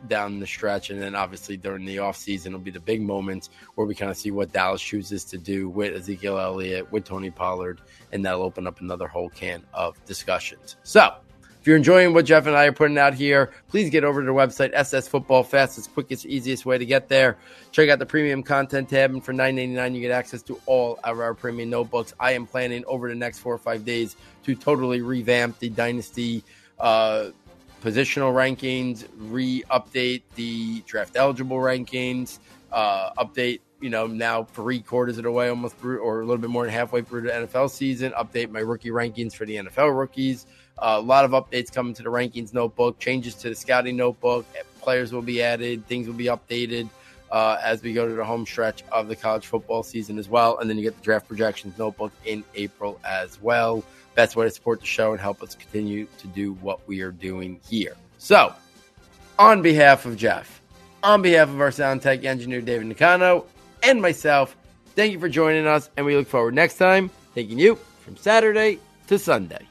down 0.08 0.40
the 0.40 0.48
stretch. 0.48 0.90
And 0.90 1.02
then 1.02 1.16
obviously 1.16 1.58
during 1.58 1.86
the 1.86 1.98
offseason 1.98 2.52
will 2.52 2.60
be 2.60 2.72
the 2.72 2.80
big 2.80 3.02
moments 3.02 3.50
where 3.76 3.88
we 3.88 3.96
kind 3.96 4.12
of 4.12 4.18
see 4.18 4.32
what 4.32 4.52
Dallas 4.52 4.82
chooses 4.82 5.24
to 5.26 5.38
do 5.38 5.70
with 5.70 5.96
Ezekiel 5.96 6.38
Elliott, 6.38 6.92
with 6.92 7.06
Tony 7.06 7.32
Pollard, 7.32 7.80
and 8.12 8.26
that'll 8.26 8.44
open 8.44 8.68
up 8.68 8.82
another 8.82 9.08
whole 9.08 9.30
can 9.30 9.64
of 9.74 10.04
discussions. 10.06 10.76
So 10.84 11.16
if 11.66 11.70
you're 11.70 11.78
enjoying 11.78 12.14
what 12.14 12.26
Jeff 12.26 12.46
and 12.46 12.56
I 12.56 12.66
are 12.66 12.72
putting 12.72 13.00
out 13.00 13.16
here, 13.16 13.50
please 13.70 13.90
get 13.90 14.04
over 14.04 14.22
to 14.22 14.26
the 14.28 14.32
website, 14.32 14.70
SS 14.74 15.08
Football, 15.08 15.42
fastest, 15.42 15.92
quickest, 15.96 16.24
easiest 16.28 16.64
way 16.64 16.78
to 16.78 16.86
get 16.86 17.10
there. 17.10 17.38
Check 17.72 17.90
out 17.90 17.98
the 17.98 18.06
premium 18.06 18.44
content 18.44 18.88
tab, 18.88 19.10
and 19.10 19.26
for 19.26 19.34
$9.99, 19.34 19.96
you 19.96 20.02
get 20.02 20.12
access 20.12 20.44
to 20.44 20.62
all 20.68 21.00
of 21.04 21.20
our 21.20 21.34
premium 21.34 21.72
notebooks. 21.72 22.14
I 22.20 22.34
am 22.34 22.46
planning 22.46 22.84
over 22.86 23.10
the 23.10 23.16
next 23.16 23.40
four 23.40 23.52
or 23.52 23.58
five 23.58 23.84
days 23.84 24.16
to 24.44 24.54
totally 24.54 25.02
revamp 25.02 25.58
the 25.58 25.70
Dynasty 25.70 26.44
uh, 26.80 27.30
positional 27.82 28.32
rankings, 28.32 29.08
re 29.18 29.64
update 29.72 30.22
the 30.36 30.82
draft 30.82 31.16
eligible 31.16 31.58
rankings, 31.58 32.38
uh, 32.74 33.10
update 33.14 33.62
you 33.82 33.90
know, 33.90 34.08
now 34.08 34.44
three 34.44 34.82
quarters 34.82 35.18
of 35.18 35.24
the 35.24 35.32
way, 35.32 35.50
almost 35.50 35.78
through, 35.78 36.00
or 36.00 36.22
a 36.22 36.26
little 36.26 36.42
bit 36.42 36.50
more 36.50 36.64
than 36.64 36.74
halfway 36.74 37.02
through 37.02 37.22
the 37.22 37.30
NFL 37.30 37.70
season. 37.70 38.14
Update 38.14 38.50
my 38.50 38.60
rookie 38.60 38.90
rankings 38.90 39.34
for 39.34 39.46
the 39.46 39.56
NFL 39.56 39.98
rookies. 39.98 40.46
A 40.80 40.99
lot 40.99 41.26
of 41.26 41.31
updates 41.31 41.72
coming 41.72 41.93
to 41.95 42.03
the 42.03 42.10
rankings 42.10 42.53
notebook, 42.53 42.99
changes 42.99 43.35
to 43.35 43.49
the 43.49 43.56
scouting 43.56 43.95
notebook. 43.95 44.45
Players 44.81 45.11
will 45.14 45.22
be 45.22 45.41
added, 45.41 45.88
things 45.88 46.07
will 46.07 46.14
be 46.15 46.26
updated. 46.26 46.89
uh, 47.31 47.57
as 47.64 47.81
we 47.81 47.93
go 47.93 48.07
to 48.07 48.14
the 48.14 48.23
home 48.23 48.45
stretch 48.45 48.84
of 48.91 49.07
the 49.07 49.15
college 49.15 49.45
football 49.47 49.84
season 49.84 50.18
as 50.18 50.30
well. 50.30 50.57
And 50.60 50.69
then 50.69 50.77
you 50.77 50.84
get 50.84 50.95
the 50.95 51.03
draft 51.03 51.27
projections 51.27 51.77
notebook 51.77 52.11
in 52.26 52.43
April 52.56 52.99
as 53.03 53.41
well. 53.41 53.84
Best 54.15 54.35
way 54.35 54.45
to 54.45 54.52
support 54.52 54.80
the 54.80 54.85
show 54.85 55.11
and 55.11 55.19
help 55.19 55.43
us 55.43 55.56
continue 55.56 56.07
to 56.19 56.27
do 56.27 56.53
what 56.53 56.88
we 56.88 57.02
are 57.02 57.11
doing 57.11 57.60
here. 57.68 57.95
So, 58.18 58.53
on 59.38 59.61
behalf 59.61 60.06
of 60.06 60.15
Jeff, 60.15 60.61
on 61.03 61.22
behalf 61.22 61.49
of 61.49 61.60
our 61.60 61.72
sound 61.72 62.02
tech 62.02 62.23
engineer, 62.23 62.61
David 62.61 62.88
Nicano, 62.88 63.45
and 63.84 64.02
myself, 64.02 64.56
thank 64.95 65.11
you 65.11 65.19
for 65.19 65.27
joining 65.27 65.68
us. 65.68 65.89
And 65.97 66.06
we 66.06 66.15
look 66.15 66.27
forward 66.27 66.53
next 66.53 66.77
time 66.77 67.11
taking 67.34 67.60
you 67.60 67.76
from 68.06 68.15
Saturday 68.15 68.80
to 69.07 69.19
Sunday. 69.19 69.68